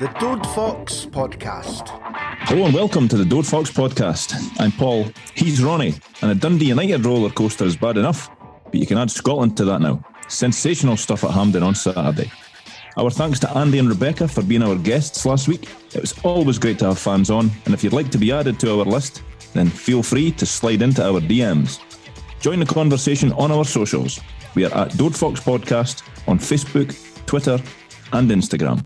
The 0.00 0.08
Dode 0.18 0.46
Fox 0.46 1.04
Podcast. 1.04 1.88
Hello 2.48 2.64
and 2.64 2.72
welcome 2.72 3.06
to 3.06 3.18
the 3.18 3.24
Dode 3.26 3.46
Fox 3.46 3.70
Podcast. 3.70 4.32
I'm 4.58 4.72
Paul, 4.72 5.10
he's 5.34 5.62
Ronnie, 5.62 5.92
and 6.22 6.30
a 6.30 6.34
Dundee 6.34 6.68
United 6.68 7.04
roller 7.04 7.28
coaster 7.28 7.66
is 7.66 7.76
bad 7.76 7.98
enough, 7.98 8.30
but 8.64 8.76
you 8.76 8.86
can 8.86 8.96
add 8.96 9.10
Scotland 9.10 9.58
to 9.58 9.66
that 9.66 9.82
now. 9.82 10.02
Sensational 10.26 10.96
stuff 10.96 11.22
at 11.22 11.32
Hampden 11.32 11.62
on 11.62 11.74
Saturday. 11.74 12.32
Our 12.96 13.10
thanks 13.10 13.38
to 13.40 13.50
Andy 13.54 13.78
and 13.78 13.90
Rebecca 13.90 14.26
for 14.26 14.42
being 14.42 14.62
our 14.62 14.74
guests 14.74 15.26
last 15.26 15.48
week. 15.48 15.68
It 15.94 16.00
was 16.00 16.18
always 16.24 16.58
great 16.58 16.78
to 16.78 16.86
have 16.86 16.98
fans 16.98 17.28
on, 17.28 17.50
and 17.66 17.74
if 17.74 17.84
you'd 17.84 17.92
like 17.92 18.10
to 18.12 18.18
be 18.18 18.32
added 18.32 18.58
to 18.60 18.78
our 18.78 18.86
list, 18.86 19.22
then 19.52 19.68
feel 19.68 20.02
free 20.02 20.30
to 20.32 20.46
slide 20.46 20.80
into 20.80 21.04
our 21.04 21.20
DMs. 21.20 21.78
Join 22.40 22.60
the 22.60 22.64
conversation 22.64 23.34
on 23.34 23.52
our 23.52 23.66
socials. 23.66 24.18
We 24.54 24.64
are 24.64 24.74
at 24.74 24.96
Dode 24.96 25.14
Fox 25.14 25.40
Podcast 25.40 26.04
on 26.26 26.38
Facebook, 26.38 26.96
Twitter, 27.26 27.58
and 28.14 28.30
Instagram. 28.30 28.82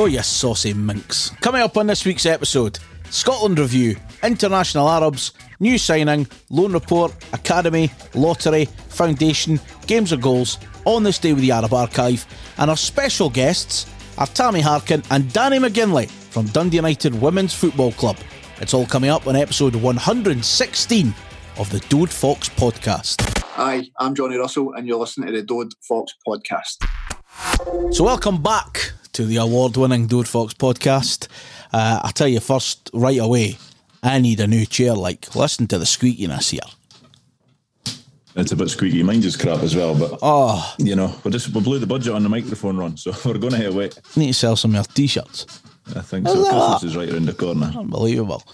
Oh, 0.00 0.06
you 0.06 0.22
saucy 0.22 0.72
minx. 0.74 1.30
Coming 1.40 1.60
up 1.60 1.76
on 1.76 1.88
this 1.88 2.04
week's 2.04 2.24
episode 2.24 2.78
Scotland 3.10 3.58
Review, 3.58 3.96
International 4.22 4.88
Arabs, 4.88 5.32
New 5.58 5.76
Signing, 5.76 6.24
Loan 6.50 6.72
Report, 6.72 7.12
Academy, 7.32 7.90
Lottery, 8.14 8.66
Foundation, 8.90 9.58
Games 9.88 10.12
of 10.12 10.20
Goals, 10.20 10.58
On 10.84 11.02
This 11.02 11.18
Day 11.18 11.32
with 11.32 11.42
the 11.42 11.50
Arab 11.50 11.74
Archive, 11.74 12.24
and 12.58 12.70
our 12.70 12.76
special 12.76 13.28
guests 13.28 13.92
are 14.18 14.28
Tammy 14.28 14.60
Harkin 14.60 15.02
and 15.10 15.24
Danni 15.30 15.58
McGinley 15.58 16.08
from 16.08 16.46
Dundee 16.46 16.76
United 16.76 17.20
Women's 17.20 17.52
Football 17.52 17.90
Club. 17.90 18.18
It's 18.60 18.74
all 18.74 18.86
coming 18.86 19.10
up 19.10 19.26
on 19.26 19.34
episode 19.34 19.74
116 19.74 21.12
of 21.58 21.70
the 21.70 21.80
Dode 21.88 22.10
Fox 22.10 22.48
podcast. 22.48 23.36
Hi, 23.40 23.90
I'm 23.98 24.14
Johnny 24.14 24.36
Russell, 24.36 24.74
and 24.74 24.86
you're 24.86 25.00
listening 25.00 25.26
to 25.26 25.32
the 25.32 25.42
Dode 25.42 25.72
Fox 25.82 26.14
podcast. 26.24 26.86
So, 27.92 28.04
welcome 28.04 28.40
back 28.40 28.92
to 29.18 29.26
the 29.26 29.36
award 29.36 29.76
winning 29.76 30.06
Dode 30.06 30.28
Fox 30.28 30.54
podcast. 30.54 31.26
Uh, 31.72 31.98
I'll 32.04 32.12
tell 32.12 32.28
you 32.28 32.38
first, 32.38 32.88
right 32.94 33.18
away, 33.18 33.58
I 34.00 34.20
need 34.20 34.38
a 34.38 34.46
new 34.46 34.64
chair. 34.64 34.94
Like, 34.94 35.34
listen 35.34 35.66
to 35.66 35.78
the 35.78 35.86
squeakiness 35.86 36.50
here. 36.50 37.96
It's 38.36 38.52
a 38.52 38.56
bit 38.56 38.68
squeaky. 38.70 39.02
Mine's 39.02 39.36
crap 39.36 39.64
as 39.64 39.74
well, 39.74 39.98
but 39.98 40.20
Oh, 40.22 40.72
you 40.78 40.94
know, 40.94 41.12
we 41.24 41.32
just 41.32 41.48
we 41.52 41.60
blew 41.60 41.80
the 41.80 41.86
budget 41.88 42.14
on 42.14 42.22
the 42.22 42.28
microphone 42.28 42.76
run, 42.76 42.96
so 42.96 43.10
we're 43.24 43.38
going 43.38 43.54
to 43.54 43.58
hit 43.58 43.74
wait. 43.74 43.98
need 44.16 44.28
to 44.28 44.34
sell 44.34 44.54
some 44.54 44.70
more 44.70 44.84
t 44.84 45.08
shirts. 45.08 45.46
I 45.96 46.02
think 46.02 46.28
so. 46.28 46.34
Christmas 46.34 46.84
is 46.84 46.96
right 46.96 47.10
around 47.10 47.26
the 47.26 47.32
corner. 47.34 47.72
Unbelievable. 47.76 48.44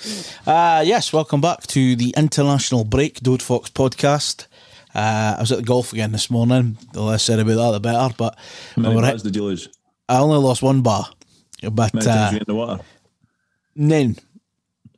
Uh, 0.46 0.82
yes, 0.86 1.12
welcome 1.12 1.42
back 1.42 1.66
to 1.66 1.94
the 1.94 2.14
International 2.16 2.84
Break 2.84 3.20
Dode 3.20 3.42
Fox 3.42 3.68
podcast. 3.68 4.46
Uh, 4.94 5.34
I 5.36 5.40
was 5.40 5.52
at 5.52 5.58
the 5.58 5.64
golf 5.64 5.92
again 5.92 6.12
this 6.12 6.30
morning. 6.30 6.78
The 6.94 7.02
less 7.02 7.22
said 7.22 7.38
about 7.38 7.56
that, 7.56 7.70
the 7.72 7.80
better. 7.80 8.14
But 8.16 8.38
many 8.78 8.94
we 8.94 9.02
were 9.02 9.06
hit- 9.06 9.22
did 9.22 9.36
you 9.36 9.44
lose? 9.44 9.68
I 10.08 10.18
only 10.18 10.38
lost 10.38 10.62
one 10.62 10.82
bar. 10.82 11.08
But 11.62 12.06
uh, 12.06 12.30
in 12.32 12.42
the 12.46 12.54
water? 12.54 12.82
none. 13.74 14.16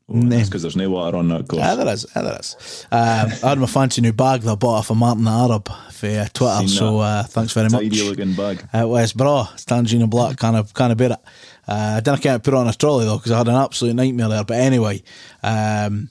Oh, 0.09 0.21
that's 0.21 0.49
because 0.49 0.62
there's 0.62 0.77
no 0.77 0.89
water 0.89 1.17
on 1.17 1.27
that 1.29 1.49
course. 1.49 1.59
Yeah, 1.59 1.75
there 1.75 1.89
is. 1.93 2.07
Yeah, 2.15 2.23
there 2.23 2.39
is. 2.39 2.87
Um, 2.93 3.33
I 3.43 3.49
had 3.49 3.59
my 3.59 3.67
fancy 3.67 4.01
new 4.01 4.12
bag 4.12 4.43
that 4.43 4.53
I 4.53 4.55
bought 4.55 4.79
off 4.79 4.91
of 4.91 4.97
Martin 4.97 5.25
the 5.25 5.33
Arab 5.33 5.69
for 5.91 6.07
uh, 6.07 6.29
Twitter. 6.33 6.69
So 6.69 6.99
uh, 7.01 7.25
thanks 7.25 7.53
very 7.53 7.69
much. 7.69 7.83
Tidy 7.83 8.09
looking 8.09 8.34
bag. 8.34 8.69
Uh, 8.73 8.84
it 8.84 8.89
was 8.89 9.12
bra, 9.12 9.47
Tangina 9.57 10.09
Black, 10.09 10.37
kind 10.37 10.55
of 10.57 10.73
kind 10.75 10.93
of 10.93 10.99
bear 10.99 11.12
it. 11.12 11.19
Uh, 11.67 11.95
I 11.97 12.01
didn't 12.01 12.23
can't 12.23 12.43
put 12.43 12.55
it 12.55 12.57
on 12.57 12.69
a 12.69 12.73
trolley 12.73 13.05
though 13.05 13.17
because 13.17 13.33
I 13.33 13.39
had 13.39 13.49
an 13.49 13.57
absolute 13.57 13.97
nightmare 13.97 14.29
there. 14.29 14.45
But 14.45 14.59
anyway, 14.59 15.03
um, 15.43 16.09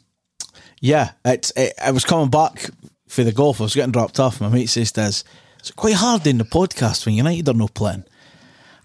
yeah, 0.81 1.11
it's 1.23 1.53
it, 1.55 1.73
I 1.81 1.91
was 1.91 2.03
coming 2.03 2.29
back 2.29 2.69
for 3.07 3.23
the 3.23 3.31
golf. 3.31 3.61
I 3.61 3.63
was 3.63 3.75
getting 3.75 3.93
dropped 3.93 4.19
off. 4.19 4.41
My 4.41 4.49
mate 4.49 4.67
says, 4.67 4.91
"This 4.91 5.23
it's 5.59 5.71
quite 5.71 5.95
hard 5.95 6.23
doing 6.23 6.37
the 6.37 6.43
podcast 6.43 7.05
when 7.05 7.15
United 7.15 7.47
are 7.47 7.53
no 7.53 7.69
playing." 7.69 8.03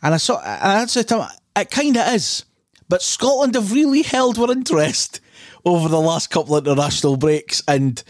And 0.03 0.15
I 0.15 0.17
saw, 0.19 0.41
and 0.41 0.73
I 0.81 0.87
said 0.87 1.09
to 1.09 1.23
him, 1.23 1.29
"It 1.57 1.71
kind 1.71 1.97
of 1.97 2.15
is." 2.15 2.45
But 2.89 3.03
Scotland 3.03 3.55
have 3.55 3.73
really 3.73 4.03
held 4.03 4.39
our 4.39 4.51
interest 4.51 5.21
over 5.65 5.89
the 5.89 6.01
last 6.01 6.31
couple 6.31 6.57
of 6.57 6.67
international 6.67 7.17
breaks, 7.17 7.63
and 7.69 8.03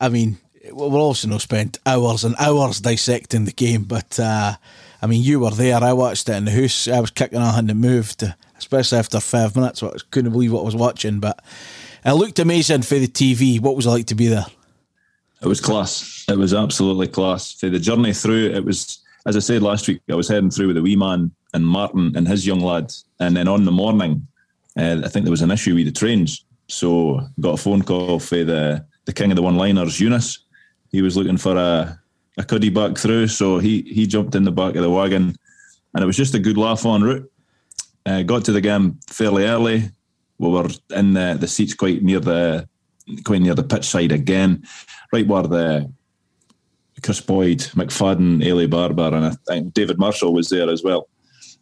I 0.00 0.08
mean, 0.08 0.38
we're 0.72 0.98
also 0.98 1.28
not 1.28 1.42
spent 1.42 1.78
hours 1.84 2.24
and 2.24 2.34
hours 2.38 2.80
dissecting 2.80 3.44
the 3.44 3.52
game, 3.52 3.84
but 3.84 4.18
uh, 4.18 4.54
I 5.00 5.06
mean, 5.06 5.22
you 5.22 5.40
were 5.40 5.50
there. 5.50 5.82
I 5.82 5.92
watched 5.92 6.28
it 6.28 6.36
in 6.36 6.44
the 6.44 6.50
house. 6.50 6.88
I 6.88 7.00
was 7.00 7.10
kicking 7.10 7.40
hand 7.40 7.70
and 7.70 7.80
moved, 7.80 8.24
especially 8.58 8.98
after 8.98 9.20
five 9.20 9.56
minutes. 9.56 9.82
I 9.82 9.90
couldn't 10.10 10.32
believe 10.32 10.52
what 10.52 10.62
I 10.62 10.64
was 10.64 10.76
watching, 10.76 11.20
but 11.20 11.44
it 12.04 12.12
looked 12.12 12.38
amazing 12.38 12.82
for 12.82 12.98
the 12.98 13.08
TV. 13.08 13.60
What 13.60 13.76
was 13.76 13.86
it 13.86 13.90
like 13.90 14.06
to 14.06 14.14
be 14.14 14.28
there? 14.28 14.46
It 15.40 15.46
was 15.46 15.60
class. 15.60 16.24
It 16.28 16.36
was 16.36 16.52
absolutely 16.52 17.06
class. 17.06 17.52
For 17.52 17.68
the 17.68 17.78
journey 17.78 18.12
through, 18.12 18.50
it 18.50 18.64
was, 18.64 18.98
as 19.28 19.36
I 19.36 19.40
said 19.40 19.62
last 19.62 19.86
week, 19.86 20.00
I 20.10 20.14
was 20.14 20.26
heading 20.26 20.48
through 20.50 20.68
with 20.68 20.76
the 20.76 20.82
wee 20.82 20.96
man 20.96 21.30
and 21.52 21.66
Martin 21.66 22.16
and 22.16 22.26
his 22.26 22.46
young 22.46 22.60
lad. 22.60 22.94
And 23.20 23.36
then 23.36 23.46
on 23.46 23.66
the 23.66 23.70
morning, 23.70 24.26
uh, 24.74 25.02
I 25.04 25.08
think 25.08 25.24
there 25.24 25.30
was 25.30 25.42
an 25.42 25.50
issue 25.50 25.74
with 25.74 25.84
the 25.84 25.92
trains. 25.92 26.46
So 26.68 27.20
got 27.38 27.54
a 27.54 27.62
phone 27.62 27.82
call 27.82 28.20
for 28.20 28.42
the, 28.42 28.86
the 29.04 29.12
king 29.12 29.30
of 29.30 29.36
the 29.36 29.42
one 29.42 29.58
liners, 29.58 30.00
Eunice. 30.00 30.38
He 30.90 31.02
was 31.02 31.14
looking 31.14 31.36
for 31.36 31.56
a, 31.56 32.00
a 32.38 32.44
cuddy 32.44 32.70
back 32.70 32.96
through. 32.96 33.28
So 33.28 33.58
he, 33.58 33.82
he 33.82 34.06
jumped 34.06 34.34
in 34.34 34.44
the 34.44 34.50
back 34.50 34.76
of 34.76 34.82
the 34.82 34.90
wagon 34.90 35.36
and 35.94 36.02
it 36.02 36.06
was 36.06 36.16
just 36.16 36.34
a 36.34 36.38
good 36.38 36.56
laugh 36.56 36.86
on 36.86 37.02
route. 37.02 37.30
Uh, 38.06 38.22
got 38.22 38.46
to 38.46 38.52
the 38.52 38.62
game 38.62 38.98
fairly 39.08 39.44
early. 39.44 39.90
We 40.38 40.48
were 40.48 40.70
in 40.96 41.12
the, 41.12 41.36
the 41.38 41.48
seats 41.48 41.74
quite 41.74 42.02
near 42.02 42.20
the 42.20 42.66
quite 43.24 43.42
near 43.42 43.54
the 43.54 43.62
pitch 43.62 43.84
side 43.84 44.12
again, 44.12 44.62
right 45.12 45.26
where 45.26 45.42
the 45.42 45.92
Kris 47.02 47.20
Boyd, 47.20 47.60
McFadden, 47.74 48.42
Ailey 48.44 48.68
Barber, 48.68 49.14
and 49.14 49.26
I 49.26 49.32
think 49.46 49.74
David 49.74 49.98
Marshall 49.98 50.32
was 50.32 50.48
there 50.48 50.68
as 50.68 50.82
well. 50.82 51.08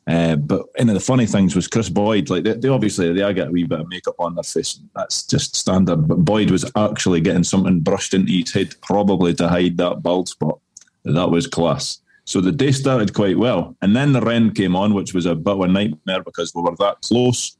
Uh, 0.07 0.37
but 0.37 0.67
one 0.79 0.89
of 0.89 0.95
the 0.95 1.01
funny 1.01 1.27
things 1.27 1.57
was 1.57 1.67
Kris 1.67 1.89
Boyd. 1.89 2.31
Like 2.31 2.45
they, 2.45 2.53
they 2.53 2.69
obviously 2.69 3.13
they 3.13 3.35
get 3.35 3.49
a 3.49 3.51
wee 3.51 3.65
bit 3.65 3.81
of 3.81 3.89
makeup 3.89 4.15
on 4.19 4.37
their 4.37 4.45
face. 4.45 4.77
And 4.77 4.89
that's 4.95 5.27
just 5.27 5.57
standard. 5.57 6.07
But 6.07 6.25
Boyd 6.25 6.51
was 6.51 6.71
actually 6.77 7.21
getting 7.21 7.43
something 7.43 7.81
brushed 7.81 8.15
into 8.15 8.33
his 8.33 8.53
head, 8.53 8.75
probably 8.83 9.35
to 9.35 9.49
hide 9.49 9.77
that 9.79 10.03
bald 10.03 10.29
spot. 10.29 10.61
That 11.05 11.31
was 11.31 11.47
class. 11.47 11.99
So 12.25 12.41
the 12.41 12.53
day 12.53 12.73
started 12.73 13.15
quite 13.15 13.39
well, 13.39 13.77
and 13.83 13.95
then 13.95 14.13
the 14.13 14.21
rain 14.21 14.53
came 14.53 14.75
on, 14.75 14.95
which 14.95 15.15
was 15.15 15.27
a 15.27 15.35
bit 15.35 15.55
of 15.55 15.61
a 15.61 15.69
nightmare 15.69 16.23
because 16.25 16.53
we 16.55 16.63
were 16.63 16.75
that 16.77 17.01
close. 17.03 17.57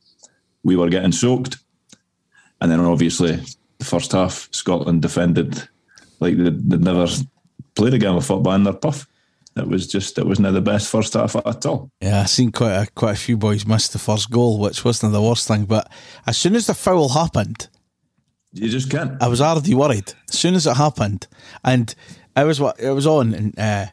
We 0.65 0.75
were 0.75 0.89
getting 0.89 1.13
soaked, 1.13 1.59
and 2.61 2.71
then 2.71 2.81
obviously 2.81 3.39
the 3.79 3.85
first 3.85 4.11
half 4.11 4.49
Scotland 4.51 5.03
defended 5.03 5.69
like 6.21 6.37
they'd, 6.37 6.71
they'd 6.71 6.83
never 6.83 7.07
played 7.77 7.95
a 7.95 7.99
game 7.99 8.17
of 8.17 8.27
football 8.27 8.55
in 8.55 8.65
their 8.65 8.73
puff. 8.73 9.07
It 9.57 9.69
was 9.69 9.87
just 9.87 10.19
it 10.19 10.27
wasn't 10.27 10.53
the 10.53 10.61
best 10.61 10.91
first 10.91 11.15
half 11.15 11.35
at 11.37 11.65
all. 11.65 11.91
Yeah, 12.03 12.23
I 12.23 12.25
seen 12.27 12.53
quite 12.53 12.75
a, 12.75 12.87
quite 12.95 13.13
a 13.13 13.21
few 13.21 13.37
boys 13.39 13.67
miss 13.67 13.89
the 13.89 13.99
first 13.99 14.31
goal, 14.31 14.59
which 14.59 14.85
wasn't 14.85 15.13
the 15.13 15.23
worst 15.23 15.49
thing. 15.49 15.65
But 15.65 15.91
as 16.27 16.37
soon 16.37 16.55
as 16.57 16.67
the 16.67 16.75
foul 16.75 17.09
happened, 17.11 17.69
You 18.53 18.69
just 18.69 18.91
can't. 18.91 19.23
I 19.23 19.29
was 19.29 19.41
already 19.41 19.75
worried. 19.75 20.13
As 20.29 20.39
soon 20.39 20.55
as 20.57 20.67
it 20.67 20.77
happened, 20.77 21.27
and 21.65 21.95
I 22.35 22.45
was 22.45 22.61
what 22.61 22.79
it 22.79 22.91
was 22.91 23.07
on, 23.07 23.33
and 23.33 23.59
uh, 23.59 23.87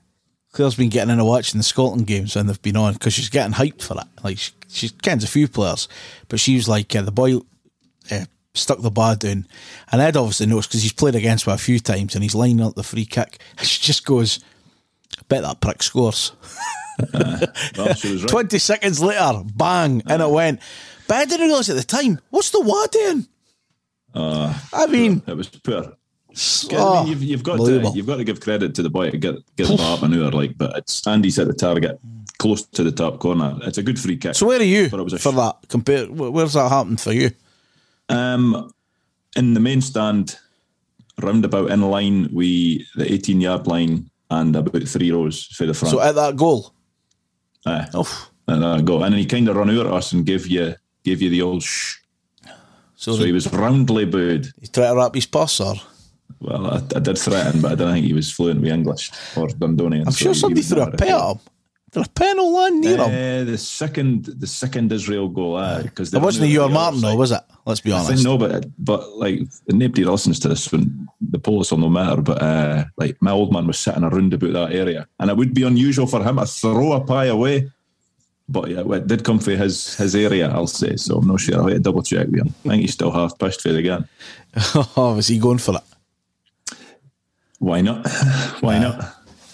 Claire's 0.51 0.75
been 0.75 0.89
getting 0.89 1.09
in 1.09 1.13
into 1.19 1.25
watching 1.25 1.59
the 1.59 1.63
Scotland 1.63 2.07
games 2.07 2.35
when 2.35 2.47
they've 2.47 2.61
been 2.61 2.75
on 2.77 2.93
because 2.93 3.13
she's 3.13 3.29
getting 3.29 3.53
hyped 3.53 3.83
for 3.83 3.97
it. 4.01 4.07
Like 4.21 4.37
she, 4.39 4.51
she 4.67 4.89
kens 4.89 5.23
a 5.23 5.27
few 5.27 5.47
players, 5.47 5.87
but 6.27 6.41
she 6.41 6.55
was 6.55 6.67
like 6.67 6.93
uh, 6.93 7.03
the 7.03 7.11
boy 7.11 7.37
uh, 8.11 8.25
stuck 8.53 8.81
the 8.81 8.91
bar 8.91 9.15
down, 9.15 9.47
and 9.91 10.01
I'd 10.01 10.17
obviously 10.17 10.45
noticed 10.45 10.69
because 10.69 10.83
he's 10.83 10.93
played 10.93 11.15
against 11.15 11.47
me 11.47 11.53
a 11.53 11.57
few 11.57 11.79
times, 11.79 12.15
and 12.15 12.23
he's 12.23 12.35
lining 12.35 12.61
up 12.61 12.75
the 12.75 12.83
free 12.83 13.05
kick. 13.05 13.39
She 13.61 13.81
just 13.81 14.05
goes, 14.05 14.39
"I 15.17 15.23
bet 15.27 15.43
that 15.43 15.61
prick 15.61 15.83
scores." 15.83 16.33
Uh, 17.13 17.47
was 17.77 18.05
right. 18.23 18.29
Twenty 18.29 18.59
seconds 18.59 19.01
later, 19.01 19.43
bang, 19.55 20.01
and 20.07 20.21
it 20.21 20.25
uh. 20.25 20.29
went. 20.29 20.59
But 21.07 21.17
I 21.17 21.25
didn't 21.25 21.47
realise 21.47 21.69
at 21.69 21.75
the 21.75 21.83
time. 21.83 22.19
What's 22.29 22.51
the 22.51 22.61
wad 22.61 22.91
doing? 22.91 23.27
Uh, 24.13 24.57
I 24.71 24.87
mean, 24.87 25.21
It 25.27 25.35
was 25.35 25.49
poor. 25.49 25.93
I 26.35 26.35
oh, 26.73 27.03
mean, 27.03 27.09
you've, 27.09 27.23
you've 27.23 27.43
got 27.43 27.57
to 27.57 27.91
you've 27.93 28.07
got 28.07 28.15
to 28.15 28.23
give 28.23 28.39
credit 28.39 28.73
to 28.75 28.83
the 28.83 28.89
boy 28.89 29.11
to 29.11 29.17
get 29.17 29.35
get 29.55 29.67
the 29.67 29.77
ball 29.77 29.95
up 29.95 30.01
manure, 30.01 30.31
like. 30.31 30.57
But 30.57 30.77
it's 30.77 31.05
Andy's 31.05 31.37
at 31.37 31.47
the 31.47 31.53
target, 31.53 31.99
close 32.39 32.65
to 32.65 32.83
the 32.83 32.91
top 32.91 33.19
corner. 33.19 33.57
It's 33.63 33.77
a 33.77 33.83
good 33.83 33.99
free 33.99 34.17
kick. 34.17 34.33
So 34.33 34.47
where 34.47 34.59
are 34.59 34.63
you 34.63 34.89
But 34.89 34.99
it 34.99 35.03
was 35.03 35.13
a 35.13 35.19
for 35.19 35.31
sh- 35.31 35.35
that? 35.35 35.57
Compare. 35.69 36.05
Where's 36.07 36.53
that 36.53 36.69
happened 36.69 37.01
for 37.01 37.11
you? 37.11 37.31
Um, 38.09 38.71
in 39.35 39.53
the 39.53 39.59
main 39.59 39.81
stand, 39.81 40.37
roundabout 41.21 41.71
in 41.71 41.81
line 41.81 42.29
we 42.33 42.85
the 42.95 43.11
18 43.11 43.41
yard 43.41 43.67
line 43.67 44.09
and 44.29 44.55
about 44.55 44.83
three 44.87 45.11
rows 45.11 45.45
for 45.45 45.65
the 45.65 45.73
front. 45.73 45.91
So 45.93 46.01
at 46.01 46.15
that 46.15 46.35
goal. 46.35 46.73
Aye. 47.65 47.87
Oh, 47.93 48.29
and 48.47 48.65
I 48.65 48.81
go, 48.81 49.03
and 49.03 49.13
then 49.13 49.19
he 49.19 49.25
kind 49.25 49.47
of 49.47 49.55
ran 49.55 49.69
over 49.69 49.87
at 49.87 49.93
us 49.93 50.11
and 50.11 50.25
gave 50.25 50.47
you 50.47 50.75
gave 51.03 51.21
you 51.21 51.29
the 51.29 51.41
old 51.41 51.63
shh. 51.63 51.97
so, 52.95 53.15
So 53.15 53.23
he 53.23 53.31
was 53.31 53.51
roundly 53.53 54.05
booed. 54.05 54.47
he 54.59 54.67
tried 54.67 54.89
to 54.89 54.95
wrap 54.95 55.15
his 55.15 55.25
purse, 55.25 55.61
or 55.61 55.75
Well, 56.41 56.67
I, 56.67 56.77
I 56.95 56.99
did 56.99 57.17
threaten, 57.17 57.61
but 57.61 57.71
I 57.71 57.75
don't 57.75 57.93
think 57.93 58.05
he 58.05 58.13
was 58.13 58.31
fluent 58.31 58.61
with 58.61 58.71
English 58.71 59.11
or 59.37 59.47
Dundonian. 59.47 60.07
I'm 60.07 60.11
so 60.11 60.25
sure 60.25 60.33
somebody 60.33 60.61
threw 60.61 60.81
a 60.81 60.91
pet 60.91 61.09
at 61.09 61.31
him. 61.31 61.39
Did 61.93 62.05
a 62.05 62.09
pen 62.09 62.39
all 62.39 62.53
land 62.55 62.81
near 62.81 62.97
him? 62.97 63.01
Uh, 63.01 63.43
the 63.51 63.57
second, 63.57 64.25
the 64.25 64.47
second 64.47 64.91
Israel 64.91 65.29
goal, 65.29 65.57
because 65.83 66.13
It 66.13 66.21
wasn't 66.21 66.49
your 66.49 66.67
Martin, 66.69 67.01
though, 67.01 67.15
was 67.15 67.31
it? 67.31 67.41
Let's 67.65 67.81
be 67.81 67.91
I 67.91 67.95
honest. 67.99 68.09
think 68.09 68.23
no, 68.23 68.37
but 68.37 68.65
but 68.77 69.15
like 69.17 69.41
nobody 69.67 70.03
listens 70.03 70.39
to 70.39 70.49
this 70.49 70.71
when 70.71 71.07
the 71.21 71.39
police 71.39 71.71
will 71.71 71.77
no 71.77 71.89
matter. 71.89 72.21
But 72.21 72.41
uh, 72.41 72.83
like 72.97 73.15
my 73.21 73.31
old 73.31 73.53
man 73.53 73.67
was 73.67 73.77
sitting 73.79 74.03
around 74.03 74.33
about 74.33 74.53
that 74.53 74.71
area, 74.73 75.07
and 75.19 75.29
it 75.29 75.37
would 75.37 75.53
be 75.53 75.63
unusual 75.63 76.07
for 76.07 76.21
him 76.23 76.37
to 76.37 76.45
throw 76.45 76.93
a 76.93 77.01
pie 77.01 77.27
away. 77.27 77.71
but 78.49 78.69
yeah, 78.69 78.83
it 78.97 79.07
did 79.07 79.23
come 79.23 79.39
for 79.39 79.51
his 79.51 79.95
his 79.95 80.15
area, 80.15 80.49
I'll 80.49 80.67
say. 80.67 80.95
So 80.97 81.17
I'm 81.19 81.27
not 81.27 81.39
sure. 81.39 81.61
I'll 81.61 81.79
double 81.79 82.03
check 82.03 82.27
with 82.27 82.41
him. 82.41 82.53
I 82.65 82.69
think 82.69 82.81
he's 82.81 82.93
still 82.93 83.11
half 83.11 83.37
pushed 83.37 83.61
for 83.61 83.69
it 83.69 83.77
again. 83.77 84.07
oh, 84.97 85.13
was 85.15 85.27
he 85.27 85.37
going 85.39 85.59
for 85.59 85.75
it? 85.75 86.77
Why 87.59 87.81
not? 87.81 88.07
Why 88.59 88.79
not? 88.79 88.97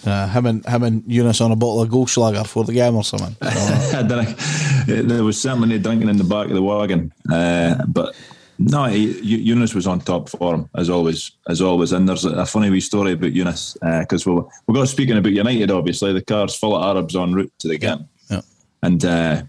Uh, 0.04 0.28
him 0.28 0.46
and 0.46 0.66
him 0.66 0.82
and 0.82 1.04
Eunice 1.06 1.40
on 1.40 1.52
a 1.52 1.56
bottle 1.56 1.82
of 1.82 1.88
Goldschlager 1.90 2.46
for 2.46 2.64
the 2.64 2.72
game 2.72 2.96
or 2.96 3.04
something. 3.04 3.36
I. 3.42 4.34
There 4.86 5.24
was 5.24 5.40
certainly 5.40 5.78
drinking 5.78 6.08
in 6.08 6.16
the 6.16 6.24
back 6.24 6.46
of 6.46 6.54
the 6.54 6.62
wagon, 6.62 7.12
uh, 7.30 7.84
but 7.86 8.14
no, 8.58 8.84
he, 8.84 9.18
Eunice 9.20 9.74
was 9.74 9.86
on 9.86 10.00
top 10.00 10.28
form 10.28 10.68
as 10.74 10.90
always, 10.90 11.30
as 11.48 11.62
always. 11.62 11.92
And 11.92 12.08
there's 12.08 12.26
a, 12.26 12.44
funny 12.44 12.68
wee 12.68 12.80
story 12.80 13.12
about 13.12 13.32
Eunice 13.32 13.74
because 14.00 14.26
uh, 14.26 14.32
we 14.32 14.42
we 14.66 14.74
got 14.74 14.88
speaking 14.88 15.16
about 15.16 15.32
United. 15.32 15.70
Obviously, 15.70 16.12
the 16.12 16.22
car's 16.22 16.54
full 16.54 16.76
of 16.76 16.84
Arabs 16.84 17.16
en 17.16 17.32
route 17.32 17.52
to 17.60 17.68
the 17.68 17.78
game, 17.78 18.08
yeah. 18.30 18.42
and 18.82 19.04
uh, 19.04 19.42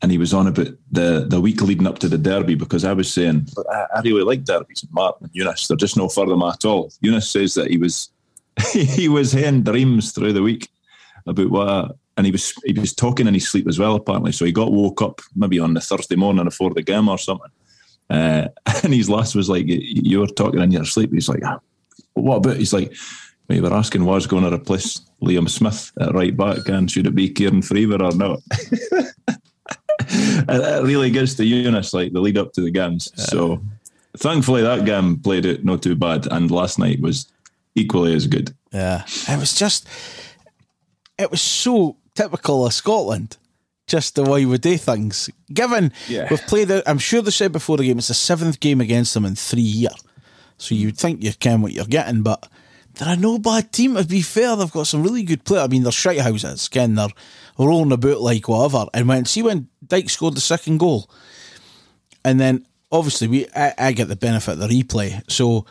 and 0.00 0.10
he 0.10 0.18
was 0.18 0.32
on 0.32 0.46
about 0.46 0.68
the 0.90 1.26
the 1.28 1.40
week 1.40 1.60
leading 1.60 1.86
up 1.86 1.98
to 1.98 2.08
the 2.08 2.18
derby 2.18 2.54
because 2.54 2.84
I 2.84 2.92
was 2.94 3.12
saying 3.12 3.48
I, 3.70 3.86
I 3.96 4.00
really 4.00 4.22
like 4.22 4.44
derbies. 4.44 4.82
And 4.82 4.92
Martin 4.92 5.26
and 5.26 5.34
Eunice, 5.34 5.68
they're 5.68 5.76
just 5.76 5.96
no 5.96 6.08
further 6.08 6.34
at 6.46 6.64
all. 6.64 6.90
Eunice 7.00 7.28
says 7.28 7.54
that 7.54 7.70
he 7.70 7.76
was 7.76 8.10
he 8.72 9.08
was 9.08 9.32
having 9.32 9.62
dreams 9.62 10.12
through 10.12 10.32
the 10.32 10.42
week 10.42 10.68
about 11.26 11.50
what 11.50 11.96
and 12.16 12.26
he 12.26 12.32
was 12.32 12.54
he 12.64 12.72
was 12.72 12.94
talking 12.94 13.26
in 13.26 13.34
his 13.34 13.48
sleep 13.48 13.66
as 13.66 13.78
well 13.78 13.96
apparently 13.96 14.30
so 14.30 14.44
he 14.44 14.52
got 14.52 14.72
woke 14.72 15.02
up 15.02 15.20
maybe 15.34 15.58
on 15.58 15.74
the 15.74 15.80
thursday 15.80 16.14
morning 16.14 16.44
before 16.44 16.72
the 16.72 16.82
game 16.82 17.08
or 17.08 17.18
something 17.18 17.50
uh, 18.10 18.48
and 18.82 18.94
his 18.94 19.08
last 19.10 19.34
was 19.34 19.48
like, 19.48 19.64
you 19.66 20.20
were 20.20 20.26
talking 20.26 20.60
in 20.60 20.70
your 20.70 20.84
sleep. 20.84 21.12
He's 21.12 21.28
like, 21.28 21.42
ah, 21.44 21.60
what 22.14 22.36
about? 22.36 22.56
He's 22.56 22.72
like, 22.72 22.94
we 23.48 23.60
were 23.60 23.74
asking 23.74 24.04
was 24.04 24.26
going 24.26 24.44
to 24.44 24.54
replace 24.54 25.00
Liam 25.22 25.48
Smith 25.48 25.92
at 26.00 26.14
right 26.14 26.36
back 26.36 26.68
and 26.68 26.90
should 26.90 27.06
it 27.06 27.14
be 27.14 27.28
Kieran 27.28 27.62
Freeman 27.62 28.00
or 28.00 28.14
not? 28.14 28.40
it 30.08 30.84
really 30.84 31.10
gets 31.10 31.34
to 31.34 31.44
Eunice, 31.44 31.92
like 31.92 32.12
the 32.12 32.20
lead 32.20 32.38
up 32.38 32.52
to 32.54 32.62
the 32.62 32.70
games. 32.70 33.12
So 33.16 33.62
thankfully 34.16 34.62
that 34.62 34.86
game 34.86 35.18
played 35.20 35.44
it 35.44 35.64
not 35.64 35.82
too 35.82 35.94
bad. 35.94 36.26
And 36.30 36.50
last 36.50 36.78
night 36.78 37.00
was 37.00 37.30
equally 37.74 38.14
as 38.14 38.26
good. 38.26 38.54
Yeah. 38.72 39.04
It 39.28 39.38
was 39.38 39.54
just, 39.54 39.88
it 41.18 41.30
was 41.30 41.42
so 41.42 41.96
typical 42.14 42.66
of 42.66 42.72
Scotland 42.72 43.36
just 43.86 44.14
the 44.14 44.24
way 44.24 44.46
we 44.46 44.58
do 44.58 44.76
things. 44.78 45.28
Given 45.52 45.92
yeah. 46.08 46.26
we've 46.30 46.40
played, 46.46 46.70
I'm 46.86 46.98
sure 46.98 47.22
they 47.22 47.30
said 47.30 47.52
before 47.52 47.76
the 47.76 47.84
game, 47.84 47.98
it's 47.98 48.08
the 48.08 48.14
seventh 48.14 48.60
game 48.60 48.80
against 48.80 49.14
them 49.14 49.24
in 49.24 49.34
three 49.34 49.60
years. 49.60 50.02
So 50.56 50.74
you'd 50.74 50.96
think 50.96 51.22
you 51.22 51.32
can 51.32 51.62
what 51.62 51.72
you're 51.72 51.84
getting, 51.84 52.22
but 52.22 52.48
they're 52.94 53.16
no 53.16 53.38
bad 53.38 53.72
team. 53.72 53.96
To 53.96 54.04
be 54.04 54.22
fair, 54.22 54.56
they've 54.56 54.70
got 54.70 54.86
some 54.86 55.02
really 55.02 55.24
good 55.24 55.44
players. 55.44 55.64
I 55.64 55.68
mean, 55.68 55.82
they're 55.82 55.92
shite 55.92 56.20
houses, 56.20 56.68
Ken. 56.68 56.94
They're 56.94 57.08
rolling 57.58 57.92
about 57.92 58.20
like 58.20 58.48
whatever. 58.48 58.86
And 58.94 59.08
when 59.08 59.24
see 59.24 59.42
when 59.42 59.68
Dykes 59.86 60.12
scored 60.12 60.36
the 60.36 60.40
second 60.40 60.78
goal, 60.78 61.10
and 62.24 62.40
then 62.40 62.66
obviously 62.90 63.28
we 63.28 63.46
I, 63.54 63.74
I 63.76 63.92
get 63.92 64.08
the 64.08 64.16
benefit 64.16 64.52
of 64.52 64.58
the 64.60 64.68
replay, 64.68 65.22
so 65.30 65.66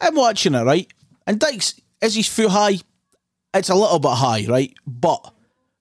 I'm 0.00 0.14
watching 0.14 0.54
it 0.54 0.64
right, 0.64 0.90
and 1.26 1.38
Dykes 1.38 1.80
is 2.00 2.14
his 2.14 2.28
full 2.28 2.48
high. 2.48 2.78
It's 3.54 3.70
a 3.70 3.74
little 3.74 3.98
bit 3.98 4.12
high, 4.12 4.46
right, 4.48 4.74
but 4.86 5.32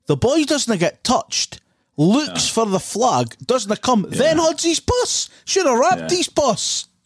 the 0.08 0.16
boy 0.16 0.44
doesn't 0.44 0.80
get 0.80 1.04
touched, 1.04 1.60
looks 1.98 2.48
for 2.48 2.66
the 2.66 2.80
flag, 2.80 3.36
doesn't 3.46 3.82
come, 3.82 4.08
yeah. 4.10 4.18
then 4.18 4.38
hugs 4.38 4.64
his 4.64 4.80
puss. 4.80 5.30
Should 5.46 5.66
have 5.66 5.78
wrapped 5.78 6.12
yeah. 6.12 6.18
his 6.18 6.30
puss. 6.30 6.88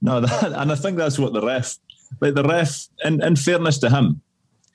no, 0.00 0.20
that, 0.20 0.52
and 0.54 0.72
I 0.72 0.74
think 0.74 0.96
that's 0.96 1.18
what 1.18 1.32
the 1.32 1.42
ref, 1.42 1.76
like 2.20 2.34
the 2.34 2.44
ref, 2.44 2.88
in, 3.04 3.22
in 3.22 3.36
fairness 3.36 3.78
to 3.78 3.90
him, 3.90 4.22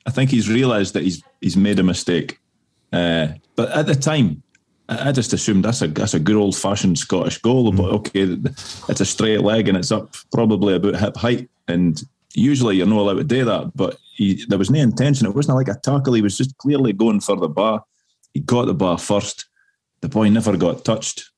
I 0.06 0.10
think 0.10 0.30
he's 0.30 0.48
realised 0.48 0.94
that 0.94 1.02
he's 1.02 1.22
he's 1.40 1.56
made 1.56 1.78
a 1.78 1.82
mistake. 1.82 2.38
Uh, 2.92 3.28
but 3.56 3.70
at 3.70 3.86
the 3.86 3.94
time, 3.94 4.43
I 4.88 5.12
just 5.12 5.32
assumed 5.32 5.64
that's 5.64 5.82
a 5.82 5.88
that's 5.88 6.14
a 6.14 6.20
good 6.20 6.36
old 6.36 6.56
fashioned 6.56 6.98
Scottish 6.98 7.38
goal. 7.38 7.72
But 7.72 7.88
hmm. 7.88 7.94
okay, 7.96 8.38
it's 8.88 9.00
a 9.00 9.06
straight 9.06 9.40
leg 9.40 9.68
and 9.68 9.78
it's 9.78 9.92
up 9.92 10.14
probably 10.32 10.74
about 10.74 10.96
hip 10.96 11.16
height, 11.16 11.48
and 11.68 12.02
usually 12.34 12.76
you're 12.76 12.86
not 12.86 12.98
allowed 12.98 13.14
to 13.14 13.24
do 13.24 13.44
that. 13.46 13.72
But 13.74 13.96
he, 14.14 14.44
there 14.48 14.58
was 14.58 14.70
no 14.70 14.80
intention. 14.80 15.26
It 15.26 15.34
wasn't 15.34 15.56
like 15.56 15.68
a 15.68 15.80
tackle. 15.82 16.14
He 16.14 16.22
was 16.22 16.36
just 16.36 16.56
clearly 16.58 16.92
going 16.92 17.20
for 17.20 17.36
the 17.36 17.48
bar. 17.48 17.84
He 18.34 18.40
got 18.40 18.66
the 18.66 18.74
bar 18.74 18.98
first. 18.98 19.46
The 20.00 20.08
boy 20.08 20.28
never 20.28 20.56
got 20.56 20.84
touched. 20.84 21.30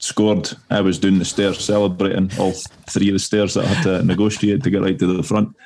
Scored. 0.00 0.50
I 0.70 0.80
was 0.80 0.98
doing 0.98 1.18
the 1.18 1.24
stairs 1.24 1.64
celebrating 1.64 2.30
all 2.38 2.52
three 2.88 3.08
of 3.08 3.14
the 3.14 3.18
stairs 3.18 3.54
that 3.54 3.64
I 3.64 3.68
had 3.68 3.82
to 3.84 4.02
negotiate 4.04 4.62
to 4.62 4.70
get 4.70 4.82
right 4.82 4.98
to 4.98 5.16
the 5.16 5.22
front. 5.22 5.56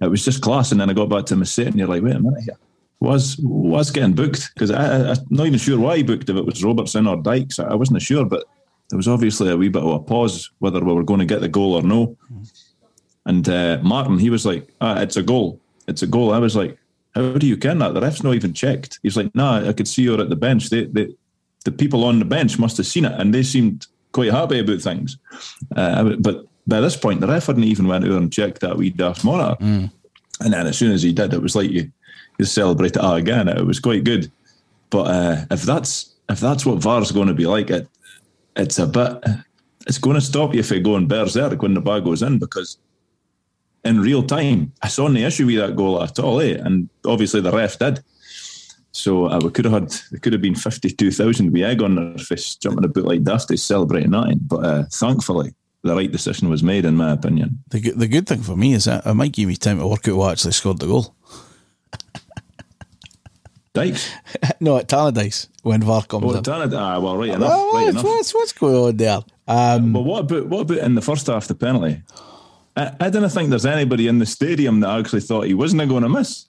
It 0.00 0.08
was 0.08 0.24
just 0.24 0.42
class. 0.42 0.72
And 0.72 0.80
then 0.80 0.90
I 0.90 0.92
got 0.92 1.08
back 1.08 1.24
to 1.26 1.36
my 1.36 1.44
set, 1.44 1.68
and 1.68 1.76
you're 1.76 1.88
like, 1.88 2.02
wait 2.02 2.16
a 2.16 2.20
minute 2.20 2.44
here. 2.44 2.58
Was 3.04 3.38
was 3.42 3.90
getting 3.90 4.14
booked 4.14 4.50
because 4.54 4.70
I, 4.70 5.10
am 5.10 5.16
not 5.30 5.46
even 5.46 5.58
sure 5.58 5.78
why 5.78 5.98
he 5.98 6.02
booked 6.02 6.28
if 6.28 6.36
it 6.36 6.46
was 6.46 6.64
Robertson 6.64 7.06
or 7.06 7.16
Dykes. 7.16 7.58
I 7.58 7.74
wasn't 7.74 8.02
sure, 8.02 8.24
but 8.24 8.44
there 8.88 8.96
was 8.96 9.08
obviously 9.08 9.50
a 9.50 9.56
wee 9.56 9.68
bit 9.68 9.82
of 9.82 9.92
a 9.92 10.00
pause 10.00 10.50
whether 10.58 10.80
we 10.80 10.92
were 10.92 11.04
going 11.04 11.20
to 11.20 11.26
get 11.26 11.40
the 11.40 11.48
goal 11.48 11.74
or 11.74 11.82
no. 11.82 12.16
And 13.26 13.48
uh, 13.48 13.78
Martin, 13.82 14.18
he 14.18 14.30
was 14.30 14.44
like, 14.44 14.72
ah, 14.80 15.00
"It's 15.00 15.16
a 15.16 15.22
goal." 15.22 15.60
it's 15.86 16.02
a 16.02 16.06
goal. 16.06 16.32
I 16.32 16.38
was 16.38 16.56
like, 16.56 16.78
how 17.14 17.32
do 17.32 17.46
you 17.46 17.56
ken 17.56 17.78
that? 17.78 17.94
The 17.94 18.00
ref's 18.00 18.22
not 18.22 18.34
even 18.34 18.52
checked. 18.52 18.98
He's 19.02 19.16
like, 19.16 19.34
nah, 19.34 19.68
I 19.68 19.72
could 19.72 19.88
see 19.88 20.06
her 20.06 20.20
at 20.20 20.30
the 20.30 20.36
bench. 20.36 20.70
They, 20.70 20.84
they, 20.86 21.14
the 21.64 21.72
people 21.72 22.04
on 22.04 22.18
the 22.18 22.24
bench 22.24 22.58
must 22.58 22.76
have 22.76 22.86
seen 22.86 23.04
it, 23.04 23.12
and 23.20 23.32
they 23.32 23.42
seemed 23.42 23.86
quite 24.12 24.32
happy 24.32 24.58
about 24.58 24.80
things. 24.80 25.16
Uh, 25.74 26.16
but 26.18 26.46
by 26.66 26.80
this 26.80 26.96
point, 26.96 27.20
the 27.20 27.26
ref 27.26 27.46
hadn't 27.46 27.64
even 27.64 27.86
went 27.86 28.04
over 28.04 28.16
and 28.16 28.32
checked 28.32 28.60
that 28.60 28.76
wee 28.76 28.90
daft 28.90 29.24
monitor. 29.24 29.62
Mm. 29.62 29.90
And 30.40 30.52
then 30.52 30.66
as 30.66 30.76
soon 30.76 30.92
as 30.92 31.02
he 31.02 31.12
did, 31.12 31.32
it 31.32 31.42
was 31.42 31.54
like 31.54 31.70
you, 31.70 31.90
you 32.38 32.44
celebrate 32.44 32.96
it 32.96 33.02
again. 33.02 33.48
It 33.48 33.66
was 33.66 33.80
quite 33.80 34.04
good. 34.04 34.30
But 34.90 35.02
uh, 35.02 35.44
if 35.50 35.62
that's 35.62 36.14
if 36.28 36.40
that's 36.40 36.64
what 36.64 36.78
VAR's 36.78 37.12
going 37.12 37.28
to 37.28 37.34
be 37.34 37.46
like, 37.46 37.70
it 37.70 37.88
it's 38.56 38.78
a 38.78 38.86
bit. 38.86 39.24
It's 39.86 39.98
going 39.98 40.14
to 40.14 40.20
stop 40.20 40.54
you 40.54 40.60
if 40.60 40.70
you're 40.70 40.80
going 40.80 41.06
berserk 41.06 41.60
when 41.60 41.74
the 41.74 41.80
ball 41.80 42.00
goes 42.00 42.22
in 42.22 42.38
because 42.38 42.78
in 43.84 44.00
real 44.00 44.22
time. 44.22 44.72
I 44.82 44.88
saw 44.88 45.08
no 45.08 45.20
issue 45.20 45.46
with 45.46 45.56
that 45.56 45.76
goal 45.76 46.02
at 46.02 46.18
all, 46.18 46.40
eh? 46.40 46.56
And 46.58 46.88
obviously 47.04 47.40
the 47.40 47.52
ref 47.52 47.78
did. 47.78 48.02
So 48.92 49.26
uh, 49.26 49.40
we 49.42 49.50
could 49.50 49.64
have 49.64 49.74
had, 49.74 49.94
it 50.12 50.22
could 50.22 50.32
have 50.32 50.42
been 50.42 50.54
52,000 50.54 51.52
with 51.52 51.62
egg 51.62 51.82
on 51.82 51.96
their 51.96 52.18
face 52.18 52.54
jumping 52.54 52.84
about 52.84 53.04
like 53.04 53.24
dafty 53.24 53.58
celebrating 53.58 54.12
nothing. 54.12 54.38
But 54.40 54.64
uh, 54.64 54.84
thankfully, 54.90 55.54
the 55.82 55.94
right 55.94 56.10
decision 56.10 56.48
was 56.48 56.62
made, 56.62 56.84
in 56.84 56.96
my 56.96 57.12
opinion. 57.12 57.62
The, 57.70 57.90
the 57.90 58.08
good 58.08 58.26
thing 58.26 58.42
for 58.42 58.56
me 58.56 58.72
is 58.72 58.84
that 58.84 59.04
it 59.04 59.14
might 59.14 59.32
give 59.32 59.48
me 59.48 59.56
time 59.56 59.78
to 59.78 59.86
work 59.86 60.08
out 60.08 60.12
who 60.12 60.24
actually 60.24 60.52
scored 60.52 60.78
the 60.78 60.86
goal. 60.86 61.14
Dykes? 63.74 64.12
no, 64.60 64.78
at 64.78 64.88
Tannadice 64.88 65.48
when 65.62 65.82
VAR 65.82 66.04
comes 66.04 66.24
oh, 66.24 66.36
in. 66.36 66.42
Tannadice, 66.42 66.78
ah, 66.78 67.00
well, 67.00 67.16
right 67.16 67.30
enough. 67.30 67.48
Well, 67.48 67.72
right 67.72 67.72
what's, 67.72 67.90
enough. 67.90 68.04
What's, 68.04 68.34
what's 68.34 68.52
going 68.52 68.76
on 68.76 68.96
there? 68.96 69.20
Um, 69.48 69.92
well, 69.92 70.04
what 70.04 70.20
about, 70.20 70.46
what 70.46 70.60
about 70.60 70.78
in 70.78 70.94
the 70.94 71.02
first 71.02 71.26
half, 71.26 71.48
the 71.48 71.54
penalty? 71.54 72.00
I, 72.76 72.92
I 73.00 73.10
don't 73.10 73.28
think 73.28 73.50
there's 73.50 73.66
anybody 73.66 74.06
in 74.06 74.20
the 74.20 74.26
stadium 74.26 74.80
that 74.80 74.98
actually 74.98 75.20
thought 75.20 75.46
he 75.46 75.54
wasn't 75.54 75.88
going 75.88 76.02
to 76.04 76.08
miss 76.08 76.46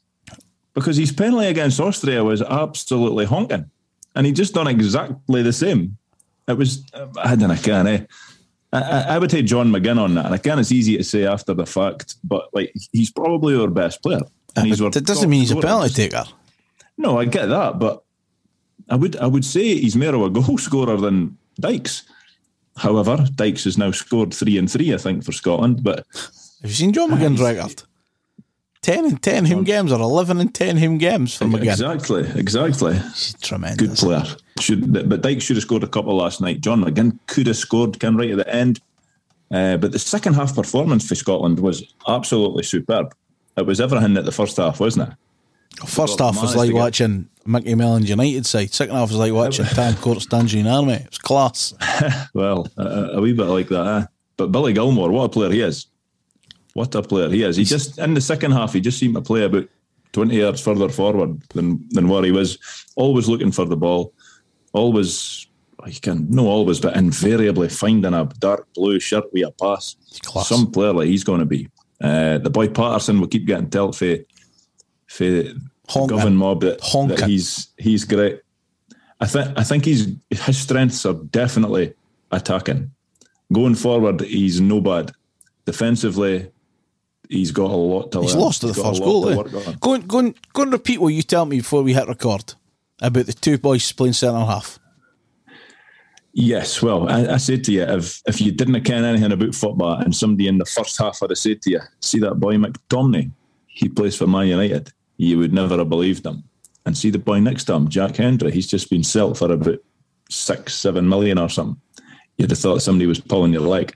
because 0.75 0.97
his 0.97 1.11
penalty 1.11 1.47
against 1.47 1.79
Austria 1.79 2.23
was 2.23 2.41
absolutely 2.43 3.25
honking, 3.25 3.69
and 4.15 4.25
he 4.25 4.31
just 4.31 4.53
done 4.53 4.67
exactly 4.67 5.41
the 5.41 5.53
same. 5.53 5.97
It 6.47 6.57
was 6.57 6.85
I 7.17 7.35
don't 7.35 7.49
know, 7.49 7.55
can 7.55 7.87
eh? 7.87 8.05
I, 8.71 9.15
I, 9.15 9.17
would 9.19 9.29
take 9.29 9.45
John 9.45 9.71
McGinn 9.71 9.97
on 9.97 10.15
that, 10.15 10.25
and 10.25 10.35
again, 10.35 10.59
it's 10.59 10.71
easy 10.71 10.97
to 10.97 11.03
say 11.03 11.25
after 11.25 11.53
the 11.53 11.65
fact, 11.65 12.15
but 12.23 12.49
like 12.53 12.73
he's 12.91 13.09
probably 13.09 13.55
our 13.55 13.69
best 13.69 14.03
player, 14.03 14.21
and 14.55 14.67
he's 14.67 14.79
that 14.79 15.05
doesn't 15.05 15.29
mean 15.29 15.41
he's 15.41 15.51
a 15.51 15.55
penalty 15.55 15.93
taker. 15.93 16.25
No, 16.97 17.19
I 17.19 17.25
get 17.25 17.47
that, 17.47 17.79
but 17.79 18.03
I 18.89 18.95
would 18.95 19.15
I 19.17 19.27
would 19.27 19.45
say 19.45 19.75
he's 19.79 19.95
more 19.95 20.15
of 20.15 20.21
a 20.21 20.29
goal 20.41 20.57
scorer 20.57 20.97
than 20.97 21.37
Dykes. 21.59 22.03
However, 22.77 23.25
Dykes 23.35 23.63
has 23.63 23.77
now 23.77 23.91
scored 23.91 24.33
three 24.33 24.57
and 24.57 24.69
three, 24.69 24.93
I 24.93 24.97
think, 24.97 25.23
for 25.23 25.31
Scotland. 25.31 25.83
But 25.83 26.05
have 26.61 26.69
you 26.69 26.75
seen 26.75 26.93
John 26.93 27.11
McGinn's 27.11 27.41
record? 27.41 27.83
Ten 28.81 29.05
and 29.05 29.21
ten 29.21 29.45
him 29.45 29.63
games 29.63 29.91
or 29.91 29.99
eleven 29.99 30.39
and 30.39 30.53
ten 30.53 30.77
him 30.77 30.97
games 30.97 31.33
for 31.35 31.45
McGinn. 31.45 31.71
Exactly, 31.71 32.27
exactly. 32.35 32.93
He's 32.93 33.35
tremendous. 33.41 33.87
Good 33.87 33.97
player. 33.97 34.35
Should 34.59 35.09
but 35.09 35.21
Dykes 35.21 35.43
should 35.43 35.55
have 35.55 35.63
scored 35.63 35.83
a 35.83 35.87
couple 35.87 36.15
last 36.15 36.39
night. 36.39 36.61
John 36.61 36.83
McGinn 36.83 37.17
could 37.27 37.47
have 37.47 37.57
scored, 37.57 37.99
can 37.99 38.15
right 38.15 38.31
at 38.31 38.37
the 38.37 38.53
end. 38.53 38.79
Uh, 39.51 39.77
but 39.77 39.91
the 39.91 39.99
second 39.99 40.33
half 40.33 40.55
performance 40.55 41.07
for 41.07 41.15
Scotland 41.15 41.59
was 41.59 41.83
absolutely 42.07 42.63
superb. 42.63 43.15
It 43.57 43.65
was 43.65 43.79
everything 43.79 44.13
that 44.15 44.25
the 44.25 44.31
first 44.31 44.57
half, 44.57 44.79
wasn't 44.79 45.09
it? 45.09 45.15
First 45.85 46.19
half 46.19 46.41
was 46.41 46.55
like 46.55 46.73
watching 46.73 47.29
Micky 47.45 47.75
Mellon's 47.75 48.09
United 48.09 48.45
side. 48.45 48.73
Second 48.73 48.95
half 48.95 49.09
was 49.09 49.17
like 49.17 49.33
watching 49.33 49.65
Tam 49.65 49.95
Courts' 49.95 50.25
Tangerine 50.25 50.67
Army. 50.67 50.93
It 50.93 51.09
was 51.09 51.17
class. 51.17 51.73
well, 52.33 52.67
a, 52.77 52.83
a, 53.13 53.21
wee 53.21 53.33
bit 53.33 53.45
like 53.45 53.69
that. 53.69 53.85
Eh? 53.85 54.05
But 54.37 54.51
Billy 54.51 54.73
Gilmour, 54.73 55.11
what 55.11 55.25
a 55.25 55.29
player 55.29 55.51
he 55.51 55.61
is. 55.61 55.87
What 56.73 56.95
a 56.95 57.01
player 57.01 57.29
he 57.29 57.43
is. 57.43 57.55
He 57.55 57.63
just, 57.63 57.97
in 57.99 58.13
the 58.13 58.21
second 58.21 58.51
half, 58.51 58.73
he 58.73 58.81
just 58.81 58.99
seemed 58.99 59.15
to 59.15 59.21
play 59.21 59.43
about 59.43 59.67
20 60.13 60.35
yards 60.35 60.61
further 60.61 60.89
forward 60.89 61.41
than, 61.49 61.85
than 61.89 62.07
where 62.07 62.23
he 62.23 62.31
was. 62.31 62.57
Always 62.95 63.27
looking 63.27 63.51
for 63.51 63.65
the 63.65 63.77
ball. 63.77 64.13
Always, 64.73 65.47
you 65.85 65.99
can, 66.01 66.29
no 66.29 66.47
always, 66.47 66.79
but 66.79 66.95
invariably 66.95 67.69
finding 67.69 68.13
a 68.13 68.25
dark 68.39 68.67
blue 68.73 68.99
shirt 68.99 69.25
with 69.31 69.47
a 69.47 69.51
pass. 69.51 69.95
Class. 70.23 70.49
Some 70.49 70.71
player 70.71 70.93
like 70.93 71.07
he's 71.07 71.23
going 71.23 71.39
to 71.39 71.45
be. 71.45 71.69
Uh, 72.01 72.39
the 72.39 72.49
boy 72.49 72.67
Patterson 72.67 73.19
will 73.19 73.27
keep 73.27 73.45
getting 73.45 73.69
told 73.69 73.95
for 73.95 74.17
for. 75.15 75.43
Govan 76.07 76.35
mob 76.35 76.61
that, 76.61 76.79
that, 77.09 77.29
he's 77.29 77.69
he's 77.77 78.05
great. 78.05 78.41
I 79.19 79.27
think 79.27 79.57
I 79.57 79.63
think 79.63 79.85
he's 79.85 80.07
his 80.29 80.57
strengths 80.57 81.05
are 81.05 81.13
definitely 81.13 81.93
attacking. 82.31 82.91
Going 83.53 83.75
forward, 83.75 84.21
he's 84.21 84.59
no 84.59 84.81
bad. 84.81 85.11
Defensively, 85.65 86.51
he's 87.29 87.51
got 87.51 87.71
a 87.71 87.75
lot 87.75 88.11
to 88.11 88.19
learn. 88.19 88.23
He's 88.23 88.33
learn. 88.35 88.43
lost 88.43 88.61
to 88.61 88.67
the 88.67 88.73
first 88.73 89.01
goal. 89.01 89.29
eh? 89.29 89.75
Go 89.79 89.93
and, 89.93 90.07
go, 90.07 90.19
and, 90.19 90.35
go 90.53 90.63
and 90.63 90.73
repeat 90.73 90.99
what 90.99 91.09
you 91.09 91.21
tell 91.21 91.45
me 91.45 91.57
before 91.57 91.83
we 91.83 91.93
hit 91.93 92.07
record 92.07 92.55
about 93.01 93.25
the 93.25 93.33
two 93.33 93.57
boys 93.57 93.91
playing 93.91 94.13
centre 94.13 94.39
half. 94.39 94.79
Yes, 96.33 96.81
well, 96.81 97.07
I, 97.07 97.35
I 97.35 97.37
said 97.37 97.63
to 97.65 97.71
you, 97.71 97.83
if 97.83 98.21
if 98.27 98.41
you 98.41 98.51
didn't 98.51 98.83
ken 98.83 99.05
anything 99.05 99.31
about 99.31 99.55
football 99.55 99.99
and 99.99 100.13
somebody 100.13 100.49
in 100.49 100.57
the 100.57 100.65
first 100.65 100.97
half 100.97 101.21
had 101.21 101.37
said 101.37 101.61
to 101.61 101.71
you, 101.71 101.79
see 102.01 102.19
that 102.19 102.35
boy 102.35 102.55
McTominay, 102.55 103.31
he 103.67 103.87
plays 103.87 104.17
for 104.17 104.27
Man 104.27 104.47
United, 104.47 104.91
you 105.17 105.37
would 105.39 105.53
never 105.53 105.77
have 105.77 105.89
believed 105.89 106.25
him. 106.25 106.43
And 106.85 106.97
see 106.97 107.09
the 107.09 107.17
boy 107.19 107.39
next 107.39 107.63
to 107.65 107.73
him, 107.73 107.87
Jack 107.89 108.17
Hendry, 108.17 108.51
he's 108.51 108.67
just 108.67 108.89
been 108.89 109.03
sold 109.03 109.37
for 109.37 109.51
about 109.51 109.79
six, 110.29 110.75
seven 110.75 111.07
million 111.09 111.37
or 111.37 111.49
something. 111.49 111.81
You'd 112.37 112.51
have 112.51 112.59
thought 112.59 112.81
somebody 112.81 113.07
was 113.07 113.19
pulling 113.19 113.53
your 113.53 113.61
leg. 113.61 113.95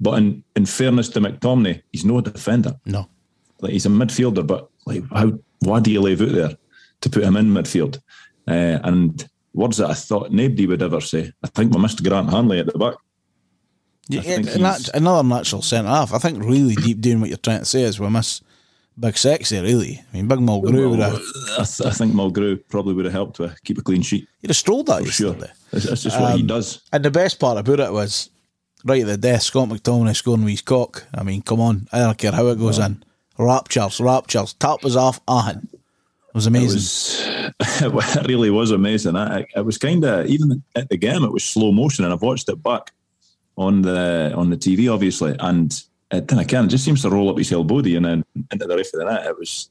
But 0.00 0.18
in, 0.18 0.42
in 0.56 0.66
fairness 0.66 1.08
to 1.10 1.20
McTominay, 1.20 1.82
he's 1.92 2.04
no 2.04 2.20
defender. 2.20 2.74
No. 2.86 3.08
Like 3.60 3.72
he's 3.72 3.86
a 3.86 3.90
midfielder, 3.90 4.46
but 4.46 4.68
like 4.86 5.02
how 5.12 5.32
why 5.60 5.80
do 5.80 5.90
you 5.92 6.00
leave 6.00 6.20
out 6.20 6.32
there 6.32 6.56
to 7.02 7.10
put 7.10 7.22
him 7.22 7.36
in 7.36 7.46
midfield? 7.46 7.98
Uh, 8.48 8.80
and 8.82 9.28
words 9.54 9.76
that 9.76 9.90
I 9.90 9.94
thought 9.94 10.32
nobody 10.32 10.66
would 10.66 10.82
ever 10.82 11.00
say. 11.00 11.32
I 11.42 11.46
think 11.48 11.72
we 11.72 11.80
missed 11.80 12.02
Grant 12.02 12.30
Hanley 12.30 12.58
at 12.58 12.66
the 12.66 12.78
back. 12.78 12.94
Yeah, 14.08 14.20
think 14.22 14.48
and 14.48 14.64
that- 14.64 14.78
he's- 14.78 14.90
another 14.92 15.26
natural 15.26 15.62
centre 15.62 15.88
half. 15.88 16.12
I 16.12 16.18
think 16.18 16.42
really 16.44 16.74
deep 16.74 17.00
down 17.00 17.20
what 17.20 17.28
you're 17.30 17.38
trying 17.38 17.60
to 17.60 17.64
say 17.64 17.82
is 17.82 18.00
we 18.00 18.10
miss 18.10 18.40
Big 18.98 19.16
Sexy, 19.18 19.58
really. 19.60 20.02
I 20.12 20.16
mean, 20.16 20.28
Big 20.28 20.38
Mulgrew 20.38 20.90
would 20.90 21.00
have, 21.00 21.14
I, 21.58 21.64
th- 21.64 21.80
I 21.86 21.90
think 21.90 22.12
Mulgrew 22.14 22.62
probably 22.68 22.94
would 22.94 23.04
have 23.06 23.14
helped 23.14 23.36
to 23.36 23.54
keep 23.64 23.78
a 23.78 23.82
clean 23.82 24.02
sheet. 24.02 24.28
he'd 24.40 24.50
have 24.50 24.56
strolled 24.56 24.86
that 24.86 25.04
For 25.04 25.10
sure. 25.10 25.32
That's, 25.34 25.84
that's 25.86 26.02
just 26.04 26.20
what 26.20 26.34
he 26.36 26.42
Um, 26.42 26.46
does. 26.46 26.80
And 26.92 27.04
the 27.04 27.10
best 27.10 27.40
part 27.40 27.58
about 27.58 27.80
it 27.80 27.92
was 27.92 28.30
right 28.84 29.00
at 29.02 29.06
the 29.08 29.16
death, 29.16 29.42
Scott 29.42 29.68
McTominay 29.68 30.14
scoring 30.14 30.42
with 30.44 30.50
his 30.52 30.60
cock. 30.62 31.04
I 31.12 31.22
mean, 31.24 31.42
come 31.42 31.60
on. 31.60 31.88
I 31.92 31.98
don't 31.98 32.16
care 32.18 32.30
how 32.32 32.46
it 32.48 32.58
goes 32.58 32.78
in. 32.78 33.02
Raptures, 33.36 34.00
raptures. 34.00 34.52
Tap 34.54 34.84
was 34.84 34.96
off. 34.96 35.20
Ahan. 35.26 35.68
It 35.72 36.34
was 36.34 36.46
amazing. 36.46 37.52
It 37.82 37.92
was 37.92 38.16
it 38.16 38.26
really 38.28 38.50
was 38.50 38.70
amazing. 38.70 39.16
I, 39.16 39.44
it 39.56 39.64
was 39.64 39.78
kind 39.78 40.04
of 40.04 40.26
even 40.26 40.62
at 40.76 40.88
the 40.88 40.96
game. 40.96 41.24
It 41.24 41.32
was 41.32 41.42
slow 41.44 41.72
motion, 41.72 42.04
and 42.04 42.12
I've 42.12 42.22
watched 42.22 42.48
it 42.48 42.62
back 42.62 42.92
on 43.56 43.82
the 43.82 44.32
on 44.36 44.50
the 44.50 44.56
TV, 44.56 44.92
obviously. 44.92 45.34
And 45.40 45.80
it, 46.14 46.28
then 46.28 46.38
again, 46.38 46.64
it 46.64 46.68
just 46.68 46.84
seems 46.84 47.02
to 47.02 47.10
roll 47.10 47.30
up 47.30 47.38
his 47.38 47.48
hill 47.48 47.64
body 47.64 47.96
and 47.96 48.06
then 48.06 48.24
into 48.50 48.66
the 48.66 48.76
roof 48.76 48.92
of 48.94 49.00
the 49.00 49.04
net. 49.04 49.26
It 49.26 49.38
was 49.38 49.70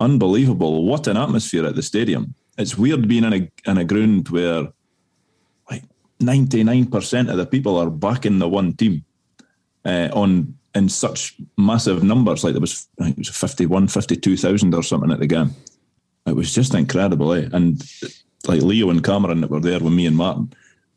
unbelievable. 0.00 0.84
What 0.84 1.06
an 1.06 1.16
atmosphere 1.16 1.66
at 1.66 1.74
the 1.74 1.82
stadium! 1.82 2.34
It's 2.58 2.78
weird 2.78 3.08
being 3.08 3.24
in 3.24 3.32
a 3.32 3.70
in 3.70 3.78
a 3.78 3.84
ground 3.84 4.28
where 4.28 4.68
like 5.70 5.82
ninety 6.20 6.64
nine 6.64 6.86
percent 6.86 7.30
of 7.30 7.36
the 7.36 7.46
people 7.46 7.76
are 7.76 7.90
backing 7.90 8.38
the 8.38 8.48
one 8.48 8.72
team 8.72 9.04
uh, 9.84 10.08
on 10.12 10.56
in 10.76 10.88
such 10.88 11.34
massive 11.56 12.02
numbers. 12.04 12.44
Like 12.44 12.52
there 12.52 12.60
was, 12.60 12.86
I 13.00 13.04
think 13.04 13.16
it 13.16 13.20
was 13.20 13.28
51, 13.30 13.88
52,000 13.88 14.74
or 14.74 14.82
something 14.82 15.10
at 15.10 15.18
the 15.18 15.26
game. 15.26 15.52
It 16.26 16.36
was 16.36 16.54
just 16.54 16.74
incredible, 16.74 17.32
eh? 17.32 17.48
And 17.52 17.82
like 18.46 18.60
Leo 18.60 18.90
and 18.90 19.02
Cameron 19.02 19.40
that 19.40 19.50
were 19.50 19.60
there 19.60 19.80
with 19.80 19.94
me 19.94 20.06
and 20.06 20.16
Martin, 20.16 20.52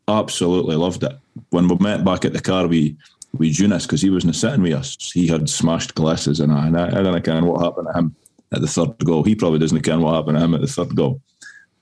absolutely 0.10 0.76
loved 0.76 1.04
it. 1.04 1.18
When 1.52 1.68
we 1.70 1.78
met 1.78 2.04
back 2.04 2.26
at 2.26 2.34
the 2.34 2.42
car, 2.42 2.68
we 2.68 2.98
we 3.34 3.50
Eunice 3.50 3.86
because 3.86 4.02
he 4.02 4.10
wasn't 4.10 4.36
sitting 4.36 4.62
with 4.62 4.74
us. 4.74 5.12
He 5.12 5.28
had 5.28 5.50
smashed 5.50 5.96
glasses 5.96 6.40
and 6.40 6.52
I, 6.52 6.68
and 6.68 6.78
I, 6.78 6.88
I 6.88 7.02
don't 7.02 7.44
know 7.44 7.52
what 7.52 7.64
happened 7.64 7.88
to 7.92 8.00
him 8.00 8.16
at 8.52 8.62
the 8.62 8.68
third 8.68 8.98
goal. 9.00 9.24
He 9.24 9.36
probably 9.36 9.60
doesn't 9.60 9.82
care 9.82 10.00
what 10.00 10.16
happened 10.16 10.38
to 10.38 10.44
him 10.44 10.56
at 10.56 10.62
the 10.62 10.68
third 10.68 10.96
goal. 10.96 11.22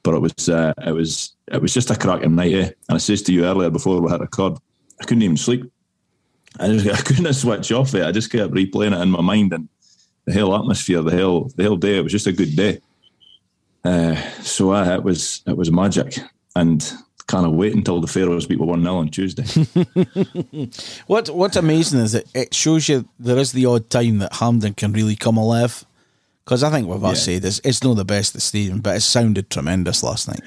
But 0.04 0.16
it 0.16 0.20
was 0.20 0.50
uh, 0.50 0.74
it 0.86 0.92
was 0.92 1.36
it 1.52 1.62
was 1.62 1.74
just 1.74 1.92
a 1.92 1.96
cracking 1.96 2.36
night, 2.36 2.54
eh? 2.54 2.72
And 2.90 2.96
I 2.96 2.98
says 2.98 3.22
to 3.24 3.34
you 3.34 3.46
earlier 3.46 3.70
before 3.70 4.00
we 4.00 4.10
hit 4.10 4.22
record, 4.22 4.58
I 5.02 5.04
couldn't 5.04 5.24
even 5.24 5.38
sleep. 5.38 5.72
I 6.60 6.68
just 6.68 6.88
I 7.00 7.02
couldn't 7.02 7.34
switch 7.34 7.72
off 7.72 7.94
it. 7.96 8.06
I 8.06 8.12
just 8.12 8.32
kept 8.32 8.54
replaying 8.54 8.98
it 8.98 9.02
in 9.02 9.10
my 9.10 9.22
mind 9.22 9.54
and 9.54 9.68
the 10.26 10.34
whole 10.34 10.56
atmosphere, 10.56 11.02
the 11.02 11.18
whole 11.18 11.52
the 11.56 11.64
whole 11.64 11.78
day. 11.78 11.98
It 11.98 12.04
was 12.04 12.12
just 12.12 12.28
a 12.28 12.34
good 12.34 12.56
day. 12.56 12.80
Uh, 13.84 14.16
so 14.42 14.74
uh, 14.74 14.96
it 14.96 15.04
was 15.04 15.42
it 15.48 15.58
was 15.58 15.72
magic, 15.72 16.18
and 16.56 16.94
can't 17.28 17.52
wait 17.52 17.76
until 17.76 18.00
the 18.02 18.08
Faroes 18.08 18.46
beat 18.48 18.60
one 18.60 18.82
0 18.84 18.96
on 18.96 19.10
Tuesday. 19.10 19.44
What 21.08 21.30
What's 21.30 21.58
amazing 21.58 22.00
is 22.00 22.12
that 22.14 22.26
it 22.34 22.54
shows 22.54 22.88
you 22.90 23.08
there 23.20 23.38
is 23.38 23.52
the 23.52 23.66
odd 23.66 23.90
time 23.90 24.20
that 24.20 24.34
Hampden 24.34 24.74
can 24.74 24.94
really 24.94 25.16
come 25.16 25.38
alive. 25.38 25.86
Because 26.46 26.64
I 26.64 26.70
think 26.72 26.88
what 26.88 27.04
I 27.04 27.10
Yeah. 27.10 27.14
said 27.16 27.46
is 27.46 27.60
it's 27.66 27.84
not 27.84 27.96
the 27.96 28.06
best 28.06 28.32
at 28.32 28.36
the 28.36 28.42
stadium, 28.42 28.80
but 28.80 28.96
it 28.96 29.02
sounded 29.02 29.50
tremendous 29.50 30.02
last 30.04 30.28
night. 30.30 30.42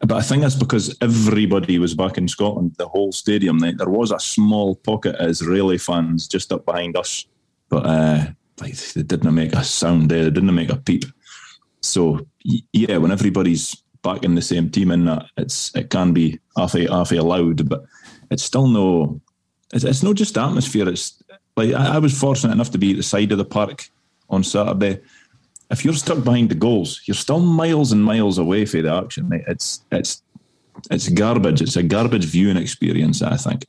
But 0.00 0.12
I 0.12 0.22
think 0.22 0.42
that's 0.42 0.56
because 0.56 0.96
everybody 1.00 1.78
was 1.78 1.94
back 1.94 2.18
in 2.18 2.28
Scotland, 2.28 2.74
the 2.78 2.88
whole 2.88 3.12
stadium. 3.12 3.58
There 3.60 3.88
was 3.88 4.10
a 4.12 4.18
small 4.20 4.74
pocket 4.76 5.14
of 5.16 5.28
Israeli 5.30 5.78
fans 5.78 6.26
just 6.28 6.52
up 6.52 6.64
behind 6.66 6.96
us, 6.96 7.26
but 7.68 7.86
uh, 7.86 8.26
like 8.60 8.76
they 8.94 9.02
didn't 9.02 9.34
make 9.34 9.52
a 9.54 9.62
sound 9.64 10.10
there. 10.10 10.24
They 10.24 10.30
didn't 10.30 10.54
make 10.54 10.70
a 10.70 10.76
peep. 10.76 11.04
So 11.82 12.26
yeah, 12.72 12.96
when 12.98 13.12
everybody's 13.12 13.76
back 14.02 14.24
in 14.24 14.34
the 14.34 14.42
same 14.42 14.70
team, 14.70 14.90
in 14.90 15.04
that 15.06 15.26
it's 15.36 15.74
it 15.74 15.90
can 15.90 16.12
be 16.12 16.38
half 16.56 16.74
a 16.74 16.86
half 16.90 17.12
a 17.12 17.20
loud, 17.20 17.68
but 17.68 17.84
it's 18.30 18.42
still 18.42 18.66
no. 18.66 19.20
It's, 19.72 19.84
it's 19.84 20.02
not 20.02 20.16
just 20.16 20.38
atmosphere. 20.38 20.88
It's 20.88 21.22
like 21.56 21.74
I, 21.74 21.96
I 21.96 21.98
was 21.98 22.18
fortunate 22.18 22.52
enough 22.52 22.70
to 22.70 22.78
be 22.78 22.92
at 22.92 22.96
the 22.96 23.02
side 23.02 23.32
of 23.32 23.38
the 23.38 23.44
park 23.44 23.88
on 24.30 24.42
Saturday 24.44 25.00
if 25.70 25.84
you're 25.84 25.94
stuck 25.94 26.24
behind 26.24 26.48
the 26.48 26.54
goals, 26.54 27.02
you're 27.04 27.14
still 27.14 27.40
miles 27.40 27.92
and 27.92 28.02
miles 28.02 28.38
away 28.38 28.64
from 28.64 28.82
the 28.82 28.94
action. 28.94 29.28
Mate. 29.28 29.44
It's 29.46 29.84
it's 29.92 30.22
it's 30.90 31.08
garbage. 31.08 31.60
It's 31.60 31.76
a 31.76 31.82
garbage 31.82 32.24
viewing 32.24 32.56
experience, 32.56 33.22
I 33.22 33.36
think. 33.36 33.66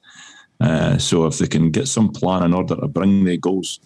Uh, 0.62 0.98
so 0.98 1.26
if 1.26 1.38
they 1.38 1.48
can 1.48 1.72
get 1.72 1.88
some 1.88 2.12
plan 2.12 2.44
in 2.44 2.54
order 2.54 2.76
to 2.76 2.88
bring 2.88 3.24
the 3.24 3.38
goals 3.38 3.80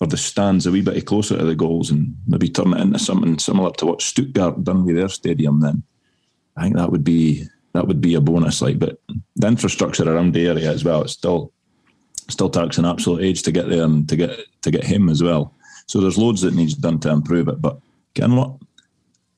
or 0.00 0.06
the 0.06 0.16
stands 0.16 0.66
a 0.66 0.70
wee 0.70 0.82
bit 0.82 1.06
closer 1.06 1.38
to 1.38 1.44
the 1.44 1.54
goals 1.54 1.90
and 1.90 2.16
maybe 2.26 2.48
turn 2.48 2.74
it 2.74 2.80
into 2.80 2.98
something 2.98 3.38
similar 3.38 3.70
to 3.72 3.86
what 3.86 4.02
Stuttgart 4.02 4.62
done 4.62 4.84
with 4.84 4.96
their 4.96 5.08
stadium, 5.08 5.60
then 5.60 5.82
I 6.56 6.64
think 6.64 6.76
that 6.76 6.90
would 6.90 7.04
be 7.04 7.46
that 7.72 7.86
would 7.86 8.00
be 8.00 8.14
a 8.14 8.20
bonus. 8.20 8.62
Like, 8.62 8.78
but 8.78 9.00
the 9.36 9.46
infrastructure 9.46 10.10
around 10.10 10.32
the 10.32 10.48
area 10.48 10.70
as 10.70 10.84
well, 10.84 11.02
it's 11.02 11.12
still 11.12 11.52
still 12.28 12.50
takes 12.50 12.78
an 12.78 12.84
absolute 12.84 13.22
age 13.22 13.42
to 13.42 13.52
get 13.52 13.68
there 13.68 13.84
and 13.84 14.08
to 14.08 14.16
get 14.16 14.38
to 14.62 14.70
get 14.70 14.84
him 14.84 15.08
as 15.08 15.22
well. 15.22 15.54
So 15.86 16.00
there's 16.00 16.18
loads 16.18 16.40
that 16.42 16.54
needs 16.54 16.74
done 16.74 16.98
to 17.00 17.10
improve 17.10 17.48
it. 17.48 17.60
But 17.60 17.78
know 18.18 18.34
what? 18.34 18.56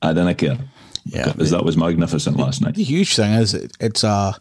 I 0.03 0.13
don't 0.13 0.39
care. 0.39 0.59
Yeah. 1.05 1.33
because 1.33 1.51
that 1.53 1.65
was 1.65 1.77
magnificent 1.77 2.37
last 2.37 2.61
night. 2.61 2.75
The 2.75 2.85
huge 2.85 3.17
thing 3.17 3.33
is 3.33 3.55
it, 3.55 3.73
it's 3.81 4.05
a 4.05 4.35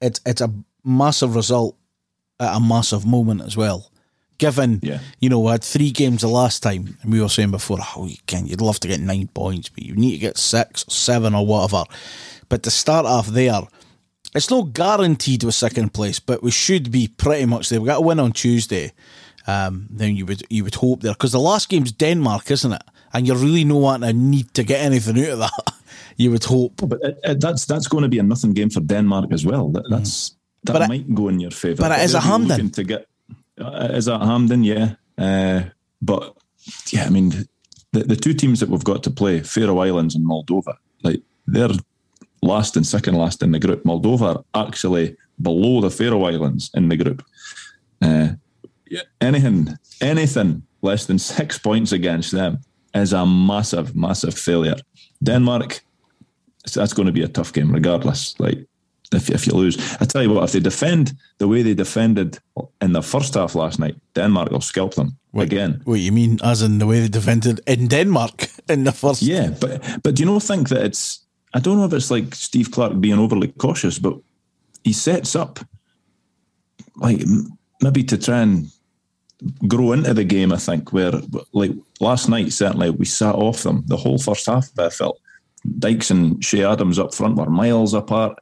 it's 0.00 0.20
it's 0.26 0.40
a 0.40 0.52
massive 0.84 1.34
result 1.34 1.76
at 2.38 2.54
a 2.54 2.60
massive 2.60 3.06
moment 3.06 3.40
as 3.40 3.56
well. 3.56 3.90
Given 4.38 4.80
Yeah. 4.82 4.98
you 5.20 5.28
know 5.28 5.40
we 5.40 5.50
had 5.52 5.62
three 5.64 5.90
games 5.92 6.20
the 6.20 6.28
last 6.28 6.62
time, 6.62 6.96
and 7.02 7.12
we 7.12 7.20
were 7.20 7.28
saying 7.28 7.50
before, 7.52 7.78
oh, 7.96 8.06
you 8.06 8.16
can 8.26 8.46
you'd 8.46 8.60
love 8.60 8.78
to 8.80 8.88
get 8.88 9.00
nine 9.00 9.28
points, 9.28 9.68
but 9.68 9.84
you 9.84 9.94
need 9.94 10.12
to 10.12 10.18
get 10.18 10.38
six 10.38 10.84
or 10.86 10.90
seven 10.90 11.34
or 11.34 11.46
whatever. 11.46 11.84
But 12.48 12.62
to 12.62 12.70
start 12.70 13.06
off 13.06 13.26
there, 13.28 13.60
it's 14.34 14.50
not 14.50 14.72
guaranteed 14.74 15.44
with 15.44 15.54
second 15.54 15.92
place, 15.94 16.18
but 16.20 16.42
we 16.42 16.50
should 16.50 16.90
be 16.90 17.08
pretty 17.08 17.46
much 17.46 17.68
there. 17.68 17.80
We 17.80 17.86
got 17.86 17.98
a 17.98 18.06
win 18.06 18.20
on 18.20 18.32
Tuesday. 18.32 18.92
Um, 19.46 19.86
then 19.90 20.16
you 20.16 20.26
would 20.26 20.42
you 20.50 20.64
would 20.64 20.74
hope 20.74 21.02
there 21.02 21.12
because 21.12 21.32
the 21.32 21.38
last 21.40 21.68
game's 21.68 21.92
Denmark, 21.92 22.50
isn't 22.50 22.72
it? 22.72 22.82
And 23.12 23.26
you're 23.26 23.36
really 23.36 23.64
no 23.64 23.76
wanting 23.76 24.08
to 24.10 24.12
need 24.16 24.52
to 24.54 24.64
get 24.64 24.80
anything 24.80 25.18
out 25.24 25.32
of 25.32 25.38
that. 25.38 25.72
you 26.16 26.30
would 26.32 26.44
hope. 26.44 26.72
But 26.88 26.98
it, 27.02 27.18
it, 27.22 27.40
that's 27.40 27.66
that's 27.66 27.86
going 27.88 28.02
to 28.02 28.08
be 28.08 28.18
a 28.18 28.22
nothing 28.22 28.54
game 28.54 28.70
for 28.70 28.80
Denmark 28.80 29.32
as 29.32 29.44
well. 29.46 29.68
That, 29.72 29.84
that's 29.90 30.34
that 30.64 30.72
But 30.72 30.82
it- 30.82 30.88
might 30.88 31.14
go 31.14 31.28
in 31.28 31.38
your 31.40 31.50
favour. 31.52 31.82
but 31.82 31.92
it 31.98 32.04
is 32.04 32.14
a 32.14 32.18
they'll 32.18 32.22
be 32.22 32.28
Hampden. 32.28 32.56
looking 32.56 32.70
To 32.70 32.84
get, 32.84 33.00
uh, 33.00 33.02
it 33.02 33.08
is 33.58 34.08
at 34.08 34.20
Hampden, 34.20 34.64
yeah. 34.64 34.94
Uh, 35.16 35.64
but 36.02 36.36
yeah, 36.88 37.04
I 37.04 37.10
mean, 37.10 37.30
the, 37.92 38.04
the 38.04 38.16
two 38.16 38.34
teams 38.34 38.60
that 38.60 38.68
we've 38.68 38.84
got 38.84 39.02
to 39.04 39.10
play, 39.10 39.40
Faroe 39.40 39.78
Islands 39.78 40.14
and 40.14 40.26
Moldova, 40.26 40.76
like 41.02 41.22
they're 41.46 41.68
last 42.42 42.76
and 42.76 42.86
second 42.86 43.14
last 43.14 43.42
in 43.42 43.52
the 43.52 43.58
group. 43.58 43.84
Moldova 43.84 44.44
are 44.54 44.66
actually 44.66 45.16
below 45.40 45.80
the 45.80 45.90
Faroe 45.90 46.24
Islands 46.24 46.70
in 46.74 46.88
the 46.88 46.96
group. 46.96 47.24
Uh, 48.02 48.30
anything, 49.20 49.76
anything 50.00 50.62
less 50.82 51.06
than 51.06 51.18
six 51.18 51.58
points 51.68 51.92
against 51.92 52.32
them 52.32 52.60
is 52.94 53.12
a 53.12 53.26
massive, 53.26 53.96
massive 53.96 54.34
failure. 54.34 54.76
Denmark, 55.22 55.80
that's 56.74 56.92
going 56.92 57.06
to 57.06 57.12
be 57.12 57.22
a 57.22 57.28
tough 57.28 57.52
game, 57.52 57.72
regardless. 57.72 58.38
Like 58.38 58.66
if 59.12 59.30
if 59.30 59.46
you 59.46 59.54
lose, 59.54 59.76
I 60.00 60.04
tell 60.04 60.22
you 60.22 60.30
what, 60.30 60.44
if 60.44 60.52
they 60.52 60.60
defend 60.60 61.12
the 61.38 61.48
way 61.48 61.62
they 61.62 61.74
defended 61.74 62.38
in 62.80 62.92
the 62.92 63.02
first 63.02 63.34
half 63.34 63.54
last 63.54 63.78
night, 63.78 63.96
Denmark 64.14 64.50
will 64.50 64.60
scalp 64.60 64.94
them 64.94 65.16
again. 65.34 65.80
What 65.84 66.00
you 66.00 66.12
mean, 66.12 66.38
as 66.42 66.62
in 66.62 66.78
the 66.78 66.86
way 66.86 67.00
they 67.00 67.08
defended 67.08 67.60
in 67.66 67.88
Denmark 67.88 68.48
in 68.68 68.84
the 68.84 68.92
first? 68.92 69.22
Yeah, 69.22 69.50
but 69.60 69.82
but 70.02 70.14
do 70.14 70.22
you 70.22 70.26
know 70.26 70.40
think 70.40 70.68
that 70.68 70.84
it's? 70.84 71.20
I 71.52 71.60
don't 71.60 71.78
know 71.78 71.84
if 71.84 71.92
it's 71.92 72.10
like 72.10 72.34
Steve 72.34 72.70
Clarke 72.70 73.00
being 73.00 73.18
overly 73.18 73.48
cautious, 73.48 73.98
but 73.98 74.18
he 74.82 74.92
sets 74.92 75.36
up 75.36 75.60
like 76.96 77.22
maybe 77.80 78.02
to 78.04 78.18
try 78.18 78.40
and 78.40 78.70
grow 79.68 79.92
into 79.92 80.14
the 80.14 80.24
game. 80.24 80.52
I 80.52 80.56
think 80.56 80.92
where 80.92 81.12
like 81.52 81.72
last 82.00 82.28
night 82.28 82.52
certainly 82.52 82.90
we 82.90 83.04
sat 83.04 83.34
off 83.34 83.62
them 83.62 83.84
the 83.86 83.96
whole 83.96 84.18
first 84.18 84.46
half. 84.46 84.68
I 84.78 84.88
felt 84.88 85.20
Dykes 85.78 86.10
and 86.10 86.42
Che 86.42 86.64
Adams 86.64 86.98
up 86.98 87.14
front 87.14 87.36
were 87.36 87.50
miles 87.50 87.94
apart. 87.94 88.38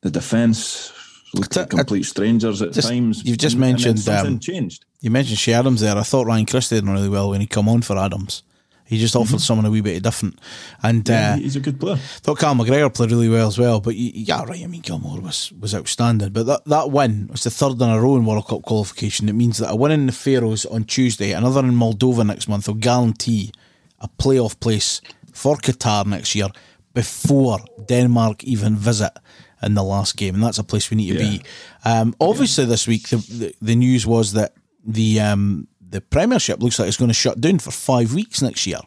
The 0.00 0.10
defence 0.10 0.92
looked 1.34 1.56
like 1.56 1.70
complete 1.70 2.04
strangers 2.04 2.62
at 2.62 2.72
just, 2.72 2.88
times. 2.88 3.24
You've 3.24 3.38
just 3.38 3.54
and, 3.54 3.60
mentioned 3.60 3.96
and 3.96 4.00
something 4.00 4.34
um, 4.34 4.38
changed. 4.38 4.84
You 5.00 5.10
mentioned 5.10 5.38
Che 5.38 5.52
Adams 5.52 5.80
there. 5.80 5.96
I 5.96 6.02
thought 6.02 6.26
Ryan 6.26 6.46
Christie 6.46 6.76
did 6.76 6.86
really 6.86 7.08
well 7.08 7.30
when 7.30 7.40
he 7.40 7.46
come 7.46 7.68
on 7.68 7.82
for 7.82 7.98
Adams. 7.98 8.42
He 8.88 8.96
just 8.98 9.14
offered 9.14 9.26
mm-hmm. 9.26 9.38
someone 9.38 9.66
a 9.66 9.70
wee 9.70 9.82
bit 9.82 10.02
different. 10.02 10.40
And 10.82 11.06
yeah, 11.06 11.34
uh, 11.34 11.36
he's 11.36 11.56
a 11.56 11.60
good 11.60 11.78
player. 11.78 11.96
Thought 11.96 12.38
Carl 12.38 12.54
McGregor 12.54 12.92
played 12.94 13.10
really 13.10 13.28
well 13.28 13.46
as 13.46 13.58
well. 13.58 13.80
But 13.80 13.96
yeah, 13.96 14.44
right. 14.44 14.64
I 14.64 14.66
mean, 14.66 14.80
Gilmour 14.80 15.20
was 15.20 15.52
was 15.60 15.74
outstanding. 15.74 16.30
But 16.30 16.46
that, 16.46 16.64
that 16.64 16.90
win 16.90 17.28
was 17.30 17.44
the 17.44 17.50
third 17.50 17.82
in 17.82 17.90
a 17.90 18.00
row 18.00 18.16
in 18.16 18.24
World 18.24 18.46
Cup 18.46 18.62
qualification. 18.62 19.28
It 19.28 19.34
means 19.34 19.58
that 19.58 19.70
a 19.70 19.76
win 19.76 19.92
in 19.92 20.06
the 20.06 20.12
Faroes 20.12 20.64
on 20.64 20.84
Tuesday, 20.84 21.32
another 21.32 21.60
in 21.60 21.72
Moldova 21.72 22.24
next 22.24 22.48
month, 22.48 22.66
will 22.66 22.76
guarantee 22.76 23.52
a 24.00 24.08
playoff 24.08 24.58
place 24.58 25.02
for 25.34 25.56
Qatar 25.56 26.06
next 26.06 26.34
year 26.34 26.48
before 26.94 27.58
Denmark 27.86 28.42
even 28.44 28.74
visit 28.74 29.12
in 29.62 29.74
the 29.74 29.82
last 29.82 30.16
game, 30.16 30.34
and 30.34 30.42
that's 30.42 30.58
a 30.58 30.64
place 30.64 30.90
we 30.90 30.96
need 30.96 31.16
to 31.16 31.22
yeah. 31.22 31.30
be. 31.30 31.42
Um, 31.84 32.14
obviously, 32.20 32.64
yeah. 32.64 32.70
this 32.70 32.86
week 32.86 33.08
the, 33.08 33.16
the, 33.16 33.54
the 33.60 33.76
news 33.76 34.06
was 34.06 34.32
that 34.32 34.54
the 34.84 35.20
um, 35.20 35.68
the 35.80 36.00
Premiership 36.00 36.62
looks 36.62 36.78
like 36.78 36.88
it's 36.88 36.96
going 36.96 37.08
to 37.08 37.14
shut 37.14 37.40
down 37.40 37.58
for 37.58 37.70
five 37.70 38.14
weeks 38.14 38.42
next 38.42 38.66
year, 38.66 38.80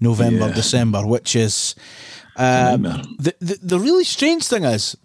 November, 0.00 0.48
yeah. 0.48 0.54
December, 0.54 1.06
which 1.06 1.36
is 1.36 1.74
um, 2.36 2.82
the, 2.82 3.34
the 3.40 3.58
the 3.62 3.78
really 3.78 4.04
strange 4.04 4.46
thing 4.46 4.64
is 4.64 4.96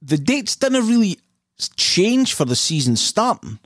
the 0.00 0.18
dates 0.18 0.56
didn't 0.56 0.86
really 0.86 1.18
change 1.76 2.34
for 2.34 2.44
the 2.44 2.56
season 2.56 2.96
starting. 2.96 3.58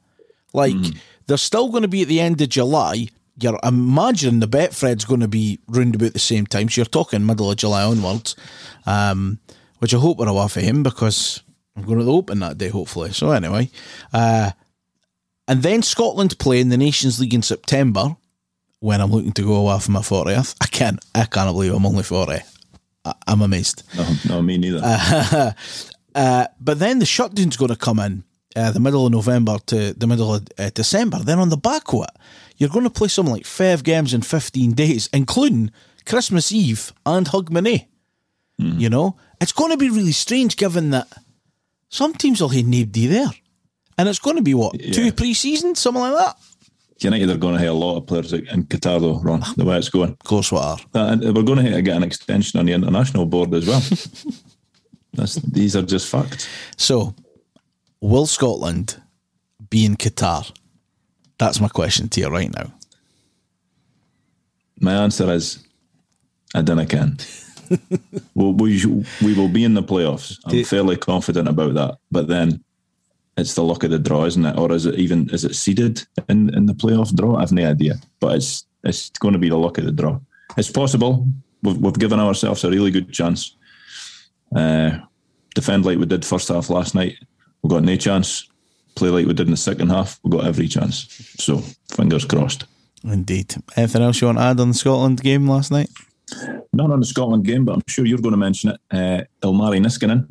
Like 0.52 0.74
mm. 0.74 0.96
they're 1.26 1.36
still 1.36 1.70
going 1.70 1.82
to 1.82 1.88
be 1.88 2.02
at 2.02 2.08
the 2.08 2.20
end 2.20 2.40
of 2.40 2.48
July. 2.48 3.08
You're 3.38 3.58
imagining 3.62 4.40
the 4.40 4.48
Betfred's 4.48 5.04
going 5.04 5.20
to 5.20 5.28
be 5.28 5.58
round 5.68 5.94
about 5.94 6.14
the 6.14 6.18
same 6.18 6.46
time, 6.46 6.68
so 6.68 6.80
you're 6.80 6.86
talking 6.86 7.26
middle 7.26 7.50
of 7.50 7.58
July 7.58 7.82
onwards, 7.82 8.34
um, 8.86 9.40
which 9.78 9.94
I 9.94 9.98
hope 9.98 10.18
we're 10.18 10.28
away 10.28 10.48
for 10.48 10.60
him 10.60 10.82
because 10.82 11.42
I'm 11.76 11.84
going 11.84 11.98
to 11.98 12.04
the 12.04 12.12
Open 12.12 12.38
that 12.40 12.58
day, 12.58 12.68
hopefully. 12.68 13.12
So 13.12 13.30
anyway, 13.30 13.70
uh, 14.12 14.52
and 15.48 15.62
then 15.62 15.82
Scotland 15.82 16.38
play 16.38 16.60
in 16.60 16.70
the 16.70 16.76
Nations 16.76 17.20
League 17.20 17.34
in 17.34 17.42
September 17.42 18.16
when 18.80 19.00
I'm 19.00 19.10
looking 19.10 19.32
to 19.32 19.42
go 19.42 19.54
away 19.54 19.78
for 19.78 19.92
my 19.92 20.00
40th. 20.00 20.56
I 20.60 20.66
can't, 20.66 21.04
I 21.14 21.24
can't 21.24 21.52
believe 21.52 21.72
I'm 21.72 21.86
only 21.86 22.02
40. 22.02 22.40
I, 23.04 23.14
am 23.28 23.42
amazed. 23.42 23.82
No, 23.96 24.14
no, 24.28 24.42
me 24.42 24.58
neither. 24.58 24.80
Uh, 24.82 25.52
uh, 26.14 26.46
but 26.60 26.78
then 26.78 26.98
the 26.98 27.06
shutdown's 27.06 27.56
going 27.56 27.70
to 27.70 27.76
come 27.76 28.00
in 28.00 28.24
uh, 28.56 28.70
the 28.72 28.80
middle 28.80 29.06
of 29.06 29.12
November 29.12 29.58
to 29.66 29.92
the 29.92 30.06
middle 30.06 30.34
of 30.34 30.48
uh, 30.58 30.70
December. 30.74 31.18
Then 31.18 31.38
on 31.38 31.50
the 31.50 31.56
back 31.56 31.92
of 31.92 32.02
it, 32.02 32.10
you're 32.56 32.70
going 32.70 32.84
to 32.84 32.90
play 32.90 33.08
something 33.08 33.34
like 33.34 33.46
five 33.46 33.84
games 33.84 34.14
in 34.14 34.22
15 34.22 34.72
days, 34.72 35.08
including 35.12 35.70
Christmas 36.06 36.50
Eve 36.50 36.92
and 37.04 37.26
Hogmanay. 37.26 37.86
Mm. 38.60 38.80
You 38.80 38.88
know, 38.88 39.16
it's 39.40 39.52
going 39.52 39.70
to 39.70 39.76
be 39.76 39.90
really 39.90 40.12
strange 40.12 40.56
given 40.56 40.90
that 40.90 41.08
some 41.88 42.14
teams 42.14 42.40
will 42.40 42.48
have 42.48 42.66
nobody 42.66 43.06
there. 43.06 43.30
And 43.98 44.08
it's 44.08 44.18
going 44.18 44.36
to 44.36 44.42
be 44.42 44.54
what 44.54 44.78
yeah. 44.80 44.92
two 44.92 45.12
pre-seasons, 45.12 45.78
something 45.78 46.02
like 46.02 46.14
that. 46.14 46.36
United 46.98 47.30
are 47.30 47.36
going 47.36 47.54
to 47.54 47.60
have 47.60 47.74
a 47.74 47.78
lot 47.78 47.98
of 47.98 48.06
players 48.06 48.32
in 48.32 48.64
Qatar, 48.64 49.00
though, 49.00 49.20
Ron. 49.20 49.42
The 49.56 49.64
way 49.64 49.76
it's 49.76 49.90
going, 49.90 50.10
of 50.10 50.18
course, 50.20 50.50
we 50.50 50.58
are. 50.58 50.78
Uh, 50.94 51.08
and 51.10 51.34
we're 51.34 51.42
going 51.42 51.64
to 51.64 51.82
get 51.82 51.96
an 51.96 52.02
extension 52.02 52.58
on 52.58 52.66
the 52.66 52.72
international 52.72 53.26
board 53.26 53.52
as 53.54 53.66
well. 53.66 53.80
That's, 55.12 55.34
these 55.36 55.76
are 55.76 55.82
just 55.82 56.08
facts. 56.08 56.48
So, 56.76 57.14
will 58.00 58.26
Scotland 58.26 59.00
be 59.68 59.84
in 59.84 59.96
Qatar? 59.96 60.50
That's 61.38 61.60
my 61.60 61.68
question 61.68 62.08
to 62.10 62.20
you 62.20 62.28
right 62.28 62.52
now. 62.54 62.72
My 64.80 64.94
answer 64.94 65.30
is, 65.32 65.66
I 66.54 66.62
don't 66.62 66.78
know, 66.78 66.86
can. 66.86 67.18
well, 68.34 68.52
we 68.52 68.84
we 69.22 69.34
will 69.34 69.48
be 69.48 69.64
in 69.64 69.74
the 69.74 69.82
playoffs. 69.82 70.38
I'm 70.44 70.64
fairly 70.64 70.96
confident 70.96 71.48
about 71.48 71.74
that. 71.74 71.98
But 72.10 72.28
then 72.28 72.62
it's 73.36 73.54
the 73.54 73.62
luck 73.62 73.84
of 73.84 73.90
the 73.90 73.98
draw, 73.98 74.24
isn't 74.24 74.44
it? 74.44 74.58
Or 74.58 74.72
is 74.72 74.86
it 74.86 74.94
even 74.96 75.28
is 75.30 75.44
it 75.44 75.54
seeded 75.54 76.06
in, 76.28 76.54
in 76.54 76.66
the 76.66 76.74
playoff 76.74 77.14
draw? 77.14 77.36
I've 77.36 77.52
no 77.52 77.68
idea, 77.68 77.96
but 78.20 78.36
it's 78.36 78.64
it's 78.84 79.10
going 79.10 79.32
to 79.32 79.38
be 79.38 79.48
the 79.48 79.56
luck 79.56 79.78
of 79.78 79.84
the 79.84 79.92
draw. 79.92 80.18
It's 80.56 80.70
possible. 80.70 81.26
We've, 81.62 81.76
we've 81.78 81.98
given 81.98 82.20
ourselves 82.20 82.64
a 82.64 82.70
really 82.70 82.90
good 82.90 83.12
chance. 83.12 83.56
Uh, 84.54 84.98
defend 85.54 85.84
like 85.84 85.98
we 85.98 86.06
did 86.06 86.24
first 86.24 86.48
half 86.48 86.70
last 86.70 86.94
night. 86.94 87.16
We 87.62 87.70
got 87.70 87.82
no 87.82 87.96
chance. 87.96 88.48
Play 88.94 89.10
like 89.10 89.26
we 89.26 89.34
did 89.34 89.48
in 89.48 89.50
the 89.50 89.56
second 89.56 89.90
half. 89.90 90.18
We 90.22 90.30
got 90.30 90.46
every 90.46 90.68
chance. 90.68 91.06
So 91.38 91.58
fingers 91.88 92.24
crossed. 92.24 92.64
Indeed. 93.04 93.54
Anything 93.76 94.02
else 94.02 94.20
you 94.20 94.28
want 94.28 94.38
to 94.38 94.44
add 94.44 94.60
on 94.60 94.68
the 94.68 94.74
Scotland 94.74 95.22
game 95.22 95.48
last 95.48 95.70
night? 95.70 95.90
Not 96.76 96.90
on 96.90 97.00
the 97.00 97.06
Scotland 97.06 97.44
game, 97.44 97.64
but 97.64 97.74
I'm 97.74 97.82
sure 97.88 98.06
you're 98.06 98.18
going 98.18 98.32
to 98.32 98.38
mention 98.38 98.70
it. 98.70 98.80
Uh, 98.90 99.24
Ilmari 99.46 99.80
Niskanen. 99.80 100.26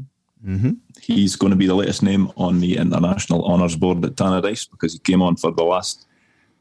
Mm-hmm 0.45 0.71
he's 1.05 1.35
going 1.35 1.51
to 1.51 1.57
be 1.57 1.67
the 1.67 1.75
latest 1.75 2.01
name 2.01 2.31
on 2.35 2.59
the 2.59 2.77
international 2.77 3.45
honours 3.45 3.75
board 3.75 4.03
at 4.03 4.15
Tannadice 4.15 4.69
because 4.69 4.93
he 4.93 4.99
came 4.99 5.21
on 5.21 5.35
for 5.35 5.51
the 5.51 5.63
last 5.63 6.07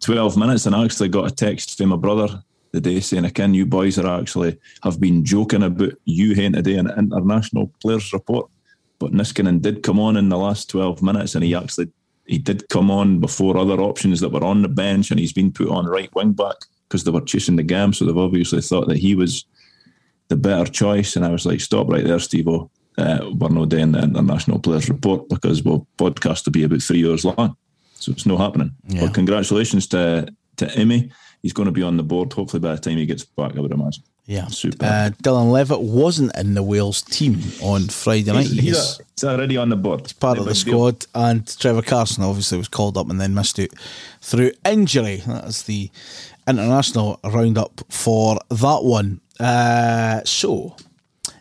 12 0.01 0.37
minutes 0.37 0.67
and 0.67 0.75
I 0.75 0.85
actually 0.85 1.09
got 1.09 1.31
a 1.31 1.35
text 1.35 1.79
from 1.79 1.89
my 1.89 1.97
brother 1.97 2.43
the 2.73 2.81
day 2.81 3.01
saying, 3.01 3.25
again, 3.25 3.55
you 3.55 3.65
boys 3.65 3.99
are 3.99 4.21
actually 4.21 4.59
have 4.83 5.01
been 5.01 5.25
joking 5.25 5.63
about 5.63 5.93
you 6.05 6.35
having 6.35 6.53
today 6.53 6.75
an 6.75 6.91
international 6.99 7.73
players 7.81 8.13
report. 8.13 8.51
But 8.99 9.13
Niskanen 9.13 9.63
did 9.63 9.83
come 9.83 10.01
on 10.01 10.17
in 10.17 10.29
the 10.29 10.37
last 10.37 10.69
12 10.71 11.03
minutes 11.03 11.35
and 11.35 11.45
he 11.45 11.55
actually 11.55 11.91
he 12.27 12.39
did 12.39 12.69
come 12.69 12.91
on 12.91 13.21
before 13.21 13.57
other 13.57 13.81
options 13.81 14.21
that 14.21 14.31
were 14.31 14.45
on 14.45 14.63
the 14.63 14.69
bench 14.69 15.11
and 15.11 15.21
he's 15.21 15.33
been 15.33 15.53
put 15.53 15.69
on 15.69 15.87
right 15.87 16.15
wing 16.15 16.33
back 16.33 16.57
because 16.89 17.05
they 17.05 17.11
were 17.11 17.21
chasing 17.21 17.57
the 17.57 17.63
game. 17.63 17.93
So 17.93 18.05
they've 18.05 18.17
obviously 18.17 18.61
thought 18.61 18.89
that 18.89 18.99
he 18.99 19.15
was 19.15 19.45
the 20.29 20.37
better 20.37 20.71
choice. 20.71 21.17
And 21.17 21.25
I 21.25 21.31
was 21.31 21.47
like, 21.47 21.61
stop 21.61 21.89
right 21.89 22.05
there, 22.05 22.19
Steve 22.19 22.49
uh, 22.97 23.31
we're 23.35 23.49
not 23.49 23.69
doing 23.69 23.93
the 23.93 24.03
international 24.03 24.59
players 24.59 24.89
report 24.89 25.29
because 25.29 25.63
we'll 25.63 25.87
podcast 25.99 26.45
to 26.45 26.51
be 26.51 26.63
about 26.63 26.83
three 26.83 26.99
years 26.99 27.25
long. 27.25 27.57
So 27.95 28.13
it's 28.13 28.27
not 28.27 28.39
happening. 28.39 28.75
Yeah. 28.87 29.03
But 29.03 29.15
congratulations 29.15 29.87
to 29.89 30.29
to 30.57 30.73
Emmy. 30.77 31.11
He's 31.43 31.53
going 31.53 31.67
to 31.67 31.73
be 31.73 31.83
on 31.83 31.97
the 31.97 32.03
board 32.03 32.33
hopefully 32.33 32.61
by 32.61 32.75
the 32.75 32.81
time 32.81 32.97
he 32.97 33.07
gets 33.07 33.25
back, 33.25 33.57
I 33.57 33.61
would 33.61 33.73
imagine. 33.73 34.05
Yeah. 34.27 34.47
Super. 34.47 34.87
Uh, 34.87 35.11
Dylan 35.23 35.51
Levitt 35.51 35.81
wasn't 35.81 36.35
in 36.37 36.55
the 36.55 36.63
Wales 36.63 37.03
team 37.03 37.41
on 37.61 37.89
Friday 37.89 38.33
night. 38.33 38.47
He's, 38.47 38.63
he's, 38.63 39.01
he's 39.17 39.25
already 39.25 39.57
on 39.59 39.69
the 39.69 39.77
board. 39.77 40.03
He's 40.03 40.13
part 40.15 40.39
of 40.39 40.47
the 40.47 40.55
squad. 40.55 41.01
Deal. 41.01 41.09
And 41.15 41.59
Trevor 41.59 41.83
Carson 41.83 42.25
obviously 42.25 42.57
was 42.57 42.69
called 42.69 42.97
up 42.97 43.11
and 43.11 43.21
then 43.21 43.35
missed 43.35 43.59
out 43.61 43.69
through 44.23 44.53
injury. 44.65 45.23
That's 45.27 45.65
the 45.65 45.91
international 46.49 47.21
roundup 47.25 47.81
for 47.91 48.39
that 48.51 48.81
one. 48.83 49.21
Uh, 49.41 50.23
so 50.25 50.77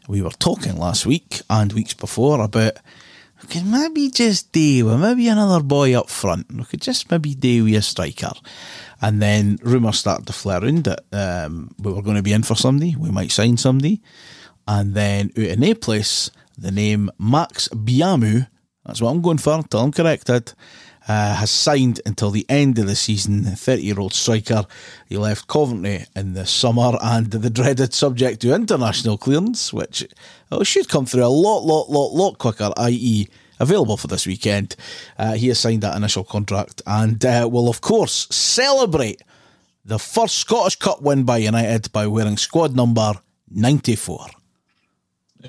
we 0.08 0.22
were 0.22 0.32
talking 0.32 0.78
last 0.78 1.06
week 1.06 1.42
and 1.50 1.74
weeks 1.74 1.94
before 1.94 2.42
about 2.42 2.78
we 3.42 3.50
could 3.50 3.66
maybe 3.66 4.10
just 4.10 4.52
do 4.54 4.86
with 4.86 5.02
maybe 5.02 5.28
another 5.28 5.62
boy 5.62 5.98
up 5.98 6.10
front. 6.10 6.52
We 6.52 6.64
could 6.64 6.82
just 6.82 7.12
maybe 7.12 7.36
do 7.36 7.66
with 7.66 7.76
a 7.76 7.82
striker. 7.82 8.32
And 9.02 9.22
then 9.22 9.60
rumours 9.62 10.00
started 10.00 10.28
to 10.28 10.34
flare 10.34 10.64
around 10.64 10.86
that 10.86 11.04
um, 11.12 11.76
we 11.78 11.92
were 11.92 12.02
going 12.02 12.16
to 12.16 12.24
be 12.24 12.32
in 12.32 12.44
for 12.44 12.56
somebody, 12.56 12.96
we 12.96 13.12
might 13.12 13.32
sign 13.32 13.58
somebody. 13.58 14.02
And 14.66 14.94
then 14.94 15.32
out 15.38 15.44
in 15.44 15.64
a 15.64 15.74
place, 15.74 16.32
the 16.58 16.72
name 16.72 17.12
Max 17.20 17.68
Biamou, 17.70 18.48
that's 18.86 19.02
what 19.02 19.12
I'm 19.12 19.22
going 19.22 19.40
for 19.40 19.56
until 19.56 19.82
I'm 19.82 19.92
corrected, 19.92 20.54
uh, 21.08 21.36
has 21.36 21.52
signed 21.52 22.02
until 22.06 22.32
the 22.32 22.46
end 22.50 22.80
of 22.80 22.88
the 22.88 22.96
season. 22.96 23.44
30 23.44 23.82
year 23.82 24.00
old 24.00 24.14
striker. 24.14 24.66
He 25.08 25.18
left 25.18 25.48
Coventry 25.48 26.06
in 26.16 26.34
the 26.34 26.46
summer 26.46 26.98
and 27.02 27.32
the 27.32 27.50
dreaded 27.50 27.94
subject 27.94 28.42
to 28.42 28.54
international 28.54 29.18
clearance, 29.18 29.74
which 29.74 30.08
oh, 30.52 30.64
should 30.64 30.90
come 30.90 31.06
through 31.06 31.26
a 31.26 31.28
lot, 31.28 31.64
lot, 31.64 31.90
lot, 31.90 32.14
lot 32.14 32.38
quicker, 32.38 32.72
i.e., 32.78 33.28
available 33.60 33.98
for 33.98 34.08
this 34.08 34.26
weekend. 34.26 34.76
Uh, 35.18 35.34
he 35.34 35.48
has 35.48 35.60
signed 35.60 35.82
that 35.82 35.96
initial 35.96 36.24
contract 36.24 36.82
and 36.86 37.24
uh, 37.26 37.48
will, 37.52 37.70
of 37.70 37.82
course, 37.82 38.28
celebrate 38.30 39.22
the 39.86 40.00
first 40.00 40.36
Scottish 40.36 40.78
Cup 40.78 41.02
win 41.02 41.24
by 41.24 41.38
United 41.38 41.92
by 41.92 42.08
wearing 42.08 42.38
squad 42.38 42.76
number 42.76 43.14
94. 43.52 44.28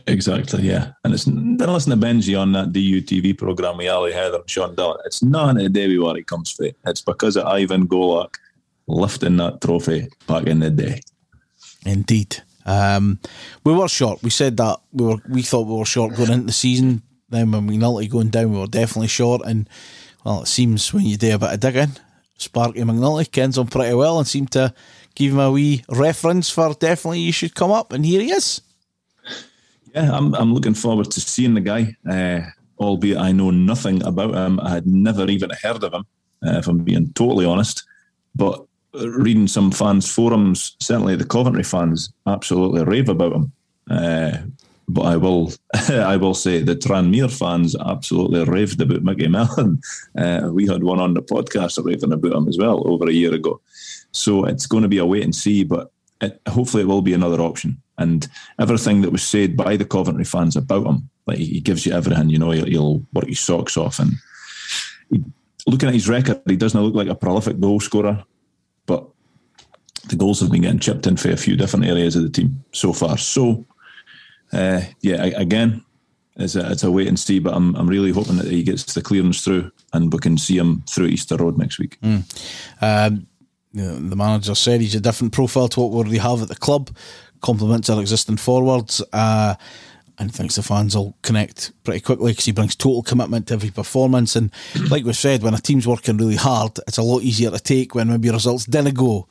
Exactly, 0.07 0.63
yeah. 0.63 0.93
And 1.05 1.15
it's 1.15 1.25
then 1.25 1.57
listen 1.59 1.99
to 1.99 2.07
Benji 2.07 2.39
on 2.39 2.53
that 2.53 2.73
DUTV 2.73 3.39
programme 3.39 3.79
with 3.79 3.89
Ali 3.89 4.13
Heather 4.13 4.39
and 4.39 4.51
Sean 4.51 4.75
Dillon. 4.75 4.99
It's 5.05 5.23
not 5.23 5.61
a 5.61 5.69
day 5.69 5.97
where 5.99 6.17
it 6.17 6.27
comes 6.27 6.51
for. 6.51 6.67
It's 6.87 7.01
because 7.01 7.37
of 7.37 7.47
Ivan 7.47 7.87
Golac 7.87 8.35
lifting 8.87 9.37
that 9.39 9.61
trophy 9.61 10.09
back 10.27 10.47
in 10.47 10.61
the 10.61 10.71
day. 10.71 11.01
Indeed. 11.87 12.43
Um, 12.67 13.19
we 13.65 13.73
were 13.73 13.89
short. 13.89 14.23
We 14.23 14.31
said 14.31 14.57
that 14.57 14.81
we 14.93 15.05
were 15.07 15.19
we 15.29 15.43
thought 15.43 15.67
we 15.67 15.77
were 15.77 15.85
short 15.85 16.17
going 16.17 16.33
into 16.33 16.47
the 16.47 16.53
season. 16.53 17.03
Then 17.29 17.53
when 17.53 17.67
we 17.67 17.77
McNulty 17.77 18.11
going 18.11 18.31
down, 18.31 18.53
we 18.53 18.59
were 18.59 18.67
definitely 18.67 19.09
short. 19.09 19.43
And 19.45 19.69
well, 20.25 20.43
it 20.43 20.49
seems 20.49 20.93
when 20.93 21.05
you 21.05 21.17
do 21.17 21.35
a 21.35 21.39
bit 21.39 21.53
of 21.53 21.61
digging, 21.61 21.97
Sparky 22.39 22.81
McNulty 22.81 23.31
kens 23.31 23.59
him 23.59 23.67
pretty 23.67 23.95
well 23.95 24.19
and 24.19 24.27
seemed 24.27 24.51
to 24.53 24.75
give 25.15 25.33
him 25.33 25.39
a 25.39 25.51
wee 25.51 25.85
reference 25.89 26.51
for 26.51 26.75
definitely 26.75 27.21
you 27.21 27.33
should 27.33 27.55
come 27.55 27.71
up. 27.71 27.93
And 27.93 28.05
here 28.05 28.21
he 28.21 28.33
is. 28.33 28.61
Yeah, 29.95 30.11
I'm, 30.13 30.35
I'm 30.35 30.53
looking 30.53 30.75
forward 30.75 31.11
to 31.13 31.21
seeing 31.21 31.55
the 31.55 31.61
guy, 31.61 31.97
uh, 32.11 32.41
albeit 32.81 33.19
I 33.19 33.31
know 33.31 33.51
nothing 33.51 34.05
about 34.05 34.35
him. 34.35 34.59
I 34.61 34.71
had 34.71 34.87
never 34.87 35.27
even 35.31 35.51
heard 35.63 35.85
of 35.85 35.95
him, 35.95 36.05
uh, 36.45 36.59
if 36.59 36.67
I'm 36.67 36.79
being 36.79 37.13
totally 37.13 37.47
honest. 37.47 37.85
But 38.35 38.65
reading 38.93 39.47
some 39.47 39.71
fans' 39.71 40.13
forums, 40.13 40.77
certainly 40.81 41.15
the 41.15 41.25
Coventry 41.25 41.63
fans 41.63 42.13
absolutely 42.27 42.83
rave 42.83 43.09
about 43.09 43.35
him. 43.35 43.53
Uh, 43.89 44.39
but 44.89 45.03
I 45.03 45.17
will, 45.17 45.53
I 45.89 46.17
will 46.17 46.35
say 46.35 46.61
the 46.61 46.75
Tranmere 46.75 47.31
fans 47.31 47.77
absolutely 47.77 48.45
raved 48.45 48.81
about 48.81 49.03
Micky 49.03 49.29
Mellon. 49.29 49.81
Uh, 50.17 50.49
we 50.53 50.65
had 50.65 50.85
one 50.85 51.01
on 51.01 51.13
the 51.15 51.23
podcast 51.23 51.85
raving 51.85 52.13
about 52.13 52.33
him 52.33 52.47
as 52.47 52.57
well 52.57 52.87
over 52.87 53.09
a 53.09 53.13
year 53.13 53.35
ago. 53.35 53.61
So 54.13 54.45
it's 54.45 54.67
going 54.67 54.85
to 54.85 54.89
be 54.89 54.99
a 54.99 55.05
wait 55.05 55.25
and 55.25 55.35
see, 55.35 55.65
but 55.65 55.91
it, 56.21 56.41
hopefully 56.49 56.85
it 56.85 56.87
will 56.87 57.03
be 57.03 57.15
another 57.15 57.41
option. 57.41 57.83
And 57.99 58.27
everything 58.59 59.03
that 59.03 59.13
was 59.13 59.23
said 59.23 59.57
by 59.57 59.77
the 59.77 59.85
Coventry 59.85 60.25
fans 60.25 60.57
about 60.57 60.87
him, 60.87 61.09
like 61.27 61.39
he 61.39 61.61
gives 61.61 61.87
you 61.87 61.93
everything, 61.93 62.29
you 62.29 62.39
know, 62.39 62.51
he'll, 62.51 62.67
he'll 62.67 63.07
work 63.13 63.27
his 63.27 63.41
socks 63.41 63.77
off. 63.77 63.99
And 63.99 64.15
he, 65.11 65.23
looking 65.67 65.89
at 65.89 65.95
his 65.95 66.09
record, 66.09 66.43
he 66.47 66.57
doesn't 66.57 66.81
look 66.81 66.95
like 66.95 67.09
a 67.09 67.15
prolific 67.15 67.61
goal 67.61 67.81
scorer, 67.81 68.25
but 68.87 69.07
the 70.09 70.17
goals 70.17 70.41
have 70.41 70.51
been 70.51 70.63
getting 70.63 70.81
chipped 70.81 71.07
in 71.07 71.17
for 71.17 71.31
a 71.31 71.37
few 71.37 71.57
different 71.57 71.87
areas 71.87 72.17
of 72.17 72.23
the 72.25 72.31
team 72.31 72.65
so 72.73 72.93
far. 72.93 73.17
So, 73.17 73.65
uh, 74.53 74.83
yeah, 75.01 75.25
again, 75.25 75.85
it's 76.37 76.57
a, 76.57 76.71
it's 76.73 76.83
a 76.83 76.91
wait 76.91 77.09
and 77.09 77.19
see, 77.19 77.39
but 77.39 77.55
I'm, 77.55 77.75
I'm 77.77 77.89
really 77.89 78.11
hoping 78.11 78.37
that 78.37 78.47
he 78.47 78.65
gets 78.65 78.93
the 78.93 79.03
clearance 79.03 79.43
through 79.43 79.71
and 79.93 80.13
we 80.13 80.19
can 80.19 80.37
see 80.37 80.59
him 80.59 80.83
through 80.89 81.07
Easter 81.07 81.37
Road 81.37 81.57
next 81.57 81.79
week. 81.79 81.99
Mm. 82.03 82.25
Um, 82.83 83.27
the 83.73 84.17
manager 84.17 84.55
said 84.55 84.81
he's 84.81 84.95
a 84.95 85.01
different 85.01 85.33
profile 85.33 85.69
to 85.69 85.81
what 85.81 85.91
we 85.91 85.97
already 85.97 86.19
have 86.19 86.43
at 86.43 86.49
the 86.49 86.57
club, 86.57 86.91
complements 87.45 87.91
our 87.91 88.01
existing 88.01 88.39
forwards. 88.39 89.03
Uh, 89.13 89.55
and 90.19 90.33
thinks 90.33 90.55
the 90.55 90.63
fans 90.63 90.97
will 90.97 91.17
connect 91.23 91.73
pretty 91.83 92.01
quickly 92.01 92.31
because 92.31 92.45
he 92.45 92.53
brings 92.53 92.77
total 92.77 93.03
commitment 93.03 93.49
to 93.49 93.55
every 93.55 93.71
performance. 93.71 94.37
And 94.37 94.53
like 94.91 95.05
we 95.05 95.13
said, 95.13 95.43
when 95.43 95.55
a 95.55 95.59
team's 95.59 95.89
working 95.89 96.17
really 96.17 96.37
hard, 96.37 96.79
it's 96.87 96.99
a 96.99 97.03
lot 97.03 97.23
easier 97.23 97.51
to 97.51 97.59
take 97.59 97.95
when 97.95 98.09
maybe 98.09 98.31
results 98.31 98.65
didn't 98.65 98.95
go 98.95 99.27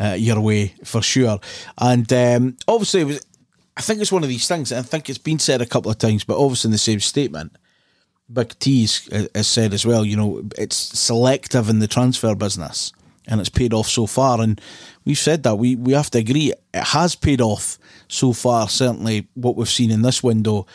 uh, 0.00 0.16
your 0.18 0.40
way 0.40 0.74
for 0.82 1.02
sure. 1.02 1.38
And 1.78 2.12
um, 2.12 2.56
obviously, 2.66 3.02
it 3.02 3.04
was, 3.04 3.26
I 3.76 3.80
think 3.80 4.00
it's 4.00 4.12
one 4.12 4.24
of 4.24 4.28
these 4.28 4.48
things. 4.48 4.72
I 4.72 4.82
think 4.82 5.08
it's 5.08 5.18
been 5.18 5.38
said 5.38 5.62
a 5.62 5.66
couple 5.66 5.90
of 5.90 5.98
times, 5.98 6.24
but 6.24 6.36
obviously 6.36 6.68
in 6.68 6.72
the 6.72 6.78
same 6.78 7.00
statement, 7.00 7.56
Big 8.32 8.58
T 8.58 8.88
has 9.34 9.46
said 9.46 9.72
as 9.72 9.86
well. 9.86 10.04
You 10.04 10.16
know, 10.16 10.42
it's 10.58 10.76
selective 10.76 11.68
in 11.68 11.78
the 11.78 11.86
transfer 11.86 12.34
business, 12.34 12.92
and 13.26 13.40
it's 13.40 13.48
paid 13.48 13.72
off 13.72 13.88
so 13.88 14.06
far. 14.06 14.40
And 14.40 14.60
we've 15.04 15.18
said 15.18 15.42
that 15.44 15.56
we 15.56 15.76
we 15.76 15.92
have 15.92 16.10
to 16.10 16.18
agree 16.18 16.52
it 16.52 16.84
has 16.84 17.14
paid 17.14 17.40
off 17.40 17.78
so 18.08 18.32
far. 18.32 18.68
Certainly, 18.68 19.28
what 19.34 19.56
we've 19.56 19.68
seen 19.68 19.90
in 19.90 20.02
this 20.02 20.22
window. 20.22 20.66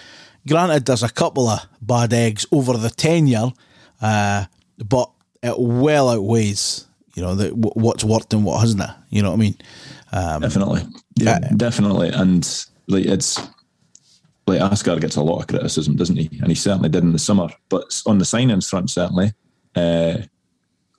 Granted, 0.48 0.86
there's 0.86 1.04
a 1.04 1.10
couple 1.10 1.48
of 1.48 1.68
bad 1.82 2.14
eggs 2.14 2.46
over 2.52 2.78
the 2.78 2.90
tenure, 2.90 3.52
uh, 4.02 4.46
but 4.78 5.12
it 5.44 5.56
well 5.58 6.10
outweighs 6.10 6.88
you 7.20 7.26
know 7.26 7.36
the, 7.36 7.50
what's 7.50 8.04
worked 8.04 8.34
and 8.34 8.46
what 8.46 8.62
hasn't 8.62 8.82
it. 8.82 8.90
You 9.10 9.22
know 9.22 9.32
what 9.32 9.36
I 9.36 9.40
mean? 9.40 9.56
Um, 10.14 10.42
definitely, 10.42 10.84
yeah, 11.16 11.40
uh, 11.44 11.56
definitely, 11.56 12.10
and 12.10 12.66
like 12.88 13.06
it's 13.06 13.38
like 14.48 14.62
Asghar 14.62 15.02
gets 15.02 15.18
a 15.18 15.22
lot 15.22 15.42
of 15.42 15.48
criticism, 15.48 15.98
doesn't 15.98 16.16
he? 16.16 16.30
And 16.40 16.48
he 16.48 16.56
certainly 16.56 16.90
did 16.90 17.04
in 17.04 17.12
the 17.12 17.20
summer. 17.20 17.50
But 17.68 18.02
on 18.06 18.20
the 18.20 18.26
signings 18.26 18.70
front, 18.70 18.90
certainly 18.90 19.34
uh, 19.76 20.20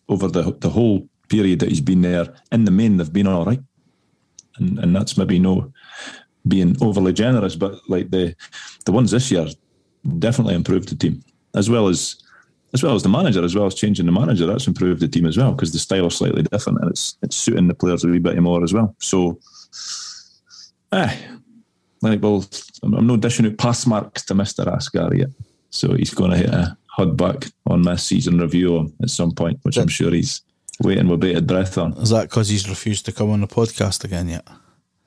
over 0.08 0.28
the 0.28 0.54
the 0.60 0.68
whole 0.68 1.08
period 1.30 1.60
that 1.60 1.70
he's 1.70 1.80
been 1.80 2.02
there, 2.02 2.34
in 2.52 2.64
the 2.64 2.70
main 2.70 2.96
they've 2.96 3.12
been 3.12 3.26
all 3.26 3.44
right, 3.44 3.60
and 4.56 4.78
and 4.78 4.94
that's 4.94 5.16
maybe 5.16 5.38
no 5.38 5.72
being 6.46 6.76
overly 6.80 7.12
generous, 7.12 7.56
but 7.56 7.80
like 7.88 8.10
the 8.10 8.34
the 8.84 8.92
ones 8.92 9.10
this 9.10 9.30
year 9.30 9.46
definitely 10.18 10.54
improved 10.54 10.88
the 10.88 10.96
team 10.96 11.22
as 11.54 11.68
well 11.68 11.88
as 11.88 12.16
as 12.72 12.82
well 12.82 12.94
as 12.94 13.02
the 13.02 13.08
manager, 13.08 13.44
as 13.44 13.54
well 13.54 13.66
as 13.66 13.74
changing 13.74 14.06
the 14.06 14.12
manager. 14.12 14.46
That's 14.46 14.66
improved 14.66 15.00
the 15.00 15.08
team 15.08 15.26
as 15.26 15.36
well 15.36 15.52
because 15.52 15.72
the 15.72 15.78
style 15.78 16.06
is 16.06 16.16
slightly 16.16 16.42
different 16.42 16.80
and 16.80 16.90
it's 16.90 17.16
it's 17.22 17.36
suiting 17.36 17.68
the 17.68 17.74
players 17.74 18.04
a 18.04 18.08
wee 18.08 18.18
bit 18.18 18.40
more 18.40 18.62
as 18.62 18.72
well. 18.72 18.94
So, 18.98 19.38
eh, 20.92 21.16
like 22.02 22.22
well, 22.22 22.44
I'm 22.82 23.06
no 23.06 23.16
dishing 23.16 23.46
out 23.46 23.58
pass 23.58 23.86
marks 23.86 24.24
to 24.26 24.34
Mister 24.34 24.64
Asghar 24.64 25.16
yet, 25.16 25.30
so 25.70 25.94
he's 25.94 26.14
going 26.14 26.30
to 26.30 26.36
hit 26.36 26.50
a 26.50 26.76
hug 26.86 27.16
back 27.16 27.46
on 27.66 27.82
this 27.82 28.04
season 28.04 28.38
review 28.38 28.92
at 29.02 29.10
some 29.10 29.32
point, 29.32 29.58
which 29.62 29.76
I'm 29.76 29.88
sure 29.88 30.10
he's 30.10 30.42
waiting 30.80 31.08
with 31.08 31.20
bated 31.20 31.46
breath 31.46 31.76
on. 31.78 31.92
Is 31.94 32.10
that 32.10 32.28
because 32.28 32.48
he's 32.48 32.68
refused 32.68 33.06
to 33.06 33.12
come 33.12 33.30
on 33.30 33.40
the 33.40 33.46
podcast 33.46 34.04
again 34.04 34.28
yet? 34.28 34.46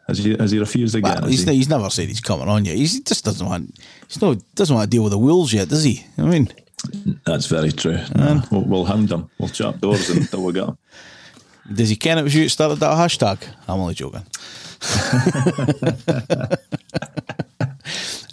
Has 0.08 0.18
he 0.18 0.36
has 0.38 0.52
he 0.52 0.60
refused 0.60 0.96
again? 0.96 1.22
Well, 1.22 1.30
he's, 1.30 1.46
he? 1.46 1.56
he's 1.56 1.70
never 1.70 1.90
said 1.90 2.08
he's 2.08 2.20
coming 2.20 2.48
on 2.48 2.66
yet. 2.66 2.76
He's, 2.76 2.94
he 2.94 3.02
just 3.02 3.24
doesn't 3.24 3.46
want. 3.46 3.80
He's 4.08 4.22
no 4.22 4.36
doesn't 4.56 4.76
want 4.76 4.90
to 4.90 4.90
deal 4.90 5.04
with 5.04 5.12
the 5.12 5.18
wolves 5.18 5.54
yet, 5.54 5.70
does 5.70 5.84
he? 5.84 6.06
I 6.18 6.24
mean, 6.24 6.52
that's 7.26 7.46
very 7.46 7.72
true. 7.72 8.00
No, 8.16 8.42
we'll, 8.52 8.66
we'll 8.66 8.86
hound 8.86 9.12
him. 9.12 9.30
We'll 9.38 9.50
chop 9.50 9.80
doors 9.80 10.10
until 10.10 10.44
we 10.44 10.54
get 10.54 10.68
him. 10.68 10.78
Does 11.74 11.88
he 11.88 11.96
ken 11.96 12.18
it 12.18 12.24
was 12.24 12.36
you 12.36 12.44
that 12.44 12.50
started 12.50 12.82
that 12.82 12.98
hashtag? 12.98 13.42
I'm 13.70 13.80
only 13.80 13.94
joking. 13.94 14.20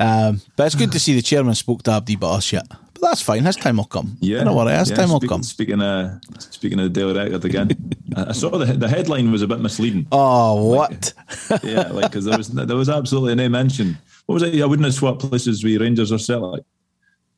um, 0.00 0.40
but 0.56 0.66
it's 0.66 0.74
good 0.74 0.90
to 0.90 0.98
see 0.98 1.14
the 1.14 1.22
chairman 1.22 1.54
spoke 1.54 1.84
to 1.84 1.92
Abdi 1.92 2.16
but 2.16 2.32
us 2.32 2.52
yet. 2.52 2.66
That's 3.00 3.22
fine. 3.22 3.44
His 3.44 3.56
time 3.56 3.78
will 3.78 3.84
come. 3.84 4.16
Yeah, 4.20 4.44
don't 4.44 4.54
worry. 4.54 4.76
His 4.76 4.90
yeah, 4.90 4.96
time 4.96 5.08
speaking, 5.08 5.20
will 5.20 5.28
come. 5.28 5.42
Speaking 5.42 5.82
of 5.82 6.20
speaking 6.38 6.80
of 6.80 6.92
the 6.92 7.00
Daily 7.00 7.14
Record 7.14 7.44
again, 7.44 7.96
I 8.16 8.32
saw 8.32 8.50
the 8.50 8.66
the 8.66 8.88
headline 8.88 9.32
was 9.32 9.42
a 9.42 9.48
bit 9.48 9.60
misleading. 9.60 10.06
Oh, 10.12 10.64
what? 10.66 11.12
Like, 11.50 11.62
yeah, 11.62 11.88
like 11.88 12.10
because 12.10 12.24
there 12.24 12.36
was 12.36 12.48
there 12.48 12.76
was 12.76 12.88
absolutely 12.88 13.34
no 13.36 13.48
mention. 13.48 13.98
What 14.26 14.34
was 14.34 14.42
it? 14.42 14.60
I 14.60 14.66
wouldn't 14.66 14.86
have 14.86 14.94
swapped 14.94 15.20
places 15.20 15.64
with 15.64 15.80
Rangers 15.80 16.12
or 16.12 16.18
Celtic. 16.18 16.64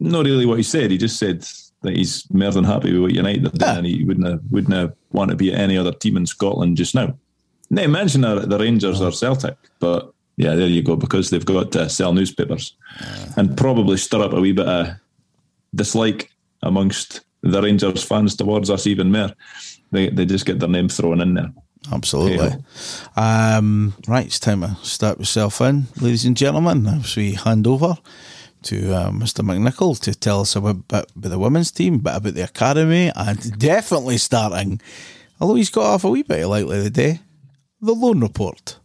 Not 0.00 0.24
really 0.24 0.46
what 0.46 0.58
he 0.58 0.64
said. 0.64 0.90
He 0.90 0.98
just 0.98 1.18
said 1.18 1.46
that 1.82 1.96
he's 1.96 2.28
more 2.32 2.50
than 2.50 2.64
happy 2.64 2.92
with 2.92 3.02
what 3.02 3.14
United 3.14 3.50
yeah. 3.60 3.76
and 3.76 3.86
he 3.86 4.04
wouldn't 4.04 4.26
have, 4.26 4.40
wouldn't 4.50 4.74
have 4.74 4.94
want 5.10 5.30
to 5.30 5.36
be 5.36 5.52
at 5.52 5.60
any 5.60 5.76
other 5.76 5.92
team 5.92 6.16
in 6.16 6.26
Scotland 6.26 6.76
just 6.76 6.94
now. 6.94 7.16
They 7.70 7.86
mention 7.86 8.20
the, 8.20 8.40
the 8.40 8.58
Rangers 8.58 9.00
or 9.00 9.12
Celtic, 9.12 9.56
but 9.80 10.12
yeah, 10.36 10.54
there 10.54 10.66
you 10.66 10.82
go, 10.82 10.96
because 10.96 11.30
they've 11.30 11.44
got 11.44 11.74
uh, 11.76 11.84
to 11.84 11.88
sell 11.88 12.12
newspapers 12.12 12.74
and 13.36 13.56
probably 13.56 13.96
stir 13.96 14.22
up 14.22 14.32
a 14.32 14.40
wee 14.40 14.52
bit 14.52 14.66
of 14.66 14.88
dislike 15.74 16.30
amongst 16.62 17.20
the 17.42 17.60
Rangers 17.60 18.04
fans 18.04 18.36
towards 18.36 18.70
us 18.70 18.86
even 18.86 19.10
more. 19.10 19.32
They 19.90 20.08
they 20.08 20.24
just 20.24 20.46
get 20.46 20.60
their 20.60 20.68
name 20.68 20.88
thrown 20.88 21.20
in 21.20 21.34
there. 21.34 21.52
Absolutely. 21.90 22.62
Um, 23.16 23.94
right, 24.06 24.26
it's 24.26 24.38
time 24.38 24.60
to 24.60 24.76
start 24.82 25.18
yourself 25.18 25.60
in, 25.60 25.88
ladies 26.00 26.24
and 26.24 26.36
gentlemen. 26.36 26.86
As 26.86 27.16
we 27.16 27.34
hand 27.34 27.66
over 27.66 27.98
to 28.62 28.94
uh, 28.94 29.10
Mr. 29.10 29.44
McNichol 29.44 29.98
to 30.00 30.14
tell 30.14 30.42
us 30.42 30.54
a 30.54 30.60
bit 30.60 30.76
about 30.76 31.08
the 31.16 31.38
women's 31.38 31.72
team, 31.72 31.94
a 31.94 31.98
bit 31.98 32.16
about 32.16 32.34
the 32.34 32.44
academy, 32.44 33.10
and 33.16 33.58
definitely 33.58 34.18
starting, 34.18 34.80
although 35.40 35.56
he's 35.56 35.70
got 35.70 35.94
off 35.94 36.04
a 36.04 36.08
wee 36.08 36.22
bit 36.22 36.46
lightly 36.46 36.84
today, 36.84 37.18
the 37.80 37.92
loan 37.92 38.20
report. 38.20 38.78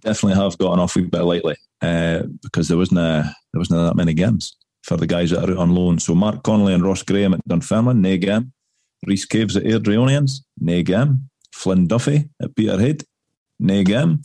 Definitely 0.00 0.40
have 0.40 0.56
gotten 0.58 0.78
off 0.78 0.94
a 0.94 1.00
wee 1.00 1.08
bit 1.08 1.22
lightly 1.22 1.56
uh, 1.82 2.22
because 2.42 2.68
there 2.68 2.78
wasn't 2.78 3.00
a, 3.00 3.34
there 3.52 3.58
wasn't 3.58 3.80
that 3.80 3.96
many 3.96 4.14
games 4.14 4.54
for 4.84 4.98
the 4.98 5.06
guys 5.06 5.30
that 5.30 5.48
are 5.48 5.52
out 5.52 5.58
on 5.58 5.74
loan. 5.74 5.98
So 5.98 6.14
Mark 6.14 6.42
Connolly 6.42 6.74
and 6.74 6.84
Ross 6.84 7.02
Graham 7.02 7.32
at 7.32 7.48
Dunfermline, 7.48 8.02
no 8.02 8.16
game. 8.18 8.52
Reese 9.06 9.24
Caves 9.24 9.56
at 9.56 9.64
Airdrieonians, 9.64 10.40
no 10.60 10.82
game. 10.82 11.30
Flynn 11.52 11.86
Duffy 11.86 12.28
at 12.42 12.54
Peterhead, 12.54 13.04
no 13.58 13.82
game. 13.82 14.22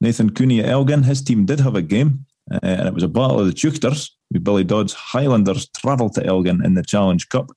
Nathan 0.00 0.30
Cooney 0.30 0.60
at 0.60 0.70
Elgin, 0.70 1.02
his 1.02 1.20
team 1.22 1.44
did 1.44 1.60
have 1.60 1.74
a 1.74 1.82
game, 1.82 2.24
uh, 2.50 2.60
and 2.62 2.88
it 2.88 2.94
was 2.94 3.02
a 3.02 3.08
battle 3.08 3.40
of 3.40 3.46
the 3.46 3.52
Teuchters 3.52 4.10
with 4.30 4.42
Billy 4.42 4.64
Dodds' 4.64 4.94
Highlanders 4.94 5.68
travelled 5.76 6.14
to 6.14 6.24
Elgin 6.24 6.64
in 6.64 6.74
the 6.74 6.82
Challenge 6.82 7.28
Cup. 7.28 7.50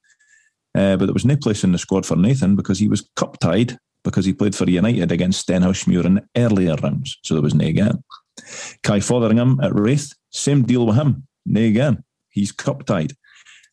Uh, 0.75 0.97
but 0.97 1.05
there 1.05 1.13
was 1.13 1.25
no 1.25 1.37
place 1.37 1.63
in 1.63 1.71
the 1.71 1.77
squad 1.77 2.05
for 2.05 2.17
Nathan 2.17 2.57
because 2.57 2.79
he 2.79 2.89
was 2.89 3.07
cup 3.15 3.39
tied 3.39 3.77
because 4.03 4.25
he 4.25 4.33
played 4.33 4.55
for 4.55 4.69
United 4.69 5.11
against 5.13 5.47
Stenhousemuir 5.47 6.03
in 6.03 6.27
earlier 6.35 6.75
rounds. 6.75 7.17
So 7.23 7.35
there 7.35 7.43
was 7.43 7.53
no 7.53 7.71
game. 7.71 8.03
Kai 8.81 8.99
Fotheringham 8.99 9.59
at 9.63 9.73
Raith, 9.73 10.11
same 10.31 10.63
deal 10.63 10.85
with 10.87 10.97
him, 10.97 11.25
no 11.45 11.71
game. 11.71 12.03
He's 12.33 12.51
cup 12.51 12.85
tied. 12.85 13.13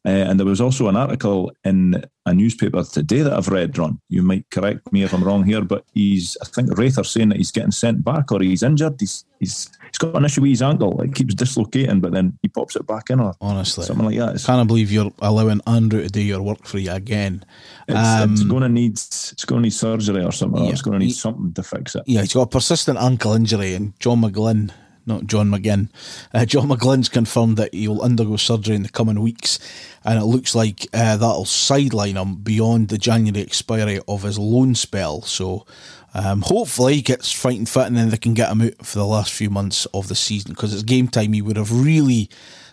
Uh, 0.06 0.08
and 0.08 0.40
there 0.40 0.46
was 0.46 0.62
also 0.62 0.88
an 0.88 0.96
article 0.96 1.52
in 1.62 2.02
a 2.24 2.32
newspaper 2.32 2.82
today 2.82 3.20
that 3.20 3.34
I've 3.34 3.48
read, 3.48 3.76
Ron. 3.76 4.00
You 4.08 4.22
might 4.22 4.48
correct 4.50 4.90
me 4.92 5.02
if 5.02 5.12
I'm 5.12 5.22
wrong 5.22 5.44
here, 5.44 5.60
but 5.60 5.84
he's, 5.92 6.38
I 6.40 6.46
think 6.46 6.78
Rather 6.78 7.04
saying 7.04 7.28
that 7.28 7.36
he's 7.36 7.50
getting 7.50 7.70
sent 7.70 8.02
back 8.02 8.32
or 8.32 8.40
he's 8.40 8.62
injured. 8.62 8.96
He's, 8.98 9.26
he's, 9.40 9.68
he's 9.84 9.98
got 9.98 10.16
an 10.16 10.24
issue 10.24 10.40
with 10.40 10.52
his 10.52 10.62
ankle. 10.62 11.02
It 11.02 11.14
keeps 11.14 11.34
dislocating, 11.34 12.00
but 12.00 12.12
then 12.12 12.38
he 12.40 12.48
pops 12.48 12.76
it 12.76 12.86
back 12.86 13.10
in 13.10 13.20
or 13.20 13.34
Honestly, 13.42 13.84
something 13.84 14.06
like 14.06 14.16
that. 14.16 14.36
It's, 14.36 14.46
can't 14.46 14.66
believe 14.66 14.90
you're 14.90 15.12
allowing 15.18 15.60
Andrew 15.66 16.02
to 16.02 16.08
do 16.08 16.22
your 16.22 16.40
work 16.40 16.64
for 16.64 16.78
you 16.78 16.92
again. 16.92 17.44
It's, 17.86 17.98
um, 17.98 18.32
it's 18.32 18.44
going 18.44 18.62
to 18.62 18.70
need 18.70 18.92
it's 18.92 19.44
going 19.44 19.60
to 19.60 19.66
need 19.66 19.74
surgery 19.74 20.24
or 20.24 20.32
something. 20.32 20.62
Yeah, 20.62 20.70
or 20.70 20.72
it's 20.72 20.82
going 20.82 20.98
to 20.98 21.04
need 21.04 21.12
he, 21.12 21.12
something 21.12 21.52
to 21.52 21.62
fix 21.62 21.94
it. 21.94 22.04
Yeah, 22.06 22.22
he's 22.22 22.32
got 22.32 22.42
a 22.42 22.46
persistent 22.46 22.98
ankle 22.98 23.34
injury, 23.34 23.74
and 23.74 23.98
John 24.00 24.22
McGlynn 24.22 24.70
not 25.06 25.26
John 25.26 25.50
McGinn. 25.50 25.88
Uh, 26.32 26.44
John 26.44 26.68
McGlynn's 26.68 27.08
confirmed 27.08 27.56
that 27.56 27.74
he'll 27.74 28.00
undergo 28.00 28.36
surgery 28.36 28.76
in 28.76 28.82
the 28.82 28.88
coming 28.88 29.20
weeks, 29.20 29.58
and 30.04 30.18
it 30.18 30.24
looks 30.24 30.54
like 30.54 30.86
uh, 30.92 31.16
that'll 31.16 31.44
sideline 31.44 32.16
him 32.16 32.36
beyond 32.36 32.88
the 32.88 32.98
January 32.98 33.42
expiry 33.42 34.00
of 34.08 34.22
his 34.22 34.38
loan 34.38 34.74
spell. 34.74 35.22
So 35.22 35.66
um, 36.14 36.42
hopefully 36.42 36.96
he 36.96 37.02
gets 37.02 37.32
fighting 37.32 37.66
fit, 37.66 37.86
and 37.86 37.96
then 37.96 38.10
they 38.10 38.16
can 38.16 38.34
get 38.34 38.50
him 38.50 38.62
out 38.62 38.84
for 38.84 38.98
the 38.98 39.06
last 39.06 39.32
few 39.32 39.50
months 39.50 39.86
of 39.86 40.08
the 40.08 40.14
season 40.14 40.52
because 40.52 40.72
it's 40.72 40.82
game 40.82 41.08
time. 41.08 41.32
He 41.32 41.42
would 41.42 41.56
have 41.56 41.72
really 41.72 42.28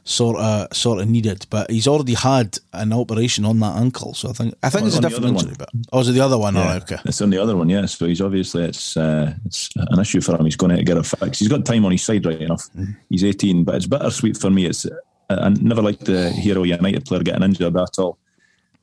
sort 0.08 0.38
of 0.38 0.74
sort 0.76 1.02
of 1.02 1.10
needed. 1.10 1.46
But 1.50 1.70
he's 1.70 1.88
already 1.88 2.14
had 2.14 2.58
an 2.74 2.94
operation 2.94 3.44
on 3.46 3.60
that 3.60 3.76
ankle, 3.76 4.14
so 4.14 4.30
I 4.30 4.34
think 4.34 4.56
I 4.64 4.70
think 4.70 4.84
Oh, 4.84 4.88
it's 4.88 4.98
a 4.98 5.02
different 5.02 5.26
injury. 5.26 5.50
one. 5.50 5.56
But 5.60 5.70
oh, 5.92 6.00
is 6.00 6.10
it 6.10 6.14
the 6.14 6.22
other 6.22 6.38
one? 6.38 6.56
Yeah, 6.56 6.74
right, 6.74 6.82
okay. 6.82 6.98
It's 7.06 7.22
on 7.22 7.30
the 7.30 7.38
other 7.42 7.56
one, 7.58 7.70
yeah. 7.70 7.86
So 7.86 8.06
he's 8.06 8.22
obviously 8.22 8.64
it's 8.64 8.96
uh, 8.96 9.34
it's 9.46 9.70
an 9.76 10.00
issue 10.00 10.22
for 10.22 10.36
him. 10.38 10.46
He's 10.46 10.56
going 10.56 10.76
to, 10.76 10.84
get 10.84 10.98
a 10.98 11.04
fix. 11.04 11.40
He's 11.40 11.50
got 11.50 11.66
time 11.66 11.84
on 11.86 11.92
his 11.92 12.04
side, 12.04 12.26
right 12.26 12.42
enough. 12.42 12.70
He's 13.10 13.24
18, 13.26 13.64
but 13.66 13.76
it's 13.76 13.86
bittersweet 13.88 14.38
for 14.38 14.50
me. 14.50 14.66
It's 14.66 14.86
I 15.30 15.50
never 15.50 15.82
like 15.82 16.00
the 16.00 16.30
hero 16.30 16.64
United 16.64 17.06
player 17.06 17.22
getting 17.22 17.44
injured 17.44 17.76
at 17.76 18.00
all. 18.00 18.18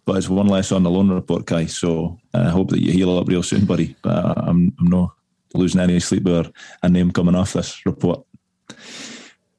But 0.05 0.19
it's 0.19 0.29
one 0.29 0.49
less 0.49 0.71
on 0.73 0.83
the 0.83 0.91
loan 0.91 1.11
report, 1.11 1.47
Kai. 1.47 1.65
So 1.65 2.19
I 2.35 2.51
hope 2.51 2.69
that 2.69 2.83
you 2.83 2.93
heal 2.93 3.17
up 3.19 3.27
real 3.29 3.43
soon, 3.43 3.65
buddy. 3.65 3.97
But 4.03 4.11
uh, 4.11 4.35
I'm 4.37 4.75
I'm 4.79 4.89
not 4.89 5.13
losing 5.55 5.81
any 5.81 5.99
sleep 6.01 6.27
over 6.27 6.51
a 6.83 6.89
name 6.91 7.11
coming 7.13 7.35
off 7.35 7.55
this 7.55 7.81
report. 7.87 8.27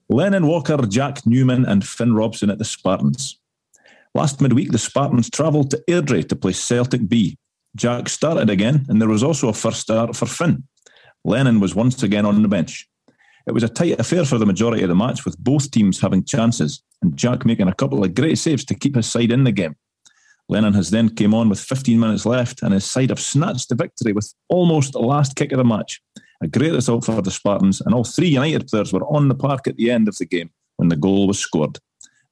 Lennon 0.09 0.45
Walker, 0.45 0.77
Jack 0.85 1.25
Newman, 1.25 1.65
and 1.65 1.85
Finn 1.85 2.13
Robson 2.13 2.49
at 2.49 2.59
the 2.59 2.65
Spartans. 2.65 3.39
Last 4.13 4.39
midweek, 4.39 4.71
the 4.71 4.77
Spartans 4.77 5.29
travelled 5.29 5.71
to 5.71 5.83
Airdrie 5.89 6.27
to 6.29 6.35
play 6.35 6.53
Celtic 6.53 7.09
B. 7.09 7.37
Jack 7.75 8.07
started 8.07 8.49
again, 8.49 8.85
and 8.87 9.01
there 9.01 9.09
was 9.09 9.23
also 9.23 9.49
a 9.49 9.53
first 9.53 9.81
start 9.81 10.15
for 10.15 10.27
Finn. 10.27 10.63
Lennon 11.23 11.59
was 11.59 11.73
once 11.73 12.03
again 12.03 12.25
on 12.25 12.41
the 12.41 12.47
bench. 12.47 12.87
It 13.47 13.53
was 13.53 13.63
a 13.63 13.69
tight 13.69 13.99
affair 13.99 14.25
for 14.25 14.37
the 14.37 14.45
majority 14.45 14.83
of 14.83 14.89
the 14.89 14.95
match, 14.95 15.25
with 15.25 15.37
both 15.39 15.71
teams 15.71 15.99
having 15.99 16.23
chances, 16.23 16.81
and 17.01 17.17
Jack 17.17 17.45
making 17.45 17.67
a 17.67 17.73
couple 17.73 18.03
of 18.03 18.13
great 18.13 18.37
saves 18.37 18.63
to 18.65 18.75
keep 18.75 18.95
his 18.95 19.07
side 19.07 19.31
in 19.31 19.43
the 19.43 19.51
game. 19.51 19.75
Lennon 20.47 20.73
has 20.73 20.91
then 20.91 21.09
came 21.09 21.33
on 21.33 21.49
with 21.49 21.59
15 21.59 21.99
minutes 21.99 22.25
left, 22.25 22.61
and 22.61 22.73
his 22.73 22.85
side 22.85 23.09
have 23.09 23.19
snatched 23.19 23.69
the 23.69 23.75
victory 23.75 24.13
with 24.13 24.31
almost 24.49 24.93
the 24.93 24.99
last 24.99 25.35
kick 25.35 25.51
of 25.51 25.57
the 25.57 25.63
match. 25.63 26.01
A 26.45 26.47
great 26.47 26.73
result 26.73 27.05
for 27.05 27.23
the 27.23 27.31
Spartans, 27.31 27.81
and 27.81 27.95
all 27.95 28.03
three 28.03 28.27
United 28.27 28.67
players 28.67 28.93
were 28.93 29.03
on 29.07 29.29
the 29.29 29.33
park 29.33 29.67
at 29.67 29.77
the 29.77 29.89
end 29.89 30.07
of 30.07 30.15
the 30.17 30.27
game 30.27 30.51
when 30.75 30.89
the 30.89 30.95
goal 30.95 31.25
was 31.25 31.39
scored. 31.39 31.79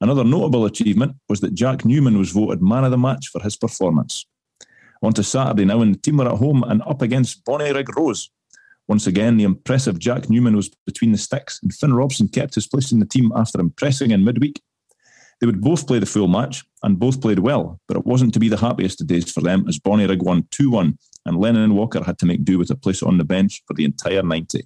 Another 0.02 0.24
notable 0.24 0.66
achievement 0.66 1.16
was 1.30 1.40
that 1.40 1.56
Jack 1.56 1.84
Newman 1.84 2.20
was 2.20 2.30
voted 2.30 2.62
man 2.62 2.84
of 2.84 2.92
the 2.92 2.98
match 2.98 3.30
for 3.30 3.42
his 3.42 3.56
performance. 3.56 4.24
On 5.02 5.14
to 5.14 5.24
Saturday 5.24 5.66
now, 5.66 5.82
and 5.82 5.96
the 5.96 6.00
team 6.00 6.18
were 6.18 6.30
at 6.30 6.38
home 6.38 6.62
and 6.62 6.84
up 6.84 7.02
against 7.02 7.44
Bonnyrigg 7.44 7.96
Rose. 7.96 8.30
Once 8.88 9.08
again, 9.08 9.38
the 9.38 9.46
impressive 9.46 9.98
Jack 9.98 10.30
Newman 10.30 10.56
was 10.56 10.70
between 10.86 11.12
the 11.12 11.18
sticks, 11.18 11.60
and 11.64 11.74
Finn 11.74 11.96
Robson 11.96 12.28
kept 12.28 12.54
his 12.54 12.68
place 12.68 12.92
in 12.92 13.00
the 13.00 13.08
team 13.08 13.32
after 13.36 13.60
impressing 13.60 14.12
in 14.12 14.24
midweek. 14.24 14.62
They 15.42 15.48
would 15.48 15.62
both 15.62 15.88
play 15.88 15.98
the 15.98 16.06
full 16.06 16.28
match, 16.28 16.64
and 16.84 17.00
both 17.00 17.20
played 17.20 17.40
well, 17.40 17.80
but 17.88 17.98
it 17.98 18.06
wasn't 18.06 18.36
to 18.36 18.40
be 18.40 18.50
the 18.50 18.58
happiest 18.58 19.02
of 19.02 19.08
days 19.08 19.32
for 19.32 19.42
them 19.42 19.66
as 19.68 19.80
Bonnyrigg 19.80 20.22
won 20.22 20.48
2 20.52 20.70
1, 20.70 21.00
and 21.26 21.38
Lennon 21.38 21.76
Walker 21.76 22.04
had 22.04 22.18
to 22.20 22.26
make 22.26 22.44
do 22.44 22.58
with 22.58 22.70
a 22.70 22.76
place 22.76 23.02
on 23.04 23.18
the 23.18 23.24
bench 23.24 23.64
for 23.68 23.74
the 23.74 23.86
entire 23.86 24.24
90. 24.24 24.62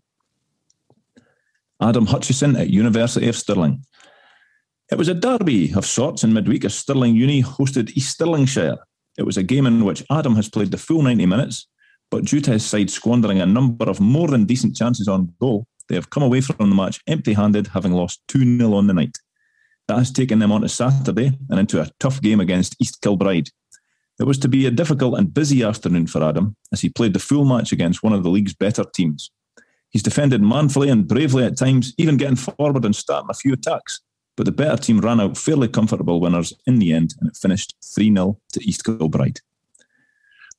Adam 1.81 2.07
Hutchison 2.07 2.55
at 2.55 2.69
University 2.69 3.27
of 3.27 3.35
Stirling. 3.35 3.83
It 4.91 4.97
was 4.97 5.07
a 5.07 5.13
derby 5.13 5.73
of 5.73 5.85
sorts 5.85 6.23
in 6.23 6.33
midweek 6.33 6.65
as 6.65 6.73
Stirling 6.73 7.15
Uni 7.15 7.43
hosted 7.43 7.91
East 7.91 8.17
Stirlingshire. 8.17 8.77
It 9.17 9.23
was 9.23 9.37
a 9.37 9.43
game 9.43 9.65
in 9.65 9.83
which 9.83 10.03
Adam 10.09 10.35
has 10.35 10.49
played 10.49 10.71
the 10.71 10.77
full 10.77 11.01
90 11.01 11.25
minutes, 11.25 11.67
but 12.09 12.25
due 12.25 12.41
to 12.41 12.51
his 12.51 12.65
side 12.65 12.89
squandering 12.89 13.41
a 13.41 13.45
number 13.45 13.85
of 13.85 13.99
more 13.99 14.27
than 14.27 14.45
decent 14.45 14.75
chances 14.75 15.07
on 15.07 15.33
goal, 15.39 15.67
they 15.89 15.95
have 15.95 16.09
come 16.09 16.23
away 16.23 16.41
from 16.41 16.69
the 16.69 16.75
match 16.75 17.01
empty 17.07 17.33
handed, 17.33 17.67
having 17.67 17.93
lost 17.93 18.21
2 18.29 18.57
0 18.57 18.73
on 18.73 18.87
the 18.87 18.93
night. 18.93 19.17
That 19.87 19.99
has 19.99 20.11
taken 20.11 20.39
them 20.39 20.51
on 20.51 20.61
to 20.61 20.69
Saturday 20.69 21.37
and 21.49 21.59
into 21.59 21.81
a 21.81 21.89
tough 21.99 22.21
game 22.21 22.39
against 22.39 22.75
East 22.81 23.01
Kilbride. 23.01 23.49
It 24.19 24.25
was 24.25 24.39
to 24.39 24.47
be 24.47 24.65
a 24.65 24.71
difficult 24.71 25.17
and 25.17 25.33
busy 25.33 25.63
afternoon 25.63 26.07
for 26.07 26.23
Adam 26.23 26.55
as 26.71 26.81
he 26.81 26.89
played 26.89 27.13
the 27.13 27.19
full 27.19 27.45
match 27.45 27.71
against 27.71 28.01
one 28.01 28.13
of 28.13 28.23
the 28.23 28.29
league's 28.29 28.53
better 28.53 28.83
teams. 28.83 29.29
He's 29.89 30.03
defended 30.03 30.41
manfully 30.41 30.89
and 30.89 31.07
bravely 31.07 31.43
at 31.43 31.57
times, 31.57 31.93
even 31.97 32.17
getting 32.17 32.35
forward 32.35 32.83
and 32.83 32.95
starting 32.95 33.29
a 33.29 33.35
few 33.35 33.53
attacks. 33.53 34.01
But 34.35 34.45
the 34.45 34.51
better 34.51 34.77
team 34.77 34.99
ran 34.99 35.19
out 35.19 35.37
fairly 35.37 35.67
comfortable 35.67 36.19
winners 36.19 36.53
in 36.65 36.79
the 36.79 36.93
end, 36.93 37.15
and 37.19 37.29
it 37.29 37.37
finished 37.37 37.75
3 37.83 38.13
0 38.13 38.39
to 38.53 38.63
East 38.63 38.83
Kilbride. 38.83 39.39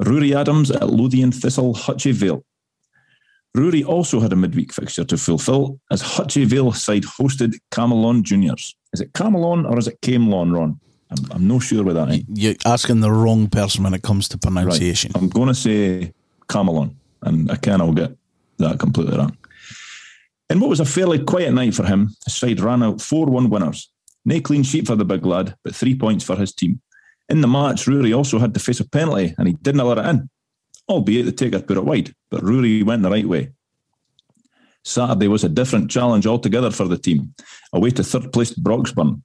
Rory 0.05 0.35
Adams 0.35 0.71
at 0.71 0.89
Lothian 0.89 1.33
Thistle 1.33 1.75
Hutchie 1.75 2.13
Vale. 2.13 2.45
Rory 3.55 3.83
also 3.83 4.21
had 4.21 4.33
a 4.33 4.37
midweek 4.37 4.73
fixture 4.73 5.05
to 5.05 5.17
fulfil 5.17 5.81
as 5.91 6.03
Hutchie 6.03 6.47
Vale 6.47 6.73
side 6.73 7.03
hosted 7.03 7.55
Camelon 7.71 8.23
Juniors. 8.23 8.77
Is 8.93 9.01
it 9.01 9.13
Camelon 9.13 9.69
or 9.69 9.79
is 9.79 9.89
it 9.89 10.01
Camelon, 10.01 10.53
Ron? 10.53 10.81
I'm, 11.11 11.33
I'm 11.33 11.49
no 11.49 11.59
sure 11.59 11.83
with 11.85 11.97
that. 11.97 12.11
eh? 12.11 12.21
You're 12.29 12.55
asking 12.67 13.01
the 13.01 13.11
wrong 13.11 13.49
person 13.49 13.85
when 13.85 13.95
it 13.95 14.03
comes 14.03 14.29
to 14.29 14.39
pronunciation. 14.39 15.13
I'm 15.15 15.29
going 15.29 15.49
to 15.49 15.55
say 15.55 16.13
Camelon, 16.49 16.95
and 17.23 17.51
I 17.51 17.57
can 17.57 17.81
I'll 17.81 17.93
get 17.93 18.17
that 18.59 18.79
completely 18.79 19.17
wrong. 19.17 19.37
In 20.51 20.61
what 20.61 20.71
was 20.71 20.81
a 20.81 20.85
fairly 20.85 21.23
quiet 21.23 21.53
night 21.53 21.75
for 21.75 21.85
him, 21.85 22.15
his 22.25 22.35
side 22.35 22.61
ran 22.61 22.83
out 22.83 23.01
4 23.01 23.27
1 23.27 23.51
winners. 23.51 23.91
No 24.25 24.41
clean 24.41 24.63
sheet 24.63 24.87
for 24.87 24.97
the 24.97 25.05
big 25.05 25.25
lad, 25.25 25.55
but 25.63 25.75
three 25.75 25.95
points 25.95 26.25
for 26.25 26.37
his 26.37 26.53
team. 26.53 26.81
In 27.29 27.41
the 27.43 27.49
match, 27.49 27.87
Rory 27.87 28.13
also 28.13 28.39
had 28.39 28.55
to 28.55 28.61
face 28.61 28.81
a 28.81 28.89
penalty, 28.89 29.35
and 29.39 29.49
he 29.49 29.55
didn't 29.55 29.87
let 29.87 29.99
it 29.99 30.07
in, 30.07 30.29
albeit 30.89 31.27
the 31.27 31.33
taker 31.33 31.61
put 31.61 31.77
it 31.77 31.85
wide, 31.85 32.15
but 32.31 32.43
Rory 32.43 32.83
went 32.83 33.03
the 33.03 33.11
right 33.11 33.27
way. 33.29 33.53
Saturday 34.85 35.29
was 35.29 35.45
a 35.45 35.49
different 35.49 35.91
challenge 35.91 36.27
altogether 36.27 36.71
for 36.71 36.87
the 36.89 36.97
team, 36.99 37.35
away 37.73 37.91
to 37.91 38.03
third 38.03 38.33
placed 38.33 38.63
Broxburn. 38.63 39.23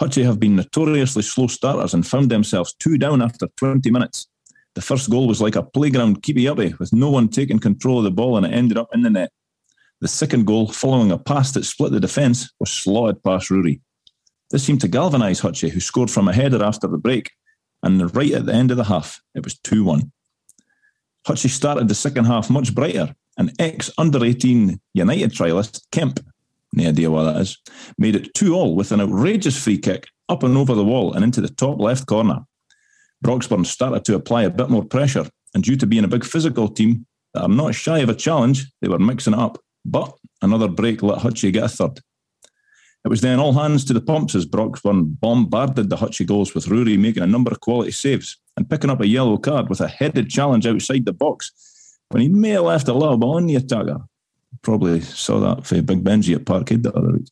Hutchie 0.00 0.24
have 0.24 0.40
been 0.40 0.56
notoriously 0.56 1.22
slow 1.22 1.46
starters 1.46 1.92
and 1.92 2.06
found 2.06 2.30
themselves 2.30 2.74
two 2.78 2.96
down 2.96 3.20
after 3.20 3.46
20 3.58 3.90
minutes. 3.90 4.28
The 4.74 4.80
first 4.80 5.10
goal 5.10 5.28
was 5.28 5.42
like 5.42 5.56
a 5.56 5.62
playground 5.62 6.22
keepy 6.22 6.48
uppy, 6.48 6.74
with 6.78 6.92
no 6.94 7.10
one 7.10 7.28
taking 7.28 7.58
control 7.58 7.98
of 7.98 8.04
the 8.04 8.10
ball 8.10 8.38
and 8.38 8.46
it 8.46 8.54
ended 8.54 8.78
up 8.78 8.88
in 8.94 9.02
the 9.02 9.10
net. 9.10 9.30
The 10.00 10.08
second 10.08 10.46
goal, 10.46 10.68
following 10.68 11.12
a 11.12 11.18
pass 11.18 11.52
that 11.52 11.66
split 11.66 11.92
the 11.92 12.00
defence, 12.00 12.50
was 12.58 12.70
slotted 12.70 13.22
past 13.22 13.50
Rory. 13.50 13.82
This 14.50 14.64
seemed 14.64 14.80
to 14.80 14.88
galvanise 14.88 15.42
Hutchie, 15.42 15.70
who 15.70 15.80
scored 15.80 16.10
from 16.10 16.28
a 16.28 16.32
header 16.32 16.64
after 16.64 16.88
the 16.88 16.96
break, 16.96 17.30
and 17.82 18.14
right 18.16 18.32
at 18.32 18.46
the 18.46 18.54
end 18.54 18.70
of 18.70 18.78
the 18.78 18.84
half, 18.84 19.20
it 19.34 19.44
was 19.44 19.58
2 19.58 19.84
1. 19.84 20.10
Hutchie 21.28 21.50
started 21.50 21.88
the 21.88 21.94
second 21.94 22.24
half 22.24 22.48
much 22.48 22.74
brighter, 22.74 23.14
and 23.36 23.52
ex 23.58 23.90
under 23.98 24.24
18 24.24 24.80
United 24.94 25.32
trialist 25.32 25.82
Kemp, 25.92 26.20
no 26.72 26.88
idea 26.88 27.10
what 27.10 27.24
that 27.24 27.40
is, 27.40 27.58
made 27.98 28.16
it 28.16 28.34
2 28.34 28.54
all 28.54 28.76
with 28.76 28.92
an 28.92 29.00
outrageous 29.00 29.62
free 29.62 29.78
kick 29.78 30.08
up 30.28 30.42
and 30.42 30.56
over 30.56 30.74
the 30.74 30.84
wall 30.84 31.12
and 31.12 31.24
into 31.24 31.40
the 31.40 31.48
top 31.48 31.80
left 31.80 32.06
corner. 32.06 32.40
Broxburn 33.24 33.66
started 33.66 34.04
to 34.04 34.14
apply 34.14 34.44
a 34.44 34.50
bit 34.50 34.70
more 34.70 34.84
pressure, 34.84 35.26
and 35.54 35.62
due 35.62 35.76
to 35.76 35.86
being 35.86 36.04
a 36.04 36.08
big 36.08 36.24
physical 36.24 36.68
team 36.68 37.06
that 37.34 37.42
are 37.42 37.48
not 37.48 37.74
shy 37.74 37.98
of 37.98 38.08
a 38.08 38.14
challenge, 38.14 38.66
they 38.80 38.88
were 38.88 38.98
mixing 38.98 39.34
it 39.34 39.38
up. 39.38 39.58
But 39.84 40.12
another 40.42 40.68
break 40.68 41.02
let 41.02 41.18
Hutchie 41.18 41.52
get 41.52 41.64
a 41.64 41.68
third. 41.68 42.00
It 43.04 43.08
was 43.08 43.22
then 43.22 43.40
all 43.40 43.54
hands 43.54 43.84
to 43.86 43.94
the 43.94 44.00
pumps 44.00 44.34
as 44.34 44.46
Broxburn 44.46 45.18
bombarded 45.20 45.88
the 45.88 45.96
Hutchie 45.96 46.26
goals 46.26 46.54
with 46.54 46.68
Rory 46.68 46.96
making 46.98 47.22
a 47.22 47.26
number 47.26 47.50
of 47.50 47.60
quality 47.60 47.92
saves 47.92 48.38
and 48.56 48.68
picking 48.68 48.90
up 48.90 49.00
a 49.00 49.06
yellow 49.06 49.38
card 49.38 49.70
with 49.70 49.80
a 49.80 49.88
headed 49.88 50.28
challenge 50.28 50.66
outside 50.66 51.06
the 51.06 51.12
box 51.12 51.98
when 52.10 52.22
he 52.22 52.28
may 52.28 52.50
have 52.50 52.64
left 52.64 52.88
a 52.88 52.92
little 52.92 53.16
bit 53.16 53.26
on 53.26 53.46
the 53.46 53.56
attacker. 53.56 54.00
Probably 54.62 55.00
saw 55.00 55.40
that 55.40 55.66
for 55.66 55.80
Big 55.82 56.04
Benji 56.04 56.34
at 56.36 56.44
Parkhead 56.44 56.82
the 56.82 56.92
other 56.92 57.12
week. 57.12 57.28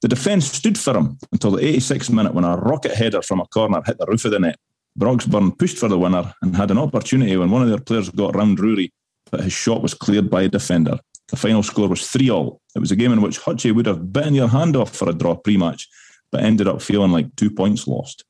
The 0.00 0.08
defence 0.08 0.50
stood 0.50 0.78
for 0.78 0.96
him 0.96 1.18
until 1.32 1.52
the 1.52 1.62
86th 1.62 2.10
minute 2.10 2.34
when 2.34 2.44
a 2.44 2.56
rocket 2.56 2.94
header 2.94 3.22
from 3.22 3.40
a 3.40 3.46
corner 3.46 3.82
hit 3.84 3.98
the 3.98 4.06
roof 4.06 4.24
of 4.24 4.30
the 4.30 4.38
net. 4.38 4.58
Broxburn 4.98 5.56
pushed 5.58 5.78
for 5.78 5.88
the 5.88 5.98
winner 5.98 6.32
and 6.42 6.56
had 6.56 6.70
an 6.70 6.78
opportunity 6.78 7.36
when 7.36 7.50
one 7.50 7.62
of 7.62 7.68
their 7.68 7.80
players 7.80 8.10
got 8.10 8.34
round 8.34 8.58
Rory, 8.58 8.92
but 9.30 9.40
his 9.40 9.52
shot 9.52 9.82
was 9.82 9.94
cleared 9.94 10.30
by 10.30 10.42
a 10.42 10.48
defender. 10.48 10.98
The 11.28 11.36
final 11.36 11.62
score 11.62 11.88
was 11.88 12.08
3 12.08 12.30
all. 12.30 12.60
It 12.74 12.78
was 12.78 12.90
a 12.90 12.96
game 12.96 13.12
in 13.12 13.20
which 13.20 13.40
Hutchie 13.40 13.74
would 13.74 13.86
have 13.86 14.12
bitten 14.12 14.34
your 14.34 14.48
hand 14.48 14.76
off 14.76 14.94
for 14.94 15.08
a 15.08 15.12
draw 15.12 15.36
pre 15.36 15.56
match, 15.56 15.88
but 16.30 16.42
ended 16.42 16.68
up 16.68 16.80
feeling 16.80 17.12
like 17.12 17.34
two 17.36 17.50
points 17.50 17.86
lost. 17.86 18.24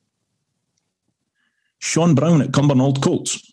Sean 1.79 2.15
Brown 2.15 2.43
at 2.43 2.53
Cumbernauld 2.53 3.01
Colts. 3.01 3.53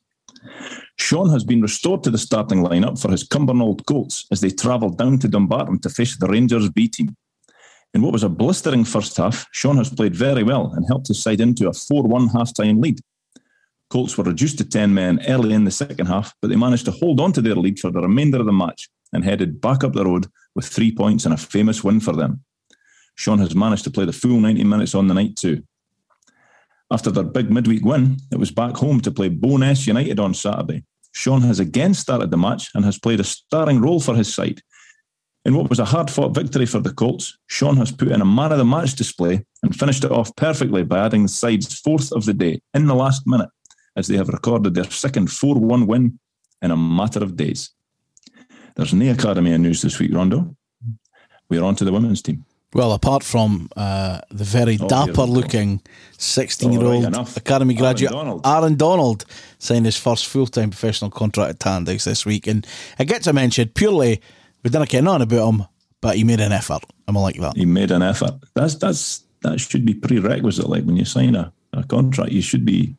Sean 0.98 1.30
has 1.30 1.44
been 1.44 1.62
restored 1.62 2.04
to 2.04 2.10
the 2.10 2.18
starting 2.18 2.64
lineup 2.64 3.00
for 3.00 3.12
his 3.12 3.28
Cumbernauld 3.28 3.86
Colts 3.86 4.26
as 4.32 4.42
they 4.42 4.50
travel 4.50 4.90
down 4.90 5.20
to 5.20 5.28
Dumbarton 5.28 5.80
to 5.80 5.90
face 5.90 6.18
the 6.18 6.28
Rangers 6.28 6.70
B 6.70 6.88
team. 6.88 7.16
In 7.94 8.02
what 8.02 8.14
was 8.14 8.24
a 8.24 8.30
blistering 8.30 8.84
first 8.84 9.16
half, 9.18 9.46
Sean 9.52 9.78
has 9.78 9.90
played 9.90 10.16
very 10.16 10.44
well 10.44 10.72
and 10.74 10.86
helped 10.88 11.08
his 11.08 11.22
side 11.22 11.42
into 11.42 11.70
a 11.70 11.74
4 11.74 12.04
1 12.04 12.28
half 12.30 12.54
time 12.54 12.82
lead. 12.82 13.00
Colts 13.90 14.18
were 14.18 14.24
reduced 14.24 14.58
to 14.58 14.66
10 14.66 14.94
men 14.94 15.22
early 15.28 15.54
in 15.54 15.64
the 15.64 15.72
second 15.72 16.08
half, 16.08 16.34
but 16.42 16.50
they 16.50 16.56
managed 16.56 16.86
to 16.86 16.92
hold 16.92 17.20
on 17.20 17.32
to 17.34 17.42
their 17.42 17.56
lead 17.56 17.80
for 17.80 17.92
the 17.92 18.02
remainder 18.02 18.40
of 18.40 18.46
the 18.46 18.52
match 18.52 18.90
and 19.14 19.24
headed 19.24 19.62
back 19.62 19.84
up 19.84 19.94
the 19.94 20.04
road 20.04 20.28
with 20.56 20.66
three 20.66 20.94
points 20.94 21.26
and 21.26 21.34
a 21.34 21.38
famous 21.38 21.84
win 21.84 22.00
for 22.00 22.14
them. 22.14 22.44
Sean 23.16 23.40
has 23.40 23.56
managed 23.56 23.84
to 23.86 23.92
play 23.92 24.06
the 24.06 24.12
full 24.12 24.40
90 24.40 24.64
minutes 24.64 24.96
on 24.96 25.08
the 25.08 25.14
night 25.14 25.36
too. 25.36 25.64
After 26.92 27.10
their 27.10 27.24
big 27.24 27.50
midweek 27.50 27.84
win, 27.84 28.18
it 28.32 28.38
was 28.38 28.52
back 28.52 28.76
home 28.76 29.02
to 29.02 29.12
play 29.12 29.30
Bo'ness 29.30 29.88
United 29.88 30.20
on 30.20 30.34
Saturday. 30.34 30.84
Sean 31.14 31.42
has 31.42 31.60
again 31.60 31.94
started 31.94 32.30
the 32.30 32.38
match 32.38 32.70
and 32.76 32.86
has 32.86 33.00
played 33.00 33.20
a 33.20 33.24
starring 33.24 33.82
role 33.82 34.00
for 34.00 34.16
his 34.16 34.34
side. 34.34 34.62
In 35.46 35.56
what 35.56 35.70
was 35.70 35.80
a 35.80 35.86
hard 35.86 36.12
fought 36.12 36.36
victory 36.36 36.66
for 36.66 36.80
the 36.80 36.94
Colts, 36.94 37.38
Sean 37.48 37.78
has 37.78 37.92
put 37.92 38.10
in 38.10 38.22
a 38.22 38.26
man 38.26 38.52
of 38.52 38.58
the 38.58 38.66
match 38.66 38.96
display 38.96 39.46
and 39.64 39.76
finished 39.76 40.04
it 40.04 40.12
off 40.12 40.36
perfectly 40.36 40.84
by 40.84 41.00
adding 41.00 41.24
the 41.24 41.30
side's 41.30 41.80
fourth 41.80 42.12
of 42.12 42.26
the 42.26 42.34
day 42.34 42.62
in 42.74 42.88
the 42.88 42.96
last 42.96 43.26
minute, 43.26 43.50
as 43.96 44.08
they 44.08 44.18
have 44.18 44.30
recorded 44.30 44.74
their 44.74 44.84
second 44.86 45.32
4 45.32 45.56
1 45.56 45.88
win 45.88 46.20
in 46.62 46.72
a 46.72 46.78
matter 46.78 47.24
of 47.24 47.36
days. 47.36 47.72
There's 48.76 48.94
no 48.94 49.12
Academy 49.12 49.58
news 49.58 49.82
this 49.82 50.00
week, 50.00 50.14
Rondo. 50.14 50.56
We're 51.50 51.64
on 51.64 51.76
to 51.76 51.86
the 51.86 51.92
women's 51.92 52.22
team. 52.22 52.44
Well, 52.76 52.92
apart 52.92 53.24
from 53.24 53.70
uh, 53.78 54.20
the 54.30 54.44
very 54.44 54.78
Oh, 54.82 54.88
dapper 54.90 55.06
here 55.06 55.26
we 55.28 55.34
go. 55.34 55.40
looking 55.40 55.82
16 56.18 56.74
year 56.74 56.84
old 56.84 57.06
right. 57.16 57.38
Academy 57.38 57.74
Aaron 57.74 57.82
graduate 57.82 58.12
Donald. 58.12 58.42
Aaron 58.46 58.76
Donald 58.76 59.26
signed 59.60 59.86
his 59.86 59.96
first 59.96 60.26
full 60.28 60.46
time 60.46 60.72
professional 60.72 61.10
contract 61.10 61.52
at 61.52 61.60
Tannadice 61.60 62.04
this 62.04 62.26
week. 62.26 62.48
And 62.48 62.68
it 63.00 63.06
gets 63.06 63.28
a 63.28 63.34
mention 63.34 63.70
purely, 63.70 64.22
we 64.64 64.70
didn't 64.70 64.90
get 64.90 65.08
on 65.08 65.22
about 65.22 65.50
him, 65.54 65.64
but 66.02 66.18
he 66.18 66.26
made 66.26 66.42
an 66.42 66.52
effort. 66.52 66.84
I'm 67.08 67.16
like 67.16 67.40
that. 67.40 67.56
He 67.56 67.66
made 67.66 67.92
an 67.92 68.02
effort. 68.02 68.34
That's 68.56 68.76
that's 68.76 69.24
that 69.44 69.58
should 69.62 69.86
be 69.86 69.94
prerequisite. 69.94 70.68
Like 70.68 70.84
when 70.84 70.98
you 70.98 71.06
sign 71.06 71.36
a, 71.36 71.54
a 71.72 71.84
contract, 71.86 72.34
you 72.34 72.42
should 72.42 72.66
be 72.66 72.94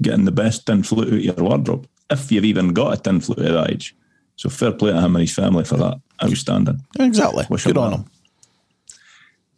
getting 0.00 0.24
the 0.24 0.32
best 0.32 0.66
tin 0.66 0.82
flute 0.82 1.06
out 1.08 1.12
of 1.14 1.24
your 1.24 1.34
wardrobe, 1.48 1.86
if 2.10 2.32
you've 2.32 2.44
even 2.44 2.72
got 2.72 2.98
a 2.98 3.00
tin 3.00 3.20
flute 3.20 3.38
at 3.46 3.52
that 3.52 3.70
age. 3.70 3.94
So 4.34 4.48
fair 4.48 4.72
play 4.72 4.90
to 4.90 4.98
him 5.00 5.14
and 5.14 5.20
his 5.20 5.32
family 5.34 5.62
for 5.62 5.76
that. 5.76 6.00
Outstanding. 6.24 6.80
Exactly. 6.98 7.44
Wish 7.48 7.64
Good 7.64 7.76
him 7.76 7.82
on 7.82 7.90
well. 7.90 8.00
him. 8.00 8.10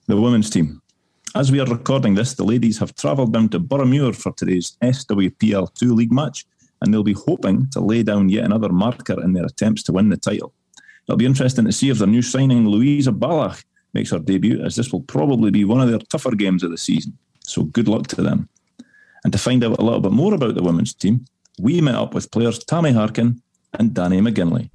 The 0.07 0.21
women's 0.21 0.51
team. 0.51 0.83
As 1.35 1.51
we 1.51 1.61
are 1.61 1.67
recording 1.67 2.15
this, 2.15 2.35
the 2.35 2.45
ladies 2.45 2.79
have 2.79 2.95
travelled 2.95 3.33
down 3.33 3.49
to 3.49 3.59
Boroughmuir 3.59 4.15
for 4.15 4.33
today's 4.33 4.77
SWPL2 4.83 5.97
league 5.97 6.13
match, 6.13 6.45
and 6.83 6.93
they'll 6.93 7.03
be 7.03 7.17
hoping 7.27 7.71
to 7.71 7.81
lay 7.81 8.03
down 8.03 8.29
yet 8.29 8.45
another 8.45 8.69
marker 8.69 9.19
in 9.25 9.33
their 9.33 9.47
attempts 9.47 9.83
to 9.85 9.93
win 9.93 10.11
the 10.11 10.19
title. 10.19 10.53
It'll 11.09 11.17
be 11.17 11.25
interesting 11.25 11.65
to 11.65 11.73
see 11.73 11.89
if 11.89 11.99
their 11.99 12.07
new 12.07 12.21
signing, 12.21 12.69
Louisa 12.69 13.13
Balach, 13.13 13.65
makes 13.95 14.11
her 14.11 14.19
debut, 14.19 14.63
as 14.63 14.77
this 14.77 14.93
will 14.93 15.01
probably 15.01 15.51
be 15.51 15.65
one 15.65 15.81
of 15.81 15.89
their 15.89 16.01
tougher 16.01 16.35
games 16.37 16.63
of 16.63 16.71
the 16.71 16.77
season. 16.77 17.17
So 17.41 17.63
good 17.63 17.89
luck 17.89 18.07
to 18.09 18.21
them. 18.21 18.51
And 19.25 19.33
to 19.33 19.39
find 19.39 19.65
out 19.65 19.79
a 19.79 19.83
little 19.83 20.01
bit 20.01 20.13
more 20.13 20.35
about 20.35 20.55
the 20.55 20.63
women's 20.63 20.93
team, 20.93 21.25
we 21.59 21.81
met 21.81 21.95
up 21.95 22.13
with 22.13 22.31
players 22.31 22.63
Tammy 22.63 22.93
Harkin 22.93 23.41
and 23.73 23.93
Danni 23.93 24.21
McGinley. 24.21 24.69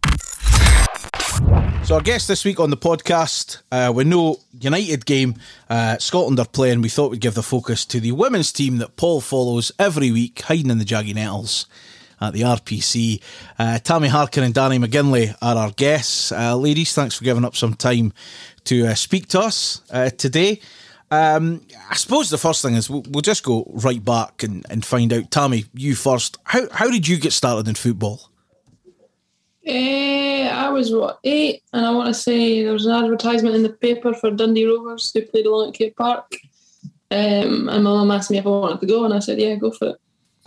So 1.84 1.96
our 1.96 2.02
guest 2.02 2.28
this 2.28 2.46
week 2.46 2.60
on 2.60 2.70
the 2.70 2.78
podcast, 2.78 3.64
uh, 3.72 3.92
with 3.92 4.06
no 4.06 4.38
United 4.60 5.08
game, 5.08 5.36
uh, 5.70 5.98
Scotland 5.98 6.40
are 6.40 6.46
playing. 6.46 6.82
We 6.82 6.90
thought 6.90 7.10
we'd 7.10 7.20
give 7.20 7.34
the 7.34 7.42
focus 7.42 7.84
to 7.86 8.00
the 8.00 8.12
women's 8.12 8.52
team 8.52 8.78
that 8.78 8.96
Paul 8.96 9.22
follows 9.22 9.72
every 9.80 10.12
week, 10.12 10.42
hiding 10.42 10.70
in 10.70 10.78
the 10.78 10.86
Jaggy 10.86 11.16
Nettles 11.16 11.66
at 12.22 12.34
the 12.34 12.42
RPC. 12.42 13.22
Uh, 13.58 13.80
Tammy 13.80 14.08
Harkin 14.08 14.44
and 14.44 14.54
Danni 14.54 14.84
McGinley 14.84 15.36
are 15.42 15.56
our 15.56 15.72
guests. 15.72 16.32
Uh, 16.32 16.56
ladies, 16.56 16.94
thanks 16.94 17.16
for 17.16 17.24
giving 17.24 17.46
up 17.46 17.56
some 17.56 17.74
time 17.74 18.14
to 18.66 18.88
uh, 18.88 18.94
speak 18.94 19.28
to 19.30 19.40
us 19.40 19.82
uh, 19.90 20.12
today. 20.12 20.60
Um, 21.12 21.62
I 21.90 21.96
suppose 21.96 22.30
the 22.30 22.38
first 22.38 22.62
thing 22.62 22.76
is 22.76 22.88
we'll, 22.88 23.04
we'll 23.10 23.22
just 23.22 23.44
go 23.44 23.66
right 23.74 24.04
back 24.04 24.44
and, 24.44 24.64
and 24.70 24.86
find 24.86 25.12
out. 25.12 25.32
Tammy, 25.32 25.66
you 25.74 25.96
first. 25.96 26.38
How 26.44 26.70
how 26.72 26.92
did 26.92 27.08
you 27.08 27.18
get 27.18 27.34
started 27.34 27.68
in 27.68 27.74
football? 27.76 28.29
Eh, 29.70 30.50
I 30.50 30.70
was 30.70 30.92
what 30.92 31.20
eight, 31.24 31.62
and 31.74 31.86
I 31.86 31.92
want 31.92 32.08
to 32.08 32.14
say 32.14 32.64
there 32.64 32.74
was 32.74 32.88
an 32.88 33.04
advertisement 33.04 33.56
in 33.56 33.62
the 33.62 33.70
paper 33.70 34.16
for 34.16 34.32
Dundee 34.32 34.66
Rovers 34.66 35.12
who 35.14 35.22
played 35.22 35.46
along 35.46 35.70
at 35.70 35.76
Caird 35.76 35.96
Park. 35.96 36.26
Um, 37.12 37.70
and 37.70 37.84
my 37.84 37.92
mum 37.92 38.10
asked 38.10 38.32
me 38.32 38.40
if 38.40 38.48
I 38.48 38.50
wanted 38.50 38.80
to 38.82 38.88
go, 38.88 39.06
and 39.06 39.14
I 39.14 39.20
said, 39.20 39.40
"Yeah, 39.40 39.56
go 39.56 39.70
for 39.72 39.90
it." 39.90 39.96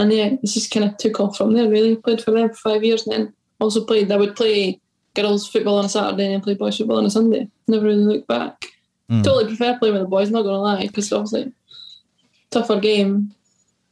And 0.00 0.12
yeah, 0.12 0.30
this 0.40 0.54
just 0.54 0.72
kind 0.72 0.86
of 0.86 0.96
took 0.96 1.20
off 1.20 1.36
from 1.36 1.52
there. 1.52 1.68
Really 1.68 1.94
played 1.94 2.20
for 2.20 2.32
them 2.32 2.48
for 2.48 2.70
five 2.70 2.82
years, 2.82 3.06
and 3.06 3.12
then 3.12 3.32
also 3.60 3.84
played. 3.84 4.10
I 4.10 4.16
would 4.16 4.34
play 4.34 4.80
girls 5.14 5.48
football 5.48 5.78
on 5.78 5.84
a 5.84 5.88
Saturday 5.88 6.32
and 6.32 6.42
play 6.42 6.54
boys 6.54 6.76
football 6.76 6.98
on 6.98 7.06
a 7.06 7.10
Sunday. 7.10 7.48
Never 7.68 7.86
really 7.86 8.04
looked 8.04 8.28
back. 8.28 8.66
Totally 9.22 9.46
prefer 9.46 9.78
playing 9.78 9.94
with 9.94 10.02
the 10.02 10.08
boys. 10.08 10.30
Not 10.30 10.42
gonna 10.42 10.58
lie, 10.58 10.86
because 10.86 11.12
obviously 11.12 11.52
tougher 12.50 12.80
game, 12.80 13.34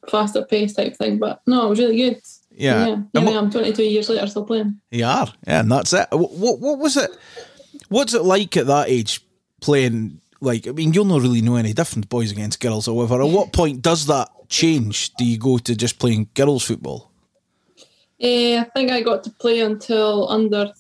faster 0.09 0.45
pace 0.45 0.75
type 0.75 0.97
thing. 0.97 1.19
But 1.19 1.41
no, 1.47 1.67
it 1.67 1.71
was 1.71 1.79
really 1.79 1.97
good. 1.97 2.21
Yeah. 2.61 2.87
yeah. 2.87 2.93
And 2.93 3.09
Here 3.15 3.25
what- 3.25 3.35
I 3.35 3.39
am, 3.39 3.51
22 3.51 3.83
years 3.83 4.09
later, 4.09 4.27
still 4.27 4.45
playing. 4.45 4.81
You 4.91 5.05
are, 5.05 5.33
yeah, 5.47 5.61
and 5.61 5.73
that's 5.73 5.93
it. 5.93 6.09
What, 6.13 6.61
what 6.61 6.79
was 6.79 6.97
it? 6.97 7.11
What's 7.89 8.15
it 8.15 8.23
like 8.23 8.57
at 8.57 8.67
that 8.67 8.89
age 8.89 9.21
playing? 9.61 10.21
Like, 10.43 10.67
I 10.67 10.73
mean, 10.73 10.93
you'll 10.93 11.05
not 11.07 11.23
really 11.23 11.43
know 11.43 11.57
any 11.57 11.73
difference, 11.73 12.07
boys 12.07 12.31
against 12.31 12.61
girls, 12.61 12.87
or 12.87 12.97
whatever. 12.97 13.23
At 13.23 13.31
what 13.31 13.53
point 13.53 13.83
does 13.83 14.07
that 14.07 14.29
change? 14.49 15.15
Do 15.15 15.25
you 15.25 15.39
go 15.39 15.59
to 15.59 15.75
just 15.75 15.99
playing 15.99 16.29
girls 16.35 16.65
football? 16.65 17.11
Eh, 18.21 18.61
I 18.61 18.65
think 18.75 18.91
I 18.91 19.01
got 19.03 19.25
to 19.25 19.31
play 19.31 19.61
until 19.61 20.29
under 20.29 20.73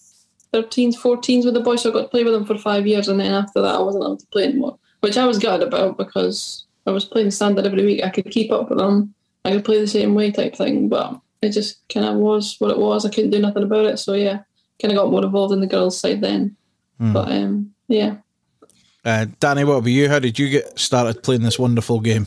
13s, 0.53 0.97
14s 0.97 1.45
with 1.45 1.55
the 1.55 1.61
boys. 1.61 1.83
So 1.83 1.91
I 1.91 1.93
got 1.93 2.03
to 2.03 2.09
play 2.09 2.25
with 2.25 2.35
them 2.35 2.45
for 2.45 2.59
five 2.59 2.87
years, 2.87 3.09
and 3.09 3.19
then 3.21 3.33
after 3.33 3.63
that, 3.63 3.77
I 3.77 3.81
wasn't 3.81 4.05
allowed 4.05 4.21
to 4.21 4.27
play 4.27 4.45
anymore, 4.45 4.79
which 5.01 5.17
I 5.17 5.27
was 5.27 5.39
gutted 5.39 5.67
about 5.67 5.97
because 5.97 6.65
I 6.87 6.91
was 6.91 7.05
playing 7.05 7.31
standard 7.31 7.67
every 7.67 7.85
week. 7.85 8.05
I 8.05 8.11
could 8.11 8.31
keep 8.31 8.51
up 8.51 8.69
with 8.69 8.79
them. 8.79 9.15
I 9.45 9.53
could 9.53 9.65
play 9.65 9.81
the 9.81 9.87
same 9.87 10.15
way 10.15 10.31
type 10.31 10.57
thing, 10.57 10.89
but 10.89 11.19
it 11.43 11.51
just 11.51 11.87
kind 11.89 12.07
of 12.07 12.17
was 12.17 12.57
what 12.59 12.71
it 12.71 12.79
was. 12.79 13.05
I 13.05 13.11
couldn't 13.11 13.31
do 13.31 13.41
nothing 13.41 13.63
about 13.63 13.87
it. 13.87 13.99
So 13.99 14.15
yeah, 14.15 14.41
kind 14.81 14.93
of 14.93 14.99
got 14.99 15.11
more 15.11 15.25
involved 15.25 15.53
in 15.53 15.61
the 15.61 15.67
girls' 15.67 15.99
side 15.99 16.21
then. 16.21 16.57
But 17.01 17.33
um, 17.33 17.73
yeah. 17.89 18.17
Uh, 19.05 19.27
Danni, 19.41 19.67
what 19.67 19.77
about 19.77 19.89
you? 19.89 20.09
How 20.09 20.19
did 20.19 20.39
you 20.39 20.51
get 20.51 20.79
started 20.79 21.23
playing 21.23 21.43
this 21.43 21.59
wonderful 21.59 22.01
game? 22.01 22.27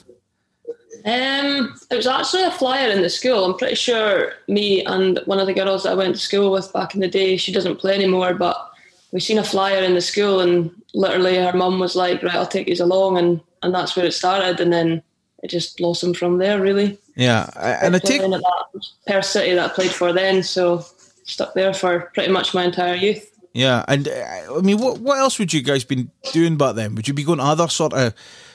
Um, 1.06 1.76
it 1.92 1.96
was 1.96 2.08
actually 2.08 2.44
a 2.44 2.52
flyer 2.52 2.90
in 2.90 3.02
the 3.02 3.10
school. 3.10 3.46
I'm 3.46 3.58
pretty 3.58 3.76
sure 3.76 4.34
me 4.48 4.84
and 4.86 5.20
one 5.26 5.40
of 5.40 5.48
the 5.48 5.54
girls 5.54 5.84
that 5.84 5.92
I 5.92 5.96
went 5.96 6.16
to 6.16 6.22
school 6.22 6.52
with 6.52 6.72
back 6.74 6.96
in 6.96 7.02
the 7.02 7.08
day, 7.08 7.38
she 7.38 7.52
doesn't 7.52 7.76
play 7.76 7.94
anymore, 7.94 8.34
but 8.34 8.72
we 9.12 9.20
seen 9.20 9.38
a 9.38 9.44
flyer 9.44 9.84
in 9.84 9.94
the 9.94 10.02
school 10.02 10.40
and 10.40 10.72
literally 10.94 11.36
her 11.36 11.54
mum 11.54 11.80
was 11.80 11.96
like, 11.96 12.24
right, 12.24 12.36
I'll 12.36 12.48
take 12.48 12.68
you 12.68 12.84
along. 12.84 13.18
And, 13.18 13.42
and 13.62 13.76
that's 13.76 13.96
where 13.96 14.06
it 14.06 14.14
started. 14.14 14.60
And 14.60 14.72
then 14.72 15.04
it 15.44 15.50
just 15.50 15.78
blossomed 15.78 16.18
from 16.18 16.38
there, 16.38 16.60
really. 16.60 16.98
Yeah, 17.16 17.50
and 17.84 17.96
I 17.96 18.00
take 18.00 18.20
Playing 18.20 18.34
at 18.34 18.42
that 18.42 18.86
Perth 19.08 19.26
City 19.26 19.54
that 19.54 19.72
I 19.72 19.74
played 19.74 19.92
for 19.92 20.14
then. 20.14 20.42
So 20.44 20.86
stuck 21.26 21.54
there 21.54 21.74
for 21.74 22.12
pretty 22.14 22.32
much 22.32 22.54
my 22.54 22.64
entire 22.64 22.96
youth. 22.96 23.30
yeah, 23.54 23.86
and 23.88 24.08
uh, 24.08 24.58
I 24.58 24.62
mean, 24.62 24.80
what 24.80 25.00
what 25.00 25.20
else 25.20 25.38
would 25.40 25.54
you 25.54 25.62
guys 25.62 25.84
been 25.84 26.10
doing 26.32 26.58
back 26.58 26.76
then? 26.76 26.96
Would 26.96 27.08
you 27.08 27.14
be 27.14 27.24
going 27.24 27.40
to 27.40 27.46
other 27.46 27.68
sort 27.68 27.94
of 27.94 28.14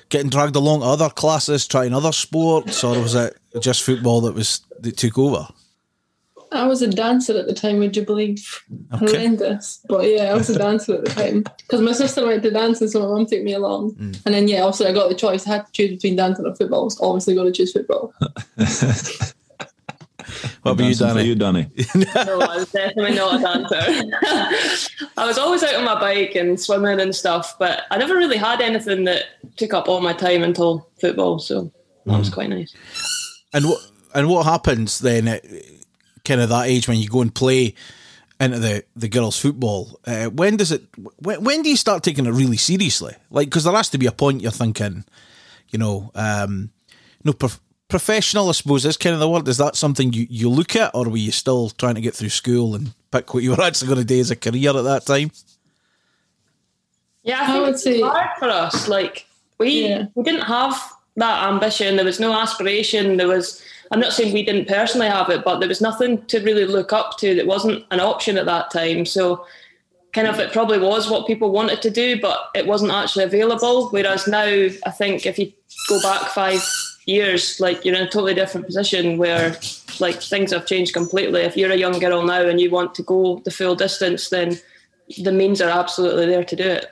getting 0.09 0.31
dragged 0.31 0.57
along 0.57 0.83
other 0.83 1.09
classes, 1.11 1.67
trying 1.67 1.95
other 1.95 2.13
sports, 2.13 2.83
or 2.83 3.01
was 3.01 3.15
it 3.15 3.37
just 3.61 3.83
football 3.83 4.21
that 4.23 4.35
was 4.35 4.61
that 4.81 4.97
took 4.97 5.19
over? 5.19 5.47
I 6.53 6.67
was 6.67 6.83
a 6.83 6.89
dancer 6.89 7.37
at 7.37 7.47
the 7.47 7.55
time, 7.55 7.79
would 7.79 7.97
you 7.97 8.05
believe? 8.05 8.65
Okay. 8.95 9.07
Horrendous. 9.07 9.81
But 9.89 10.09
yeah, 10.09 10.25
I 10.25 10.35
was 10.35 10.49
a 10.51 10.59
dancer 10.59 10.95
at 10.95 11.05
the 11.05 11.11
time. 11.11 11.45
Because 11.59 11.81
my 11.81 11.93
sister 11.93 12.25
went 12.25 12.43
to 12.43 12.51
dance 12.51 12.81
and 12.81 12.91
so 12.91 13.01
my 13.01 13.07
mum 13.07 13.27
took 13.27 13.43
me 13.43 13.53
along. 13.53 13.93
Mm. 13.97 14.23
And 14.25 14.35
then, 14.35 14.49
yeah, 14.49 14.63
obviously 14.63 14.87
I 14.87 14.93
got 14.93 15.09
the 15.09 15.15
choice. 15.15 15.47
I 15.47 15.57
had 15.57 15.67
to 15.67 15.73
choose 15.73 15.91
between 15.91 16.17
dancing 16.17 16.47
or 16.47 16.55
football. 16.55 16.83
I 16.83 16.85
was 16.85 17.01
obviously 17.01 17.35
going 17.35 17.53
to 17.53 17.57
choose 17.57 17.73
football. 17.73 18.15
What 20.63 20.73
about 20.73 20.89
you, 20.89 20.95
Dancing 20.95 21.09
for 21.09 21.15
Danni? 21.15 21.27
you, 21.27 21.37
Danni. 21.37 22.27
No, 22.27 22.41
I 22.41 22.57
was 22.57 22.71
definitely 22.71 23.15
not 23.15 23.41
a 23.41 23.43
dancer. 23.43 25.07
I 25.17 25.27
was 25.27 25.39
always 25.39 25.63
out 25.63 25.77
on 25.77 25.85
my 25.85 25.99
bike 25.99 26.35
and 26.35 26.61
swimming 26.61 27.01
and 27.01 27.15
stuff, 27.15 27.57
but 27.59 27.85
I 27.91 27.97
never 27.97 28.15
really 28.15 28.37
had 28.37 28.61
anything 28.61 29.05
that 29.05 29.25
took 29.57 29.73
up 29.73 29.89
all 29.89 30.01
my 30.01 30.13
time 30.13 30.43
until 30.43 30.89
football. 31.01 31.39
So 31.39 31.73
that 32.05 32.19
was 32.19 32.29
mm. 32.29 32.35
quite 32.35 32.51
nice. 32.51 32.75
And 33.55 33.65
what 33.67 33.79
and 34.15 34.29
what 34.29 34.45
happens 34.45 34.99
then 34.99 35.29
at 35.29 35.45
kind 36.29 36.41
of 36.41 36.49
that 36.51 36.69
age 36.69 36.87
when 36.87 36.99
you 36.99 37.09
go 37.09 37.23
and 37.23 37.35
play 37.35 37.75
into 38.41 38.59
the 38.61 38.85
the 38.95 39.09
girls' 39.09 39.39
football? 39.41 39.99
Uh, 40.07 40.27
when 40.27 40.57
does 40.57 40.71
it? 40.71 40.83
When, 41.19 41.43
when 41.43 41.63
do 41.63 41.71
you 41.71 41.77
start 41.77 42.03
taking 42.05 42.27
it 42.27 42.31
really 42.33 42.57
seriously? 42.59 43.15
Like, 43.31 43.49
because 43.49 43.65
there 43.65 43.75
has 43.75 43.89
to 43.91 43.99
be 43.99 44.07
a 44.07 44.13
point 44.13 44.43
you're 44.43 44.53
thinking, 44.53 45.05
you 45.71 45.79
know, 45.79 46.11
um, 46.15 46.71
no 47.25 47.33
prof- 47.33 47.61
professional. 47.89 48.49
I 48.49 48.53
suppose 48.53 48.85
is 48.85 48.97
kind 48.97 49.15
of 49.15 49.21
the 49.21 49.29
word. 49.29 49.49
Is 49.49 49.57
that 49.59 49.75
something 49.75 50.13
you 50.13 50.27
you 50.31 50.49
look 50.51 50.77
at, 50.77 50.95
or 50.95 51.09
were 51.09 51.17
you 51.17 51.33
still 51.33 51.71
trying 51.71 51.97
to 51.97 52.01
get 52.01 52.15
through 52.15 52.29
school 52.29 52.75
and 52.77 52.93
pick 53.11 53.33
what 53.35 53.43
you 53.43 53.51
were 53.51 53.63
actually 53.69 53.89
going 53.89 54.01
to 54.01 54.05
do 54.15 54.21
as 54.21 54.31
a 54.31 54.37
career 54.37 54.77
at 54.77 54.85
that 54.85 55.07
time? 55.07 55.31
Yeah, 57.25 57.41
I 57.41 57.43
I 57.43 57.47
think 57.47 57.61
would 57.65 57.75
it's 57.75 57.83
say- 57.83 58.01
hard 58.01 58.29
for 58.39 58.49
us. 58.49 58.89
Like 58.89 59.27
we 59.59 59.89
Yeah. 59.89 60.07
we 60.15 60.23
didn't 60.23 60.43
have 60.47 60.75
that 61.17 61.49
ambition. 61.49 61.97
There 61.97 62.05
was 62.05 62.21
no 62.21 62.33
aspiration. 62.33 63.17
There 63.17 63.29
was. 63.29 63.61
I'm 63.91 64.01
not 64.01 64.13
saying 64.13 64.35
we 64.35 64.45
didn't 64.45 64.69
personally 64.69 65.09
have 65.09 65.31
it, 65.31 65.45
but 65.45 65.61
there 65.61 65.69
was 65.69 65.81
nothing 65.81 66.25
to 66.27 66.41
really 66.41 66.67
look 66.67 66.93
up 66.93 67.17
to 67.19 67.35
that 67.35 67.47
wasn't 67.47 67.85
an 67.91 68.01
option 68.01 68.37
at 68.37 68.47
that 68.47 68.71
time. 68.71 69.07
So 69.07 69.47
kind 70.13 70.27
of 70.27 70.39
it 70.39 70.53
probably 70.53 70.79
was 70.79 71.11
what 71.11 71.27
people 71.27 71.51
wanted 71.51 71.81
to 71.83 71.91
do, 71.91 72.21
but 72.21 72.51
it 72.55 72.67
wasn't 72.67 72.93
actually 72.93 73.25
available. 73.25 73.89
Whereas 73.89 74.27
now, 74.27 74.45
I 74.45 74.91
think 74.91 75.27
if 75.27 75.39
you 75.39 75.53
go 75.89 76.01
back 76.03 76.29
five 76.31 76.63
years, 77.07 77.59
like 77.61 77.85
you're 77.85 77.95
in 77.95 78.03
a 78.03 78.11
totally 78.11 78.35
different 78.35 78.67
position 78.67 79.17
where 79.17 79.57
like 80.01 80.21
things 80.21 80.53
have 80.53 80.67
changed 80.67 80.93
completely. 80.93 81.41
If 81.43 81.57
you're 81.57 81.73
a 81.73 81.77
young 81.77 81.99
girl 81.99 82.23
now 82.25 82.43
and 82.47 82.61
you 82.61 82.71
want 82.71 82.95
to 82.97 83.03
go 83.03 83.41
the 83.45 83.51
full 83.51 83.75
distance, 83.75 84.29
then 84.29 84.59
the 85.23 85.33
means 85.33 85.61
are 85.61 85.71
absolutely 85.71 86.27
there 86.27 86.45
to 86.45 86.57
do 86.57 86.65
it. 86.65 86.87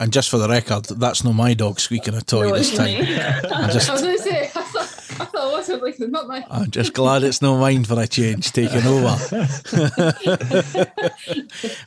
And 0.00 0.12
just 0.12 0.28
for 0.28 0.38
the 0.38 0.48
record, 0.48 0.84
that's 0.86 1.22
not 1.22 1.34
my 1.34 1.54
dog 1.54 1.78
squeaking 1.78 2.14
a 2.14 2.20
toy 2.20 2.42
Know 2.42 2.50
what 2.50 2.58
this 2.58 2.76
time. 2.76 3.00
I 3.00 3.70
just 3.72 3.88
I 3.88 3.92
was 3.92 4.02
going 4.02 4.16
to 4.16 4.22
say, 4.22 4.50
I 5.44 5.50
thought, 5.50 5.54
I 5.54 5.62
thought 5.62 5.72
it 5.72 5.82
was 5.82 6.00
like, 6.00 6.10
not 6.10 6.26
my. 6.26 6.44
I'm 6.50 6.70
just 6.70 6.92
glad 6.94 7.22
it's 7.22 7.42
not 7.42 7.58
mine 7.58 7.84
for 7.84 8.00
a 8.00 8.06
change 8.06 8.52
taking 8.52 8.86
over, 8.86 9.10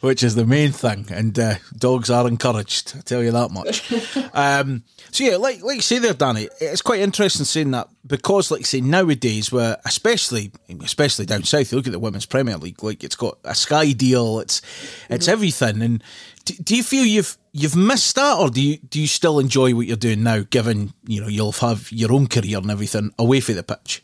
which 0.01 0.23
is 0.23 0.35
the 0.35 0.45
main 0.45 0.71
thing. 0.71 1.07
And 1.09 1.37
uh, 1.37 1.55
dogs 1.77 2.09
are 2.09 2.27
encouraged. 2.27 2.93
I 2.97 3.01
tell 3.01 3.23
you 3.23 3.31
that 3.31 3.51
much. 3.51 3.91
Um, 4.33 4.83
so 5.11 5.23
yeah, 5.23 5.37
like 5.37 5.63
like 5.63 5.77
you 5.77 5.81
say 5.81 5.99
there, 5.99 6.13
Danni, 6.13 6.49
it's 6.59 6.81
quite 6.81 6.99
interesting 6.99 7.45
seeing 7.45 7.71
that 7.71 7.89
because, 8.05 8.51
like 8.51 8.59
you 8.59 8.65
say 8.65 8.81
nowadays, 8.81 9.51
where 9.51 9.77
especially 9.85 10.51
especially 10.83 11.25
down 11.25 11.43
south, 11.43 11.71
you 11.71 11.77
look 11.77 11.87
at 11.87 11.93
the 11.93 11.99
women's 11.99 12.25
Premier 12.25 12.57
League, 12.57 12.83
like 12.83 13.03
it's 13.03 13.15
got 13.15 13.37
a 13.43 13.55
Sky 13.55 13.91
deal, 13.91 14.39
it's 14.39 14.61
it's 15.09 15.27
everything. 15.27 15.81
And 15.81 16.03
do, 16.47 16.63
do 16.63 16.75
you 16.75 16.83
feel 16.83 17.05
you've 17.05 17.37
you've 17.51 17.75
missed 17.75 18.15
that, 18.15 18.37
or 18.37 18.49
do 18.49 18.61
you 18.61 18.77
do 18.77 18.99
you 18.99 19.07
still 19.07 19.39
enjoy 19.39 19.75
what 19.75 19.85
you're 19.85 19.97
doing 19.97 20.23
now? 20.23 20.43
Given 20.49 20.93
you 21.05 21.21
know 21.21 21.27
you'll 21.27 21.51
have 21.53 21.91
your 21.91 22.13
own 22.13 22.27
career 22.27 22.57
and 22.57 22.71
everything 22.71 23.11
away 23.19 23.39
from 23.41 23.55
the 23.55 23.63
pitch. 23.63 24.03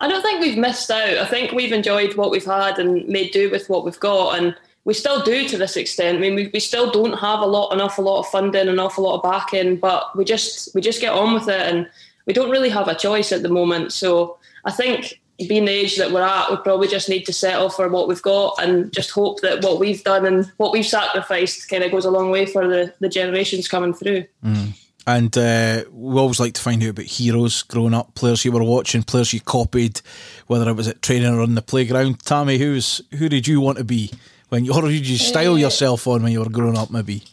I 0.00 0.08
don't 0.08 0.22
think 0.22 0.40
we've 0.40 0.56
missed 0.56 0.90
out. 0.90 1.18
I 1.18 1.26
think 1.26 1.52
we've 1.52 1.72
enjoyed 1.72 2.16
what 2.16 2.30
we've 2.30 2.44
had 2.44 2.78
and 2.78 3.06
made 3.06 3.32
do 3.32 3.50
with 3.50 3.68
what 3.68 3.84
we've 3.84 4.00
got, 4.00 4.38
and 4.38 4.56
we 4.84 4.94
still 4.94 5.22
do 5.22 5.46
to 5.46 5.58
this 5.58 5.76
extent. 5.76 6.16
I 6.16 6.20
mean, 6.20 6.34
we, 6.34 6.50
we 6.54 6.60
still 6.60 6.90
don't 6.90 7.18
have 7.18 7.40
a 7.40 7.46
lot, 7.46 7.72
an 7.72 7.82
awful 7.82 8.04
lot 8.04 8.20
of 8.20 8.28
funding, 8.28 8.68
an 8.68 8.78
awful 8.78 9.04
lot 9.04 9.16
of 9.16 9.22
backing, 9.22 9.76
but 9.76 10.16
we 10.16 10.24
just 10.24 10.74
we 10.74 10.80
just 10.80 11.02
get 11.02 11.12
on 11.12 11.34
with 11.34 11.48
it, 11.48 11.60
and 11.60 11.88
we 12.26 12.32
don't 12.32 12.50
really 12.50 12.70
have 12.70 12.88
a 12.88 12.94
choice 12.94 13.30
at 13.30 13.42
the 13.42 13.48
moment. 13.50 13.92
So 13.92 14.38
I 14.64 14.72
think 14.72 15.20
being 15.48 15.64
the 15.64 15.72
age 15.72 15.96
that 15.96 16.12
we're 16.12 16.22
at, 16.22 16.50
we 16.50 16.56
probably 16.56 16.88
just 16.88 17.08
need 17.08 17.24
to 17.24 17.32
settle 17.32 17.70
for 17.70 17.88
what 17.88 18.08
we've 18.08 18.22
got 18.22 18.54
and 18.60 18.92
just 18.92 19.10
hope 19.10 19.40
that 19.40 19.62
what 19.64 19.80
we've 19.80 20.02
done 20.04 20.26
and 20.26 20.50
what 20.56 20.72
we've 20.72 20.86
sacrificed 20.86 21.68
kind 21.68 21.82
of 21.82 21.90
goes 21.90 22.04
a 22.04 22.10
long 22.10 22.30
way 22.30 22.46
for 22.46 22.66
the, 22.68 22.92
the 23.00 23.08
generations 23.08 23.68
coming 23.68 23.94
through. 23.94 24.24
Mm. 24.44 24.72
And 25.06 25.36
uh, 25.36 25.84
we 25.90 26.18
always 26.18 26.40
like 26.40 26.54
to 26.54 26.60
find 26.60 26.82
out 26.82 26.90
about 26.90 27.06
heroes 27.06 27.62
growing 27.62 27.94
up, 27.94 28.14
players 28.14 28.44
you 28.44 28.52
were 28.52 28.62
watching, 28.62 29.02
players 29.02 29.32
you 29.32 29.40
copied, 29.40 30.00
whether 30.46 30.68
it 30.68 30.76
was 30.76 30.88
at 30.88 31.02
training 31.02 31.34
or 31.34 31.40
on 31.40 31.54
the 31.54 31.62
playground. 31.62 32.20
Tammy, 32.20 32.58
who's 32.58 33.00
who 33.18 33.28
did 33.28 33.48
you 33.48 33.60
want 33.60 33.78
to 33.78 33.84
be 33.84 34.12
when 34.50 34.64
you, 34.64 34.74
or 34.74 34.82
did 34.82 35.08
you 35.08 35.16
style 35.16 35.58
yourself 35.58 36.06
on 36.06 36.22
when 36.22 36.32
you 36.32 36.40
were 36.40 36.50
growing 36.50 36.76
up? 36.76 36.90
Maybe. 36.90 37.24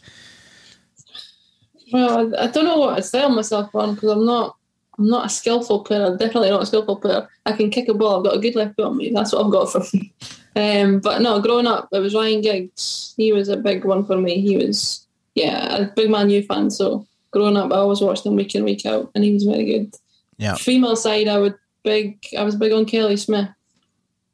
Well, 1.92 2.34
I, 2.34 2.44
I 2.44 2.46
don't 2.48 2.64
know 2.64 2.78
what 2.78 2.98
I 2.98 3.00
style 3.00 3.30
myself 3.30 3.74
on 3.74 3.94
because 3.94 4.10
I'm 4.10 4.24
not 4.24 4.56
I'm 4.98 5.08
not 5.08 5.26
a 5.26 5.28
skillful 5.28 5.84
player. 5.84 6.06
I'm 6.06 6.16
definitely 6.16 6.50
not 6.50 6.62
a 6.62 6.66
skillful 6.66 6.96
player. 6.96 7.28
I 7.46 7.52
can 7.52 7.70
kick 7.70 7.88
a 7.88 7.94
ball. 7.94 8.18
I've 8.18 8.24
got 8.24 8.36
a 8.36 8.40
good 8.40 8.56
left 8.56 8.76
foot 8.76 8.86
on 8.86 8.96
me. 8.96 9.10
That's 9.14 9.32
what 9.32 9.44
I've 9.44 9.52
got 9.52 9.72
for 9.72 9.82
me. 9.92 10.12
Um, 10.56 10.98
but 10.98 11.22
no, 11.22 11.40
growing 11.40 11.68
up, 11.68 11.88
it 11.92 12.00
was 12.00 12.16
Ryan 12.16 12.40
Giggs. 12.40 13.14
He 13.16 13.32
was 13.32 13.48
a 13.48 13.56
big 13.56 13.84
one 13.84 14.04
for 14.04 14.16
me. 14.16 14.40
He 14.40 14.56
was, 14.56 15.06
yeah, 15.36 15.76
a 15.76 15.84
big 15.84 16.10
Man 16.10 16.30
U 16.30 16.42
fan. 16.42 16.72
So 16.72 17.06
growing 17.30 17.56
up, 17.56 17.70
I 17.70 17.76
always 17.76 18.00
watched 18.00 18.26
him 18.26 18.34
week 18.34 18.56
in 18.56 18.64
week 18.64 18.84
out, 18.84 19.08
and 19.14 19.22
he 19.22 19.32
was 19.32 19.44
very 19.44 19.64
good. 19.64 19.94
Yeah. 20.36 20.56
Female 20.56 20.96
side, 20.96 21.28
I 21.28 21.38
would 21.38 21.54
big. 21.84 22.26
I 22.36 22.42
was 22.42 22.56
big 22.56 22.72
on 22.72 22.86
Kelly 22.86 23.16
Smith. 23.16 23.48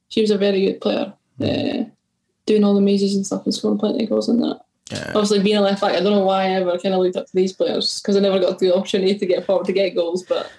She 0.09 0.23
was 0.23 0.31
a 0.31 0.39
very 0.39 0.65
good 0.65 0.81
player. 0.81 1.13
Uh, 1.39 1.91
doing 2.47 2.65
all 2.65 2.75
the 2.75 2.81
mazes 2.81 3.17
and 3.17 3.27
stuff 3.27 3.45
and 3.45 3.55
scoring 3.55 3.79
plenty 3.79 4.05
of 4.05 4.09
goals 4.09 4.29
in 4.29 4.41
that. 4.41 4.61
Yeah. 4.95 5.09
Obviously, 5.15 5.41
being 5.43 5.57
a 5.57 5.61
left 5.61 5.81
back, 5.81 5.93
I 5.95 6.01
don't 6.01 6.13
know 6.13 6.25
why 6.25 6.45
I 6.45 6.49
ever 6.51 6.79
kind 6.79 6.95
of 6.95 7.01
looked 7.01 7.17
up 7.17 7.27
to 7.27 7.35
these 7.37 7.53
players 7.53 8.01
because 8.01 8.17
I 8.17 8.21
never 8.21 8.39
got 8.39 8.59
the 8.59 8.75
opportunity 8.75 9.19
to 9.19 9.27
get 9.27 9.45
forward 9.47 9.67
to 9.67 9.73
get 9.73 9.95
goals. 9.95 10.23
But 10.25 10.51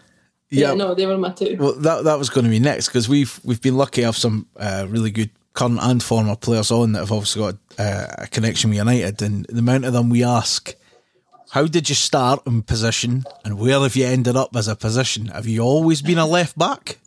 yeah, 0.49 0.69
Yeah. 0.69 0.73
no, 0.75 0.93
they 0.95 1.05
were 1.05 1.17
my 1.17 1.31
two. 1.31 1.57
Well, 1.59 1.73
that 1.73 2.03
that 2.03 2.17
was 2.19 2.29
going 2.29 2.43
to 2.45 2.49
be 2.49 2.59
next 2.59 2.87
because 2.87 3.07
we've 3.09 3.39
we've 3.43 3.61
been 3.61 3.77
lucky 3.77 4.01
to 4.01 4.05
have 4.07 4.17
some 4.17 4.47
uh, 4.57 4.85
really 4.89 5.11
good 5.11 5.29
current 5.53 5.79
and 5.81 6.03
former 6.03 6.35
players 6.35 6.69
on 6.71 6.91
that 6.91 6.99
have 6.99 7.11
obviously 7.11 7.41
got 7.41 7.55
uh, 7.79 8.07
a 8.19 8.27
connection 8.27 8.69
with 8.69 8.77
United, 8.77 9.21
and 9.21 9.45
the 9.45 9.59
amount 9.59 9.85
of 9.85 9.93
them 9.93 10.09
we 10.09 10.21
ask, 10.23 10.75
how 11.51 11.65
did 11.65 11.87
you 11.87 11.95
start 11.95 12.45
in 12.45 12.61
position, 12.61 13.23
and 13.45 13.57
where 13.57 13.79
have 13.79 13.95
you 13.95 14.05
ended 14.05 14.35
up 14.35 14.55
as 14.55 14.67
a 14.67 14.75
position? 14.75 15.27
Have 15.27 15.47
you 15.47 15.61
always 15.61 16.01
been 16.01 16.17
a 16.17 16.25
left 16.25 16.57
back? 16.57 16.97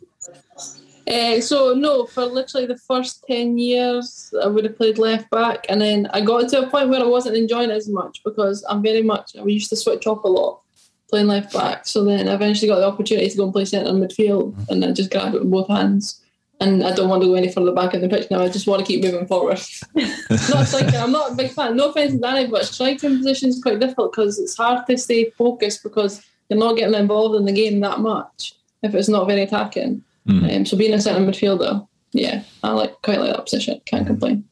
Uh, 1.09 1.41
so 1.41 1.73
no, 1.73 2.05
for 2.05 2.25
literally 2.25 2.67
the 2.67 2.77
first 2.77 3.23
ten 3.27 3.57
years, 3.57 4.33
I 4.43 4.47
would 4.47 4.63
have 4.65 4.77
played 4.77 4.99
left 4.99 5.29
back, 5.31 5.65
and 5.67 5.81
then 5.81 6.07
I 6.13 6.21
got 6.21 6.49
to 6.49 6.61
a 6.61 6.69
point 6.69 6.89
where 6.89 7.01
I 7.01 7.07
wasn't 7.07 7.37
enjoying 7.37 7.71
it 7.71 7.77
as 7.77 7.89
much 7.89 8.21
because 8.23 8.63
I'm 8.69 8.83
very 8.83 9.01
much 9.01 9.31
I 9.35 9.43
used 9.43 9.69
to 9.69 9.75
switch 9.75 10.05
off 10.05 10.23
a 10.23 10.27
lot 10.27 10.61
playing 11.09 11.27
left 11.27 11.51
back. 11.51 11.87
So 11.87 12.03
then 12.03 12.29
I 12.29 12.33
eventually 12.33 12.67
got 12.67 12.79
the 12.79 12.87
opportunity 12.87 13.29
to 13.29 13.37
go 13.37 13.45
and 13.45 13.53
play 13.53 13.65
centre 13.65 13.91
midfield, 13.91 14.55
and 14.69 14.85
I 14.85 14.91
just 14.91 15.11
grabbed 15.11 15.35
it 15.35 15.41
with 15.41 15.51
both 15.51 15.67
hands. 15.67 16.21
And 16.61 16.83
I 16.83 16.93
don't 16.93 17.09
want 17.09 17.21
to 17.21 17.27
go 17.27 17.35
any 17.35 17.49
further 17.49 17.71
back 17.71 17.93
in 17.93 18.01
the 18.01 18.09
pitch 18.09 18.29
now. 18.29 18.41
I 18.41 18.49
just 18.49 18.67
want 18.67 18.85
to 18.85 18.85
keep 18.85 19.01
moving 19.01 19.25
forward. 19.27 19.61
not 19.95 20.67
striking. 20.67 20.95
I'm 20.95 21.11
not 21.11 21.31
a 21.31 21.35
big 21.35 21.51
fan. 21.51 21.77
No 21.77 21.89
offense 21.89 22.11
to 22.11 22.19
Danni, 22.19 22.51
but 22.51 22.65
striking 22.65 23.17
position 23.17 23.47
is 23.47 23.61
quite 23.63 23.79
difficult 23.79 24.11
because 24.11 24.37
it's 24.37 24.57
hard 24.57 24.85
to 24.87 24.97
stay 24.97 25.29
focused 25.31 25.83
because 25.83 26.21
you're 26.49 26.59
not 26.59 26.75
getting 26.75 26.99
involved 26.99 27.35
in 27.35 27.45
the 27.45 27.53
game 27.53 27.79
that 27.79 28.01
much 28.01 28.55
if 28.83 28.93
it's 28.93 29.07
not 29.07 29.25
very 29.25 29.43
attacking. 29.43 30.03
Um, 30.27 30.65
so 30.65 30.77
being 30.77 30.93
a 30.93 31.01
centre 31.01 31.21
midfielder, 31.21 31.87
yeah, 32.11 32.43
I 32.63 32.71
like 32.71 33.01
quite 33.01 33.19
like 33.19 33.35
that 33.35 33.45
position. 33.45 33.81
Can't 33.85 34.07
complain. 34.07 34.45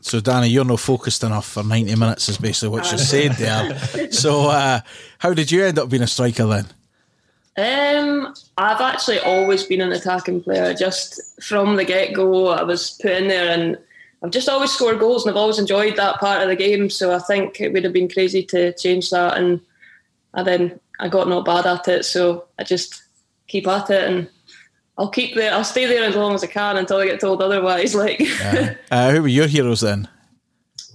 So, 0.00 0.20
Danni, 0.20 0.50
you're 0.50 0.64
not 0.64 0.80
focused 0.80 1.22
enough 1.22 1.46
for 1.46 1.62
90 1.62 1.94
minutes, 1.96 2.28
is 2.28 2.38
basically 2.38 2.70
what 2.70 2.90
you 2.90 2.98
said 2.98 3.32
there. 3.32 3.78
So, 4.12 4.48
uh, 4.48 4.80
how 5.18 5.34
did 5.34 5.50
you 5.50 5.64
end 5.64 5.78
up 5.78 5.88
being 5.88 6.02
a 6.02 6.06
striker 6.06 6.46
then? 6.46 6.66
Um, 7.56 8.34
I've 8.56 8.80
actually 8.80 9.20
always 9.20 9.64
been 9.64 9.80
an 9.80 9.92
attacking 9.92 10.42
player. 10.42 10.74
Just 10.74 11.42
from 11.42 11.76
the 11.76 11.84
get 11.84 12.14
go, 12.14 12.48
I 12.48 12.62
was 12.62 12.98
put 13.02 13.12
in 13.12 13.28
there, 13.28 13.50
and 13.52 13.78
I've 14.22 14.30
just 14.30 14.48
always 14.48 14.70
scored 14.70 14.98
goals, 14.98 15.24
and 15.24 15.30
I've 15.30 15.40
always 15.40 15.58
enjoyed 15.58 15.96
that 15.96 16.18
part 16.18 16.42
of 16.42 16.48
the 16.48 16.56
game. 16.56 16.88
So 16.90 17.14
I 17.14 17.18
think 17.18 17.60
it 17.60 17.72
would 17.72 17.84
have 17.84 17.92
been 17.92 18.08
crazy 18.08 18.42
to 18.44 18.72
change 18.74 19.10
that, 19.10 19.36
and 19.36 19.60
and 20.34 20.46
then 20.46 20.80
I 20.98 21.08
got 21.08 21.28
not 21.28 21.44
bad 21.44 21.66
at 21.66 21.88
it, 21.88 22.04
so 22.04 22.46
I 22.58 22.64
just 22.64 23.02
keep 23.48 23.66
at 23.66 23.90
it, 23.90 24.10
and 24.10 24.28
I'll 24.98 25.08
keep 25.08 25.34
there. 25.34 25.52
I'll 25.52 25.64
stay 25.64 25.86
there 25.86 26.04
as 26.04 26.14
long 26.14 26.34
as 26.34 26.44
I 26.44 26.48
can 26.48 26.76
until 26.76 26.98
I 26.98 27.06
get 27.06 27.20
told 27.20 27.42
otherwise. 27.42 27.94
Like. 28.02 28.20
Uh, 28.90 29.12
who 29.12 29.22
were 29.22 29.28
your 29.28 29.46
heroes 29.46 29.80
then? 29.80 30.08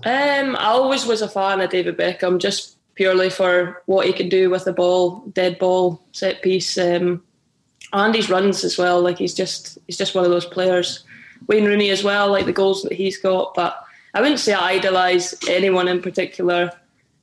Um, 0.06 0.56
I 0.56 0.66
always 0.66 1.06
was 1.06 1.22
a 1.22 1.28
fan 1.28 1.62
of 1.62 1.70
David 1.70 1.98
Beckham, 1.98 2.39
just 2.39 2.78
purely 2.95 3.30
for 3.30 3.82
what 3.86 4.06
he 4.06 4.14
could 4.14 4.30
do 4.30 4.50
with 4.50 4.66
the 4.66 4.74
ball, 4.74 5.22
dead 5.34 5.58
ball, 5.58 6.02
set 6.12 6.41
piece, 6.41 6.78
um, 6.78 7.24
and 7.93 8.14
his 8.14 8.30
runs 8.30 8.64
as 8.64 8.78
well. 8.78 9.02
Like 9.02 9.18
he's 9.18 9.34
just 9.34 9.78
he's 9.88 9.98
just 9.98 10.14
one 10.14 10.26
of 10.26 10.32
those 10.32 10.45
players. 10.45 11.04
Wayne 11.48 11.66
Rooney 11.66 11.89
as 11.89 12.04
well, 12.04 12.30
like 12.30 12.45
the 12.45 12.54
goals 12.54 12.84
that 12.84 12.91
he's 12.91 13.18
got. 13.18 13.54
But 13.54 13.82
I 14.14 14.22
wouldn't 14.22 14.39
say 14.39 14.54
I 14.54 14.72
idolise 14.72 15.34
anyone 15.48 15.88
in 15.88 16.02
particular. 16.02 16.72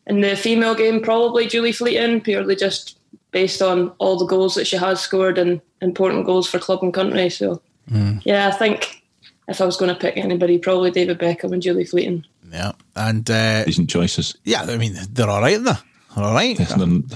In 0.07 0.21
the 0.21 0.37
female 0.37 0.75
game, 0.75 1.01
probably 1.01 1.47
Julie 1.47 1.73
Fleeting, 1.73 2.21
purely 2.21 2.57
just 2.57 2.99
based 3.35 3.61
on 3.61 3.91
all 3.99 4.17
the 4.17 4.25
goals 4.25 4.55
that 4.55 4.67
she 4.67 4.77
has 4.77 5.01
scored 5.01 5.37
and 5.37 5.61
important 5.83 6.25
goals 6.25 6.49
for 6.49 6.61
club 6.61 6.79
and 6.83 6.95
country. 6.95 7.29
So 7.29 7.61
yeah, 8.25 8.49
I 8.49 8.53
think 8.53 9.03
if 9.49 9.61
I 9.61 9.67
was 9.67 9.77
going 9.77 9.93
to 9.93 10.01
pick 10.01 10.17
anybody, 10.17 10.57
probably 10.57 10.93
David 10.93 11.19
Beckham 11.19 11.53
and 11.53 11.61
Julie 11.61 11.85
Fleeting. 11.85 12.25
Yeah. 12.51 12.73
And, 12.95 13.29
uh, 13.29 13.65
Decent 13.65 13.91
choices. 13.91 14.37
yeah, 14.45 14.63
I 14.63 14.77
mean, 14.77 14.95
they're 15.11 15.29
all 15.29 15.43
right, 15.43 15.61
they're 15.61 15.79
all 16.17 16.33
right. 16.33 16.57
They're 16.57 16.67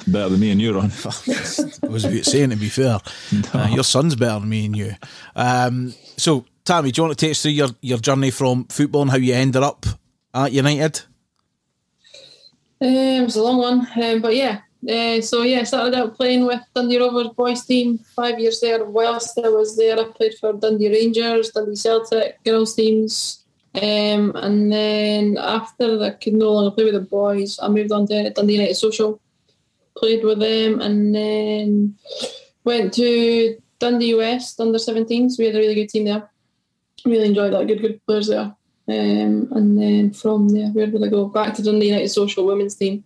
better 0.08 0.28
than 0.28 0.40
me 0.40 0.50
and 0.50 0.60
you, 0.60 0.74
Ron. 0.74 0.90
I 1.04 1.86
was 1.86 2.04
about 2.04 2.24
saying 2.24 2.50
to 2.50 2.56
be 2.56 2.68
fair. 2.68 2.98
Uh, 3.54 3.68
your 3.70 3.84
son's 3.84 4.16
better 4.16 4.40
than 4.40 4.48
me 4.48 4.66
and 4.66 4.76
you. 4.76 4.94
Um, 5.36 5.94
so, 6.16 6.44
Tammy, 6.64 6.90
do 6.90 7.00
you 7.00 7.06
want 7.06 7.16
to 7.16 7.24
take 7.26 7.30
us 7.30 7.42
through 7.42 7.52
your, 7.52 7.68
your 7.80 7.98
journey 7.98 8.30
from 8.30 8.64
football 8.64 9.02
and 9.02 9.10
how 9.10 9.16
you 9.16 9.34
ended 9.34 9.62
up 9.62 9.86
at 10.34 10.52
United? 10.52 11.02
Um, 12.80 12.88
it 12.88 13.22
was 13.22 13.36
a 13.36 13.42
long 13.42 13.58
one, 13.58 13.88
um, 14.02 14.20
but 14.20 14.34
yeah. 14.34 14.60
Uh, 14.86 15.20
so 15.20 15.42
yeah, 15.42 15.64
started 15.64 15.94
out 15.94 16.14
playing 16.14 16.46
with 16.46 16.60
Dundee 16.74 16.98
Rovers 16.98 17.28
boys 17.28 17.64
team. 17.64 17.98
Five 18.14 18.38
years 18.38 18.60
there. 18.60 18.84
Whilst 18.84 19.38
I 19.38 19.48
was 19.48 19.76
there, 19.76 19.98
I 19.98 20.04
played 20.04 20.34
for 20.38 20.52
Dundee 20.52 20.88
Rangers, 20.88 21.50
Dundee 21.50 21.74
Celtic 21.74 22.42
girls 22.44 22.74
teams. 22.74 23.44
Um, 23.74 24.32
and 24.34 24.72
then 24.72 25.36
after 25.36 26.02
I 26.02 26.10
could 26.10 26.34
no 26.34 26.52
longer 26.52 26.70
play 26.70 26.84
with 26.84 26.94
the 26.94 27.00
boys, 27.00 27.58
I 27.60 27.68
moved 27.68 27.92
on 27.92 28.06
to 28.06 28.30
Dundee 28.30 28.54
United 28.54 28.74
Social. 28.74 29.20
Played 29.96 30.22
with 30.22 30.38
them, 30.38 30.80
and 30.80 31.12
then 31.12 31.96
went 32.62 32.94
to 32.94 33.58
Dundee 33.80 34.14
West 34.14 34.60
under 34.60 34.78
17s. 34.78 35.38
We 35.38 35.46
had 35.46 35.56
a 35.56 35.58
really 35.58 35.74
good 35.74 35.88
team 35.88 36.04
there. 36.04 36.30
Really 37.04 37.26
enjoyed 37.26 37.52
that. 37.52 37.66
Good, 37.66 37.80
good 37.80 38.06
players 38.06 38.28
there. 38.28 38.54
Um, 38.88 39.48
and 39.52 39.80
then 39.80 40.12
from 40.12 40.48
there, 40.48 40.68
where 40.68 40.86
did 40.86 41.04
I 41.04 41.08
go? 41.08 41.26
Back 41.26 41.54
to 41.54 41.62
Dundee 41.62 41.88
United 41.88 42.08
Social 42.08 42.46
women's 42.46 42.76
team. 42.76 43.04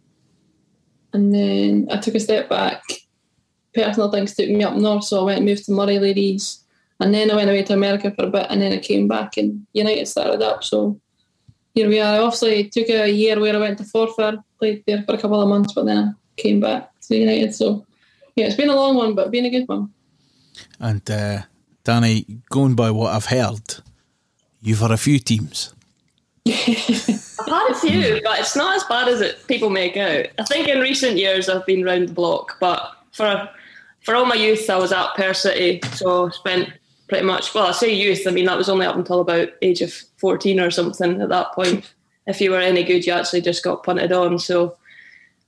And 1.13 1.35
then 1.35 1.89
I 1.91 1.99
took 1.99 2.15
a 2.15 2.21
step 2.21 2.49
back. 2.49 2.83
Personal 3.75 4.11
things 4.11 4.35
took 4.35 4.49
me 4.49 4.63
up 4.65 4.75
north, 4.77 5.05
so 5.05 5.21
I 5.21 5.25
went 5.25 5.39
and 5.39 5.47
moved 5.47 5.65
to 5.67 5.73
Moray 5.73 5.99
Ladies. 5.99 6.65
And 7.01 7.13
then 7.13 7.31
I 7.31 7.37
went 7.37 7.51
away 7.51 7.63
to 7.65 7.75
America 7.75 8.13
for 8.15 8.27
a 8.27 8.31
bit, 8.31 8.47
and 8.49 8.61
then 8.61 8.73
I 8.73 8.79
came 8.79 9.09
back, 9.09 9.37
and 9.37 9.67
United 9.73 10.07
started 10.07 10.43
up. 10.43 10.63
So 10.63 11.01
here 11.75 11.89
we 11.89 12.01
are. 12.01 12.15
I 12.15 12.19
obviously 12.19 12.69
took 12.69 12.89
a 12.89 13.11
year 13.11 13.41
where 13.41 13.57
I 13.57 13.59
went 13.59 13.79
to 13.79 13.85
Forfar, 13.85 14.43
played 14.59 14.85
there 14.87 15.03
for 15.03 15.15
a 15.15 15.19
couple 15.19 15.41
of 15.41 15.49
months, 15.49 15.73
but 15.73 15.87
then 15.87 15.99
I 15.99 16.41
came 16.41 16.61
back 16.61 16.91
to 17.09 17.17
United. 17.17 17.55
So 17.55 17.87
yeah, 18.37 18.47
it's 18.47 18.57
been 18.57 18.69
a 18.69 18.77
long 18.77 18.97
one, 18.97 19.15
but 19.15 19.31
been 19.31 19.47
a 19.47 19.51
good 19.51 19.69
one. 19.69 19.91
And, 20.79 21.11
uh, 21.11 21.43
Danni, 21.85 22.41
going 22.51 22.75
by 22.75 22.91
what 22.91 23.15
I've 23.15 23.27
heard, 23.27 23.83
you've 24.61 24.81
had 24.81 24.91
a 24.91 24.97
few 24.97 25.19
teams. 25.19 25.75
I've 26.47 27.47
had 27.47 27.71
a 27.71 27.75
few, 27.75 28.17
hmm. 28.17 28.19
but 28.25 28.41
it's 28.41 28.57
not 28.57 28.77
as 28.77 28.85
bad 28.85 29.09
as 29.09 29.21
it 29.21 29.47
people 29.47 29.71
make 29.71 29.97
out. 29.97 30.27
I 30.39 30.45
think 30.45 30.69
in 30.69 30.81
recent 30.81 31.17
years 31.17 31.49
I've 31.49 31.67
been 31.67 31.85
round 31.85 32.09
the 32.09 32.15
block, 32.15 32.57
but 32.61 32.97
for 33.13 33.49
for 34.01 34.17
all 34.17 34.27
my 34.27 34.35
youth 34.35 34.69
I 34.69 34.77
was 34.77 34.93
at 34.93 35.15
Perth 35.15 35.37
City, 35.37 35.81
so 35.93 36.31
spent 36.31 36.71
pretty 37.09 37.25
much 37.25 37.55
well 37.55 37.67
I 37.67 37.73
say 37.73 37.95
youth, 37.95 38.27
I 38.27 38.33
mean 38.33 38.47
that 38.47 38.59
was 38.59 38.69
only 38.69 38.87
up 38.87 38.97
until 38.97 39.21
about 39.21 39.51
age 39.63 39.83
of 39.83 39.93
fourteen 40.17 40.59
or 40.59 40.71
something 40.71 41.21
at 41.21 41.29
that 41.29 41.53
point. 41.53 41.93
If 42.27 42.41
you 42.41 42.51
were 42.51 42.59
any 42.59 42.85
good 42.85 43.07
you 43.07 43.13
actually 43.13 43.43
just 43.43 43.63
got 43.63 43.85
punted 43.85 44.13
on. 44.13 44.39
So 44.39 44.77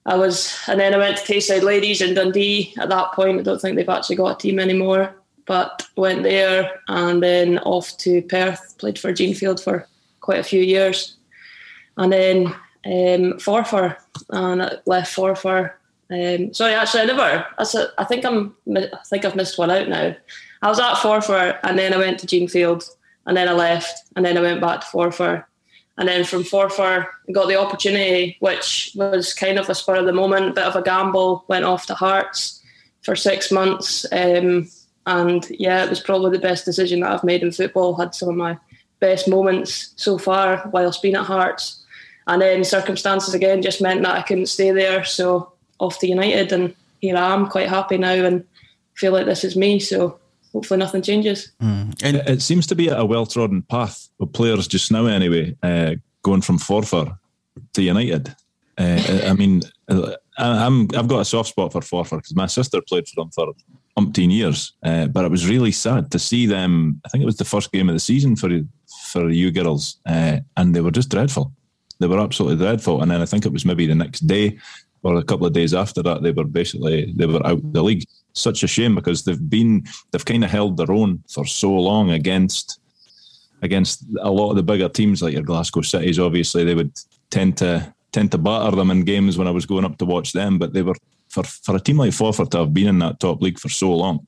I 0.07 0.17
was 0.17 0.57
and 0.69 0.79
then 0.79 0.95
I 0.95 0.99
went 0.99 1.17
to 1.17 1.25
Tayside 1.25 1.63
Ladies 1.63 2.03
in 2.03 2.15
Dundee 2.15 2.73
at 2.79 2.89
that 2.89 3.13
point. 3.13 3.41
I 3.41 3.43
don't 3.43 3.61
think 3.61 3.77
they've 3.77 3.89
actually 3.89 4.17
got 4.17 4.37
a 4.37 4.41
team 4.41 4.61
anymore. 4.61 5.15
But 5.47 5.87
went 5.97 6.23
there 6.23 6.81
and 6.89 7.23
then 7.23 7.59
off 7.59 7.99
to 7.99 8.23
Perth, 8.23 8.79
played 8.79 8.99
for 8.99 9.13
Jeanfield 9.13 9.63
for 9.63 9.87
quite 10.25 10.41
a 10.41 10.45
few 10.45 10.63
years. 10.63 11.17
And 11.99 12.13
then 12.13 12.47
um, 12.47 13.39
Forfar, 13.39 13.97
and 14.31 14.81
left 14.87 15.15
Forfar. 15.15 15.73
Um, 16.11 16.53
sorry, 16.53 16.75
actually, 16.75 17.03
I 17.03 17.07
never. 17.07 17.47
I, 17.59 17.65
said, 17.65 17.89
I 17.99 18.05
think 18.05 18.25
I'm. 18.25 18.55
I 18.77 18.89
think 19.07 19.25
I've 19.25 19.37
missed 19.37 19.59
one 19.59 19.71
out 19.71 19.89
now. 19.89 20.17
I 20.63 20.69
was 20.69 20.81
at 20.81 20.95
Forfar, 20.95 21.59
and 21.63 21.79
then 21.79 21.93
I 21.93 21.99
went 21.99 22.19
to 22.21 22.27
Jeanfield, 22.27 22.89
and 23.27 23.37
then 23.37 23.49
I 23.49 23.53
left, 23.53 24.09
and 24.17 24.25
then 24.25 24.37
I 24.37 24.41
went 24.41 24.61
back 24.61 24.81
to 24.81 24.87
Forfar, 24.87 25.45
and 25.99 26.09
then 26.09 26.25
from 26.25 26.43
Forfar, 26.43 27.07
I 27.29 27.33
got 27.33 27.49
the 27.49 27.61
opportunity, 27.61 28.37
which 28.41 28.93
was 28.95 29.35
kind 29.35 29.59
of 29.59 29.69
a 29.69 29.75
spur 29.75 29.97
of 29.97 30.07
the 30.07 30.13
moment, 30.13 30.55
bit 30.55 30.65
of 30.65 30.77
a 30.77 30.83
gamble. 30.83 31.45
Went 31.49 31.65
off 31.65 31.87
to 31.87 31.95
Hearts 31.95 32.63
for 33.03 33.15
six 33.15 33.53
months, 33.53 34.07
um, 34.13 34.69
and 35.07 35.47
yeah, 35.51 35.85
it 35.85 35.91
was 35.91 36.01
probably 36.01 36.33
the 36.33 36.49
best 36.49 36.65
decision 36.65 37.01
that 37.01 37.13
I've 37.13 37.25
made 37.25 37.43
in 37.43 37.53
football. 37.53 37.95
Had 37.95 38.15
some 38.15 38.31
of 38.31 38.37
my 38.37 38.59
best 39.05 39.29
moments 39.29 39.93
so 39.97 40.17
far 40.17 40.69
whilst 40.73 41.03
being 41.03 41.15
at 41.15 41.27
Hearts 41.27 41.85
and 42.27 42.41
then 42.41 42.65
circumstances 42.65 43.35
again 43.35 43.61
just 43.61 43.83
meant 43.83 44.03
that 44.03 44.17
I 44.17 44.23
couldn't 44.23 44.47
stay 44.47 44.71
there. 44.71 45.05
So 45.05 45.53
off 45.79 45.99
to 45.99 46.07
United, 46.07 46.53
and 46.53 46.75
here 47.01 47.17
I 47.17 47.35
am, 47.35 47.49
quite 47.49 47.69
happy 47.69 47.99
now, 47.99 48.15
and 48.25 48.45
feel 48.95 49.13
like 49.13 49.27
this 49.27 49.45
is 49.45 49.57
me. 49.57 49.79
So 49.79 50.19
hopefully 50.53 50.79
nothing 50.79 51.03
changes. 51.03 51.53
Mm. 51.61 52.03
And 52.03 52.17
it 52.17 52.41
seems 52.41 52.67
to 52.69 52.75
be 52.75 52.89
a 52.89 53.05
well 53.05 53.27
trodden 53.27 53.63
path 53.63 54.09
of 54.21 54.33
players 54.33 54.67
just 54.69 54.91
now, 54.91 55.07
anyway, 55.07 55.55
uh, 55.63 55.97
going 56.23 56.41
from 56.41 56.59
Forfar 56.59 57.19
to 57.75 57.83
United. 57.83 58.35
Uh, 58.79 59.21
I 59.27 59.35
mean, 59.35 59.63
I'm 60.39 60.89
I've 60.97 61.09
got 61.09 61.21
a 61.21 61.25
soft 61.25 61.51
spot 61.51 61.73
for 61.73 61.83
Forfar 61.83 62.19
because 62.19 62.35
my 62.35 62.47
sister 62.47 62.81
played 62.89 63.07
for 63.09 63.21
them 63.21 63.31
for 63.31 63.53
umpteen 63.99 64.33
years, 64.33 64.73
uh, 64.83 65.07
but 65.07 65.25
it 65.25 65.31
was 65.31 65.49
really 65.49 65.73
sad 65.73 66.11
to 66.11 66.19
see 66.19 66.47
them. 66.47 67.01
I 67.05 67.09
think 67.09 67.23
it 67.23 67.27
was 67.27 67.37
the 67.37 67.45
first 67.45 67.71
game 67.71 67.89
of 67.89 67.95
the 67.95 68.01
season 68.01 68.35
for 68.37 68.49
for 69.15 69.31
you 69.31 69.53
girls, 69.53 70.01
uh, 70.07 70.39
and 70.57 70.75
they 70.75 70.81
were 70.81 70.91
just 70.91 71.09
dreadful. 71.09 71.53
They 72.01 72.09
were 72.09 72.19
absolutely 72.19 72.65
dreadful. 72.65 73.01
And 73.01 73.11
then 73.11 73.23
I 73.23 73.27
think 73.27 73.47
it 73.47 73.53
was 73.53 73.65
maybe 73.65 73.87
the 73.87 73.95
next 73.95 74.27
day 74.27 74.59
or 75.05 75.17
a 75.17 75.23
couple 75.23 75.47
of 75.47 75.53
days 75.53 75.73
after 75.73 76.03
that, 76.03 76.23
they 76.23 76.33
were 76.33 76.45
basically 76.61 77.13
they 77.17 77.27
were 77.27 77.47
out 77.47 77.59
of 77.65 77.73
the 77.73 77.83
league. 77.83 78.05
Such 78.33 78.65
a 78.65 78.67
shame 78.67 78.97
because 78.97 79.23
they've 79.23 79.49
been 79.49 79.85
they've 80.11 80.25
kind 80.25 80.43
of 80.43 80.51
held 80.51 80.77
their 80.77 80.91
own 80.91 81.23
for 81.29 81.47
so 81.47 81.71
long 81.71 82.11
against 82.11 82.81
against 83.63 84.05
a 84.21 84.33
lot 84.39 84.51
of 84.51 84.57
the 84.57 84.69
bigger 84.71 84.89
teams 84.89 85.23
like 85.23 85.35
your 85.35 85.45
Glasgow 85.51 85.83
Cities. 85.83 86.19
Obviously, 86.19 86.65
they 86.65 86.75
would 86.75 86.93
tend 87.31 87.57
to 87.59 87.95
tend 88.11 88.33
to 88.33 88.39
batter 88.39 88.75
them 88.75 88.91
in 88.91 89.05
games 89.05 89.39
when 89.39 89.47
I 89.47 89.53
was 89.53 89.67
going 89.67 89.85
up 89.85 89.99
to 89.99 90.05
watch 90.05 90.33
them. 90.33 90.59
But 90.59 90.73
they 90.73 90.83
were 90.83 90.97
for 91.29 91.45
for 91.45 91.77
a 91.77 91.81
team 91.81 91.99
like 91.99 92.11
Forfar 92.11 92.51
to 92.51 92.59
have 92.59 92.75
been 92.75 92.89
in 92.89 92.99
that 92.99 93.21
top 93.21 93.41
league 93.41 93.61
for 93.61 93.69
so 93.69 93.95
long. 93.95 94.27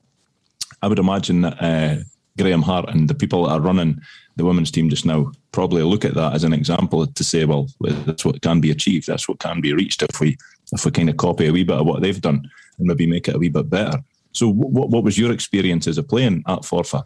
I 0.81 0.87
would 0.87 0.99
imagine 0.99 1.41
that 1.41 1.57
uh, 1.61 1.95
Graham 2.37 2.61
Hart 2.61 2.89
and 2.89 3.09
the 3.09 3.15
people 3.15 3.43
that 3.43 3.53
are 3.53 3.61
running 3.61 4.01
the 4.35 4.45
women's 4.45 4.71
team 4.71 4.89
just 4.89 5.05
now 5.05 5.31
probably 5.51 5.83
look 5.83 6.05
at 6.05 6.13
that 6.13 6.33
as 6.33 6.43
an 6.43 6.53
example 6.53 7.05
to 7.07 7.23
say, 7.23 7.45
well, 7.45 7.67
that's 7.81 8.23
what 8.23 8.41
can 8.41 8.61
be 8.61 8.71
achieved. 8.71 9.07
That's 9.07 9.27
what 9.27 9.39
can 9.39 9.61
be 9.61 9.73
reached 9.73 10.03
if 10.03 10.19
we 10.19 10.37
if 10.73 10.85
we 10.85 10.91
kind 10.91 11.09
of 11.09 11.17
copy 11.17 11.47
a 11.47 11.51
wee 11.51 11.63
bit 11.63 11.77
of 11.77 11.85
what 11.85 12.01
they've 12.01 12.21
done 12.21 12.49
and 12.77 12.87
maybe 12.87 13.07
make 13.07 13.27
it 13.27 13.35
a 13.35 13.39
wee 13.39 13.49
bit 13.49 13.69
better. 13.69 13.99
So, 14.31 14.47
what 14.47 14.89
what 14.89 15.03
was 15.03 15.17
your 15.17 15.31
experience 15.31 15.87
as 15.87 15.97
a 15.97 16.03
playing 16.03 16.43
at 16.47 16.59
Forfar? 16.59 17.05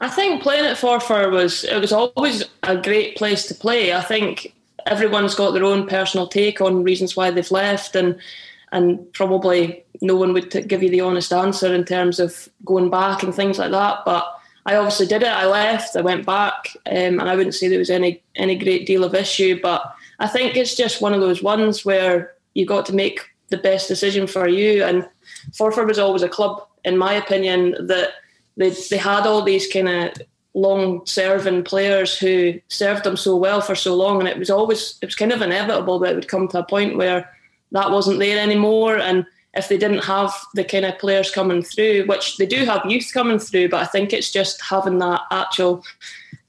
I 0.00 0.08
think 0.08 0.42
playing 0.42 0.66
at 0.66 0.76
Forfar 0.76 1.30
was 1.30 1.64
it 1.64 1.80
was 1.80 1.92
always 1.92 2.44
a 2.64 2.76
great 2.76 3.16
place 3.16 3.46
to 3.46 3.54
play. 3.54 3.94
I 3.94 4.02
think 4.02 4.54
everyone's 4.86 5.34
got 5.34 5.52
their 5.52 5.64
own 5.64 5.86
personal 5.86 6.26
take 6.26 6.60
on 6.60 6.82
reasons 6.82 7.16
why 7.16 7.30
they've 7.30 7.50
left, 7.50 7.96
and 7.96 8.18
and 8.72 9.10
probably 9.12 9.84
no 10.02 10.16
one 10.16 10.32
would 10.32 10.50
t- 10.50 10.62
give 10.62 10.82
you 10.82 10.90
the 10.90 11.00
honest 11.00 11.32
answer 11.32 11.72
in 11.72 11.84
terms 11.84 12.18
of 12.18 12.48
going 12.64 12.90
back 12.90 13.22
and 13.22 13.32
things 13.32 13.58
like 13.58 13.70
that. 13.70 14.00
But 14.04 14.26
I 14.66 14.76
obviously 14.76 15.06
did 15.06 15.22
it. 15.22 15.28
I 15.28 15.46
left. 15.46 15.96
I 15.96 16.02
went 16.02 16.26
back, 16.26 16.76
um, 16.86 17.20
and 17.20 17.22
I 17.22 17.36
wouldn't 17.36 17.54
say 17.54 17.68
there 17.68 17.78
was 17.78 17.90
any 17.90 18.22
any 18.34 18.56
great 18.58 18.86
deal 18.86 19.04
of 19.04 19.14
issue. 19.14 19.60
But 19.62 19.82
I 20.18 20.26
think 20.26 20.56
it's 20.56 20.74
just 20.74 21.00
one 21.00 21.14
of 21.14 21.20
those 21.20 21.42
ones 21.42 21.84
where 21.84 22.34
you 22.54 22.66
got 22.66 22.84
to 22.86 22.94
make 22.94 23.20
the 23.48 23.56
best 23.56 23.88
decision 23.88 24.26
for 24.26 24.48
you. 24.48 24.84
And 24.84 25.08
Forfar 25.52 25.86
was 25.86 25.98
always 25.98 26.22
a 26.22 26.28
club, 26.28 26.66
in 26.84 26.98
my 26.98 27.14
opinion, 27.14 27.86
that 27.86 28.10
they 28.56 28.70
they 28.90 28.98
had 28.98 29.26
all 29.26 29.42
these 29.42 29.72
kind 29.72 29.88
of 29.88 30.12
long 30.54 31.06
serving 31.06 31.64
players 31.64 32.18
who 32.18 32.60
served 32.68 33.04
them 33.04 33.16
so 33.16 33.36
well 33.36 33.60
for 33.60 33.76
so 33.76 33.94
long, 33.94 34.18
and 34.18 34.28
it 34.28 34.38
was 34.38 34.50
always 34.50 34.98
it 35.00 35.06
was 35.06 35.14
kind 35.14 35.32
of 35.32 35.42
inevitable 35.42 36.00
that 36.00 36.12
it 36.12 36.14
would 36.16 36.28
come 36.28 36.48
to 36.48 36.58
a 36.58 36.66
point 36.66 36.96
where 36.96 37.30
that 37.70 37.90
wasn't 37.90 38.18
there 38.18 38.40
anymore, 38.40 38.98
and 38.98 39.24
if 39.54 39.68
they 39.68 39.76
didn't 39.76 40.04
have 40.04 40.34
the 40.54 40.64
kind 40.64 40.84
of 40.84 40.98
players 40.98 41.30
coming 41.30 41.62
through, 41.62 42.06
which 42.06 42.38
they 42.38 42.46
do 42.46 42.64
have 42.64 42.86
youth 42.86 43.10
coming 43.12 43.38
through, 43.38 43.68
but 43.68 43.82
I 43.82 43.86
think 43.86 44.12
it's 44.12 44.30
just 44.30 44.62
having 44.62 44.98
that 44.98 45.20
actual, 45.30 45.84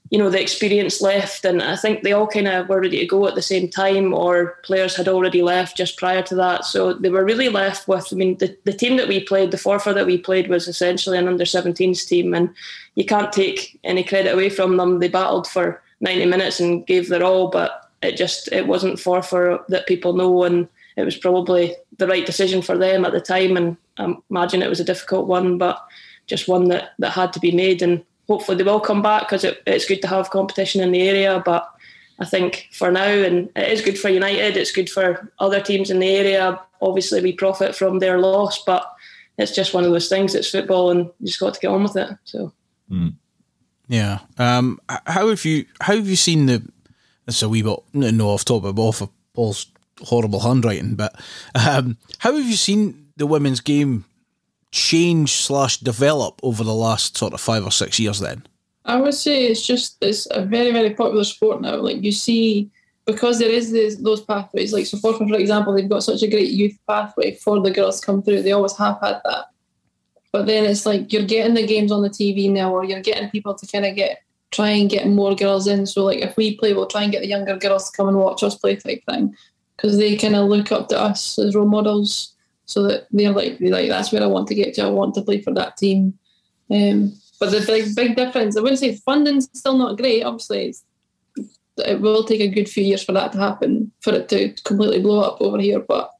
you 0.08 0.18
know, 0.18 0.30
the 0.30 0.40
experience 0.40 1.02
left. 1.02 1.44
And 1.44 1.62
I 1.62 1.76
think 1.76 2.02
they 2.02 2.12
all 2.12 2.26
kind 2.26 2.48
of 2.48 2.68
were 2.68 2.80
ready 2.80 3.00
to 3.00 3.06
go 3.06 3.26
at 3.26 3.34
the 3.34 3.42
same 3.42 3.68
time, 3.68 4.14
or 4.14 4.58
players 4.62 4.96
had 4.96 5.08
already 5.08 5.42
left 5.42 5.76
just 5.76 5.98
prior 5.98 6.22
to 6.22 6.34
that. 6.36 6.64
So 6.64 6.94
they 6.94 7.10
were 7.10 7.24
really 7.24 7.50
left 7.50 7.86
with, 7.88 8.08
I 8.10 8.16
mean, 8.16 8.38
the, 8.38 8.56
the 8.64 8.72
team 8.72 8.96
that 8.96 9.08
we 9.08 9.20
played, 9.20 9.50
the 9.50 9.58
Forfar 9.58 9.94
that 9.94 10.06
we 10.06 10.16
played 10.16 10.48
was 10.48 10.66
essentially 10.66 11.18
an 11.18 11.28
under 11.28 11.44
17s 11.44 12.08
team. 12.08 12.32
And 12.32 12.54
you 12.94 13.04
can't 13.04 13.32
take 13.32 13.78
any 13.84 14.02
credit 14.02 14.32
away 14.32 14.48
from 14.48 14.78
them. 14.78 15.00
They 15.00 15.08
battled 15.08 15.46
for 15.46 15.82
90 16.00 16.24
minutes 16.24 16.58
and 16.58 16.86
gave 16.86 17.10
their 17.10 17.22
all, 17.22 17.48
but 17.48 17.90
it 18.02 18.16
just, 18.16 18.50
it 18.50 18.66
wasn't 18.66 18.98
Forfar 18.98 19.66
that 19.66 19.86
people 19.86 20.14
know. 20.14 20.44
And 20.44 20.68
it 20.96 21.04
was 21.04 21.16
probably 21.16 21.74
the 21.98 22.06
right 22.06 22.26
decision 22.26 22.62
for 22.62 22.76
them 22.76 23.04
at 23.04 23.12
the 23.12 23.20
time. 23.20 23.56
And 23.56 23.76
I 23.98 24.14
imagine 24.30 24.62
it 24.62 24.68
was 24.68 24.80
a 24.80 24.84
difficult 24.84 25.26
one, 25.26 25.58
but 25.58 25.84
just 26.26 26.48
one 26.48 26.68
that, 26.68 26.90
that 26.98 27.10
had 27.10 27.32
to 27.34 27.40
be 27.40 27.52
made. 27.52 27.82
And 27.82 28.04
hopefully 28.28 28.56
they 28.56 28.64
will 28.64 28.80
come 28.80 29.02
back 29.02 29.22
because 29.22 29.44
it, 29.44 29.62
it's 29.66 29.86
good 29.86 30.02
to 30.02 30.08
have 30.08 30.30
competition 30.30 30.80
in 30.80 30.92
the 30.92 31.08
area. 31.08 31.42
But 31.44 31.68
I 32.18 32.24
think 32.24 32.68
for 32.72 32.90
now, 32.90 33.08
and 33.08 33.50
it 33.56 33.72
is 33.72 33.82
good 33.82 33.98
for 33.98 34.08
United, 34.08 34.56
it's 34.56 34.72
good 34.72 34.90
for 34.90 35.32
other 35.38 35.60
teams 35.60 35.90
in 35.90 35.98
the 35.98 36.08
area. 36.08 36.60
Obviously, 36.80 37.20
we 37.22 37.32
profit 37.32 37.74
from 37.74 37.98
their 37.98 38.18
loss, 38.18 38.62
but 38.64 38.86
it's 39.38 39.52
just 39.52 39.74
one 39.74 39.84
of 39.84 39.90
those 39.90 40.08
things. 40.08 40.34
It's 40.34 40.50
football, 40.50 40.90
and 40.90 41.06
you 41.20 41.26
just 41.26 41.40
got 41.40 41.54
to 41.54 41.60
get 41.60 41.70
on 41.70 41.82
with 41.82 41.96
it. 41.96 42.10
So, 42.24 42.52
mm. 42.90 43.14
yeah. 43.88 44.20
Um, 44.38 44.80
how 44.88 45.28
have 45.28 45.44
you 45.44 45.66
how 45.80 45.96
have 45.96 46.08
you 46.08 46.16
seen 46.16 46.46
the? 46.46 46.62
It's 47.26 47.42
a 47.42 47.48
wee 47.48 47.62
bit 47.62 47.78
no 47.94 48.28
off 48.28 48.44
topic, 48.44 48.74
but 48.74 48.82
off 48.82 49.00
of 49.00 49.10
Paul's 49.32 49.66
horrible 50.04 50.40
handwriting, 50.40 50.94
but 50.94 51.14
um, 51.54 51.96
how 52.18 52.34
have 52.34 52.46
you 52.46 52.56
seen 52.56 53.08
the 53.16 53.26
women's 53.26 53.60
game 53.60 54.04
change 54.70 55.32
slash 55.32 55.78
develop 55.78 56.40
over 56.42 56.64
the 56.64 56.74
last 56.74 57.16
sort 57.16 57.32
of 57.32 57.40
five 57.40 57.64
or 57.64 57.70
six 57.70 57.98
years? 57.98 58.20
Then 58.20 58.46
I 58.84 58.96
would 58.96 59.14
say 59.14 59.46
it's 59.46 59.66
just 59.66 59.96
it's 60.00 60.26
a 60.30 60.44
very 60.44 60.72
very 60.72 60.90
popular 60.90 61.24
sport 61.24 61.60
now. 61.60 61.76
Like 61.76 62.02
you 62.02 62.12
see, 62.12 62.70
because 63.06 63.38
there 63.38 63.50
is 63.50 63.72
this, 63.72 63.96
those 63.96 64.20
pathways. 64.20 64.72
Like 64.72 64.86
so, 64.86 64.98
for 64.98 65.14
for 65.14 65.34
example, 65.34 65.72
they've 65.72 65.88
got 65.88 66.02
such 66.02 66.22
a 66.22 66.30
great 66.30 66.50
youth 66.50 66.76
pathway 66.86 67.34
for 67.36 67.60
the 67.60 67.70
girls 67.70 68.00
to 68.00 68.06
come 68.06 68.22
through. 68.22 68.42
They 68.42 68.52
always 68.52 68.76
have 68.76 68.98
had 69.00 69.20
that. 69.24 69.46
But 70.32 70.46
then 70.46 70.64
it's 70.64 70.84
like 70.84 71.12
you're 71.12 71.22
getting 71.22 71.54
the 71.54 71.66
games 71.66 71.92
on 71.92 72.02
the 72.02 72.10
TV 72.10 72.50
now, 72.50 72.74
or 72.74 72.84
you're 72.84 73.00
getting 73.00 73.30
people 73.30 73.54
to 73.54 73.66
kind 73.66 73.86
of 73.86 73.94
get 73.94 74.20
try 74.50 74.68
and 74.68 74.90
get 74.90 75.08
more 75.08 75.34
girls 75.34 75.66
in. 75.66 75.86
So 75.86 76.04
like 76.04 76.20
if 76.20 76.36
we 76.36 76.56
play, 76.56 76.72
we'll 76.72 76.86
try 76.86 77.02
and 77.02 77.12
get 77.12 77.20
the 77.20 77.28
younger 77.28 77.56
girls 77.56 77.90
to 77.90 77.96
come 77.96 78.08
and 78.08 78.18
watch 78.18 78.42
us 78.42 78.56
play 78.56 78.76
type 78.76 79.02
thing 79.08 79.34
because 79.76 79.96
they 79.98 80.16
kind 80.16 80.36
of 80.36 80.48
look 80.48 80.72
up 80.72 80.88
to 80.88 81.00
us 81.00 81.38
as 81.38 81.54
role 81.54 81.66
models, 81.66 82.34
so 82.66 82.82
that 82.84 83.06
they're 83.10 83.32
like, 83.32 83.58
they're 83.58 83.70
like 83.70 83.88
that's 83.88 84.12
where 84.12 84.22
I 84.22 84.26
want 84.26 84.48
to 84.48 84.54
get 84.54 84.74
to. 84.74 84.84
I 84.84 84.90
want 84.90 85.14
to 85.14 85.22
play 85.22 85.40
for 85.40 85.52
that 85.54 85.76
team. 85.76 86.18
Um, 86.70 87.12
but 87.40 87.50
the 87.50 87.64
big 87.66 87.94
big 87.94 88.16
difference, 88.16 88.56
I 88.56 88.60
wouldn't 88.60 88.80
say 88.80 88.96
funding's 88.96 89.48
still 89.52 89.76
not 89.76 89.98
great. 89.98 90.22
Obviously, 90.22 90.74
it 91.78 92.00
will 92.00 92.24
take 92.24 92.40
a 92.40 92.48
good 92.48 92.68
few 92.68 92.84
years 92.84 93.02
for 93.02 93.12
that 93.12 93.32
to 93.32 93.38
happen, 93.38 93.92
for 94.00 94.14
it 94.14 94.28
to 94.30 94.54
completely 94.64 95.00
blow 95.00 95.20
up 95.20 95.40
over 95.40 95.58
here. 95.58 95.80
But 95.80 96.10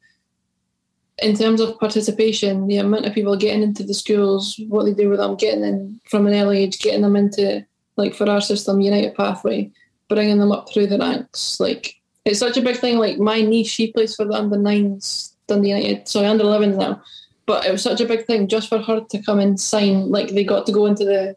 in 1.23 1.37
terms 1.37 1.61
of 1.61 1.79
participation, 1.79 2.67
the 2.67 2.79
amount 2.79 3.07
of 3.07 3.15
people 3.15 3.37
getting 3.37 3.63
into 3.63 3.85
the 3.85 3.95
schools, 3.95 4.61
what 4.69 4.85
they 4.85 4.93
do 4.93 5.09
with 5.09 5.21
them, 5.21 5.37
getting 5.37 5.65
in 5.65 6.01
from 6.11 6.27
an 6.27 6.35
early 6.35 6.59
age, 6.65 6.81
getting 6.81 7.03
them 7.03 7.17
into 7.17 7.65
like 7.97 8.15
for 8.15 8.29
our 8.29 8.41
system, 8.41 8.81
United 8.81 9.15
Pathway, 9.15 9.71
bringing 10.09 10.39
them 10.39 10.51
up 10.51 10.69
through 10.69 10.89
the 10.89 10.99
ranks, 10.99 11.61
like 11.61 11.95
it's 12.25 12.39
such 12.39 12.57
a 12.57 12.62
big 12.62 12.77
thing. 12.77 12.99
Like 12.99 13.18
my 13.18 13.43
niece, 13.43 13.68
she 13.68 13.93
plays 13.93 14.14
for 14.14 14.25
the 14.25 14.35
under 14.35 14.57
nines 14.57 15.35
Dundee 15.47 15.70
United, 15.70 16.09
sorry, 16.09 16.27
under 16.27 16.45
11s 16.45 16.77
now. 16.77 17.03
But 17.47 17.66
it 17.66 17.72
was 17.72 17.83
such 17.83 18.01
a 18.01 18.07
big 18.07 18.25
thing 18.25 18.49
just 18.49 18.68
for 18.68 18.79
her 18.79 19.01
to 19.11 19.22
come 19.22 19.39
and 19.39 19.61
sign. 19.61 20.11
Like 20.11 20.29
they 20.31 20.45
got 20.45 20.66
to 20.66 20.72
go 20.72 20.87
into 20.87 21.05
the 21.05 21.37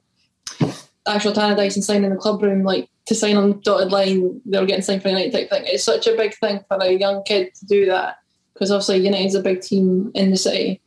actual 1.06 1.34
Tannadice 1.34 1.76
and 1.76 1.84
sign 1.84 2.04
in 2.04 2.12
the 2.12 2.16
club 2.16 2.42
room, 2.42 2.64
like 2.64 2.90
to 3.08 3.16
sign 3.16 3.36
on 3.36 3.50
the 3.50 3.56
dotted 3.56 3.92
line. 3.92 4.42
They 4.46 4.60
were 4.60 4.66
getting 4.66 4.84
signed 4.84 5.02
for 5.02 5.10
United 5.10 5.34
type 5.34 5.50
thing. 5.50 5.64
It's 5.66 5.84
such 5.84 6.08
a 6.08 6.16
big 6.16 6.34
thing 6.36 6.62
for 6.68 6.78
a 6.78 6.92
young 6.92 7.24
kid 7.24 7.54
to 7.56 7.66
do 7.66 7.86
that 7.88 8.18
because 8.54 8.72
obviously 8.72 9.00
United's 9.00 9.36
a 9.36 9.42
big 9.42 9.62
team 9.62 10.12
in 10.16 10.32
the 10.32 10.38
city, 10.38 10.82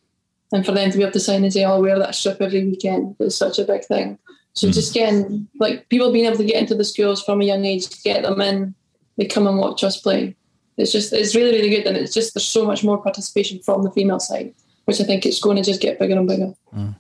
and 0.53 0.64
for 0.64 0.72
them 0.72 0.90
to 0.90 0.96
be 0.96 1.05
able 1.05 1.12
to 1.12 1.20
sign 1.20 1.44
and 1.44 1.53
say, 1.53 1.64
"I'll 1.64 1.82
wear 1.82 1.98
that 1.98 2.14
strip 2.14 2.40
every 2.40 2.64
weekend," 2.64 3.16
is 3.20 3.36
such 3.36 3.59
a 3.59 3.64
big 3.64 3.84
thing. 3.84 4.18
So 4.55 4.68
mm. 4.68 4.72
just 4.72 4.94
getting 4.94 5.46
like 5.61 5.88
people 5.90 6.12
being 6.12 6.24
able 6.24 6.38
to 6.38 6.44
get 6.44 6.57
into 6.57 6.74
the 6.74 6.84
schools 6.84 7.22
from 7.22 7.40
a 7.40 7.44
young 7.44 7.64
age 7.64 7.88
to 7.88 8.03
get 8.03 8.22
them 8.22 8.40
in 8.40 8.74
they 9.21 9.27
come 9.27 9.47
and 9.47 9.59
watch 9.59 9.85
us 9.85 10.01
play. 10.01 10.35
It's 10.79 10.93
just 10.93 11.12
it's 11.12 11.35
really 11.35 11.53
really 11.53 11.68
good, 11.68 11.87
and 11.87 11.97
it's 11.97 12.14
just 12.14 12.33
there's 12.33 12.49
so 12.49 12.64
much 12.64 12.83
more 12.83 12.97
participation 12.97 13.61
from 13.61 13.83
the 13.83 13.91
female 13.91 14.18
side, 14.18 14.55
which 14.87 14.99
I 14.99 15.05
think 15.05 15.27
it's 15.27 15.39
going 15.39 15.59
to 15.59 15.62
just 15.62 15.83
get 15.83 15.99
bigger 15.99 16.16
and 16.18 16.27
bigger. 16.27 16.55
Mm. 16.75 16.97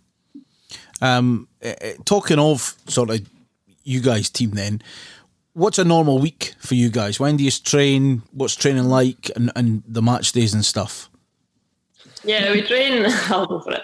Um, 1.00 1.48
eh, 1.62 1.74
eh, 1.80 1.94
talking 2.04 2.38
of 2.38 2.76
sort 2.86 3.08
of 3.08 3.26
you 3.84 4.02
guys 4.02 4.28
team, 4.28 4.50
then 4.50 4.82
what's 5.54 5.78
a 5.78 5.84
normal 5.84 6.18
week 6.18 6.54
for 6.58 6.74
you 6.74 6.90
guys? 6.90 7.18
When 7.18 7.38
do 7.38 7.44
you 7.44 7.50
train? 7.50 8.22
What's 8.32 8.54
training 8.54 8.84
like, 8.84 9.30
and, 9.34 9.50
and 9.56 9.82
the 9.88 10.02
match 10.02 10.32
days 10.32 10.52
and 10.52 10.62
stuff? 10.62 11.08
Yeah, 12.22 12.52
we 12.52 12.60
train. 12.60 13.06
I'll 13.30 13.46
go 13.46 13.60
for 13.60 13.72
it. 13.72 13.82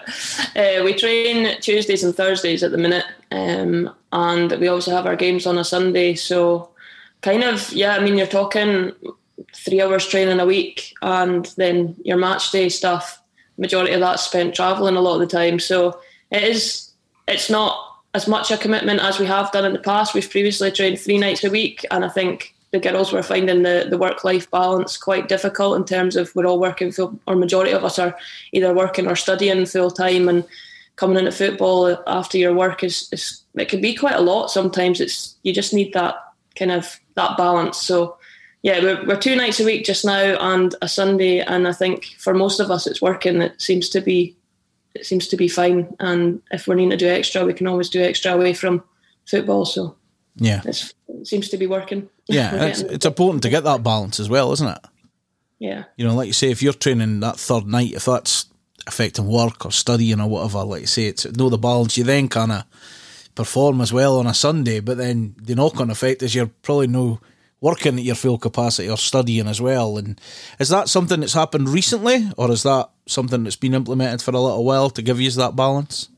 Uh, 0.55 0.83
we 0.83 0.93
train 0.93 1.59
Tuesdays 1.59 2.03
and 2.03 2.15
Thursdays 2.15 2.61
at 2.61 2.69
the 2.69 2.77
minute, 2.77 3.05
um, 3.31 3.89
and 4.11 4.51
we 4.59 4.67
also 4.67 4.91
have 4.91 5.07
our 5.07 5.15
games 5.15 5.47
on 5.47 5.57
a 5.57 5.63
Sunday. 5.63 6.13
So, 6.13 6.69
kind 7.21 7.43
of, 7.43 7.71
yeah. 7.73 7.95
I 7.95 7.99
mean, 7.99 8.17
you're 8.17 8.27
talking 8.27 8.91
three 9.55 9.81
hours 9.81 10.07
training 10.07 10.39
a 10.39 10.45
week, 10.45 10.93
and 11.01 11.45
then 11.57 11.95
your 12.03 12.17
match 12.17 12.51
day 12.51 12.69
stuff. 12.69 13.21
Majority 13.57 13.93
of 13.93 14.01
that's 14.01 14.23
spent 14.23 14.53
traveling 14.53 14.95
a 14.95 15.01
lot 15.01 15.15
of 15.15 15.21
the 15.21 15.37
time. 15.37 15.59
So 15.59 15.99
it 16.31 16.43
is. 16.43 16.91
It's 17.27 17.49
not 17.49 17.83
as 18.13 18.27
much 18.27 18.51
a 18.51 18.57
commitment 18.57 19.01
as 19.01 19.19
we 19.19 19.25
have 19.25 19.51
done 19.51 19.65
in 19.65 19.73
the 19.73 19.79
past. 19.79 20.13
We've 20.13 20.29
previously 20.29 20.71
trained 20.71 20.99
three 20.99 21.17
nights 21.17 21.43
a 21.43 21.49
week, 21.49 21.85
and 21.91 22.05
I 22.05 22.09
think 22.09 22.55
the 22.71 22.79
girls 22.79 23.11
were 23.11 23.23
finding 23.23 23.63
the, 23.63 23.87
the 23.89 23.97
work 23.97 24.23
life 24.23 24.49
balance 24.51 24.97
quite 24.97 25.29
difficult 25.29 25.77
in 25.77 25.85
terms 25.85 26.15
of 26.15 26.33
we're 26.35 26.45
all 26.45 26.59
working 26.59 26.91
full, 26.91 27.19
or 27.27 27.35
majority 27.35 27.71
of 27.71 27.83
us 27.83 27.97
are 27.97 28.15
either 28.51 28.73
working 28.73 29.07
or 29.07 29.15
studying 29.15 29.65
full 29.65 29.91
time, 29.91 30.29
and 30.29 30.45
coming 30.95 31.17
into 31.17 31.31
football 31.31 31.97
after 32.07 32.37
your 32.37 32.53
work 32.53 32.83
is, 32.83 33.07
is 33.11 33.43
it 33.55 33.69
can 33.69 33.81
be 33.81 33.95
quite 33.95 34.15
a 34.15 34.21
lot. 34.21 34.51
Sometimes 34.51 34.99
it's 34.99 35.35
you 35.43 35.53
just 35.53 35.73
need 35.73 35.93
that 35.93 36.15
kind 36.55 36.71
of 36.71 36.99
that 37.17 37.35
balance. 37.35 37.77
So 37.77 38.17
yeah, 38.61 38.81
we're, 38.81 39.05
we're 39.05 39.19
two 39.19 39.35
nights 39.35 39.59
a 39.59 39.65
week 39.65 39.85
just 39.85 40.05
now 40.05 40.37
and 40.39 40.73
a 40.81 40.87
Sunday, 40.87 41.39
and 41.41 41.67
I 41.67 41.73
think 41.73 42.05
for 42.17 42.33
most 42.33 42.61
of 42.61 42.71
us 42.71 42.87
it's 42.87 43.01
working. 43.01 43.41
It 43.41 43.61
seems 43.61 43.89
to 43.89 43.99
be 44.01 44.35
it 44.95 45.05
seems 45.05 45.27
to 45.27 45.37
be 45.37 45.47
fine. 45.47 45.93
And 45.99 46.41
if 46.51 46.67
we're 46.67 46.75
needing 46.75 46.91
to 46.91 46.97
do 46.97 47.07
extra, 47.07 47.45
we 47.45 47.53
can 47.53 47.67
always 47.67 47.89
do 47.89 48.01
extra 48.01 48.31
away 48.31 48.53
from 48.53 48.83
football. 49.25 49.65
So 49.65 49.95
yeah, 50.37 50.61
it 50.65 50.93
seems 51.23 51.49
to 51.49 51.57
be 51.57 51.67
working. 51.67 52.09
Yeah, 52.27 52.55
it's, 52.65 52.81
it's 52.81 53.05
important 53.05 53.43
to 53.43 53.49
get 53.49 53.63
that 53.65 53.83
balance 53.83 54.19
as 54.19 54.29
well, 54.29 54.51
isn't 54.53 54.67
it? 54.67 54.79
Yeah. 55.59 55.85
You 55.95 56.07
know, 56.07 56.15
like 56.15 56.27
you 56.27 56.33
say, 56.33 56.51
if 56.51 56.61
you're 56.61 56.73
training 56.73 57.19
that 57.21 57.37
third 57.37 57.65
night, 57.65 57.93
if 57.93 58.05
that's 58.05 58.45
affecting 58.85 59.27
work 59.27 59.65
or 59.65 59.71
studying 59.71 60.21
or 60.21 60.27
whatever, 60.29 60.63
like 60.63 60.81
you 60.81 60.87
say, 60.87 61.07
it's 61.07 61.25
know 61.25 61.49
the 61.49 61.57
balance. 61.57 61.97
You 61.97 62.03
then 62.03 62.27
kind 62.27 62.51
of 62.51 62.63
perform 63.37 63.79
as 63.79 63.93
well 63.93 64.17
on 64.17 64.27
a 64.27 64.33
Sunday, 64.33 64.81
but 64.81 64.97
then 64.97 65.35
the 65.41 65.55
knock-on 65.55 65.91
effect 65.91 66.23
is 66.23 66.33
you're 66.33 66.51
probably 66.63 66.87
no 66.87 67.19
working 67.61 67.97
at 67.97 68.03
your 68.03 68.15
full 68.15 68.37
capacity 68.37 68.89
or 68.89 68.97
studying 68.97 69.47
as 69.47 69.61
well. 69.61 69.97
And 69.97 70.19
is 70.59 70.69
that 70.69 70.89
something 70.89 71.19
that's 71.19 71.33
happened 71.33 71.69
recently, 71.69 72.29
or 72.35 72.51
is 72.51 72.63
that 72.63 72.89
something 73.05 73.43
that's 73.43 73.55
been 73.55 73.75
implemented 73.75 74.23
for 74.23 74.31
a 74.31 74.39
little 74.39 74.65
while 74.65 74.89
to 74.89 75.01
give 75.01 75.21
you 75.21 75.29
that 75.31 75.55
balance? 75.55 76.09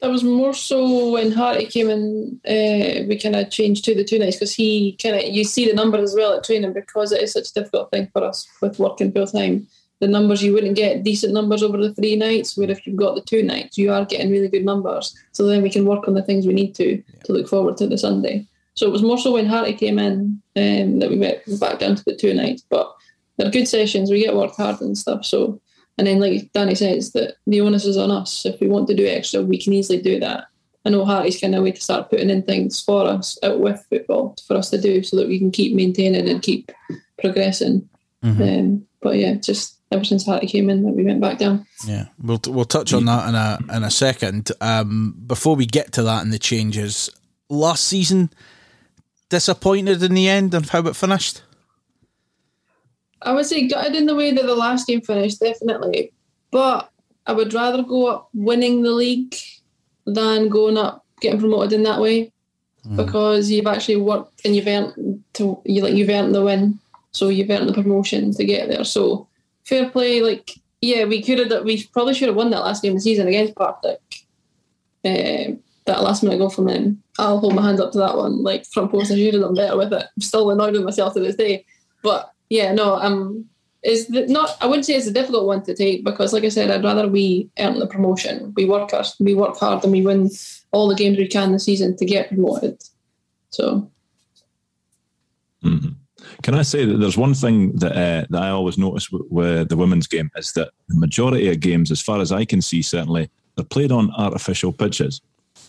That 0.00 0.10
was 0.10 0.24
more 0.24 0.54
so 0.54 1.10
when 1.10 1.32
Harty 1.32 1.66
came 1.66 1.90
in. 1.90 2.40
Uh, 2.46 3.04
we 3.08 3.18
kind 3.20 3.36
of 3.36 3.50
changed 3.50 3.84
to 3.84 3.94
the 3.94 4.04
two 4.04 4.18
nights 4.18 4.36
because 4.36 4.54
he 4.54 4.96
kind 5.02 5.16
of 5.16 5.24
you 5.24 5.44
see 5.44 5.66
the 5.66 5.74
numbers 5.74 6.10
as 6.10 6.16
well 6.16 6.34
at 6.34 6.44
training 6.44 6.72
because 6.72 7.12
it 7.12 7.20
is 7.20 7.32
such 7.32 7.50
a 7.50 7.54
difficult 7.54 7.90
thing 7.90 8.08
for 8.12 8.24
us 8.24 8.48
with 8.62 8.78
working 8.78 9.12
full 9.12 9.26
time. 9.26 9.66
The 10.00 10.08
numbers 10.08 10.42
you 10.42 10.52
wouldn't 10.52 10.76
get 10.76 11.02
decent 11.02 11.32
numbers 11.32 11.62
over 11.62 11.76
the 11.76 11.94
three 11.94 12.14
nights, 12.14 12.56
where 12.56 12.70
if 12.70 12.86
you've 12.86 12.96
got 12.96 13.14
the 13.14 13.20
two 13.20 13.42
nights, 13.42 13.76
you 13.76 13.92
are 13.92 14.04
getting 14.04 14.30
really 14.30 14.48
good 14.48 14.64
numbers. 14.64 15.16
So 15.32 15.46
then 15.46 15.62
we 15.62 15.70
can 15.70 15.84
work 15.84 16.06
on 16.06 16.14
the 16.14 16.22
things 16.22 16.46
we 16.46 16.54
need 16.54 16.74
to 16.76 16.96
yeah. 16.96 17.22
to 17.24 17.32
look 17.32 17.48
forward 17.48 17.76
to 17.78 17.86
the 17.86 17.98
Sunday. 17.98 18.46
So 18.74 18.86
it 18.86 18.92
was 18.92 19.02
more 19.02 19.18
so 19.18 19.32
when 19.32 19.46
Harty 19.46 19.72
came 19.72 19.98
in 19.98 20.40
um, 20.56 21.00
that 21.00 21.10
we 21.10 21.18
went 21.18 21.40
back 21.58 21.80
down 21.80 21.96
to 21.96 22.04
the 22.04 22.14
two 22.14 22.32
nights. 22.32 22.62
But 22.68 22.94
they're 23.36 23.50
good 23.50 23.66
sessions. 23.66 24.10
We 24.10 24.24
get 24.24 24.36
worked 24.36 24.56
hard 24.56 24.80
and 24.80 24.96
stuff. 24.96 25.24
So 25.24 25.60
and 25.98 26.06
then 26.06 26.20
like 26.20 26.52
Danni 26.52 26.76
says 26.76 27.12
that 27.12 27.34
the 27.46 27.60
onus 27.60 27.84
is 27.84 27.96
on 27.96 28.12
us. 28.12 28.46
If 28.46 28.60
we 28.60 28.68
want 28.68 28.86
to 28.88 28.94
do 28.94 29.06
extra, 29.06 29.42
we 29.42 29.58
can 29.60 29.72
easily 29.72 30.00
do 30.00 30.20
that. 30.20 30.44
I 30.84 30.90
know 30.90 31.04
Harty's 31.04 31.40
kind 31.40 31.54
of 31.54 31.64
way 31.64 31.72
to 31.72 31.80
start 31.80 32.08
putting 32.08 32.30
in 32.30 32.42
things 32.42 32.80
for 32.80 33.04
us 33.04 33.36
out 33.42 33.58
with 33.58 33.84
football 33.90 34.36
for 34.46 34.56
us 34.56 34.70
to 34.70 34.80
do 34.80 35.02
so 35.02 35.16
that 35.16 35.26
we 35.26 35.38
can 35.38 35.50
keep 35.50 35.74
maintaining 35.74 36.28
and 36.28 36.40
keep 36.40 36.70
progressing. 37.20 37.88
Mm-hmm. 38.22 38.42
Um, 38.42 38.86
but 39.02 39.16
yeah, 39.16 39.34
just 39.34 39.77
ever 39.90 40.04
since 40.04 40.26
Harty 40.26 40.46
came 40.46 40.70
in 40.70 40.84
that 40.84 40.92
we 40.92 41.04
went 41.04 41.20
back 41.20 41.38
down. 41.38 41.66
Yeah, 41.86 42.06
we'll 42.22 42.40
we'll 42.46 42.64
touch 42.64 42.92
on 42.92 43.04
that 43.06 43.28
in 43.28 43.34
a 43.34 43.76
in 43.76 43.84
a 43.84 43.90
second. 43.90 44.52
Um, 44.60 45.14
before 45.26 45.56
we 45.56 45.66
get 45.66 45.92
to 45.92 46.02
that 46.02 46.22
and 46.22 46.32
the 46.32 46.38
changes, 46.38 47.10
last 47.48 47.84
season 47.84 48.30
disappointed 49.28 50.02
in 50.02 50.14
the 50.14 50.28
end 50.28 50.54
of 50.54 50.70
how 50.70 50.86
it 50.86 50.96
finished? 50.96 51.42
I 53.22 53.32
would 53.32 53.46
say 53.46 53.66
gutted 53.66 53.94
in 53.94 54.06
the 54.06 54.14
way 54.14 54.30
that 54.32 54.46
the 54.46 54.54
last 54.54 54.86
game 54.86 55.00
finished, 55.00 55.40
definitely. 55.40 56.12
But 56.50 56.90
I 57.26 57.32
would 57.32 57.52
rather 57.52 57.82
go 57.82 58.06
up 58.06 58.28
winning 58.32 58.82
the 58.82 58.92
league 58.92 59.34
than 60.06 60.48
going 60.48 60.78
up 60.78 61.04
getting 61.20 61.40
promoted 61.40 61.72
in 61.72 61.82
that 61.82 62.00
way. 62.00 62.32
Mm. 62.86 62.96
Because 62.96 63.50
you've 63.50 63.66
actually 63.66 63.96
worked 63.96 64.40
and 64.44 64.54
you've 64.54 64.66
earned 64.66 65.24
to 65.34 65.60
you 65.64 65.82
like 65.82 65.94
you've 65.94 66.08
earned 66.08 66.34
the 66.34 66.44
win. 66.44 66.78
So 67.10 67.28
you've 67.28 67.50
earned 67.50 67.68
the 67.68 67.74
promotion 67.74 68.32
to 68.32 68.44
get 68.44 68.68
there. 68.68 68.84
So 68.84 69.27
fair 69.68 69.90
play, 69.90 70.22
like 70.22 70.50
yeah, 70.80 71.04
we 71.04 71.22
could 71.22 71.38
have 71.38 71.64
we 71.64 71.84
probably 71.86 72.14
should 72.14 72.28
have 72.28 72.36
won 72.36 72.50
that 72.50 72.64
last 72.64 72.82
game 72.82 72.92
of 72.92 72.98
the 72.98 73.02
season 73.02 73.28
against 73.28 73.54
Partick. 73.54 74.00
Uh, 75.04 75.56
that 75.86 76.02
last 76.02 76.22
minute 76.22 76.38
goal 76.38 76.50
from 76.50 76.68
him. 76.68 77.02
I'll 77.18 77.38
hold 77.38 77.54
my 77.54 77.62
hand 77.62 77.80
up 77.80 77.92
to 77.92 77.98
that 77.98 78.16
one. 78.16 78.42
Like 78.42 78.66
front 78.66 78.90
post, 78.90 79.10
I 79.10 79.16
should 79.16 79.34
have 79.34 79.42
done 79.42 79.54
better 79.54 79.76
with 79.76 79.92
it. 79.92 80.04
I'm 80.04 80.20
still 80.20 80.50
annoyed 80.50 80.74
with 80.74 80.84
myself 80.84 81.14
to 81.14 81.20
this 81.20 81.36
day. 81.36 81.64
But 82.02 82.32
yeah, 82.50 82.72
no, 82.72 82.94
um, 82.96 83.46
is 83.82 84.08
not. 84.10 84.56
I 84.60 84.66
wouldn't 84.66 84.86
say 84.86 84.94
it's 84.94 85.06
a 85.06 85.12
difficult 85.12 85.46
one 85.46 85.62
to 85.64 85.74
take 85.74 86.04
because, 86.04 86.32
like 86.32 86.44
I 86.44 86.48
said, 86.50 86.70
I'd 86.70 86.84
rather 86.84 87.08
we 87.08 87.50
earn 87.58 87.78
the 87.78 87.86
promotion. 87.86 88.52
We 88.56 88.66
work 88.66 88.90
hard, 88.90 89.06
we 89.18 89.34
work 89.34 89.56
hard, 89.56 89.82
and 89.82 89.92
we 89.92 90.02
win 90.02 90.30
all 90.72 90.88
the 90.88 90.94
games 90.94 91.18
we 91.18 91.26
can 91.26 91.52
this 91.52 91.64
season 91.64 91.96
to 91.96 92.04
get 92.04 92.28
promoted. 92.28 92.82
So. 93.50 93.90
Mm-hmm. 95.64 95.88
Can 96.42 96.54
I 96.54 96.62
say 96.62 96.84
that 96.84 96.98
there's 96.98 97.16
one 97.16 97.34
thing 97.34 97.72
that 97.76 97.92
uh, 97.92 98.26
that 98.30 98.42
I 98.42 98.50
always 98.50 98.78
notice 98.78 99.10
with, 99.10 99.68
the 99.68 99.76
women's 99.76 100.06
game 100.06 100.30
is 100.36 100.52
that 100.52 100.70
the 100.88 100.98
majority 100.98 101.48
of 101.50 101.60
games, 101.60 101.90
as 101.90 102.00
far 102.00 102.20
as 102.20 102.30
I 102.30 102.44
can 102.44 102.62
see, 102.62 102.82
certainly, 102.82 103.28
they're 103.56 103.64
played 103.64 103.90
on 103.90 104.12
artificial 104.14 104.72
pitches. 104.72 105.20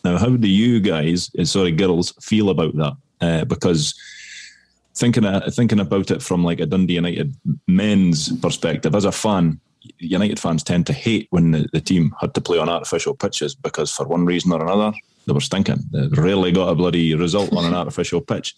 Now, 0.04 0.18
how 0.18 0.30
do 0.30 0.48
you 0.48 0.80
guys, 0.80 1.32
uh, 1.38 1.44
sorry, 1.44 1.72
girls, 1.72 2.14
feel 2.22 2.50
about 2.50 2.76
that? 2.78 2.94
Uh, 3.20 3.46
because 3.46 3.94
thinking 4.96 5.26
uh, 5.26 5.50
thinking 5.52 5.80
about 5.80 6.12
it 6.12 6.22
from 6.22 6.44
like 6.44 6.60
a 6.60 6.66
Dundee 6.66 6.96
United 6.96 7.36
men's 7.68 8.32
perspective, 8.40 8.94
as 8.94 9.06
a 9.06 9.12
fan, 9.12 9.60
United 9.98 10.40
fans 10.40 10.64
tend 10.64 10.86
to 10.88 10.94
hate 10.94 11.28
when 11.32 11.52
the, 11.52 11.68
the, 11.74 11.82
team 11.82 12.14
had 12.20 12.34
to 12.36 12.42
play 12.42 12.60
on 12.60 12.70
artificial 12.70 13.16
pitches 13.16 13.56
because 13.56 13.92
for 13.92 14.08
one 14.08 14.26
reason 14.26 14.52
or 14.52 14.62
another 14.62 14.92
they 15.26 15.34
were 15.34 15.42
stinking. 15.42 15.84
They 15.92 16.08
rarely 16.10 16.52
got 16.52 16.70
a 16.70 16.76
bloody 16.76 17.16
result 17.16 17.54
on 17.54 17.66
an 17.66 17.74
artificial 17.82 18.22
pitch. 18.22 18.56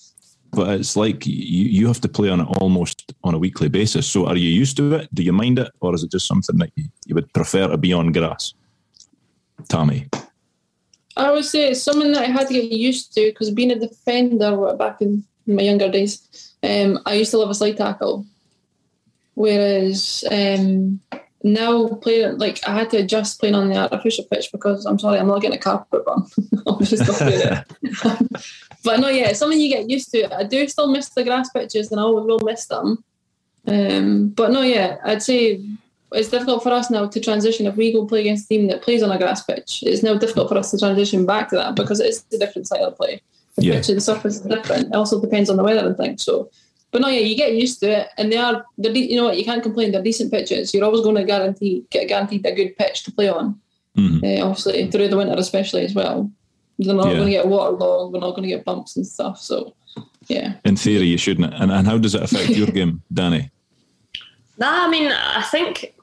But 0.54 0.80
it's 0.80 0.96
like 0.96 1.26
you, 1.26 1.66
you 1.66 1.88
have 1.88 2.02
to 2.02 2.10
play 2.10 2.30
on 2.30 2.42
it 2.42 2.48
almost 2.60 3.14
on 3.24 3.34
a 3.34 3.38
weekly 3.38 3.70
basis. 3.70 4.06
So 4.08 4.28
are 4.28 4.36
you 4.36 4.50
used 4.50 4.76
to 4.78 4.96
it? 4.96 5.14
Do 5.14 5.24
you 5.24 5.32
mind 5.32 5.60
it? 5.60 5.72
Or 5.80 5.96
is 5.96 6.04
it 6.04 6.12
just 6.12 6.28
something 6.28 6.58
that 6.58 6.72
you, 6.76 6.86
you 7.06 7.16
would 7.16 7.32
prefer 7.34 7.68
to 7.68 7.78
be 7.78 7.94
on 7.94 8.12
grass? 8.12 8.54
Tommy. 9.70 10.10
I 11.18 11.32
would 11.32 11.46
say 11.46 11.70
it's 11.70 11.84
something 11.84 12.12
that 12.14 12.24
I 12.24 12.32
had 12.32 12.48
to 12.48 12.54
get 12.54 12.72
used 12.72 13.14
to 13.14 13.26
because 13.28 13.52
being 13.52 13.72
a 13.72 13.80
defender 13.80 14.74
back 14.76 15.02
in 15.02 15.24
my 15.46 15.62
younger 15.62 15.90
days, 15.90 16.54
um, 16.64 17.00
I 17.06 17.16
used 17.16 17.32
to 17.32 17.38
love 17.38 17.50
a 17.50 17.56
slide 17.56 17.78
tackle. 17.78 18.26
Whereas 19.36 20.24
um, 20.30 21.00
now 21.44 21.88
playing 21.88 22.38
like 22.38 22.60
I 22.68 22.76
had 22.76 22.90
to 22.92 22.98
adjust 22.98 23.40
playing 23.40 23.56
on 23.56 23.70
the 23.70 23.78
artificial 23.78 24.26
pitch 24.26 24.52
because 24.52 24.86
I'm 24.86 25.00
sorry, 25.00 25.20
I'm 25.20 25.28
not 25.28 25.42
getting 25.42 25.58
a 25.58 25.62
carpet 25.62 26.04
run. 26.06 26.26
I'm 26.68 26.86
just 26.86 27.08
not 27.08 27.20
doing 27.20 27.42
it. 27.42 28.46
but 28.84 29.00
no, 29.00 29.10
yeah, 29.10 29.30
it's 29.30 29.40
something 29.40 29.60
you 29.60 29.70
get 29.70 29.90
used 29.90 30.12
to. 30.12 30.36
I 30.36 30.44
do 30.44 30.68
still 30.68 30.88
miss 30.88 31.10
the 31.10 31.24
grass 31.24 31.50
pitches, 31.50 31.92
and 31.92 32.00
I 32.00 32.04
always 32.04 32.26
will 32.26 32.40
miss 32.40 32.66
them. 32.66 33.04
Um, 33.68 34.30
but 34.30 34.52
no, 34.52 34.62
yeah, 34.62 34.98
I'd 35.04 35.22
say 35.22 35.64
it's 36.14 36.30
difficult 36.30 36.64
for 36.64 36.72
us 36.72 36.90
now 36.90 37.08
to 37.08 37.20
transition. 37.20 37.68
If 37.68 37.76
we 37.76 37.94
go 37.94 38.06
play 38.06 38.22
against 38.22 38.46
a 38.46 38.48
team 38.50 38.68
that 38.68 38.82
plays 38.82 39.04
on 39.04 39.12
a 39.12 39.18
grass 39.18 39.44
pitch, 39.44 39.84
it's 39.86 40.04
now 40.04 40.16
difficult 40.16 40.50
for 40.50 40.58
us 40.58 40.72
to 40.72 40.80
transition 40.80 41.26
back 41.26 41.50
to 41.50 41.56
that 41.56 41.76
because 41.76 42.00
it 42.00 42.08
is 42.08 42.26
a 42.34 42.38
different 42.38 42.68
style 42.68 42.86
of 42.86 42.98
play. 42.98 43.22
The 43.56 43.66
yeah. 43.66 43.74
pitch 43.76 43.90
and 43.90 43.98
the 43.98 44.02
surface 44.02 44.36
is 44.36 44.42
different. 44.42 44.88
It 44.88 44.96
also 44.96 45.22
depends 45.22 45.50
on 45.50 45.58
the 45.58 45.64
weather 45.64 45.88
and 45.88 45.98
things. 45.98 46.24
So, 46.24 46.50
but 46.92 47.02
no, 47.02 47.08
yeah, 47.08 47.20
you 47.20 47.36
get 47.36 47.54
used 47.54 47.80
to 47.82 48.02
it, 48.02 48.08
and 48.18 48.32
they 48.32 48.38
are. 48.38 48.66
They're, 48.78 48.92
you 48.92 49.16
know 49.16 49.26
what? 49.26 49.38
You 49.38 49.46
can't 49.46 49.64
complain. 49.64 49.92
They're 49.92 50.02
decent 50.02 50.32
pitches. 50.32 50.74
You're 50.74 50.86
always 50.86 51.02
going 51.02 51.16
to 51.16 51.24
guarantee 51.24 51.86
get 51.90 52.08
guaranteed 52.08 52.46
a 52.46 52.54
good 52.54 52.76
pitch 52.78 53.04
to 53.04 53.12
play 53.12 53.30
on. 53.30 53.60
Mm-hmm. 53.98 54.26
Uh, 54.26 54.46
obviously, 54.46 54.90
through 54.90 55.10
the 55.10 55.18
winter, 55.18 55.36
especially 55.38 55.86
as 55.86 55.94
well. 55.94 56.32
They're 56.80 56.96
not 56.96 57.08
yeah. 57.08 57.14
going 57.14 57.26
to 57.26 57.32
get 57.32 57.48
waterlogged. 57.48 58.14
We're 58.14 58.20
not 58.20 58.32
going 58.32 58.44
to 58.44 58.50
get 58.50 58.66
bumps 58.66 58.96
and 58.96 59.06
stuff. 59.06 59.40
So, 59.40 59.76
yeah. 60.28 60.54
In 60.66 60.76
theory, 60.76 61.06
you 61.06 61.18
shouldn't. 61.18 61.54
And 61.54 61.72
and 61.72 61.88
how 61.88 61.98
does 61.98 62.16
it 62.16 62.24
affect 62.24 62.50
your 62.50 62.68
game, 62.80 63.04
Danni? 63.14 63.50
Nah, 64.58 64.86
I 64.86 64.90
mean, 64.90 65.12
I 65.12 65.42
think 65.44 65.94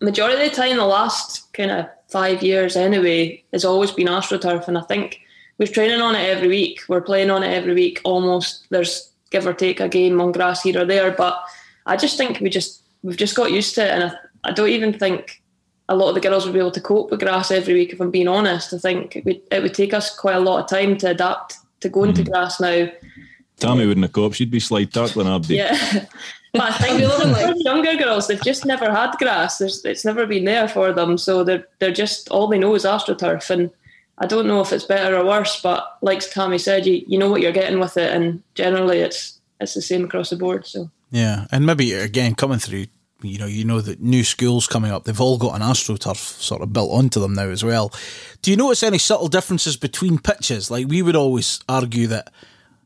majority 0.00 0.44
of 0.44 0.50
the 0.50 0.56
time, 0.56 0.76
the 0.76 0.84
last 0.84 1.52
kind 1.52 1.70
of 1.70 1.86
five 2.08 2.42
years 2.42 2.76
anyway, 2.76 3.42
has 3.52 3.64
always 3.64 3.90
been 3.90 4.06
AstroTurf, 4.06 4.68
and 4.68 4.78
I 4.78 4.82
think 4.82 5.20
we're 5.58 5.66
training 5.66 6.00
on 6.00 6.14
it 6.14 6.28
every 6.28 6.48
week. 6.48 6.82
We're 6.88 7.00
playing 7.00 7.30
on 7.30 7.42
it 7.42 7.52
every 7.52 7.74
week. 7.74 8.00
Almost 8.04 8.66
there's 8.70 9.12
give 9.30 9.46
or 9.46 9.52
take 9.52 9.80
a 9.80 9.88
game 9.88 10.20
on 10.20 10.32
grass 10.32 10.62
here 10.62 10.80
or 10.80 10.84
there, 10.84 11.10
but 11.10 11.42
I 11.86 11.96
just 11.96 12.16
think 12.16 12.40
we 12.40 12.50
just 12.50 12.82
we've 13.02 13.16
just 13.16 13.36
got 13.36 13.52
used 13.52 13.74
to 13.76 13.84
it, 13.84 13.90
and 13.90 14.04
I, 14.04 14.12
I 14.44 14.52
don't 14.52 14.68
even 14.68 14.92
think 14.92 15.42
a 15.88 15.96
lot 15.96 16.08
of 16.08 16.14
the 16.14 16.20
girls 16.20 16.44
would 16.44 16.54
be 16.54 16.58
able 16.58 16.70
to 16.72 16.80
cope 16.80 17.10
with 17.10 17.20
grass 17.20 17.50
every 17.50 17.74
week. 17.74 17.92
If 17.92 18.00
I'm 18.00 18.10
being 18.10 18.28
honest, 18.28 18.74
I 18.74 18.78
think 18.78 19.16
it 19.16 19.24
would, 19.24 19.40
it 19.50 19.62
would 19.62 19.74
take 19.74 19.94
us 19.94 20.14
quite 20.16 20.36
a 20.36 20.40
lot 20.40 20.62
of 20.62 20.68
time 20.68 20.96
to 20.98 21.10
adapt 21.10 21.58
to 21.80 21.88
going 21.88 22.14
to 22.14 22.22
mm. 22.22 22.30
grass 22.30 22.60
now. 22.60 22.88
Tammy 23.58 23.86
wouldn't 23.86 24.04
have 24.04 24.12
coped. 24.12 24.36
She'd 24.36 24.50
be 24.50 24.60
slide 24.60 24.92
tackling 24.92 25.28
Abdi. 25.28 25.56
Yeah. 25.56 26.06
But 26.56 26.72
I 26.72 26.78
think 26.78 26.98
the 26.98 27.62
younger 27.64 27.96
girls, 27.96 28.28
they've 28.28 28.42
just 28.42 28.64
never 28.64 28.90
had 28.90 29.12
grass. 29.18 29.58
There's, 29.58 29.84
it's 29.84 30.04
never 30.04 30.26
been 30.26 30.44
there 30.44 30.68
for 30.68 30.92
them. 30.92 31.18
So 31.18 31.44
they're 31.44 31.66
they're 31.78 31.92
just 31.92 32.30
all 32.30 32.48
they 32.48 32.58
know 32.58 32.74
is 32.74 32.84
astroturf. 32.84 33.50
And 33.50 33.70
I 34.18 34.26
don't 34.26 34.46
know 34.46 34.60
if 34.60 34.72
it's 34.72 34.84
better 34.84 35.16
or 35.16 35.26
worse, 35.26 35.60
but 35.60 35.98
like 36.00 36.20
Tammy 36.20 36.58
said, 36.58 36.86
you, 36.86 37.04
you 37.06 37.18
know 37.18 37.30
what 37.30 37.42
you're 37.42 37.52
getting 37.52 37.78
with 37.78 37.96
it, 37.96 38.12
and 38.12 38.42
generally 38.54 38.98
it's 38.98 39.38
it's 39.60 39.74
the 39.74 39.82
same 39.82 40.04
across 40.04 40.30
the 40.30 40.36
board. 40.36 40.66
So 40.66 40.90
Yeah, 41.10 41.46
and 41.52 41.66
maybe 41.66 41.92
again 41.92 42.34
coming 42.34 42.58
through, 42.58 42.86
you 43.22 43.38
know, 43.38 43.46
you 43.46 43.64
know 43.64 43.80
that 43.80 44.00
new 44.00 44.24
schools 44.24 44.66
coming 44.66 44.90
up, 44.90 45.04
they've 45.04 45.20
all 45.20 45.38
got 45.38 45.54
an 45.54 45.62
astroturf 45.62 46.16
sort 46.16 46.62
of 46.62 46.72
built 46.72 46.92
onto 46.92 47.20
them 47.20 47.34
now 47.34 47.48
as 47.48 47.64
well. 47.64 47.92
Do 48.42 48.50
you 48.50 48.56
notice 48.56 48.82
any 48.82 48.98
subtle 48.98 49.28
differences 49.28 49.76
between 49.76 50.18
pitches? 50.18 50.70
Like 50.70 50.88
we 50.88 51.02
would 51.02 51.16
always 51.16 51.60
argue 51.68 52.06
that 52.08 52.32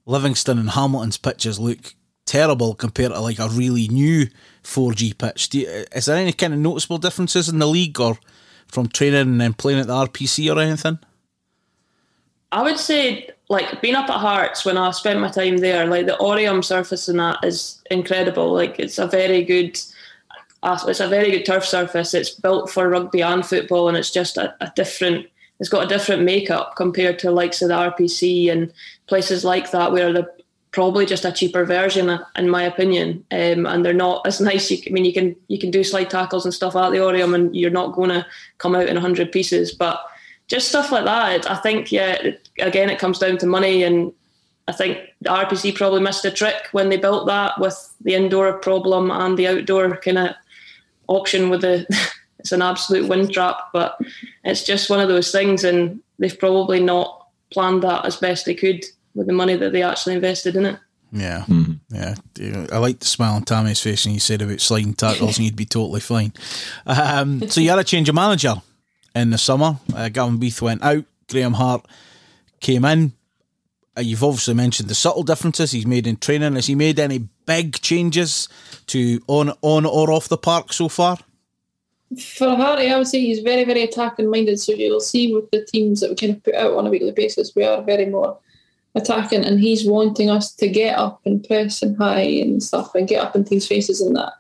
Livingston 0.06 0.58
and 0.58 0.70
Hamilton's 0.70 1.18
pitches 1.18 1.58
look 1.58 1.94
terrible 2.26 2.74
compared 2.74 3.12
to 3.12 3.20
like 3.20 3.38
a 3.38 3.48
really 3.48 3.88
new 3.88 4.26
4G 4.62 5.18
pitch. 5.18 5.52
You, 5.54 5.66
is 5.92 6.06
there 6.06 6.16
any 6.16 6.32
kind 6.32 6.52
of 6.52 6.60
noticeable 6.60 6.98
differences 6.98 7.48
in 7.48 7.58
the 7.58 7.66
league 7.66 7.98
or 8.00 8.18
from 8.68 8.88
training 8.88 9.20
and 9.20 9.40
then 9.40 9.52
playing 9.52 9.80
at 9.80 9.88
the 9.88 9.94
RPC 9.94 10.54
or 10.54 10.60
anything? 10.60 10.98
I 12.52 12.62
would 12.62 12.78
say, 12.78 13.30
like 13.48 13.80
being 13.80 13.94
up 13.94 14.10
at 14.10 14.18
Hearts 14.18 14.64
when 14.64 14.76
I 14.76 14.90
spent 14.92 15.20
my 15.20 15.28
time 15.28 15.58
there, 15.58 15.86
like 15.86 16.06
the 16.06 16.16
Oriam 16.20 16.64
surface 16.64 17.08
and 17.08 17.18
that 17.18 17.38
is 17.44 17.82
incredible. 17.90 18.52
Like 18.52 18.78
it's 18.78 18.98
a 18.98 19.06
very 19.06 19.44
good, 19.44 19.80
it's 20.62 21.00
a 21.00 21.08
very 21.08 21.30
good 21.30 21.46
turf 21.46 21.64
surface. 21.64 22.14
It's 22.14 22.30
built 22.30 22.70
for 22.70 22.88
rugby 22.88 23.22
and 23.22 23.44
football, 23.44 23.88
and 23.88 23.96
it's 23.96 24.10
just 24.10 24.36
a, 24.36 24.54
a 24.60 24.72
different. 24.76 25.26
It's 25.58 25.68
got 25.68 25.84
a 25.84 25.88
different 25.88 26.22
makeup 26.22 26.74
compared 26.76 27.18
to 27.20 27.30
likes 27.30 27.60
of 27.60 27.68
the 27.68 27.74
RPC 27.74 28.50
and 28.50 28.72
places 29.06 29.44
like 29.44 29.70
that, 29.72 29.92
where 29.92 30.12
they're 30.12 30.30
probably 30.72 31.04
just 31.04 31.24
a 31.24 31.32
cheaper 31.32 31.64
version, 31.64 32.18
in 32.36 32.48
my 32.48 32.62
opinion. 32.62 33.24
Um, 33.30 33.66
and 33.66 33.84
they're 33.84 33.92
not 33.92 34.26
as 34.26 34.40
nice. 34.40 34.70
You, 34.70 34.78
I 34.86 34.90
mean, 34.90 35.04
you 35.04 35.12
can 35.12 35.36
you 35.48 35.58
can 35.58 35.70
do 35.70 35.84
slide 35.84 36.10
tackles 36.10 36.44
and 36.44 36.54
stuff 36.54 36.76
at 36.76 36.90
the 36.90 36.98
Oriam, 36.98 37.34
and 37.34 37.54
you're 37.54 37.70
not 37.70 37.92
going 37.92 38.10
to 38.10 38.26
come 38.58 38.74
out 38.74 38.88
in 38.88 38.96
hundred 38.96 39.32
pieces, 39.32 39.72
but 39.72 40.04
just 40.50 40.68
stuff 40.68 40.90
like 40.90 41.04
that. 41.04 41.48
I 41.48 41.54
think, 41.56 41.92
yeah, 41.92 42.14
it, 42.14 42.48
again, 42.58 42.90
it 42.90 42.98
comes 42.98 43.20
down 43.20 43.38
to 43.38 43.46
money. 43.46 43.84
And 43.84 44.12
I 44.66 44.72
think 44.72 44.98
the 45.22 45.30
RPC 45.30 45.76
probably 45.76 46.00
missed 46.00 46.24
a 46.24 46.30
trick 46.30 46.66
when 46.72 46.88
they 46.88 46.96
built 46.96 47.28
that 47.28 47.58
with 47.60 47.94
the 48.00 48.14
indoor 48.14 48.52
problem 48.54 49.12
and 49.12 49.38
the 49.38 49.46
outdoor 49.46 49.96
kind 49.98 50.18
of 50.18 50.34
option 51.10 51.50
with 51.50 51.60
the. 51.62 51.86
it's 52.38 52.52
an 52.52 52.62
absolute 52.62 53.06
wind 53.06 53.32
trap, 53.32 53.68
but 53.72 53.98
it's 54.44 54.64
just 54.64 54.88
one 54.88 54.98
of 54.98 55.08
those 55.08 55.30
things. 55.30 55.62
And 55.62 56.00
they've 56.18 56.38
probably 56.38 56.80
not 56.80 57.28
planned 57.52 57.82
that 57.82 58.06
as 58.06 58.16
best 58.16 58.46
they 58.46 58.54
could 58.54 58.82
with 59.14 59.26
the 59.26 59.32
money 59.32 59.56
that 59.56 59.72
they 59.72 59.82
actually 59.82 60.14
invested 60.14 60.56
in 60.56 60.64
it. 60.64 60.78
Yeah, 61.12 61.44
yeah. 61.90 62.14
I 62.72 62.78
like 62.78 63.00
the 63.00 63.06
smile 63.06 63.34
on 63.34 63.42
Tammy's 63.42 63.80
face 63.80 64.04
when 64.04 64.14
you 64.14 64.20
said 64.20 64.42
about 64.42 64.60
sliding 64.60 64.94
tackles 64.94 65.38
and 65.38 65.44
you'd 65.44 65.56
be 65.56 65.64
totally 65.64 66.00
fine. 66.00 66.32
Um, 66.86 67.48
so 67.48 67.60
you 67.60 67.70
had 67.70 67.80
a 67.80 67.84
change 67.84 68.08
of 68.08 68.14
manager 68.14 68.54
in 69.14 69.30
the 69.30 69.38
summer. 69.38 69.78
Uh, 69.94 70.08
Gavin 70.08 70.38
Beith 70.38 70.62
went 70.62 70.84
out. 70.84 71.04
Graham 71.28 71.54
Hart 71.54 71.84
came 72.60 72.84
in. 72.84 73.12
Uh, 74.00 74.02
you've 74.02 74.24
obviously 74.24 74.54
mentioned 74.54 74.88
the 74.88 74.94
subtle 74.94 75.22
differences 75.22 75.72
he's 75.72 75.86
made 75.86 76.06
in 76.06 76.16
training. 76.16 76.54
Has 76.54 76.66
he 76.66 76.74
made 76.74 76.98
any 76.98 77.28
big 77.44 77.78
changes 77.82 78.48
to 78.86 79.20
on 79.26 79.52
on 79.60 79.84
or 79.84 80.10
off 80.10 80.28
the 80.28 80.38
park 80.38 80.72
so 80.72 80.88
far? 80.88 81.18
For 82.18 82.56
Harty, 82.56 82.90
I 82.90 82.96
would 82.96 83.06
say 83.06 83.20
he's 83.20 83.40
very, 83.40 83.64
very 83.64 83.82
attacking 83.82 84.30
minded. 84.30 84.58
So 84.58 84.72
you'll 84.72 85.00
see 85.00 85.34
with 85.34 85.50
the 85.50 85.66
teams 85.66 86.00
that 86.00 86.08
we 86.08 86.16
kind 86.16 86.34
of 86.34 86.42
put 86.42 86.54
out 86.54 86.72
on 86.72 86.86
a 86.86 86.90
weekly 86.90 87.12
basis, 87.12 87.54
we 87.54 87.62
are 87.62 87.82
very 87.82 88.06
more 88.06 88.38
attacking, 88.94 89.44
and 89.44 89.60
he's 89.60 89.86
wanting 89.86 90.30
us 90.30 90.54
to 90.54 90.66
get 90.66 90.98
up 90.98 91.20
and 91.26 91.44
press 91.46 91.82
and 91.82 91.96
high 91.98 92.22
and 92.22 92.62
stuff, 92.62 92.94
and 92.94 93.06
get 93.06 93.22
up 93.22 93.36
in 93.36 93.44
teams' 93.44 93.66
faces 93.66 94.00
and 94.00 94.16
that. 94.16 94.32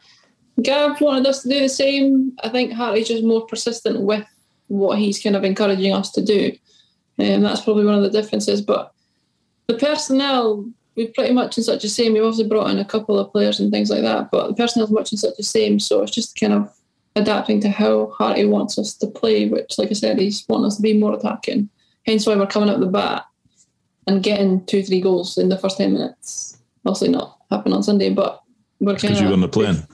Gav 0.62 1.00
wanted 1.02 1.26
us 1.26 1.42
to 1.42 1.50
do 1.50 1.60
the 1.60 1.68
same. 1.68 2.32
I 2.42 2.48
think 2.48 2.72
Harty's 2.72 3.08
just 3.08 3.24
more 3.24 3.46
persistent 3.46 4.00
with 4.00 4.26
what 4.68 4.98
he's 4.98 5.22
kind 5.22 5.36
of 5.36 5.44
encouraging 5.44 5.92
us 5.92 6.10
to 6.12 6.24
do. 6.24 6.56
And 7.18 7.36
um, 7.36 7.42
that's 7.42 7.60
probably 7.60 7.84
one 7.84 7.94
of 7.94 8.02
the 8.02 8.10
differences. 8.10 8.62
But 8.62 8.92
the 9.70 9.78
personnel, 9.78 10.68
we're 10.96 11.12
pretty 11.14 11.32
much 11.32 11.56
in 11.56 11.64
such 11.64 11.82
the 11.82 11.88
same. 11.88 12.12
We've 12.12 12.24
obviously 12.24 12.48
brought 12.48 12.70
in 12.70 12.78
a 12.78 12.84
couple 12.84 13.18
of 13.18 13.32
players 13.32 13.60
and 13.60 13.70
things 13.70 13.90
like 13.90 14.02
that, 14.02 14.30
but 14.30 14.48
the 14.48 14.54
personnel's 14.54 14.90
much 14.90 15.12
in 15.12 15.18
such 15.18 15.36
the 15.36 15.42
same. 15.42 15.78
So 15.78 16.02
it's 16.02 16.12
just 16.12 16.38
kind 16.38 16.52
of 16.52 16.74
adapting 17.16 17.60
to 17.60 17.68
how 17.68 18.12
Harty 18.18 18.44
wants 18.44 18.78
us 18.78 18.94
to 18.94 19.06
play, 19.06 19.48
which, 19.48 19.78
like 19.78 19.90
I 19.90 19.94
said, 19.94 20.18
he's 20.18 20.44
wanting 20.48 20.66
us 20.66 20.76
to 20.76 20.82
be 20.82 20.98
more 20.98 21.14
attacking. 21.14 21.68
Hence 22.06 22.26
why 22.26 22.34
we're 22.34 22.46
coming 22.46 22.68
up 22.68 22.80
the 22.80 22.86
bat 22.86 23.24
and 24.06 24.22
getting 24.22 24.64
two, 24.66 24.82
three 24.82 25.00
goals 25.00 25.38
in 25.38 25.48
the 25.48 25.58
first 25.58 25.78
10 25.78 25.92
minutes. 25.92 26.58
Obviously 26.84 27.10
not 27.10 27.38
happen 27.50 27.72
on 27.72 27.82
Sunday, 27.82 28.10
but 28.10 28.42
we're 28.80 28.96
kind 28.96 29.04
of. 29.04 29.10
Because 29.10 29.20
you 29.20 29.28
were 29.28 29.34
on 29.34 29.40
the 29.40 29.48
plane. 29.48 29.86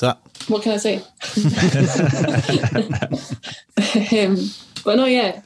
that? 0.00 0.18
What 0.48 0.62
can 0.62 0.72
I 0.72 0.76
say? 0.76 0.96
um, 4.26 4.36
but 4.84 4.96
no, 4.96 5.06
yeah, 5.06 5.40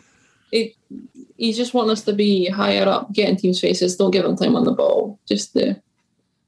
it, 0.51 0.74
he's 1.37 1.57
just 1.57 1.74
wanting 1.74 1.93
us 1.93 2.03
to 2.03 2.12
be 2.12 2.49
higher 2.49 2.89
up, 2.89 3.12
getting 3.12 3.37
teams' 3.37 3.61
faces. 3.61 3.97
Don't 3.97 4.11
give 4.11 4.24
him 4.24 4.37
time 4.37 4.57
on 4.57 4.64
the 4.64 4.72
ball. 4.72 5.18
Just 5.26 5.55
the 5.55 5.80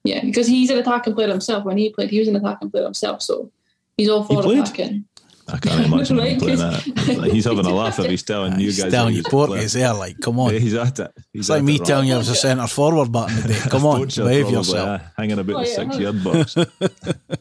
yeah, 0.05 0.25
because 0.25 0.47
he's 0.47 0.71
an 0.71 0.79
attacking 0.79 1.15
player 1.15 1.29
himself. 1.29 1.65
When 1.65 1.77
he 1.77 1.91
played, 1.91 2.11
he 2.11 2.19
was 2.19 2.29
an 2.29 2.37
attacking 2.37 2.71
player 2.71 2.85
himself, 2.85 3.23
so 3.23 3.51
he's 3.97 4.09
all 4.09 4.25
for 4.25 4.41
attacking. 4.41 5.05
I 5.51 5.59
can't 5.59 5.87
imagine 5.87 6.19
him 6.21 6.39
playing 6.39 6.59
that. 6.59 7.17
Like, 7.19 7.33
he's 7.33 7.45
having 7.47 7.65
a 7.65 7.75
laugh 7.75 7.99
if 7.99 8.11
he's 8.11 8.23
telling 8.23 8.53
you 8.61 8.67
He's 8.67 8.83
guys. 8.83 8.93
telling 8.93 9.07
how 9.13 9.17
you 9.17 9.23
he's 9.23 9.29
Porky's 9.29 9.73
playing. 9.73 9.85
there, 9.87 9.95
like, 9.95 10.21
come 10.21 10.39
on. 10.41 10.53
Yeah, 10.53 10.59
he's 10.67 10.75
at 10.75 10.99
it. 11.01 11.13
He's 11.33 11.41
It's 11.41 11.49
like 11.49 11.63
me 11.63 11.77
it, 11.77 11.85
telling 11.85 12.09
you 12.09 12.15
I 12.15 12.19
was 12.19 12.29
a 12.29 12.35
centre 12.35 12.67
forward 12.67 13.11
back 13.11 13.31
in 13.31 13.37
the 13.43 13.49
day. 13.49 13.59
Come 13.71 13.87
on, 13.87 13.99
Poacher, 14.01 14.25
behave 14.25 14.43
probably, 14.43 14.59
yourself. 14.59 15.01
uh, 15.01 15.05
hanging 15.17 15.39
about 15.39 15.57
Oh, 15.57 15.63
the 15.65 15.69
yeah. 15.69 15.75
six 15.75 15.99
yard 15.99 16.25
box. 16.25 16.57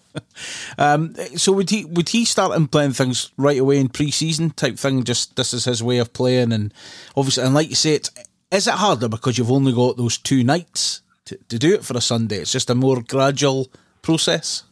Um, 0.78 1.16
so 1.36 1.51
would 1.53 1.70
he 1.72 1.84
would 1.86 2.10
he 2.10 2.24
start 2.24 2.55
implementing 2.55 2.93
things 2.93 3.32
right 3.38 3.58
away 3.58 3.80
in 3.80 3.89
pre-season 3.89 4.51
type 4.51 4.78
thing? 4.78 5.03
Just 5.03 5.36
this 5.36 5.51
is 5.51 5.66
his 5.66 5.82
way 5.82 5.97
of 5.97 6.14
playing, 6.14 6.53
and 6.53 6.72
obviously, 7.16 7.43
and 7.43 7.55
like 7.55 7.70
you 7.70 7.76
say, 7.76 7.93
it's 7.95 8.12
is 8.51 8.68
it 8.68 8.76
harder 8.76 9.10
because 9.10 9.38
you've 9.39 9.51
only 9.51 9.74
got 9.74 9.97
those 9.97 10.18
two 10.20 10.43
nights 10.43 11.01
to, 11.26 11.38
to 11.49 11.58
do 11.58 11.74
it 11.74 11.84
for 11.84 11.97
a 11.97 12.01
Sunday? 12.01 12.38
It's 12.38 12.51
just 12.51 12.70
a 12.70 12.76
more 12.76 13.01
gradual 13.01 13.72
process. 14.03 14.64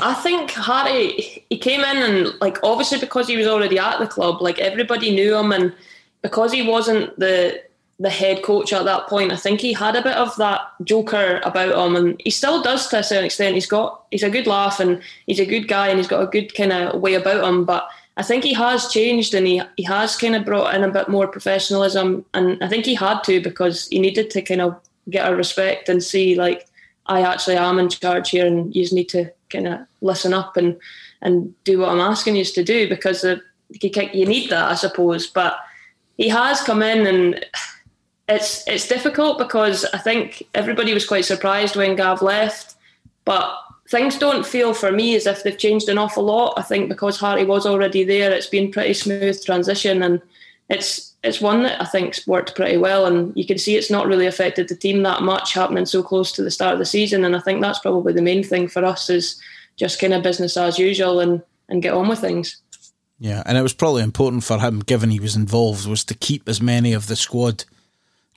I 0.00 0.14
think 0.14 0.50
Harty 0.50 1.44
he 1.50 1.58
came 1.58 1.80
in 1.80 1.96
and 1.98 2.40
like 2.40 2.58
obviously 2.62 2.98
because 2.98 3.28
he 3.28 3.36
was 3.36 3.46
already 3.46 3.78
at 3.78 3.98
the 3.98 4.06
club, 4.06 4.40
like 4.40 4.58
everybody 4.58 5.14
knew 5.14 5.36
him, 5.36 5.52
and 5.52 5.74
because 6.22 6.52
he 6.52 6.62
wasn't 6.62 7.18
the 7.18 7.62
the 8.00 8.10
head 8.10 8.42
coach 8.42 8.72
at 8.72 8.84
that 8.84 9.06
point, 9.06 9.32
I 9.32 9.36
think 9.36 9.60
he 9.60 9.72
had 9.72 9.94
a 9.94 10.02
bit 10.02 10.16
of 10.16 10.34
that 10.36 10.62
joker 10.82 11.40
about 11.44 11.86
him, 11.86 11.96
and 11.96 12.20
he 12.24 12.30
still 12.30 12.62
does 12.62 12.88
to 12.88 13.00
a 13.00 13.02
certain 13.02 13.26
extent. 13.26 13.54
He's 13.54 13.66
got 13.66 14.04
he's 14.10 14.22
a 14.22 14.30
good 14.30 14.46
laugh 14.46 14.80
and 14.80 15.02
he's 15.26 15.40
a 15.40 15.46
good 15.46 15.68
guy 15.68 15.88
and 15.88 15.98
he's 15.98 16.08
got 16.08 16.22
a 16.22 16.26
good 16.26 16.54
kind 16.54 16.72
of 16.72 17.00
way 17.00 17.14
about 17.14 17.44
him, 17.44 17.64
but. 17.64 17.88
I 18.14 18.22
think 18.22 18.44
he 18.44 18.52
has 18.52 18.88
changed 18.88 19.32
and 19.32 19.46
he, 19.46 19.62
he 19.78 19.84
has 19.84 20.18
kind 20.18 20.36
of 20.36 20.44
brought 20.44 20.74
in 20.74 20.84
a 20.84 20.90
bit 20.90 21.08
more 21.08 21.26
professionalism 21.26 22.26
and 22.34 22.62
I 22.62 22.68
think 22.68 22.84
he 22.84 22.94
had 22.94 23.24
to 23.24 23.40
because 23.40 23.88
he 23.88 23.98
needed 23.98 24.28
to 24.32 24.42
kind 24.42 24.60
of 24.60 24.78
get 25.08 25.26
our 25.26 25.34
respect 25.34 25.88
and 25.88 26.02
see 26.02 26.34
like 26.34 26.68
I 27.06 27.22
actually 27.22 27.56
am 27.56 27.78
in 27.78 27.88
charge 27.88 28.28
here 28.28 28.46
and 28.46 28.74
you 28.76 28.82
just 28.82 28.92
need 28.92 29.08
to 29.08 29.32
kind 29.52 29.68
of 29.68 29.80
listen 30.00 30.32
up 30.32 30.56
and 30.56 30.76
and 31.20 31.54
do 31.64 31.78
what 31.78 31.90
I'm 31.90 32.00
asking 32.00 32.36
you 32.36 32.44
to 32.44 32.64
do 32.64 32.88
because 32.88 33.24
you, 33.24 33.40
you 34.12 34.26
need 34.26 34.50
that 34.50 34.70
I 34.70 34.74
suppose. 34.74 35.26
But 35.26 35.58
he 36.16 36.28
has 36.28 36.60
come 36.62 36.82
in 36.82 37.06
and 37.06 37.46
it's 38.28 38.66
it's 38.66 38.88
difficult 38.88 39.38
because 39.38 39.84
I 39.92 39.98
think 39.98 40.42
everybody 40.54 40.94
was 40.94 41.06
quite 41.06 41.24
surprised 41.24 41.76
when 41.76 41.96
Gav 41.96 42.22
left. 42.22 42.74
But 43.24 43.56
things 43.88 44.18
don't 44.18 44.46
feel 44.46 44.74
for 44.74 44.90
me 44.90 45.14
as 45.14 45.26
if 45.26 45.42
they've 45.42 45.58
changed 45.58 45.88
an 45.88 45.98
awful 45.98 46.24
lot. 46.24 46.54
I 46.56 46.62
think 46.62 46.88
because 46.88 47.18
Harty 47.18 47.44
was 47.44 47.66
already 47.66 48.04
there 48.04 48.32
it's 48.32 48.46
been 48.46 48.72
pretty 48.72 48.94
smooth 48.94 49.44
transition 49.44 50.02
and 50.02 50.20
it's 50.68 51.11
it's 51.24 51.40
one 51.40 51.62
that 51.62 51.80
I 51.80 51.84
think's 51.84 52.26
worked 52.26 52.54
pretty 52.54 52.76
well, 52.76 53.06
and 53.06 53.32
you 53.36 53.46
can 53.46 53.58
see 53.58 53.76
it's 53.76 53.90
not 53.90 54.06
really 54.06 54.26
affected 54.26 54.68
the 54.68 54.76
team 54.76 55.02
that 55.04 55.22
much 55.22 55.52
happening 55.54 55.86
so 55.86 56.02
close 56.02 56.32
to 56.32 56.42
the 56.42 56.50
start 56.50 56.72
of 56.74 56.78
the 56.78 56.84
season. 56.84 57.24
And 57.24 57.36
I 57.36 57.40
think 57.40 57.60
that's 57.60 57.78
probably 57.78 58.12
the 58.12 58.22
main 58.22 58.42
thing 58.42 58.66
for 58.68 58.84
us 58.84 59.08
is 59.08 59.40
just 59.76 60.00
kind 60.00 60.12
of 60.14 60.22
business 60.22 60.56
as 60.56 60.78
usual 60.78 61.20
and 61.20 61.42
and 61.68 61.82
get 61.82 61.94
on 61.94 62.08
with 62.08 62.18
things. 62.18 62.56
Yeah, 63.18 63.42
and 63.46 63.56
it 63.56 63.62
was 63.62 63.72
probably 63.72 64.02
important 64.02 64.42
for 64.42 64.58
him, 64.58 64.80
given 64.80 65.10
he 65.10 65.20
was 65.20 65.36
involved, 65.36 65.86
was 65.86 66.04
to 66.06 66.14
keep 66.14 66.48
as 66.48 66.60
many 66.60 66.92
of 66.92 67.06
the 67.06 67.14
squad 67.14 67.64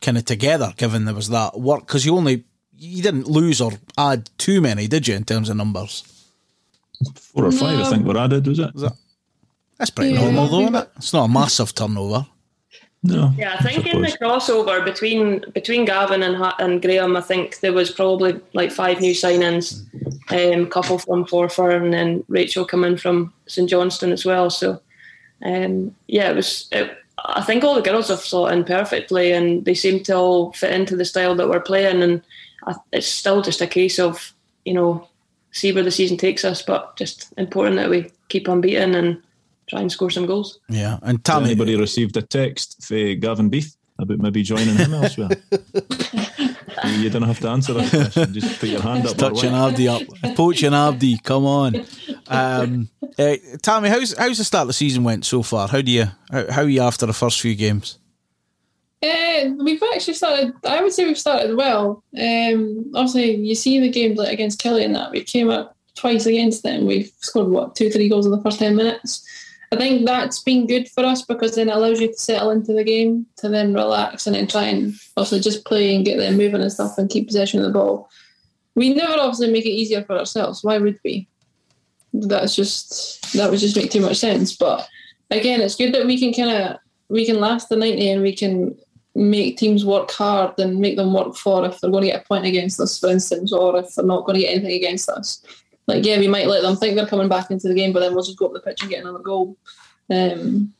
kind 0.01 0.15
of 0.17 0.25
together, 0.25 0.73
given 0.77 1.05
there 1.05 1.15
was 1.15 1.29
that 1.29 1.59
work. 1.59 1.87
Because 1.87 2.05
you 2.05 2.15
only 2.15 2.43
you 2.77 3.01
didn't 3.01 3.27
lose 3.27 3.61
or 3.61 3.71
add 3.97 4.29
too 4.37 4.61
many, 4.61 4.87
did 4.87 5.07
you, 5.07 5.15
in 5.15 5.23
terms 5.23 5.49
of 5.49 5.57
numbers? 5.57 6.03
Four 7.15 7.45
or 7.45 7.51
five, 7.51 7.79
I 7.79 7.89
think, 7.89 8.05
were 8.05 8.17
added, 8.17 8.45
was 8.47 8.59
it? 8.59 8.73
Was 8.73 8.83
that? 8.83 8.93
That's 9.79 9.89
pretty 9.89 10.13
Yeah. 10.13 10.21
normal, 10.21 10.47
though, 10.49 10.61
isn't 10.61 10.75
it? 10.75 10.89
It's 10.97 11.13
not 11.13 11.25
a 11.25 11.33
massive 11.33 11.73
turnover. 11.73 12.27
No. 13.07 13.31
Yeah, 13.37 13.55
I 13.59 13.61
think 13.61 13.85
in 13.85 14.01
the 14.01 14.07
crossover 14.07 14.83
between 14.83 15.45
between 15.53 15.85
Gavin 15.85 16.23
and 16.23 16.35
and 16.59 16.81
Graham, 16.81 17.15
I 17.15 17.21
think 17.21 17.59
there 17.59 17.73
was 17.73 17.91
probably 17.91 18.39
like 18.53 18.71
five 18.71 18.99
new 18.99 19.13
signings, 19.13 19.85
um, 20.31 20.67
couple 20.67 20.97
from 20.97 21.25
Forfar, 21.25 21.75
and 21.75 21.93
then 21.93 22.23
Rachel 22.27 22.65
coming 22.65 22.97
from 22.97 23.31
St 23.45 23.69
Johnstone 23.69 24.11
as 24.11 24.25
well. 24.25 24.49
So, 24.49 24.81
um, 25.43 25.95
yeah, 26.07 26.31
it 26.31 26.35
was. 26.35 26.67
It, 26.71 26.97
I 27.23 27.43
think 27.43 27.63
all 27.63 27.75
the 27.75 27.81
girls 27.81 28.09
have 28.09 28.19
slot 28.19 28.53
in 28.53 28.63
perfectly, 28.63 29.31
and 29.31 29.63
they 29.65 29.75
seem 29.75 30.01
to 30.03 30.15
all 30.15 30.51
fit 30.53 30.73
into 30.73 30.95
the 30.95 31.05
style 31.05 31.35
that 31.35 31.47
we're 31.47 31.59
playing. 31.59 32.01
And 32.01 32.23
I, 32.65 32.73
it's 32.91 33.07
still 33.07 33.43
just 33.43 33.61
a 33.61 33.67
case 33.67 33.99
of 33.99 34.33
you 34.63 34.73
know 34.73 35.07
see 35.51 35.71
where 35.71 35.83
the 35.83 35.91
season 35.91 36.17
takes 36.17 36.43
us, 36.43 36.63
but 36.63 36.97
just 36.97 37.31
important 37.37 37.75
that 37.75 37.89
we 37.89 38.09
keep 38.29 38.49
on 38.49 38.61
beating 38.61 38.95
and 38.95 39.21
try 39.67 39.81
and 39.81 39.91
score 39.91 40.09
some 40.09 40.25
goals. 40.25 40.59
Yeah, 40.69 40.99
and 41.01 41.17
Has 41.17 41.23
Tammy, 41.23 41.45
anybody 41.45 41.75
received 41.75 42.17
a 42.17 42.21
text 42.21 42.83
for 42.83 43.15
Gavin 43.15 43.49
Beith 43.49 43.75
about 43.99 44.19
maybe 44.19 44.43
joining 44.43 44.75
him 44.75 44.93
elsewhere? 44.93 45.29
you 46.85 47.09
don't 47.09 47.23
have 47.23 47.39
to 47.39 47.49
answer 47.49 47.73
that 47.73 47.89
question. 47.89 48.33
Just 48.33 48.59
put 48.59 48.69
your 48.69 48.81
hand 48.81 49.05
up. 49.05 49.13
or 49.13 49.17
touching 49.17 49.51
what. 49.51 49.71
Abdi 49.71 49.87
up, 49.87 50.01
poaching 50.35 50.73
Abdi. 50.73 51.17
Come 51.19 51.45
on, 51.45 51.85
um, 52.27 52.89
uh, 53.17 53.35
Tammy. 53.61 53.89
How's 53.89 54.17
how's 54.17 54.37
the 54.37 54.43
start 54.43 54.63
of 54.63 54.67
the 54.67 54.73
season 54.73 55.03
went 55.03 55.25
so 55.25 55.43
far? 55.43 55.67
How 55.67 55.81
do 55.81 55.91
you 55.91 56.05
how, 56.31 56.51
how 56.51 56.61
are 56.61 56.69
you 56.69 56.81
after 56.81 57.05
the 57.05 57.13
first 57.13 57.41
few 57.41 57.55
games? 57.55 57.97
Uh, 59.03 59.51
we've 59.59 59.83
actually 59.93 60.13
started. 60.13 60.53
I 60.63 60.81
would 60.81 60.93
say 60.93 61.05
we've 61.05 61.17
started 61.17 61.55
well. 61.55 62.03
Um, 62.17 62.91
obviously, 62.95 63.35
you 63.35 63.55
see 63.55 63.79
the 63.79 63.89
game 63.89 64.15
like 64.15 64.33
against 64.33 64.59
Kelly 64.59 64.83
and 64.83 64.95
that 64.95 65.11
we 65.11 65.23
came 65.23 65.49
up 65.49 65.75
twice 65.95 66.25
against 66.25 66.63
them. 66.63 66.85
We've 66.85 67.11
scored 67.19 67.49
what 67.49 67.75
two, 67.75 67.89
three 67.89 68.09
goals 68.09 68.25
in 68.25 68.31
the 68.31 68.41
first 68.41 68.59
ten 68.59 68.75
minutes. 68.75 69.25
I 69.75 69.77
think 69.77 70.05
that's 70.05 70.41
been 70.41 70.67
good 70.67 70.87
for 70.89 71.03
us 71.03 71.21
because 71.21 71.55
then 71.55 71.69
it 71.69 71.75
allows 71.75 71.99
you 71.99 72.07
to 72.07 72.13
settle 72.13 72.51
into 72.51 72.73
the 72.73 72.83
game, 72.83 73.25
to 73.37 73.49
then 73.49 73.73
relax 73.73 74.25
and 74.25 74.35
then 74.35 74.47
try 74.47 74.63
and 74.63 74.93
also 75.17 75.39
just 75.39 75.65
play 75.65 75.95
and 75.95 76.05
get 76.05 76.17
them 76.17 76.37
moving 76.37 76.61
and 76.61 76.71
stuff 76.71 76.97
and 76.97 77.09
keep 77.09 77.27
possession 77.27 77.59
of 77.59 77.65
the 77.65 77.73
ball. 77.73 78.09
We 78.75 78.93
never 78.93 79.13
obviously 79.13 79.51
make 79.51 79.65
it 79.65 79.69
easier 79.69 80.03
for 80.03 80.17
ourselves. 80.17 80.63
Why 80.63 80.77
would 80.77 80.99
we? 81.03 81.27
That's 82.13 82.55
just 82.55 83.33
that 83.33 83.49
would 83.49 83.59
just 83.59 83.75
make 83.75 83.91
too 83.91 84.01
much 84.01 84.17
sense. 84.17 84.55
But 84.55 84.87
again, 85.31 85.61
it's 85.61 85.75
good 85.75 85.93
that 85.93 86.05
we 86.05 86.19
can 86.19 86.33
kind 86.33 86.55
of 86.55 86.77
we 87.09 87.25
can 87.25 87.39
last 87.39 87.69
the 87.69 87.75
ninety 87.75 88.09
and 88.09 88.21
we 88.21 88.33
can 88.33 88.77
make 89.15 89.57
teams 89.57 89.85
work 89.85 90.11
hard 90.11 90.57
and 90.59 90.79
make 90.79 90.97
them 90.97 91.13
work 91.13 91.35
for 91.35 91.65
if 91.65 91.79
they're 91.79 91.89
going 91.89 92.03
to 92.03 92.11
get 92.11 92.21
a 92.21 92.27
point 92.27 92.45
against 92.45 92.79
us, 92.79 92.99
for 92.99 93.09
instance, 93.09 93.53
or 93.53 93.77
if 93.79 93.95
they're 93.95 94.05
not 94.05 94.25
going 94.25 94.35
to 94.35 94.41
get 94.41 94.51
anything 94.51 94.75
against 94.75 95.09
us. 95.09 95.41
Like, 95.87 96.05
yeah, 96.05 96.19
we 96.19 96.27
might 96.27 96.47
let 96.47 96.61
them 96.61 96.75
think 96.75 96.95
they're 96.95 97.07
coming 97.07 97.29
back 97.29 97.51
into 97.51 97.67
the 97.67 97.75
game, 97.75 97.93
but 97.93 97.99
then 97.99 98.13
we'll 98.13 98.23
just 98.23 98.37
go 98.37 98.47
up 98.47 98.53
the 98.53 98.59
pitch 98.59 98.81
and 98.81 98.89
get 98.89 99.01
another 99.01 99.19
goal. 99.19 99.55
Um, 100.09 100.73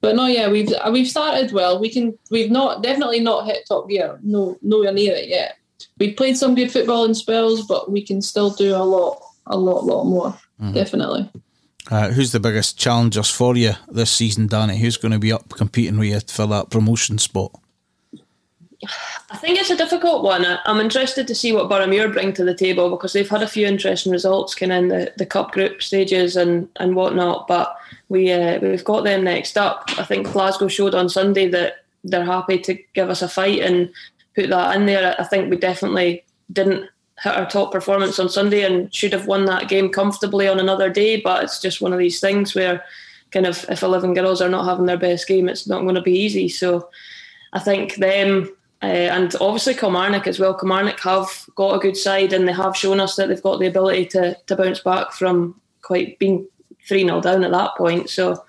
but 0.00 0.16
no, 0.16 0.26
yeah, 0.26 0.50
we've 0.50 0.70
we've 0.90 1.08
started 1.08 1.52
well. 1.52 1.80
We 1.80 1.88
can 1.88 2.18
we've 2.30 2.50
not 2.50 2.82
definitely 2.82 3.20
not 3.20 3.46
hit 3.46 3.66
top 3.66 3.88
gear. 3.88 4.18
No, 4.22 4.58
nowhere 4.60 4.92
near 4.92 5.14
it 5.14 5.28
yet. 5.28 5.56
We've 5.98 6.16
played 6.16 6.36
some 6.36 6.54
good 6.54 6.70
football 6.70 7.04
in 7.06 7.14
spells, 7.14 7.66
but 7.66 7.90
we 7.90 8.02
can 8.04 8.20
still 8.20 8.50
do 8.50 8.74
a 8.74 8.84
lot, 8.84 9.22
a 9.46 9.56
lot, 9.56 9.84
lot 9.84 10.04
more. 10.04 10.38
Definitely. 10.72 11.30
Uh, 11.90 12.10
who's 12.10 12.32
the 12.32 12.40
biggest 12.40 12.78
challengers 12.78 13.30
for 13.30 13.56
you 13.56 13.72
this 13.88 14.10
season, 14.10 14.48
Danni? 14.48 14.78
Who's 14.78 14.96
going 14.96 15.12
to 15.12 15.18
be 15.18 15.32
up 15.32 15.50
competing 15.50 15.98
with 15.98 16.08
you 16.08 16.20
for 16.20 16.46
that 16.46 16.70
promotion 16.70 17.18
spot? 17.18 17.52
I 19.30 19.36
think 19.36 19.58
it's 19.58 19.70
a 19.70 19.76
difficult 19.76 20.22
one. 20.22 20.44
I- 20.44 20.58
I'm 20.64 20.80
interested 20.80 21.26
to 21.26 21.34
see 21.34 21.52
what 21.52 21.68
Boroughmuir 21.68 22.12
bring 22.12 22.32
to 22.34 22.44
the 22.44 22.54
table 22.54 22.90
because 22.90 23.12
they've 23.12 23.28
had 23.28 23.42
a 23.42 23.48
few 23.48 23.66
interesting 23.66 24.12
results 24.12 24.54
kind 24.54 24.72
of 24.72 24.78
in 24.78 24.88
the, 24.88 25.12
the 25.16 25.26
cup 25.26 25.52
group 25.52 25.82
stages 25.82 26.36
and, 26.36 26.68
and 26.76 26.94
whatnot. 26.94 27.46
But 27.46 27.76
we 28.08 28.32
uh, 28.32 28.58
we've 28.60 28.84
got 28.84 29.04
them 29.04 29.24
next 29.24 29.56
up. 29.56 29.84
I 29.98 30.04
think 30.04 30.30
Glasgow 30.30 30.68
showed 30.68 30.94
on 30.94 31.08
Sunday 31.08 31.48
that 31.48 31.84
they're 32.04 32.24
happy 32.24 32.58
to 32.58 32.74
give 32.94 33.10
us 33.10 33.22
a 33.22 33.28
fight 33.28 33.60
and 33.60 33.90
put 34.34 34.50
that 34.50 34.76
in 34.76 34.86
there. 34.86 35.14
I 35.18 35.24
think 35.24 35.50
we 35.50 35.56
definitely 35.56 36.24
didn't 36.52 36.88
hit 37.22 37.34
our 37.34 37.48
top 37.48 37.72
performance 37.72 38.18
on 38.18 38.28
Sunday 38.28 38.62
and 38.62 38.92
should 38.94 39.12
have 39.12 39.26
won 39.26 39.46
that 39.46 39.68
game 39.68 39.88
comfortably 39.90 40.48
on 40.48 40.60
another 40.60 40.90
day. 40.90 41.20
But 41.20 41.44
it's 41.44 41.60
just 41.60 41.80
one 41.80 41.92
of 41.92 41.98
these 41.98 42.20
things 42.20 42.54
where 42.54 42.84
kind 43.30 43.46
of 43.46 43.64
if 43.68 43.82
11 43.82 44.14
girls 44.14 44.40
are 44.40 44.48
not 44.48 44.66
having 44.66 44.86
their 44.86 44.96
best 44.96 45.26
game, 45.26 45.48
it's 45.48 45.66
not 45.66 45.82
going 45.82 45.94
to 45.94 46.02
be 46.02 46.18
easy. 46.18 46.48
So 46.48 46.88
I 47.52 47.58
think 47.58 47.96
them 47.96 48.54
uh, 48.84 49.08
and 49.16 49.34
obviously 49.40 49.72
Kilmarnock 49.72 50.26
as 50.26 50.38
well. 50.38 50.52
Kilmarnock 50.52 51.00
have 51.00 51.46
got 51.54 51.74
a 51.74 51.78
good 51.78 51.96
side 51.96 52.34
and 52.34 52.46
they 52.46 52.52
have 52.52 52.76
shown 52.76 53.00
us 53.00 53.16
that 53.16 53.28
they've 53.28 53.42
got 53.42 53.58
the 53.58 53.66
ability 53.66 54.04
to, 54.06 54.36
to 54.46 54.56
bounce 54.56 54.80
back 54.80 55.12
from 55.12 55.58
quite 55.80 56.18
being 56.18 56.46
3 56.86 57.04
0 57.04 57.22
down 57.22 57.44
at 57.44 57.50
that 57.50 57.74
point. 57.78 58.10
So 58.10 58.44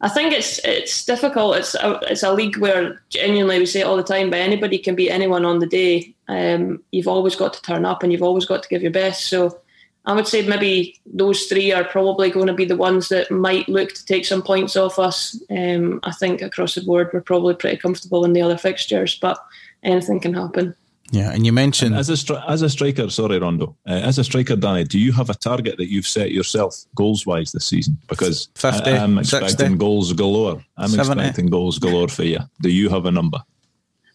I 0.00 0.08
think 0.08 0.32
it's 0.32 0.58
it's 0.64 1.04
difficult. 1.04 1.56
It's 1.56 1.76
a, 1.76 2.00
it's 2.10 2.24
a 2.24 2.32
league 2.32 2.58
where 2.58 3.00
genuinely 3.08 3.60
we 3.60 3.66
say 3.66 3.80
it 3.80 3.86
all 3.86 3.96
the 3.96 4.02
time, 4.02 4.30
but 4.30 4.40
anybody 4.40 4.78
can 4.78 4.96
beat 4.96 5.10
anyone 5.10 5.44
on 5.44 5.60
the 5.60 5.66
day. 5.66 6.12
Um, 6.26 6.82
you've 6.90 7.08
always 7.08 7.36
got 7.36 7.52
to 7.54 7.62
turn 7.62 7.84
up 7.84 8.02
and 8.02 8.10
you've 8.10 8.22
always 8.22 8.46
got 8.46 8.64
to 8.64 8.68
give 8.68 8.82
your 8.82 8.90
best. 8.90 9.26
So 9.26 9.60
I 10.06 10.14
would 10.14 10.26
say 10.26 10.42
maybe 10.42 11.00
those 11.06 11.44
three 11.44 11.70
are 11.70 11.84
probably 11.84 12.30
going 12.30 12.48
to 12.48 12.52
be 12.52 12.64
the 12.64 12.76
ones 12.76 13.10
that 13.10 13.30
might 13.30 13.68
look 13.68 13.92
to 13.92 14.04
take 14.06 14.24
some 14.24 14.42
points 14.42 14.74
off 14.74 14.98
us. 14.98 15.40
Um, 15.50 16.00
I 16.02 16.12
think 16.12 16.42
across 16.42 16.74
the 16.74 16.80
board 16.80 17.10
we're 17.12 17.20
probably 17.20 17.54
pretty 17.54 17.76
comfortable 17.76 18.24
in 18.24 18.32
the 18.32 18.42
other 18.42 18.58
fixtures, 18.58 19.16
but 19.20 19.38
anything 19.82 20.20
can 20.20 20.34
happen. 20.34 20.74
Yeah, 21.10 21.32
and 21.32 21.46
you 21.46 21.52
mentioned 21.52 21.94
As 21.94 22.10
a 22.10 22.14
stri- 22.14 22.42
as 22.48 22.60
a 22.62 22.68
striker, 22.68 23.08
sorry, 23.08 23.38
Rondo. 23.38 23.74
Uh, 23.86 23.92
as 23.92 24.18
a 24.18 24.24
striker, 24.24 24.56
Danni, 24.56 24.86
do 24.86 24.98
you 24.98 25.12
have 25.12 25.30
a 25.30 25.34
target 25.34 25.78
that 25.78 25.90
you've 25.90 26.06
set 26.06 26.32
yourself 26.32 26.84
goals 26.94 27.24
wise 27.24 27.52
this 27.52 27.64
season? 27.64 27.96
Because 28.08 28.50
50, 28.56 28.90
I, 28.90 28.96
am 28.96 29.18
expecting 29.18 29.48
60, 29.48 29.76
goals 29.76 30.12
galore. 30.12 30.62
I'm 30.76 30.90
70. 30.90 31.20
expecting 31.20 31.46
goals 31.46 31.78
galore 31.78 32.08
for 32.08 32.24
you. 32.24 32.40
Do 32.60 32.68
you 32.68 32.90
have 32.90 33.06
a 33.06 33.10
number? 33.10 33.38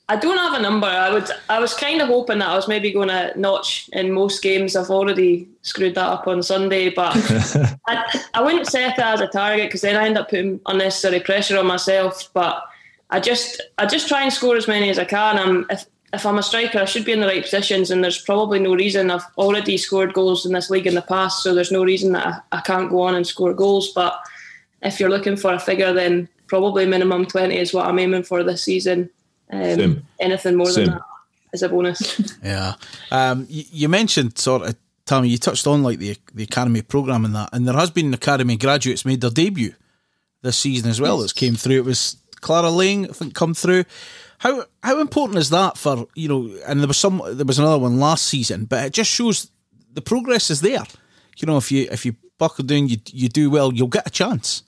I 0.09 0.17
don't 0.17 0.37
have 0.37 0.53
a 0.53 0.61
number. 0.61 0.85
I 0.85 1.09
would. 1.09 1.27
I 1.49 1.59
was 1.59 1.73
kind 1.73 2.01
of 2.01 2.09
hoping 2.09 2.39
that 2.39 2.49
I 2.49 2.55
was 2.55 2.67
maybe 2.67 2.91
going 2.91 3.07
to 3.07 3.33
notch 3.37 3.89
in 3.93 4.11
most 4.11 4.43
games. 4.43 4.75
I've 4.75 4.91
already 4.91 5.47
screwed 5.61 5.95
that 5.95 6.05
up 6.05 6.27
on 6.27 6.43
Sunday, 6.43 6.89
but 6.89 7.13
I, 7.87 8.21
I 8.33 8.41
wouldn't 8.41 8.67
set 8.67 8.97
that 8.97 9.15
as 9.15 9.21
a 9.21 9.27
target 9.27 9.69
because 9.69 9.81
then 9.81 9.95
I 9.95 10.05
end 10.05 10.17
up 10.17 10.29
putting 10.29 10.59
unnecessary 10.67 11.21
pressure 11.21 11.57
on 11.57 11.65
myself. 11.65 12.29
But 12.33 12.63
I 13.13 13.19
just, 13.19 13.61
I 13.77 13.85
just 13.85 14.07
try 14.07 14.23
and 14.23 14.33
score 14.33 14.57
as 14.57 14.67
many 14.67 14.89
as 14.89 14.99
I 14.99 15.05
can. 15.05 15.37
I'm, 15.37 15.65
if 15.69 15.85
if 16.13 16.27
I'm 16.27 16.37
a 16.37 16.43
striker, 16.43 16.79
I 16.79 16.85
should 16.85 17.05
be 17.05 17.11
in 17.11 17.21
the 17.21 17.27
right 17.27 17.41
positions, 17.41 17.89
and 17.89 18.03
there's 18.03 18.21
probably 18.21 18.59
no 18.59 18.75
reason. 18.75 19.09
I've 19.09 19.25
already 19.35 19.77
scored 19.77 20.13
goals 20.13 20.45
in 20.45 20.53
this 20.53 20.69
league 20.69 20.85
in 20.85 20.93
the 20.93 21.01
past, 21.01 21.41
so 21.41 21.55
there's 21.55 21.71
no 21.71 21.83
reason 21.83 22.11
that 22.11 22.27
I, 22.27 22.57
I 22.57 22.61
can't 22.61 22.91
go 22.91 23.01
on 23.01 23.15
and 23.15 23.25
score 23.25 23.53
goals. 23.53 23.91
But 23.93 24.19
if 24.83 24.99
you're 24.99 25.09
looking 25.09 25.35
for 25.35 25.53
a 25.53 25.59
figure, 25.59 25.91
then 25.91 26.29
probably 26.45 26.85
minimum 26.85 27.25
20 27.25 27.57
is 27.57 27.73
what 27.73 27.87
I'm 27.87 27.97
aiming 27.97 28.23
for 28.23 28.43
this 28.43 28.61
season. 28.63 29.09
Um, 29.51 29.75
Same. 29.75 30.07
anything 30.19 30.55
more 30.55 30.67
Same. 30.67 30.85
than 30.85 30.95
that 30.95 31.01
is 31.53 31.63
a 31.63 31.69
bonus. 31.69 32.37
Yeah. 32.43 32.75
Um, 33.11 33.47
you, 33.49 33.63
you 33.71 33.89
mentioned 33.89 34.37
sort 34.37 34.61
of 34.61 34.75
Tommy. 35.05 35.29
You 35.29 35.39
touched 35.39 35.65
on 35.65 35.81
like 35.81 35.97
the 35.97 36.15
the 36.35 36.43
academy 36.43 36.83
program 36.83 37.25
and 37.25 37.33
that, 37.33 37.49
and 37.53 37.67
there 37.67 37.75
has 37.75 37.89
been 37.89 38.13
academy 38.13 38.55
graduates 38.55 39.03
made 39.03 39.21
their 39.21 39.31
debut 39.31 39.73
this 40.43 40.57
season 40.57 40.91
as 40.91 41.01
well. 41.01 41.17
That's 41.19 41.33
came 41.33 41.55
through. 41.55 41.77
It 41.77 41.85
was 41.85 42.17
Clara 42.43 42.69
Lane, 42.69 43.05
I 43.09 43.13
think, 43.13 43.33
come 43.33 43.53
through. 43.53 43.85
How 44.39 44.65
how 44.83 44.99
important 44.99 45.39
is 45.39 45.49
that 45.49 45.77
for 45.77 46.05
you 46.15 46.27
know? 46.27 46.55
And 46.67 46.79
there 46.81 46.87
was 46.87 46.97
some, 46.97 47.21
there 47.25 47.45
was 47.45 47.57
another 47.57 47.79
one 47.79 47.99
last 47.99 48.27
season, 48.27 48.65
but 48.65 48.85
it 48.85 48.93
just 48.93 49.09
shows 49.09 49.49
the 49.93 50.01
progress 50.01 50.49
is 50.51 50.61
there. 50.61 50.83
You 51.37 51.47
know, 51.47 51.57
if 51.57 51.71
you 51.71 51.87
if 51.91 52.05
you 52.05 52.15
buckle 52.37 52.65
down, 52.65 52.89
you 52.89 52.97
you 53.07 53.29
do 53.29 53.49
well, 53.49 53.73
you'll 53.73 53.87
get 53.87 54.05
a 54.05 54.11
chance. 54.11 54.63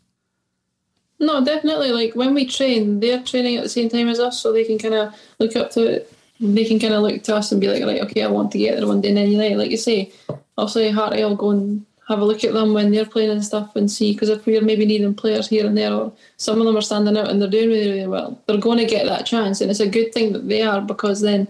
No, 1.19 1.43
definitely. 1.43 1.91
Like 1.91 2.15
when 2.15 2.33
we 2.33 2.45
train, 2.45 2.99
they're 2.99 3.23
training 3.23 3.57
at 3.57 3.63
the 3.63 3.69
same 3.69 3.89
time 3.89 4.07
as 4.07 4.19
us, 4.19 4.39
so 4.39 4.51
they 4.51 4.65
can 4.65 4.77
kind 4.77 4.93
of 4.93 5.13
look 5.39 5.55
up 5.55 5.71
to 5.71 5.85
it. 5.85 6.13
They 6.39 6.65
can 6.65 6.79
kind 6.79 6.93
of 6.93 7.01
look 7.01 7.23
to 7.23 7.35
us 7.35 7.51
and 7.51 7.61
be 7.61 7.67
like, 7.67 7.83
right, 7.83 8.01
okay, 8.01 8.23
I 8.23 8.27
want 8.27 8.51
to 8.51 8.57
get 8.57 8.75
there 8.75 8.87
one 8.87 8.99
day. 8.99 9.09
And 9.09 9.17
then, 9.17 9.31
know, 9.31 9.57
like 9.57 9.71
you 9.71 9.77
say, 9.77 10.11
obviously, 10.57 10.91
Harty 10.91 11.23
will 11.23 11.37
go 11.37 11.51
and 11.51 11.85
have 12.07 12.19
a 12.19 12.25
look 12.25 12.43
at 12.43 12.53
them 12.53 12.73
when 12.73 12.91
they're 12.91 13.05
playing 13.05 13.31
and 13.31 13.43
stuff 13.43 13.75
and 13.75 13.89
see. 13.89 14.13
Because 14.13 14.29
if 14.29 14.45
we're 14.45 14.61
maybe 14.61 14.85
needing 14.85 15.13
players 15.13 15.47
here 15.47 15.65
and 15.65 15.77
there, 15.77 15.91
or 15.91 16.13
some 16.37 16.59
of 16.59 16.65
them 16.65 16.77
are 16.77 16.81
standing 16.81 17.17
out 17.17 17.29
and 17.29 17.41
they're 17.41 17.49
doing 17.49 17.69
really, 17.69 17.91
really 17.91 18.07
well, 18.07 18.39
they're 18.45 18.57
going 18.57 18.77
to 18.77 18.85
get 18.85 19.05
that 19.05 19.25
chance. 19.25 19.61
And 19.61 19.71
it's 19.71 19.79
a 19.79 19.89
good 19.89 20.13
thing 20.13 20.33
that 20.33 20.47
they 20.47 20.61
are 20.61 20.81
because 20.81 21.21
then 21.21 21.47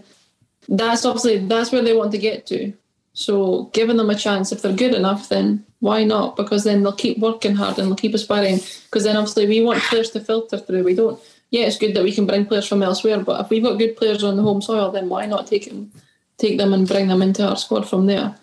that's 0.68 1.04
obviously 1.04 1.38
that's 1.46 1.72
where 1.72 1.82
they 1.82 1.94
want 1.94 2.12
to 2.12 2.18
get 2.18 2.46
to. 2.46 2.72
So 3.12 3.70
giving 3.72 3.96
them 3.96 4.10
a 4.10 4.14
chance, 4.14 4.52
if 4.52 4.62
they're 4.62 4.72
good 4.72 4.94
enough, 4.94 5.28
then 5.28 5.64
why 5.80 6.04
not? 6.04 6.36
Because 6.36 6.64
then 6.64 6.82
they'll 6.82 6.92
keep 6.92 7.18
working 7.18 7.54
hard 7.54 7.78
and 7.78 7.88
they'll 7.88 7.96
keep 7.96 8.14
aspiring. 8.14 8.60
Because 8.84 9.04
then 9.04 9.16
obviously 9.16 9.46
we 9.46 9.62
want 9.62 9.82
players 9.84 10.10
to 10.10 10.20
filter 10.20 10.58
through. 10.58 10.84
We 10.84 10.94
don't. 10.94 11.20
Yeah, 11.50 11.66
it's 11.66 11.78
good 11.78 11.94
that 11.94 12.02
we 12.02 12.12
can 12.12 12.26
bring 12.26 12.44
players 12.44 12.66
from 12.66 12.82
elsewhere, 12.82 13.22
but 13.22 13.40
if 13.40 13.50
we've 13.50 13.62
got 13.62 13.78
good 13.78 13.96
players 13.96 14.24
on 14.24 14.36
the 14.36 14.42
home 14.42 14.60
soil, 14.60 14.90
then 14.90 15.08
why 15.08 15.26
not 15.26 15.46
take 15.46 15.68
them, 15.68 15.92
take 16.38 16.58
them 16.58 16.72
and 16.72 16.88
bring 16.88 17.06
them 17.06 17.22
into 17.22 17.46
our 17.48 17.56
squad 17.56 17.88
from 17.88 18.06
there? 18.06 18.36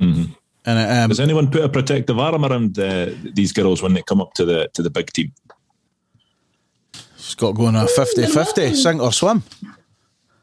Mm-hmm. 0.00 0.32
And 0.64 0.78
um, 0.78 1.08
Does 1.08 1.18
anyone 1.20 1.50
put 1.50 1.64
a 1.64 1.68
protective 1.68 2.18
arm 2.18 2.44
around 2.44 2.78
uh, 2.78 3.10
these 3.34 3.52
girls 3.52 3.82
when 3.82 3.94
they 3.94 4.02
come 4.02 4.20
up 4.20 4.32
to 4.34 4.44
the 4.44 4.68
to 4.74 4.82
the 4.82 4.90
big 4.90 5.12
team? 5.12 5.32
it's 7.16 7.34
got 7.36 7.52
going 7.52 7.76
a 7.76 7.86
50-50, 7.96 8.74
sink 8.74 9.00
or 9.00 9.12
swim. 9.12 9.42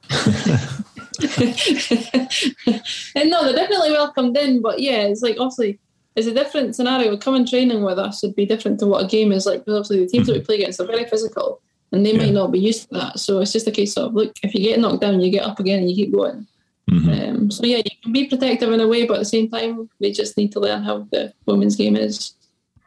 And 3.15 3.30
no, 3.30 3.43
they're 3.43 3.53
definitely 3.55 3.91
welcomed 3.91 4.38
in, 4.38 4.61
but 4.61 4.80
yeah, 4.80 5.01
it's 5.03 5.22
like 5.22 5.38
obviously 5.39 5.80
it's 6.15 6.28
a 6.28 6.34
different 6.34 6.76
scenario. 6.76 7.17
Coming 7.17 7.45
training 7.45 7.84
with 7.84 7.99
us 7.99 8.22
would 8.24 8.36
be 8.36 8.45
different 8.45 8.80
to 8.80 8.88
what 8.88 9.03
a 9.03 9.07
game 9.07 9.32
is 9.32 9.45
like. 9.45 9.59
Because 9.65 9.76
obviously 9.80 9.99
the 10.05 10.09
teams 10.09 10.28
that 10.28 10.34
we 10.34 10.41
play 10.41 10.55
against 10.55 10.80
are 10.80 10.86
very 10.86 11.05
physical, 11.05 11.61
and 11.91 12.05
they 12.05 12.13
Yeah. 12.13 12.20
might 12.24 12.34
not 12.34 12.51
be 12.51 12.59
used 12.59 12.84
to 12.89 12.95
that. 12.99 13.20
So 13.20 13.39
it's 13.41 13.51
just 13.51 13.67
a 13.67 13.72
case 13.72 13.97
of 13.97 14.13
look, 14.13 14.34
if 14.43 14.53
you 14.53 14.61
get 14.61 14.80
knocked 14.80 15.01
down, 15.01 15.20
you 15.20 15.32
get 15.32 15.43
up 15.45 15.59
again 15.59 15.80
and 15.80 15.89
you 15.89 15.95
keep 15.95 16.13
going. 16.13 16.47
Um, 16.90 17.52
so 17.52 17.66
yeah, 17.66 17.78
you 17.78 17.92
can 18.04 18.12
be 18.12 18.26
protective 18.28 18.72
in 18.72 18.80
a 18.80 18.88
way, 18.88 19.06
but 19.06 19.16
at 19.16 19.20
the 19.20 19.26
same 19.26 19.50
time, 19.50 19.90
we 20.00 20.12
just 20.12 20.36
need 20.38 20.52
to 20.54 20.60
learn 20.60 20.84
how 20.84 21.08
the 21.12 21.34
women's 21.46 21.76
game 21.76 21.96
is. 21.96 22.34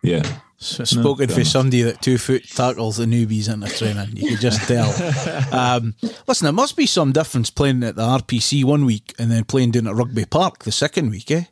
Yeah. 0.03 0.23
S- 0.61 0.91
Spoken 0.91 1.27
fair 1.29 1.35
for 1.35 1.41
enough. 1.41 1.53
somebody 1.53 1.83
that 1.83 2.03
two 2.03 2.19
foot 2.19 2.49
tackles 2.49 2.97
the 2.97 3.05
newbies 3.05 3.53
into 3.53 3.69
training. 3.69 4.17
You 4.17 4.31
could 4.31 4.41
just 4.41 4.61
tell. 4.69 4.91
um, 5.55 5.95
listen, 6.27 6.45
there 6.47 6.53
must 6.53 6.77
be 6.77 6.87
some 6.87 7.13
difference 7.13 7.51
playing 7.51 7.83
at 7.85 7.97
the 7.97 8.03
RPC 8.03 8.65
one 8.65 8.85
week 8.85 9.15
and 9.19 9.31
then 9.31 9.45
playing 9.45 9.73
down 9.73 9.87
at 9.87 9.95
Rugby 9.95 10.25
Park 10.25 10.65
the 10.65 10.73
second 10.73 11.11
week, 11.11 11.31
eh? 11.31 11.45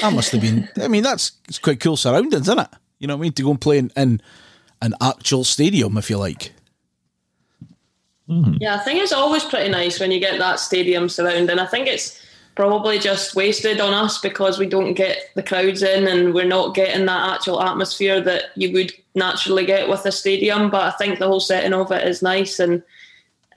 That 0.00 0.12
must 0.12 0.32
have 0.32 0.40
been. 0.40 0.68
I 0.80 0.88
mean, 0.88 1.02
that's 1.04 1.32
it's 1.48 1.58
quite 1.60 1.78
cool 1.80 1.96
surroundings, 1.96 2.42
isn't 2.42 2.58
it? 2.58 2.68
You 2.98 3.06
know 3.06 3.14
what 3.16 3.20
I 3.20 3.22
mean? 3.22 3.32
To 3.34 3.42
go 3.42 3.50
and 3.50 3.60
play 3.60 3.78
in, 3.78 3.90
in 3.96 4.20
an 4.82 4.94
actual 5.00 5.44
stadium, 5.44 5.96
if 5.96 6.10
you 6.10 6.18
like. 6.18 6.52
Mm. 8.28 8.58
Yeah, 8.60 8.74
I 8.74 8.78
think 8.78 9.00
it's 9.00 9.12
always 9.12 9.44
pretty 9.44 9.70
nice 9.70 10.00
when 10.00 10.10
you 10.10 10.20
get 10.20 10.38
that 10.38 10.60
stadium 10.60 11.08
surrounding. 11.08 11.58
I 11.58 11.66
think 11.66 11.86
it's 11.86 12.20
probably 12.56 12.98
just 12.98 13.36
wasted 13.36 13.80
on 13.80 13.92
us 13.92 14.18
because 14.18 14.58
we 14.58 14.66
don't 14.66 14.94
get 14.94 15.30
the 15.34 15.42
crowds 15.42 15.82
in 15.82 16.08
and 16.08 16.34
we're 16.34 16.44
not 16.44 16.74
getting 16.74 17.06
that 17.06 17.34
actual 17.34 17.62
atmosphere 17.62 18.20
that 18.22 18.44
you 18.56 18.72
would 18.72 18.92
naturally 19.14 19.64
get 19.64 19.88
with 19.88 20.04
a 20.06 20.12
stadium. 20.12 20.70
But 20.70 20.82
I 20.82 20.96
think 20.96 21.18
the 21.18 21.28
whole 21.28 21.40
setting 21.40 21.74
of 21.74 21.92
it 21.92 22.06
is 22.08 22.22
nice 22.22 22.58
and 22.58 22.82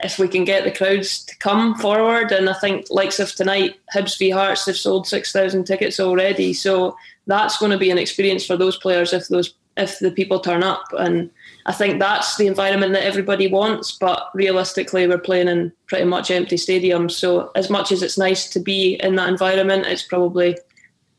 if 0.02 0.18
we 0.18 0.28
can 0.28 0.44
get 0.44 0.64
the 0.64 0.70
crowds 0.70 1.24
to 1.24 1.36
come 1.38 1.74
forward 1.74 2.32
and 2.32 2.48
I 2.48 2.54
think 2.54 2.86
likes 2.90 3.20
of 3.20 3.32
tonight, 3.32 3.76
Hibs 3.94 4.18
v 4.18 4.30
Hearts 4.30 4.66
have 4.66 4.76
sold 4.76 5.06
six 5.06 5.32
thousand 5.32 5.64
tickets 5.64 6.00
already. 6.00 6.52
So 6.52 6.96
that's 7.26 7.58
going 7.58 7.72
to 7.72 7.78
be 7.78 7.90
an 7.90 7.98
experience 7.98 8.46
for 8.46 8.56
those 8.56 8.76
players 8.76 9.12
if 9.12 9.28
those 9.28 9.54
if 9.76 9.98
the 9.98 10.10
people 10.10 10.40
turn 10.40 10.62
up 10.62 10.84
and 10.98 11.30
I 11.70 11.72
think 11.72 12.00
that's 12.00 12.36
the 12.36 12.48
environment 12.48 12.94
that 12.94 13.04
everybody 13.04 13.46
wants, 13.46 13.92
but 13.92 14.28
realistically, 14.34 15.06
we're 15.06 15.18
playing 15.18 15.46
in 15.46 15.70
pretty 15.86 16.04
much 16.04 16.28
empty 16.28 16.56
stadiums. 16.56 17.12
So, 17.12 17.52
as 17.54 17.70
much 17.70 17.92
as 17.92 18.02
it's 18.02 18.18
nice 18.18 18.50
to 18.50 18.58
be 18.58 18.94
in 18.94 19.14
that 19.14 19.28
environment, 19.28 19.86
it's 19.86 20.02
probably 20.02 20.58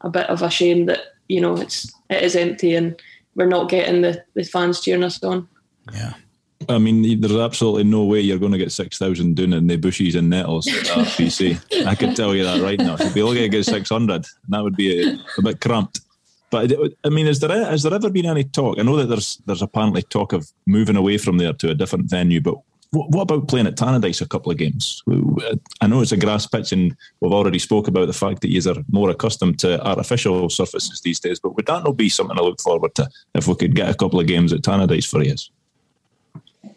a 0.01 0.09
bit 0.09 0.29
of 0.29 0.41
a 0.41 0.49
shame 0.49 0.87
that 0.87 1.13
you 1.29 1.39
know 1.39 1.55
it's 1.55 1.89
it 2.09 2.21
is 2.21 2.35
empty 2.35 2.75
and 2.75 3.01
we're 3.35 3.45
not 3.47 3.69
getting 3.69 4.01
the, 4.01 4.21
the 4.33 4.43
fans 4.43 4.81
cheering 4.81 5.05
us 5.05 5.23
on. 5.23 5.47
Yeah. 5.93 6.15
I 6.67 6.79
mean, 6.79 7.21
there's 7.21 7.33
absolutely 7.33 7.85
no 7.85 8.03
way 8.03 8.19
you're 8.19 8.37
going 8.37 8.51
to 8.51 8.57
get 8.57 8.73
6,000 8.73 9.35
doing 9.35 9.53
it 9.53 9.57
in 9.57 9.67
the 9.67 9.77
bushes 9.77 10.15
and 10.15 10.29
nettles 10.29 10.67
at 10.67 10.83
the 10.83 10.89
RPC. 10.89 11.87
I 11.87 11.95
could 11.95 12.13
tell 12.13 12.35
you 12.35 12.43
that 12.43 12.61
right 12.61 12.77
now. 12.77 12.97
You'd 12.99 13.13
be 13.13 13.23
lucky 13.23 13.39
to 13.39 13.49
get 13.49 13.65
600, 13.65 14.15
and 14.15 14.25
that 14.49 14.61
would 14.61 14.75
be 14.75 15.01
a, 15.01 15.17
a 15.37 15.41
bit 15.41 15.61
cramped. 15.61 16.01
But 16.51 16.71
I 17.03 17.09
mean, 17.09 17.27
is 17.27 17.39
there 17.39 17.49
has 17.49 17.83
there 17.83 17.93
ever 17.93 18.09
been 18.09 18.25
any 18.25 18.43
talk? 18.43 18.77
I 18.77 18.83
know 18.83 18.97
that 18.97 19.07
there's 19.07 19.41
there's 19.45 19.61
apparently 19.61 20.03
talk 20.03 20.33
of 20.33 20.51
moving 20.67 20.97
away 20.97 21.17
from 21.17 21.37
there 21.37 21.53
to 21.53 21.71
a 21.71 21.75
different 21.75 22.09
venue, 22.09 22.41
but 22.41 22.55
what, 22.91 23.09
what 23.11 23.21
about 23.21 23.47
playing 23.47 23.67
at 23.67 23.77
Tannadice 23.77 24.21
a 24.21 24.27
couple 24.27 24.51
of 24.51 24.57
games? 24.57 25.01
I 25.79 25.87
know 25.87 26.01
it's 26.01 26.11
a 26.11 26.17
grass 26.17 26.45
pitch, 26.45 26.73
and 26.73 26.95
we've 27.21 27.31
already 27.31 27.57
spoke 27.57 27.87
about 27.87 28.07
the 28.07 28.13
fact 28.13 28.41
that 28.41 28.49
you 28.49 28.61
are 28.69 28.83
more 28.91 29.09
accustomed 29.09 29.59
to 29.59 29.81
artificial 29.85 30.49
surfaces 30.49 30.99
these 30.99 31.19
days. 31.19 31.39
But 31.39 31.55
would 31.55 31.67
that 31.67 31.85
not 31.85 31.95
be 31.95 32.09
something 32.09 32.35
to 32.35 32.43
look 32.43 32.59
forward 32.59 32.93
to 32.95 33.09
if 33.33 33.47
we 33.47 33.55
could 33.55 33.75
get 33.75 33.89
a 33.89 33.95
couple 33.95 34.19
of 34.19 34.27
games 34.27 34.51
at 34.51 34.61
Tannadice 34.61 35.09
for 35.09 35.23
you? 35.23 35.35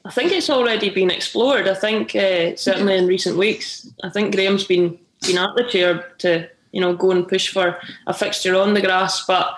I 0.05 0.11
think 0.11 0.31
it's 0.31 0.51
already 0.51 0.91
been 0.91 1.11
explored. 1.11 1.67
I 1.67 1.75
think 1.75 2.15
uh, 2.15 2.55
certainly 2.57 2.97
in 2.97 3.09
recent 3.09 3.37
weeks, 3.37 3.89
I 4.05 4.11
think 4.11 4.35
Graham's 4.35 4.65
been 4.65 4.99
been 5.27 5.39
at 5.39 5.57
the 5.57 5.65
chair 5.65 6.13
to 6.19 6.49
you 6.75 6.81
know 6.81 6.95
go 6.95 7.13
and 7.13 7.29
push 7.29 7.49
for 7.49 7.79
a 8.09 8.13
fixture 8.13 8.57
on 8.57 8.75
the 8.75 8.83
grass, 8.83 9.25
but 9.25 9.57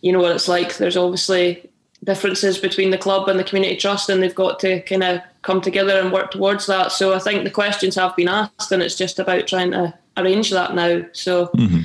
you 0.00 0.12
know 0.12 0.20
what 0.20 0.32
it's 0.32 0.48
like. 0.48 0.76
There's 0.76 0.96
obviously 0.96 1.70
differences 2.02 2.58
between 2.58 2.90
the 2.90 2.98
club 2.98 3.28
and 3.28 3.38
the 3.38 3.44
community 3.44 3.76
trust, 3.76 4.08
and 4.08 4.20
they've 4.20 4.34
got 4.34 4.58
to 4.60 4.80
kind 4.82 5.04
of 5.04 5.20
come 5.42 5.60
together 5.60 5.98
and 5.98 6.12
work 6.12 6.32
towards 6.32 6.66
that. 6.66 6.90
So 6.90 7.14
I 7.14 7.20
think 7.20 7.44
the 7.44 7.50
questions 7.50 7.94
have 7.94 8.16
been 8.16 8.28
asked, 8.28 8.72
and 8.72 8.82
it's 8.82 8.96
just 8.96 9.20
about 9.20 9.46
trying 9.46 9.70
to 9.70 9.94
arrange 10.16 10.50
that 10.50 10.74
now. 10.74 11.04
So 11.12 11.46
mm-hmm. 11.48 11.82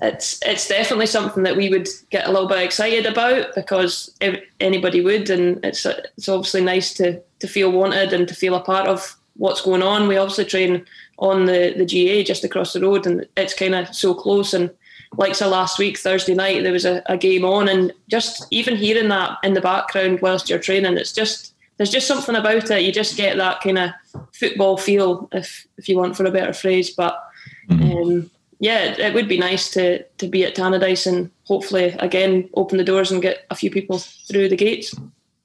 it's 0.00 0.40
it's 0.46 0.68
definitely 0.68 1.06
something 1.06 1.42
that 1.42 1.58
we 1.58 1.68
would 1.68 1.88
get 2.08 2.26
a 2.26 2.32
little 2.32 2.48
bit 2.48 2.64
excited 2.64 3.04
about 3.04 3.54
because 3.54 4.16
anybody 4.58 5.02
would, 5.02 5.28
and 5.28 5.62
it's 5.62 5.84
it's 5.84 6.30
obviously 6.30 6.62
nice 6.62 6.94
to 6.94 7.20
to 7.40 7.46
feel 7.46 7.70
wanted 7.70 8.14
and 8.14 8.26
to 8.26 8.34
feel 8.34 8.54
a 8.54 8.60
part 8.60 8.88
of 8.88 9.16
what's 9.36 9.60
going 9.60 9.82
on. 9.82 10.08
We 10.08 10.16
obviously 10.16 10.46
train 10.46 10.86
on 11.18 11.46
the 11.46 11.74
the 11.76 11.86
GA 11.86 12.24
just 12.24 12.44
across 12.44 12.72
the 12.72 12.80
road, 12.80 13.06
and 13.06 13.26
it's 13.36 13.54
kind 13.54 13.74
of 13.74 13.94
so 13.94 14.14
close. 14.14 14.54
And 14.54 14.70
like 15.16 15.34
so 15.34 15.48
last 15.48 15.78
week 15.78 15.98
Thursday 15.98 16.34
night, 16.34 16.62
there 16.62 16.72
was 16.72 16.84
a, 16.84 17.02
a 17.06 17.16
game 17.16 17.44
on, 17.44 17.68
and 17.68 17.92
just 18.08 18.46
even 18.50 18.76
hearing 18.76 19.08
that 19.08 19.38
in 19.42 19.54
the 19.54 19.60
background 19.60 20.20
whilst 20.20 20.48
you're 20.48 20.58
training, 20.58 20.96
it's 20.96 21.12
just 21.12 21.54
there's 21.76 21.90
just 21.90 22.06
something 22.06 22.36
about 22.36 22.70
it. 22.70 22.82
You 22.82 22.92
just 22.92 23.16
get 23.16 23.36
that 23.36 23.60
kind 23.60 23.78
of 23.78 23.90
football 24.32 24.76
feel, 24.76 25.28
if 25.32 25.66
if 25.78 25.88
you 25.88 25.96
want 25.96 26.16
for 26.16 26.24
a 26.24 26.30
better 26.30 26.52
phrase, 26.52 26.90
but. 26.90 27.22
Um, 27.70 28.30
yeah, 28.62 28.94
it 28.96 29.12
would 29.12 29.28
be 29.28 29.38
nice 29.38 29.70
to 29.70 30.04
to 30.18 30.28
be 30.28 30.44
at 30.44 30.54
Tannadice 30.54 31.08
and 31.08 31.32
hopefully 31.46 31.96
again 31.98 32.48
open 32.54 32.78
the 32.78 32.84
doors 32.84 33.10
and 33.10 33.20
get 33.20 33.44
a 33.50 33.56
few 33.56 33.72
people 33.72 33.98
through 33.98 34.48
the 34.48 34.56
gates. 34.56 34.94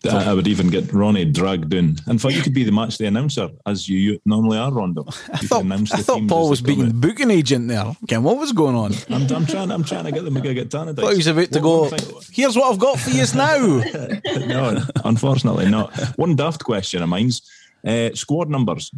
I 0.05 0.29
I 0.29 0.33
would 0.33 0.47
even 0.47 0.69
get 0.69 0.93
Ronnie 0.93 1.25
dragged 1.25 1.73
in. 1.73 1.97
In 2.07 2.17
fact, 2.19 2.35
you 2.35 2.41
could 2.43 2.53
be 2.53 2.63
the 2.63 2.71
match 2.71 2.97
day 2.97 3.07
announcer 3.07 3.49
as 3.65 3.89
you 3.89 4.19
normally 4.25 4.57
are, 4.57 4.71
Rondo. 4.71 5.03
You 5.27 5.33
I 5.33 5.37
could 5.39 5.49
thought, 5.49 5.63
announce 5.63 5.91
I 5.91 5.97
thought 5.97 6.27
Paul 6.27 6.49
was 6.49 6.61
they 6.61 6.69
come 6.75 6.75
beating 6.85 7.01
the 7.01 7.07
booking 7.07 7.31
agent 7.31 7.67
there. 7.67 7.95
Again, 8.03 8.23
what 8.23 8.37
was 8.37 8.51
going 8.51 8.75
on? 8.75 8.93
I 8.93 9.15
I'm, 9.15 9.27
I'm 9.35 9.45
trying. 9.45 9.71
I'm 9.71 9.83
trying 9.83 10.05
to 10.05 10.11
get 10.11 10.23
them 10.23 10.35
to 10.35 10.53
get 10.53 10.69
Tannadice. 10.69 10.95
thought 11.01 11.11
he 11.11 11.17
was 11.17 11.27
about 11.27 11.51
to 11.51 11.59
One- 11.59 11.89
go. 11.89 12.21
Here's 12.31 12.55
what 12.55 12.71
I've 12.71 12.79
got 12.79 12.99
for 12.99 13.09
you 13.09 13.25
now. 13.35 13.57
no, 14.45 14.83
unfortunately 15.03 15.69
not. 15.69 15.95
One 16.17 16.35
daft 16.35 16.63
question 16.63 17.01
of 17.01 17.09
mine's 17.09 17.41
uh, 17.85 18.09
squad 18.13 18.49
numbers. 18.49 18.91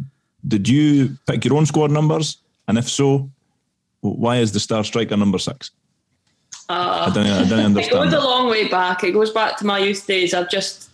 Did 0.46 0.68
you 0.68 1.16
pick 1.26 1.44
your 1.44 1.54
own 1.56 1.66
squad 1.66 1.90
numbers? 1.90 2.38
And 2.68 2.76
if 2.78 2.88
so, 2.88 3.30
why 4.00 4.36
is 4.36 4.52
the 4.52 4.60
star 4.60 4.84
striker 4.84 5.16
number 5.16 5.38
six? 5.38 5.70
I 6.68 7.10
don't. 7.12 7.26
I 7.26 7.48
don't 7.48 7.58
It 7.58 7.64
understand. 7.64 8.10
goes 8.10 8.12
a 8.12 8.20
long 8.20 8.48
way 8.48 8.68
back. 8.68 9.02
It 9.02 9.12
goes 9.12 9.30
back 9.30 9.56
to 9.58 9.66
my 9.66 9.78
youth 9.78 10.06
days. 10.06 10.34
I've 10.34 10.50
just 10.50 10.89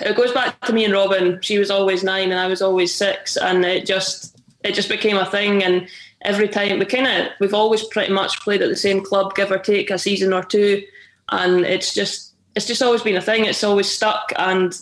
it 0.00 0.16
goes 0.16 0.32
back 0.32 0.60
to 0.62 0.72
me 0.72 0.84
and 0.84 0.92
Robin. 0.94 1.40
She 1.42 1.58
was 1.58 1.70
always 1.70 2.02
nine 2.02 2.30
and 2.30 2.40
I 2.40 2.46
was 2.46 2.62
always 2.62 2.94
six, 2.94 3.36
and 3.36 3.64
it 3.64 3.86
just 3.86 4.40
it 4.64 4.74
just 4.74 4.88
became 4.88 5.16
a 5.16 5.26
thing. 5.26 5.62
And 5.62 5.88
every 6.22 6.48
time 6.48 6.78
we 6.78 6.84
kind 6.84 7.06
of 7.06 7.32
we've 7.40 7.54
always 7.54 7.84
pretty 7.84 8.12
much 8.12 8.40
played 8.40 8.62
at 8.62 8.68
the 8.68 8.76
same 8.76 9.04
club, 9.04 9.34
give 9.34 9.50
or 9.52 9.58
take 9.58 9.90
a 9.90 9.98
season 9.98 10.32
or 10.32 10.42
two, 10.42 10.82
and 11.30 11.64
it's 11.64 11.94
just 11.94 12.32
it's 12.54 12.66
just 12.66 12.82
always 12.82 13.02
been 13.02 13.16
a 13.16 13.22
thing. 13.22 13.44
It's 13.44 13.64
always 13.64 13.90
stuck, 13.90 14.32
and 14.36 14.78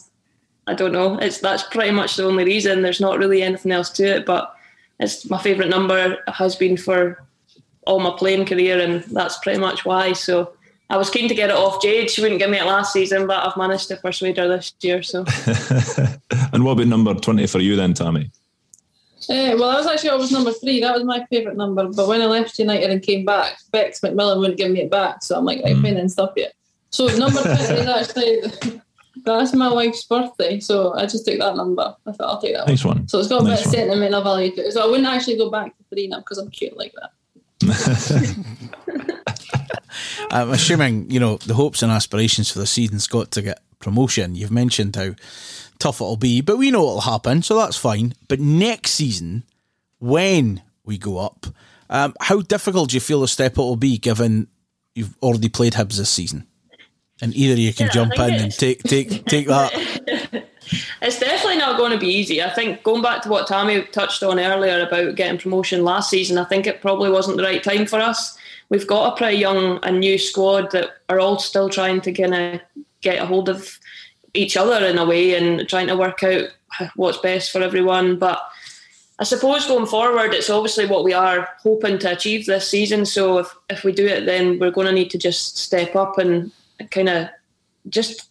I 0.66 0.74
don't 0.74 0.92
know. 0.92 1.18
It's 1.18 1.38
that's 1.38 1.62
pretty 1.64 1.90
much 1.90 2.16
the 2.16 2.24
only 2.24 2.44
reason. 2.44 2.82
There's 2.82 3.00
not 3.00 3.18
really 3.18 3.42
anything 3.42 3.72
else 3.72 3.90
to 3.90 4.04
it, 4.04 4.26
but 4.26 4.54
it's 4.98 5.28
my 5.28 5.38
favourite 5.38 5.70
number 5.70 6.18
has 6.28 6.56
been 6.56 6.76
for 6.76 7.22
all 7.86 8.00
my 8.00 8.14
playing 8.16 8.46
career, 8.46 8.80
and 8.80 9.04
that's 9.04 9.38
pretty 9.40 9.60
much 9.60 9.84
why. 9.84 10.12
So 10.14 10.55
I 10.88 10.96
was 10.96 11.10
keen 11.10 11.28
to 11.28 11.34
get 11.34 11.50
it 11.50 11.56
off 11.56 11.82
Jade. 11.82 12.10
She 12.10 12.22
wouldn't 12.22 12.40
give 12.40 12.50
me 12.50 12.58
it 12.58 12.64
last 12.64 12.92
season, 12.92 13.26
but 13.26 13.44
I've 13.44 13.56
managed 13.56 13.88
to 13.88 13.96
persuade 13.96 14.36
her 14.36 14.46
this 14.48 14.72
year. 14.82 15.02
So 15.02 15.24
and 16.52 16.64
what 16.64 16.72
about 16.72 16.86
number 16.86 17.14
twenty 17.14 17.46
for 17.46 17.58
you 17.58 17.74
then, 17.76 17.92
Tammy? 17.94 18.30
Uh, 19.28 19.56
well, 19.58 19.70
I 19.70 19.76
was 19.76 19.86
actually 19.88 20.10
always 20.10 20.30
number 20.30 20.52
three. 20.52 20.80
That 20.80 20.94
was 20.94 21.02
my 21.02 21.24
favourite 21.26 21.56
number. 21.56 21.88
But 21.88 22.06
when 22.06 22.22
I 22.22 22.26
left 22.26 22.58
United 22.60 22.90
and 22.90 23.02
came 23.02 23.24
back, 23.24 23.58
Bex 23.72 24.00
McMillan 24.00 24.38
wouldn't 24.38 24.58
give 24.58 24.70
me 24.70 24.82
it 24.82 24.90
back. 24.90 25.24
So 25.24 25.36
I'm 25.36 25.44
like, 25.44 25.62
right, 25.64 25.76
fine, 25.78 25.94
then 25.94 26.08
stop 26.08 26.34
it. 26.36 26.54
So 26.90 27.08
number 27.08 27.42
20 27.42 27.58
is 27.60 27.86
actually, 28.16 28.80
that's 29.24 29.52
my 29.52 29.72
wife's 29.72 30.04
birthday. 30.04 30.60
So 30.60 30.94
I 30.94 31.06
just 31.06 31.26
took 31.26 31.40
that 31.40 31.56
number. 31.56 31.96
I 32.06 32.12
thought 32.12 32.28
I'll 32.28 32.40
take 32.40 32.54
that 32.54 32.68
Nice 32.68 32.84
one. 32.84 32.98
one. 32.98 33.08
So 33.08 33.18
it's 33.18 33.26
got 33.26 33.42
a 33.42 33.44
Nice 33.44 33.58
bit 33.58 33.66
of 33.66 33.72
sentimental 33.72 34.22
value 34.22 34.54
to 34.54 34.60
it. 34.66 34.72
So 34.72 34.84
I 34.84 34.86
wouldn't 34.86 35.08
actually 35.08 35.38
go 35.38 35.50
back 35.50 35.76
to 35.76 35.84
three 35.90 36.06
now 36.06 36.18
because 36.18 36.38
I'm 36.38 36.50
cute 36.50 36.76
like 36.76 36.94
that. 36.94 37.10
I'm 40.30 40.50
assuming 40.50 41.10
you 41.10 41.20
know 41.20 41.36
the 41.38 41.54
hopes 41.54 41.82
and 41.82 41.92
aspirations 41.92 42.50
for 42.50 42.58
the 42.58 42.66
season's 42.66 43.06
got 43.06 43.30
to 43.32 43.42
get 43.42 43.62
promotion. 43.78 44.34
You've 44.34 44.50
mentioned 44.50 44.96
how 44.96 45.14
tough 45.78 46.00
it'll 46.00 46.16
be, 46.16 46.40
but 46.40 46.58
we 46.58 46.70
know 46.70 46.82
it'll 46.82 47.00
happen, 47.02 47.42
so 47.42 47.56
that's 47.56 47.76
fine. 47.76 48.14
But 48.28 48.40
next 48.40 48.92
season, 48.92 49.44
when 49.98 50.62
we 50.84 50.98
go 50.98 51.18
up, 51.18 51.46
um, 51.90 52.14
how 52.20 52.40
difficult 52.40 52.90
do 52.90 52.96
you 52.96 53.00
feel 53.00 53.20
the 53.20 53.28
step 53.28 53.52
it 53.52 53.58
will 53.58 53.76
be, 53.76 53.98
given 53.98 54.48
you've 54.94 55.16
already 55.22 55.48
played 55.48 55.74
Hibs 55.74 55.96
this 55.98 56.10
season, 56.10 56.46
and 57.20 57.34
either 57.34 57.60
you 57.60 57.72
can 57.72 57.86
Yeah, 57.86 57.92
jump 57.92 58.14
in 58.14 58.34
and 58.34 58.52
take 58.52 58.82
take 58.82 59.24
take 59.26 59.46
that. 59.48 59.72
it's 61.02 61.20
definitely 61.20 61.58
not 61.58 61.78
going 61.78 61.92
to 61.92 61.98
be 61.98 62.08
easy. 62.08 62.42
I 62.42 62.50
think 62.50 62.82
going 62.82 63.02
back 63.02 63.22
to 63.22 63.28
what 63.28 63.46
Tammy 63.46 63.82
touched 63.92 64.22
on 64.22 64.40
earlier 64.40 64.80
about 64.86 65.14
getting 65.14 65.38
promotion 65.38 65.84
last 65.84 66.10
season, 66.10 66.38
I 66.38 66.44
think 66.44 66.66
it 66.66 66.80
probably 66.80 67.10
wasn't 67.10 67.36
the 67.36 67.42
right 67.44 67.62
time 67.62 67.86
for 67.86 68.00
us. 68.00 68.36
We've 68.68 68.86
got 68.86 69.12
a 69.12 69.16
pretty 69.16 69.38
young 69.38 69.78
and 69.84 70.00
new 70.00 70.18
squad 70.18 70.70
that 70.72 70.90
are 71.08 71.20
all 71.20 71.38
still 71.38 71.68
trying 71.68 72.00
to 72.02 72.12
kind 72.12 72.34
of 72.34 72.60
get 73.00 73.22
a 73.22 73.26
hold 73.26 73.48
of 73.48 73.78
each 74.34 74.56
other 74.56 74.84
in 74.84 74.98
a 74.98 75.04
way 75.04 75.34
and 75.34 75.68
trying 75.68 75.86
to 75.86 75.96
work 75.96 76.22
out 76.22 76.48
what's 76.96 77.18
best 77.18 77.50
for 77.50 77.62
everyone. 77.62 78.18
But 78.18 78.42
I 79.18 79.24
suppose 79.24 79.66
going 79.66 79.86
forward, 79.86 80.34
it's 80.34 80.50
obviously 80.50 80.86
what 80.86 81.04
we 81.04 81.12
are 81.12 81.48
hoping 81.62 81.98
to 82.00 82.12
achieve 82.12 82.46
this 82.46 82.68
season. 82.68 83.06
So 83.06 83.38
if, 83.38 83.54
if 83.70 83.84
we 83.84 83.92
do 83.92 84.06
it, 84.06 84.26
then 84.26 84.58
we're 84.58 84.70
going 84.70 84.88
to 84.88 84.92
need 84.92 85.10
to 85.10 85.18
just 85.18 85.56
step 85.56 85.96
up 85.96 86.18
and 86.18 86.52
kind 86.90 87.08
of 87.08 87.28
just. 87.88 88.28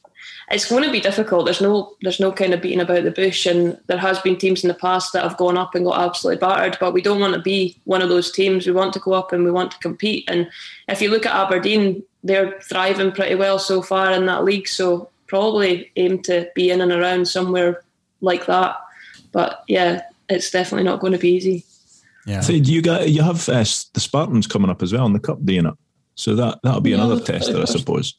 It's 0.51 0.69
going 0.69 0.83
to 0.83 0.91
be 0.91 0.99
difficult. 0.99 1.45
There's 1.45 1.61
no, 1.61 1.95
there's 2.01 2.19
no 2.19 2.31
kind 2.31 2.53
of 2.53 2.61
beating 2.61 2.79
about 2.79 3.03
the 3.03 3.11
bush, 3.11 3.45
and 3.45 3.79
there 3.87 3.97
has 3.97 4.19
been 4.19 4.37
teams 4.37 4.63
in 4.63 4.67
the 4.67 4.75
past 4.75 5.11
that 5.13 5.23
have 5.23 5.37
gone 5.37 5.57
up 5.57 5.73
and 5.73 5.85
got 5.85 5.99
absolutely 5.99 6.39
battered. 6.39 6.77
But 6.79 6.93
we 6.93 7.01
don't 7.01 7.19
want 7.19 7.33
to 7.33 7.41
be 7.41 7.79
one 7.85 8.01
of 8.01 8.09
those 8.09 8.31
teams. 8.31 8.67
We 8.67 8.73
want 8.73 8.93
to 8.93 8.99
go 8.99 9.13
up 9.13 9.33
and 9.33 9.43
we 9.43 9.51
want 9.51 9.71
to 9.71 9.79
compete. 9.79 10.29
And 10.29 10.49
if 10.87 11.01
you 11.01 11.09
look 11.09 11.25
at 11.25 11.33
Aberdeen, 11.33 12.03
they're 12.23 12.59
thriving 12.61 13.11
pretty 13.11 13.35
well 13.35 13.57
so 13.57 13.81
far 13.81 14.11
in 14.11 14.25
that 14.27 14.43
league. 14.43 14.67
So 14.67 15.09
probably 15.27 15.91
aim 15.95 16.21
to 16.23 16.49
be 16.55 16.69
in 16.69 16.81
and 16.81 16.91
around 16.91 17.27
somewhere 17.27 17.83
like 18.21 18.45
that. 18.45 18.77
But 19.31 19.63
yeah, 19.67 20.03
it's 20.29 20.51
definitely 20.51 20.85
not 20.85 20.99
going 20.99 21.13
to 21.13 21.19
be 21.19 21.33
easy. 21.33 21.65
Yeah. 22.25 22.41
So 22.41 22.53
you 22.53 22.81
got 22.81 23.09
you 23.09 23.21
have 23.21 23.47
uh, 23.49 23.63
the 23.93 23.99
Spartans 23.99 24.47
coming 24.47 24.69
up 24.69 24.81
as 24.81 24.91
well 24.93 25.05
in 25.05 25.13
the 25.13 25.19
cup, 25.19 25.43
do 25.43 25.53
you 25.53 25.61
not? 25.61 25.77
So 26.15 26.35
that 26.35 26.59
that'll 26.63 26.81
be 26.81 26.91
Yeah, 26.91 26.97
another 26.97 27.15
that's 27.15 27.27
tester, 27.27 27.51
I 27.51 27.65
very 27.65 27.67
suppose. 27.67 28.15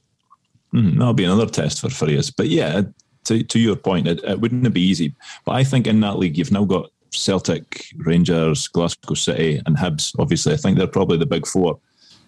Mhm, 0.76 0.98
that'll 0.98 1.14
be 1.14 1.24
another 1.24 1.46
test 1.46 1.80
for 1.90 2.10
you. 2.10 2.20
But 2.36 2.48
yeah, 2.48 2.82
to 3.24 3.42
to 3.42 3.58
your 3.58 3.76
point, 3.76 4.06
it, 4.06 4.22
it 4.24 4.40
wouldn't 4.40 4.72
be 4.74 4.82
easy. 4.82 5.14
But 5.44 5.52
I 5.52 5.64
think 5.64 5.86
in 5.86 6.00
that 6.00 6.18
league, 6.18 6.36
you've 6.36 6.52
now 6.52 6.64
got 6.64 6.90
Celtic, 7.10 7.86
Rangers, 7.96 8.68
Glasgow 8.68 9.14
City, 9.14 9.62
and 9.64 9.76
Hibs. 9.76 10.14
Obviously, 10.18 10.52
I 10.52 10.56
think 10.56 10.76
they're 10.76 10.86
probably 10.86 11.18
the 11.18 11.26
big 11.26 11.46
four. 11.46 11.78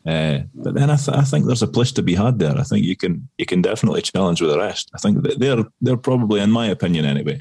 Uh, 0.06 0.40
but 0.54 0.74
then 0.74 0.88
I, 0.88 0.96
th- 0.96 1.16
I 1.16 1.22
think 1.22 1.44
there's 1.44 1.62
a 1.62 1.66
place 1.66 1.92
to 1.92 2.02
be 2.02 2.14
had 2.14 2.38
there. 2.38 2.56
I 2.56 2.62
think 2.62 2.86
you 2.86 2.96
can 2.96 3.28
you 3.36 3.44
can 3.44 3.60
definitely 3.60 4.00
challenge 4.00 4.40
with 4.40 4.50
the 4.50 4.58
rest. 4.58 4.90
I 4.94 4.98
think 4.98 5.22
they're 5.38 5.64
they're 5.82 5.96
probably, 5.98 6.40
in 6.40 6.50
my 6.50 6.66
opinion, 6.68 7.04
anyway. 7.04 7.40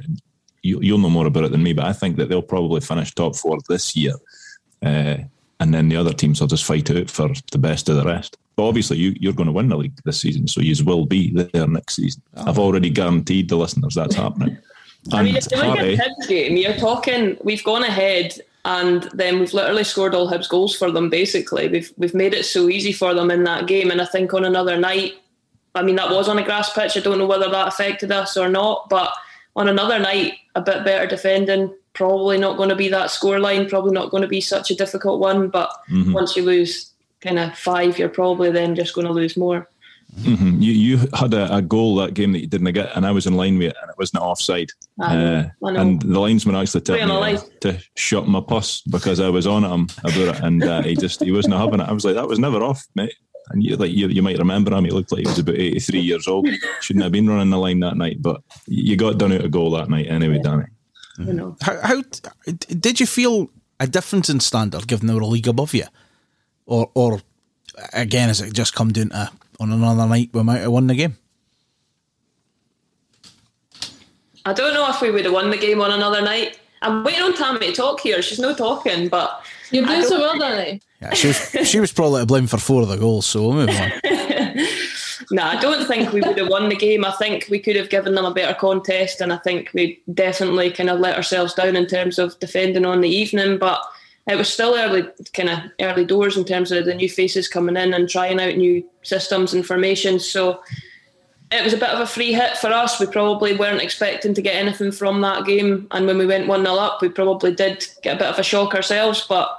You, 0.63 0.81
you'll 0.81 0.97
know 0.97 1.09
more 1.09 1.27
about 1.27 1.45
it 1.45 1.51
than 1.51 1.63
me, 1.63 1.71
but 1.71 1.85
I 1.85 1.93
think 1.93 2.17
that 2.17 2.27
they'll 2.27 2.41
probably 2.41 2.81
finish 2.81 3.13
top 3.13 3.35
four 3.37 3.57
this 3.69 3.95
year, 3.95 4.15
uh, 4.83 5.17
and 5.59 5.73
then 5.73 5.89
the 5.89 5.97
other 5.97 6.13
teams 6.13 6.39
will 6.39 6.47
just 6.47 6.65
fight 6.65 6.89
out 6.91 7.09
for 7.09 7.29
the 7.51 7.57
best 7.57 7.89
of 7.89 7.95
the 7.95 8.03
rest. 8.03 8.37
But 8.55 8.67
obviously, 8.67 8.97
you, 8.97 9.15
you're 9.19 9.33
going 9.33 9.47
to 9.47 9.53
win 9.53 9.69
the 9.69 9.77
league 9.77 9.93
this 10.03 10.19
season, 10.19 10.47
so 10.47 10.61
you 10.61 10.83
will 10.83 11.05
be 11.05 11.31
there 11.31 11.67
next 11.67 11.95
season. 11.95 12.21
Oh. 12.35 12.47
I've 12.47 12.59
already 12.59 12.89
guaranteed 12.89 13.49
the 13.49 13.55
listeners 13.55 13.95
that's 13.95 14.15
happening. 14.15 14.57
I 15.13 15.23
mean, 15.23 15.35
it's 15.35 15.47
if 15.47 15.61
you 15.61 15.69
look 15.69 15.77
Harry- 15.77 15.93
at 15.97 16.07
Hibs 16.07 16.27
game, 16.27 16.57
you're 16.57 16.73
talking. 16.73 17.37
We've 17.43 17.63
gone 17.63 17.83
ahead, 17.83 18.33
and 18.65 19.03
then 19.13 19.39
we've 19.39 19.53
literally 19.53 19.83
scored 19.83 20.15
all 20.15 20.29
Hibs 20.29 20.49
goals 20.49 20.75
for 20.75 20.91
them. 20.91 21.09
Basically, 21.09 21.67
we've 21.67 21.93
we've 21.97 22.13
made 22.13 22.33
it 22.33 22.45
so 22.45 22.67
easy 22.67 22.91
for 22.91 23.13
them 23.13 23.31
in 23.31 23.43
that 23.43 23.67
game. 23.67 23.91
And 23.91 24.01
I 24.01 24.05
think 24.05 24.33
on 24.33 24.43
another 24.43 24.77
night, 24.77 25.13
I 25.75 25.83
mean, 25.83 25.95
that 25.95 26.09
was 26.09 26.27
on 26.27 26.39
a 26.39 26.43
grass 26.43 26.73
pitch. 26.73 26.97
I 26.97 26.99
don't 26.99 27.19
know 27.19 27.27
whether 27.27 27.49
that 27.49 27.67
affected 27.67 28.11
us 28.11 28.35
or 28.35 28.49
not, 28.49 28.89
but 28.89 29.13
on 29.55 29.69
another 29.69 29.99
night, 29.99 30.33
a 30.55 30.61
bit 30.61 30.83
better 30.83 31.07
defending. 31.07 31.73
Probably 31.97 32.37
not 32.37 32.57
going 32.57 32.69
to 32.69 32.75
be 32.75 32.89
that 32.89 33.09
scoreline. 33.09 33.67
Probably 33.67 33.91
not 33.91 34.11
going 34.11 34.21
to 34.21 34.27
be 34.29 34.39
such 34.41 34.69
a 34.71 34.75
difficult 34.75 35.19
one. 35.19 35.49
But 35.49 35.69
Mhm. 35.89 36.13
once 36.13 36.35
you 36.35 36.43
lose 36.43 36.91
kind 37.21 37.39
of 37.39 37.57
five, 37.57 37.97
you're 37.97 38.07
probably 38.09 38.51
then 38.51 38.75
just 38.75 38.93
going 38.93 39.07
to 39.07 39.13
lose 39.13 39.35
more. 39.35 39.67
Mhm. 40.21 40.61
You 40.61 40.71
you 40.71 40.97
had 41.13 41.33
a, 41.33 41.55
a 41.57 41.61
goal 41.61 41.95
that 41.97 42.13
game 42.13 42.31
that 42.31 42.39
you 42.39 42.47
didn't 42.47 42.71
get, 42.73 42.95
and 42.95 43.05
I 43.05 43.11
was 43.11 43.25
in 43.27 43.35
line 43.35 43.57
with 43.57 43.69
it, 43.69 43.75
and 43.81 43.89
it 43.89 43.97
wasn't 43.97 44.23
offside. 44.23 44.69
Uh, 45.01 45.43
and 45.61 46.01
the 46.01 46.19
linesman 46.19 46.55
actually 46.55 46.81
told 46.81 46.99
me 46.99 47.05
uh, 47.11 47.37
to 47.61 47.79
shut 47.95 48.27
my 48.27 48.39
puss 48.39 48.81
because 48.81 49.19
I 49.19 49.29
was 49.29 49.45
on 49.45 49.65
at 49.65 49.71
him 49.71 49.87
about 50.03 50.35
it, 50.35 50.39
and 50.43 50.63
uh, 50.63 50.81
he 50.83 50.95
just 50.95 51.21
he 51.23 51.31
wasn't 51.31 51.55
having 51.55 51.81
it. 51.81 51.89
I 51.89 51.91
was 51.91 52.05
like, 52.05 52.15
that 52.15 52.27
was 52.27 52.39
never 52.39 52.63
off, 52.63 52.85
mate. 52.95 53.13
And 53.49 53.61
you 53.63 53.75
like 53.75 53.91
you, 53.91 54.07
you 54.07 54.21
might 54.21 54.37
remember 54.37 54.73
him. 54.73 54.85
He 54.85 54.91
looked 54.91 55.11
like 55.11 55.21
he 55.21 55.27
was 55.27 55.39
about 55.39 55.55
eighty 55.55 55.79
three 55.79 55.99
years 56.01 56.27
old. 56.27 56.47
Shouldn't 56.81 57.03
have 57.03 57.11
been 57.11 57.27
running 57.29 57.49
the 57.49 57.57
line 57.57 57.79
that 57.81 57.97
night, 57.97 58.21
but 58.21 58.41
you 58.67 58.95
got 58.95 59.17
done 59.17 59.33
out 59.33 59.43
a 59.45 59.49
goal 59.49 59.71
that 59.71 59.89
night 59.89 60.07
anyway, 60.07 60.39
Danni. 60.39 60.67
You 61.17 61.25
mm. 61.25 61.35
know. 61.35 61.57
How, 61.61 61.79
how 61.81 62.03
did 62.45 62.99
you 62.99 63.05
feel 63.05 63.49
a 63.79 63.87
difference 63.87 64.29
in 64.29 64.39
standard 64.39 64.87
given 64.87 65.07
they 65.07 65.13
were 65.13 65.21
a 65.21 65.27
league 65.27 65.47
above 65.47 65.73
you, 65.73 65.85
or 66.65 66.89
or 66.93 67.21
again 67.93 68.27
has 68.27 68.41
it 68.41 68.53
just 68.53 68.73
come 68.73 68.91
down 68.91 69.09
to 69.09 69.31
on 69.59 69.71
another 69.71 70.07
night 70.07 70.29
we 70.33 70.43
might 70.43 70.59
have 70.59 70.71
won 70.71 70.87
the 70.87 70.95
game? 70.95 71.17
I 74.45 74.53
don't 74.53 74.73
know 74.73 74.89
if 74.89 75.01
we 75.01 75.11
would 75.11 75.25
have 75.25 75.33
won 75.33 75.49
the 75.49 75.57
game 75.57 75.81
on 75.81 75.91
another 75.91 76.21
night. 76.21 76.57
I'm 76.81 77.03
waiting 77.03 77.21
on 77.21 77.33
Tammy 77.33 77.59
to 77.59 77.73
talk 77.73 77.99
here. 77.99 78.21
She's 78.21 78.39
no 78.39 78.53
talking, 78.53 79.09
but 79.09 79.43
You're 79.71 79.85
doing 79.85 80.03
so 80.03 80.19
well, 80.19 80.35
Danni. 80.35 80.81
Yeah, 81.01 81.13
she 81.13 81.27
was 81.27 81.67
she 81.67 81.79
was 81.79 81.91
probably 81.91 82.21
to 82.21 82.25
blame 82.25 82.47
for 82.47 82.57
four 82.57 82.83
of 82.83 82.87
the 82.87 82.97
goals. 82.97 83.25
So 83.25 83.47
we'll 83.47 83.53
move 83.53 83.69
on. 83.69 83.91
no, 85.31 85.43
I 85.43 85.59
don't 85.59 85.85
think 85.87 86.13
we 86.13 86.21
would 86.21 86.37
have 86.37 86.49
won 86.49 86.69
the 86.69 86.75
game. 86.75 87.03
I 87.03 87.11
think 87.11 87.47
we 87.49 87.59
could 87.59 87.75
have 87.75 87.89
given 87.89 88.15
them 88.15 88.25
a 88.25 88.33
better 88.33 88.53
contest, 88.53 89.19
and 89.19 89.33
I 89.33 89.37
think 89.37 89.71
we 89.73 90.01
definitely 90.13 90.71
kind 90.71 90.89
of 90.89 90.99
let 90.99 91.17
ourselves 91.17 91.53
down 91.53 91.75
in 91.75 91.85
terms 91.85 92.17
of 92.17 92.39
defending 92.39 92.85
on 92.85 93.01
the 93.01 93.09
evening. 93.09 93.57
But 93.57 93.81
it 94.27 94.37
was 94.37 94.47
still 94.47 94.75
early, 94.75 95.03
kind 95.33 95.49
of 95.49 95.59
early 95.81 96.05
doors 96.05 96.37
in 96.37 96.45
terms 96.45 96.71
of 96.71 96.85
the 96.85 96.93
new 96.93 97.09
faces 97.09 97.47
coming 97.47 97.77
in 97.77 97.93
and 97.93 98.09
trying 98.09 98.39
out 98.39 98.55
new 98.55 98.87
systems 99.03 99.53
and 99.53 99.65
formations. 99.65 100.25
So 100.25 100.61
it 101.51 101.63
was 101.63 101.73
a 101.73 101.77
bit 101.77 101.89
of 101.89 101.99
a 101.99 102.05
free 102.05 102.33
hit 102.33 102.57
for 102.57 102.67
us. 102.67 102.99
We 102.99 103.07
probably 103.07 103.55
weren't 103.55 103.81
expecting 103.81 104.33
to 104.33 104.41
get 104.41 104.55
anything 104.55 104.91
from 104.91 105.21
that 105.21 105.45
game, 105.45 105.87
and 105.91 106.05
when 106.05 106.17
we 106.17 106.25
went 106.25 106.47
one 106.47 106.63
0 106.63 106.75
up, 106.75 107.01
we 107.01 107.09
probably 107.09 107.53
did 107.53 107.85
get 108.01 108.15
a 108.15 108.19
bit 108.19 108.27
of 108.27 108.39
a 108.39 108.43
shock 108.43 108.75
ourselves. 108.75 109.25
But 109.27 109.49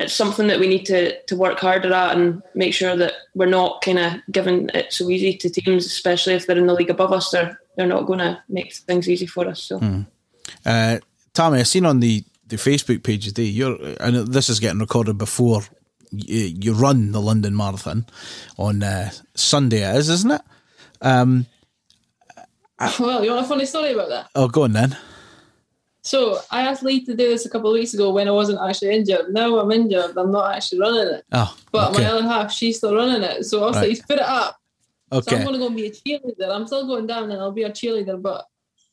it's 0.00 0.14
something 0.14 0.48
that 0.48 0.58
we 0.60 0.66
need 0.66 0.84
to 0.86 1.20
to 1.22 1.36
work 1.36 1.58
harder 1.60 1.92
at 1.92 2.16
and 2.16 2.42
make 2.54 2.74
sure 2.74 2.96
that 2.96 3.12
we're 3.34 3.46
not 3.46 3.82
kind 3.82 3.98
of 3.98 4.12
giving 4.32 4.68
it 4.74 4.92
so 4.92 5.08
easy 5.10 5.36
to 5.36 5.48
teams, 5.50 5.86
especially 5.86 6.34
if 6.34 6.46
they're 6.46 6.58
in 6.58 6.66
the 6.66 6.74
league 6.74 6.90
above 6.90 7.12
us. 7.12 7.30
They're 7.30 7.60
they're 7.76 7.86
not 7.86 8.06
going 8.06 8.18
to 8.18 8.42
make 8.48 8.74
things 8.74 9.08
easy 9.08 9.26
for 9.26 9.46
us. 9.48 9.62
So 9.62 9.78
Uh, 10.66 10.98
Tammy, 11.32 11.60
I 11.60 11.62
seen 11.62 11.86
on 11.86 12.00
the, 12.00 12.24
the 12.48 12.56
Facebook 12.56 13.02
page 13.04 13.26
today. 13.26 13.44
You're, 13.44 13.78
and 14.00 14.26
this 14.26 14.48
is 14.50 14.58
getting 14.60 14.80
recorded 14.80 15.16
before 15.16 15.62
you, 16.10 16.52
you 16.60 16.72
run 16.72 17.12
the 17.12 17.20
London 17.20 17.56
Marathon 17.56 18.04
on 18.58 18.82
uh, 18.82 19.10
Sunday. 19.36 19.82
It 19.88 19.96
is, 19.96 20.08
isn't 20.08 20.32
it? 20.32 20.42
Um, 21.00 21.46
Well, 22.98 23.24
you 23.24 23.30
want 23.30 23.44
a 23.44 23.48
funny 23.48 23.66
story 23.66 23.92
about 23.92 24.08
that? 24.08 24.30
oh, 24.34 24.48
go 24.48 24.64
on 24.64 24.72
then. 24.72 24.96
So 26.02 26.38
I 26.50 26.62
asked 26.62 26.82
Lee 26.82 27.04
to 27.04 27.14
do 27.14 27.28
this 27.28 27.44
a 27.46 27.50
couple 27.50 27.70
of 27.70 27.74
weeks 27.74 27.92
ago 27.94 28.10
when 28.10 28.26
I 28.26 28.30
wasn't 28.30 28.58
actually 28.66 28.94
injured. 28.96 29.32
Now 29.32 29.58
I'm 29.58 29.70
injured. 29.70 30.16
I'm 30.16 30.32
not 30.32 30.54
actually 30.56 30.80
running 30.80 31.14
it. 31.14 31.24
Oh, 31.32 31.54
But 31.72 31.90
okay. 31.92 32.02
my 32.04 32.10
other 32.10 32.22
half, 32.22 32.52
she's 32.52 32.78
still 32.78 32.94
running 32.94 33.22
it. 33.22 33.44
So 33.44 33.62
I 33.62 33.66
was 33.66 33.76
Right. 33.76 33.82
like, 33.82 33.88
he's 33.90 34.02
put 34.02 34.16
it 34.16 34.22
up. 34.22 34.56
Okay. 35.12 35.30
So. 35.30 35.36
I'm 35.36 35.42
going 35.42 35.54
to 35.54 35.58
go 35.58 35.66
and 35.66 35.76
be 35.76 35.86
a 35.86 35.90
cheerleader. 35.90 36.50
I'm 36.54 36.66
still 36.66 36.86
going 36.86 37.06
down 37.06 37.24
and 37.30 37.40
I'll 37.40 37.52
be 37.52 37.64
a 37.64 37.70
cheerleader, 37.70 38.20
but 38.20 38.46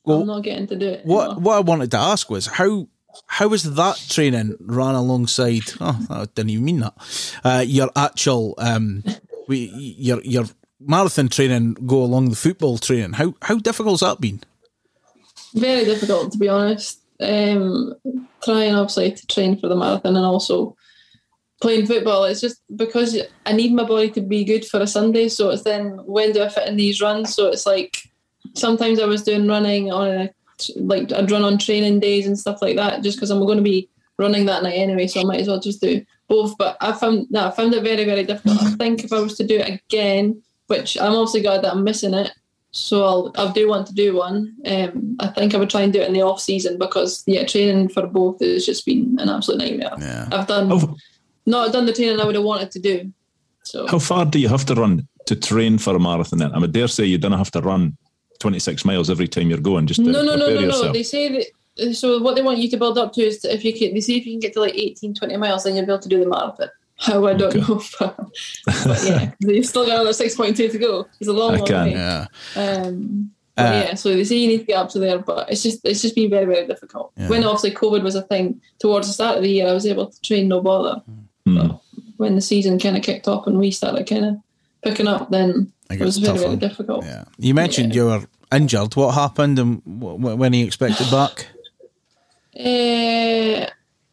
Well, 0.04 0.22
I'm 0.22 0.28
not 0.28 0.44
getting 0.44 0.68
to 0.68 0.76
do 0.76 0.88
it. 0.90 1.06
What 1.06 1.26
anymore. 1.32 1.42
what 1.44 1.56
I 1.58 1.60
wanted 1.62 1.92
to 1.92 1.98
ask 1.98 2.30
was 2.30 2.46
how 2.48 2.88
how 3.26 3.48
was 3.48 3.64
that 3.76 4.04
training 4.10 4.58
ran 4.60 4.94
alongside? 4.96 5.64
Oh, 5.80 6.06
I 6.10 6.26
didn't 6.36 6.50
even 6.52 6.66
mean 6.66 6.80
that. 6.82 6.94
Uh, 7.44 7.64
your 7.66 7.90
actual 7.96 8.54
um, 8.58 9.04
we 9.48 9.72
your 9.76 10.22
your 10.24 10.46
marathon 10.80 11.30
training 11.30 11.74
go 11.86 12.04
along 12.04 12.30
the 12.30 12.36
football 12.36 12.78
training. 12.78 13.14
How 13.14 13.34
how 13.42 13.58
difficult's 13.60 14.02
that 14.02 14.20
been? 14.22 14.42
Very 15.54 15.86
difficult, 15.86 16.32
to 16.32 16.38
be 16.38 16.50
honest. 16.50 17.02
Um, 17.20 17.96
trying 18.44 18.76
obviously 18.76 19.12
to 19.12 19.28
train 19.28 19.60
for 19.60 19.68
the 19.68 19.76
marathon 19.76 20.16
and 20.16 20.26
also 20.26 20.76
playing 21.62 21.88
football. 21.88 22.26
It's 22.26 22.42
just 22.42 22.62
because 22.76 23.18
I 23.46 23.54
need 23.54 23.74
my 23.74 23.84
body 23.84 24.10
to 24.12 24.22
be 24.22 24.44
good 24.44 24.66
for 24.66 24.80
a 24.80 24.88
Sunday. 24.88 25.30
So 25.30 25.50
it's 25.50 25.64
then 25.64 26.00
when 26.06 26.32
do 26.32 26.44
I 26.44 26.50
fit 26.50 26.68
in 26.68 26.76
these 26.76 27.02
runs? 27.02 27.34
So 27.34 27.48
it's 27.48 27.66
like 27.66 27.98
sometimes 28.54 29.00
I 29.00 29.06
was 29.06 29.24
doing 29.24 29.48
running 29.48 29.92
on 29.92 30.08
a 30.08 30.30
like 30.76 31.12
I'd 31.12 31.30
run 31.30 31.44
on 31.44 31.58
training 31.58 32.00
days 32.00 32.26
and 32.26 32.38
stuff 32.38 32.62
like 32.62 32.76
that, 32.78 33.04
just 33.04 33.18
because 33.18 33.30
I'm 33.30 33.46
going 33.46 33.58
to 33.58 33.64
be 33.64 33.90
running 34.18 34.46
that 34.48 34.64
night 34.64 34.74
anyway. 34.74 35.08
So 35.08 35.22
I 35.22 35.24
might 35.24 35.42
as 35.42 35.48
well 35.48 35.60
just 35.60 35.82
do 35.82 36.04
both. 36.28 36.58
But 36.58 36.78
I 36.82 36.94
found 36.94 37.28
no, 37.30 37.48
I 37.48 37.52
found 37.52 37.74
it 37.74 37.84
very 37.84 38.06
very 38.06 38.24
difficult. 38.24 38.62
I 38.62 38.72
think 38.72 39.04
if 39.04 39.14
I 39.14 39.20
was 39.20 39.38
to 39.38 39.48
do 39.48 39.58
it 39.58 39.70
again, 39.70 40.42
which 40.68 41.00
I'm 41.00 41.14
obviously 41.14 41.42
glad 41.42 41.64
that 41.64 41.74
I'm 41.74 41.84
missing 41.84 42.14
it. 42.14 42.32
So 42.72 43.04
I'll, 43.04 43.32
I 43.38 43.52
do 43.54 43.68
want 43.68 43.88
to 43.88 43.94
do 43.94 44.16
one. 44.16 44.56
Um, 44.66 45.16
I 45.20 45.28
think 45.28 45.56
I 45.56 45.58
would 45.58 45.70
try 45.70 45.82
and 45.82 45.94
do 45.94 46.02
it 46.02 46.08
in 46.08 46.14
the 46.14 46.22
off 46.22 46.40
season 46.40 46.78
because 46.78 47.24
yeah, 47.26 47.46
training 47.46 47.90
for 47.90 48.06
both 48.06 48.40
has 48.42 48.66
just 48.66 48.86
been 48.86 49.18
an 49.20 49.30
absolute 49.30 49.60
nightmare. 49.60 49.94
Yeah. 50.00 50.28
I've 50.32 50.48
done 50.48 50.70
How, 50.70 50.96
not 51.46 51.72
done 51.72 51.86
the 51.86 51.94
training 51.94 52.20
I 52.20 52.26
would 52.26 52.36
have 52.36 52.44
wanted 52.44 52.72
to 52.72 52.80
do. 52.80 53.12
So 53.64 53.88
how 53.88 54.00
far 54.00 54.26
do 54.26 54.40
you 54.40 54.48
have 54.48 54.66
to 54.66 54.76
run 54.76 55.08
to 55.26 55.36
train 55.36 55.78
for 55.78 55.96
a 55.96 56.00
marathon? 56.00 56.40
Then 56.40 56.54
I 56.54 56.60
would 56.60 56.72
dare 56.72 56.88
say 56.88 57.06
you 57.06 57.18
don't 57.18 57.32
have 57.34 57.52
to 57.52 57.62
run 57.62 57.98
twenty 58.40 58.60
six 58.60 58.86
miles 58.86 59.10
every 59.10 59.28
time 59.28 59.50
you're 59.50 59.60
going. 59.60 59.88
Just 59.88 60.04
to 60.04 60.10
no, 60.10 60.24
no, 60.24 60.36
no, 60.36 60.46
prepare 60.46 60.68
no, 60.68 60.82
no. 60.84 60.94
They 60.94 61.04
say 61.04 61.30
that. 61.30 61.96
So 61.96 62.20
what 62.20 62.36
they 62.36 62.42
want 62.42 62.58
you 62.58 62.70
to 62.70 62.78
build 62.78 62.98
up 62.98 63.14
to 63.14 63.22
is 63.22 63.40
to, 63.42 63.54
if 63.54 63.64
you 63.64 63.72
can, 63.72 63.94
they 63.94 64.02
say 64.02 64.14
if 64.14 64.26
you 64.26 64.34
can 64.34 64.40
get 64.40 64.54
to 64.54 64.62
like 64.62 64.74
18, 64.74 65.14
20 65.14 65.38
miles, 65.38 65.64
then 65.64 65.76
you'll 65.76 65.86
be 65.86 65.92
able 65.92 66.02
to 66.02 66.10
do 66.10 66.20
the 66.20 66.26
marathon. 66.26 66.70
How 67.00 67.26
I 67.28 67.34
don't 67.36 67.56
Okay. 67.56 67.60
know, 67.60 67.82
but, 68.00 68.18
but 68.66 69.04
yeah, 69.06 69.32
you've 69.40 69.66
still 69.68 69.86
got 69.86 69.96
another 69.96 70.14
six 70.14 70.36
point 70.36 70.58
two 70.58 70.68
to 70.70 70.78
go. 70.80 71.08
It's 71.20 71.30
a 71.30 71.34
long, 71.34 71.54
I 71.54 71.58
long 71.58 71.68
can. 71.68 71.86
way. 71.86 71.92
Yeah. 71.94 72.26
Um, 72.56 73.32
Uh, 73.58 73.84
yeah, 73.88 73.96
so 73.96 74.14
they 74.14 74.24
say 74.24 74.36
you 74.38 74.48
need 74.48 74.60
to 74.60 74.66
get 74.66 74.78
up 74.78 74.88
to 74.90 75.00
there, 75.00 75.18
but 75.20 75.50
it's 75.52 75.64
just 75.64 75.84
it's 75.84 76.02
just 76.02 76.14
been 76.16 76.30
very 76.30 76.46
very 76.46 76.68
difficult. 76.68 77.12
Yeah. 77.18 77.28
When 77.30 77.44
obviously 77.44 77.72
COVID 77.72 78.04
was 78.04 78.14
a 78.16 78.22
thing 78.24 78.62
towards 78.80 79.08
the 79.08 79.14
start 79.14 79.38
of 79.38 79.44
the 79.44 79.50
year, 79.50 79.68
I 79.68 79.74
was 79.74 79.86
able 79.88 80.08
to 80.12 80.22
train 80.22 80.48
no 80.48 80.62
bother. 80.62 81.02
But 81.46 81.80
when 82.18 82.36
the 82.36 82.42
season 82.42 82.78
kind 82.78 82.98
of 82.98 83.04
kicked 83.04 83.28
off 83.28 83.48
and 83.48 83.58
we 83.58 83.72
started 83.72 84.06
kind 84.08 84.26
of 84.26 84.36
picking 84.84 85.08
up, 85.08 85.32
then 85.32 85.72
I 85.90 85.96
it 85.96 86.02
was 86.02 86.18
it's 86.18 86.26
very 86.26 86.38
tough 86.38 86.46
very 86.46 86.58
difficult. 86.58 87.06
Yeah. 87.06 87.24
You 87.40 87.54
mentioned 87.56 87.96
you 87.96 88.06
were 88.08 88.24
injured. 88.52 88.96
What 88.96 89.14
happened 89.16 89.58
and 89.60 89.82
wh- 89.86 90.18
wh- 90.22 90.38
when 90.38 90.54
are 90.54 90.58
you 90.58 90.66
expected 90.66 91.10
back? 91.12 91.48
Uh, 92.60 93.70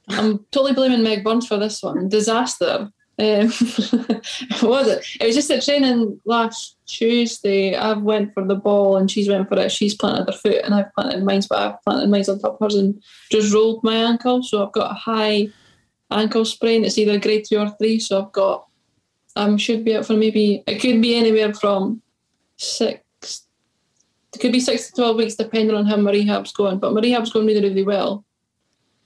I'm 0.08 0.38
totally 0.50 0.72
blaming 0.72 1.02
Meg 1.02 1.24
Burns 1.24 1.46
for 1.46 1.58
this 1.58 1.82
one. 1.82 2.08
Disaster. 2.08 2.90
Um, 3.16 3.46
was 4.62 4.88
it? 4.88 5.06
It 5.20 5.26
was 5.26 5.34
just 5.36 5.50
at 5.50 5.62
training 5.62 6.20
last 6.24 6.76
Tuesday. 6.86 7.74
I 7.74 7.92
went 7.92 8.34
for 8.34 8.44
the 8.44 8.56
ball 8.56 8.96
and 8.96 9.10
she's 9.10 9.28
went 9.28 9.48
for 9.48 9.58
it. 9.58 9.70
She's 9.70 9.94
planted 9.94 10.26
her 10.26 10.38
foot 10.38 10.64
and 10.64 10.74
I've 10.74 10.92
planted 10.94 11.22
mine, 11.24 11.42
but 11.48 11.58
I've 11.58 11.82
planted 11.84 12.10
mine 12.10 12.24
on 12.28 12.40
top 12.40 12.54
of 12.54 12.60
hers 12.60 12.74
and 12.74 13.00
just 13.30 13.54
rolled 13.54 13.84
my 13.84 13.94
ankle. 13.94 14.42
So 14.42 14.66
I've 14.66 14.72
got 14.72 14.90
a 14.90 14.94
high 14.94 15.48
ankle 16.10 16.44
sprain. 16.44 16.84
It's 16.84 16.98
either 16.98 17.18
grade 17.18 17.44
two 17.48 17.58
or 17.58 17.70
three. 17.70 18.00
So 18.00 18.22
I've 18.22 18.32
got 18.32 18.66
I 19.36 19.56
should 19.56 19.84
be 19.84 19.96
out 19.96 20.06
for 20.06 20.14
maybe 20.14 20.62
it 20.66 20.80
could 20.80 21.00
be 21.00 21.16
anywhere 21.16 21.54
from 21.54 22.02
six. 22.56 23.00
It 24.34 24.40
could 24.40 24.52
be 24.52 24.60
six 24.60 24.88
to 24.88 24.92
twelve 24.94 25.16
weeks, 25.16 25.34
depending 25.36 25.76
on 25.76 25.86
how 25.86 25.96
my 25.96 26.10
rehab's 26.10 26.52
going. 26.52 26.78
But 26.78 26.92
my 26.92 27.00
rehab's 27.00 27.32
going 27.32 27.46
really, 27.46 27.60
really 27.60 27.84
well. 27.84 28.24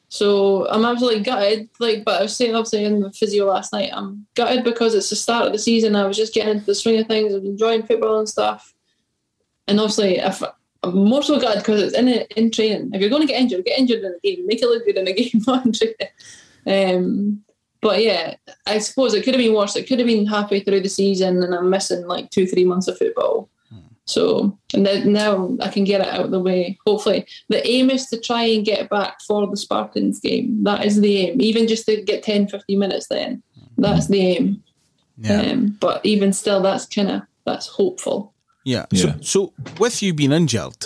So 0.08 0.66
I'm 0.68 0.84
absolutely 0.84 1.22
gutted. 1.22 1.68
Like, 1.78 2.04
but 2.04 2.20
I 2.20 2.22
was 2.22 2.36
saying 2.36 2.54
obviously 2.54 2.84
in 2.84 3.00
the 3.00 3.12
physio 3.12 3.46
last 3.46 3.72
night, 3.72 3.90
I'm 3.92 4.26
gutted 4.34 4.64
because 4.64 4.94
it's 4.94 5.10
the 5.10 5.16
start 5.16 5.46
of 5.46 5.52
the 5.52 5.58
season. 5.58 5.96
I 5.96 6.06
was 6.06 6.16
just 6.16 6.32
getting 6.32 6.54
into 6.54 6.66
the 6.66 6.74
swing 6.74 6.98
of 6.98 7.06
things. 7.06 7.34
I 7.34 7.38
enjoying 7.38 7.82
football 7.82 8.18
and 8.18 8.28
stuff. 8.28 8.74
And 9.66 9.78
obviously, 9.78 10.16
if 10.16 10.42
I'm 10.82 10.96
more 10.96 11.22
so 11.22 11.38
gutted 11.38 11.62
because 11.62 11.82
it's 11.82 11.94
in 11.94 12.08
in 12.08 12.50
training. 12.50 12.90
If 12.94 13.00
you're 13.00 13.10
going 13.10 13.26
to 13.26 13.32
get 13.32 13.40
injured, 13.40 13.64
get 13.64 13.78
injured 13.78 14.02
in 14.02 14.14
a 14.14 14.18
game. 14.20 14.46
Make 14.46 14.62
it 14.62 14.68
look 14.68 14.84
good 14.84 14.96
in 14.96 15.08
a 15.08 15.12
game, 15.14 15.42
not 15.46 15.66
in 15.66 15.72
training. 15.72 15.96
Um, 16.66 17.44
but 17.80 18.02
yeah, 18.02 18.36
I 18.66 18.78
suppose 18.78 19.14
it 19.14 19.24
could 19.24 19.34
have 19.34 19.42
been 19.42 19.54
worse. 19.54 19.76
It 19.76 19.86
could 19.86 19.98
have 19.98 20.08
been 20.08 20.26
halfway 20.26 20.60
through 20.60 20.80
the 20.80 20.88
season, 20.88 21.42
and 21.42 21.54
I'm 21.54 21.70
missing 21.70 22.06
like 22.06 22.30
two, 22.30 22.46
three 22.46 22.64
months 22.64 22.88
of 22.88 22.98
football. 22.98 23.50
So 24.08 24.58
and 24.72 24.86
then 24.86 25.12
now 25.12 25.56
I 25.60 25.68
can 25.68 25.84
get 25.84 26.00
it 26.00 26.08
out 26.08 26.24
of 26.24 26.30
the 26.30 26.40
way. 26.40 26.78
Hopefully, 26.86 27.26
the 27.48 27.66
aim 27.66 27.90
is 27.90 28.06
to 28.06 28.18
try 28.18 28.44
and 28.44 28.64
get 28.64 28.88
back 28.88 29.20
for 29.20 29.46
the 29.46 29.56
Spartans 29.56 30.18
game. 30.18 30.64
That 30.64 30.84
is 30.84 31.00
the 31.00 31.18
aim. 31.18 31.40
Even 31.40 31.68
just 31.68 31.86
to 31.86 32.02
get 32.02 32.22
10, 32.22 32.48
15 32.48 32.78
minutes. 32.78 33.08
Then 33.08 33.42
that's 33.76 34.08
the 34.08 34.20
aim. 34.20 34.62
Yeah. 35.18 35.40
Um, 35.40 35.76
but 35.80 36.04
even 36.04 36.32
still, 36.32 36.62
that's 36.62 36.86
kind 36.86 37.10
of 37.10 37.22
that's 37.44 37.66
hopeful. 37.66 38.34
Yeah. 38.64 38.86
Yeah. 38.90 39.14
So, 39.20 39.20
so 39.20 39.52
with 39.78 40.02
you 40.02 40.14
being 40.14 40.32
injured, 40.32 40.84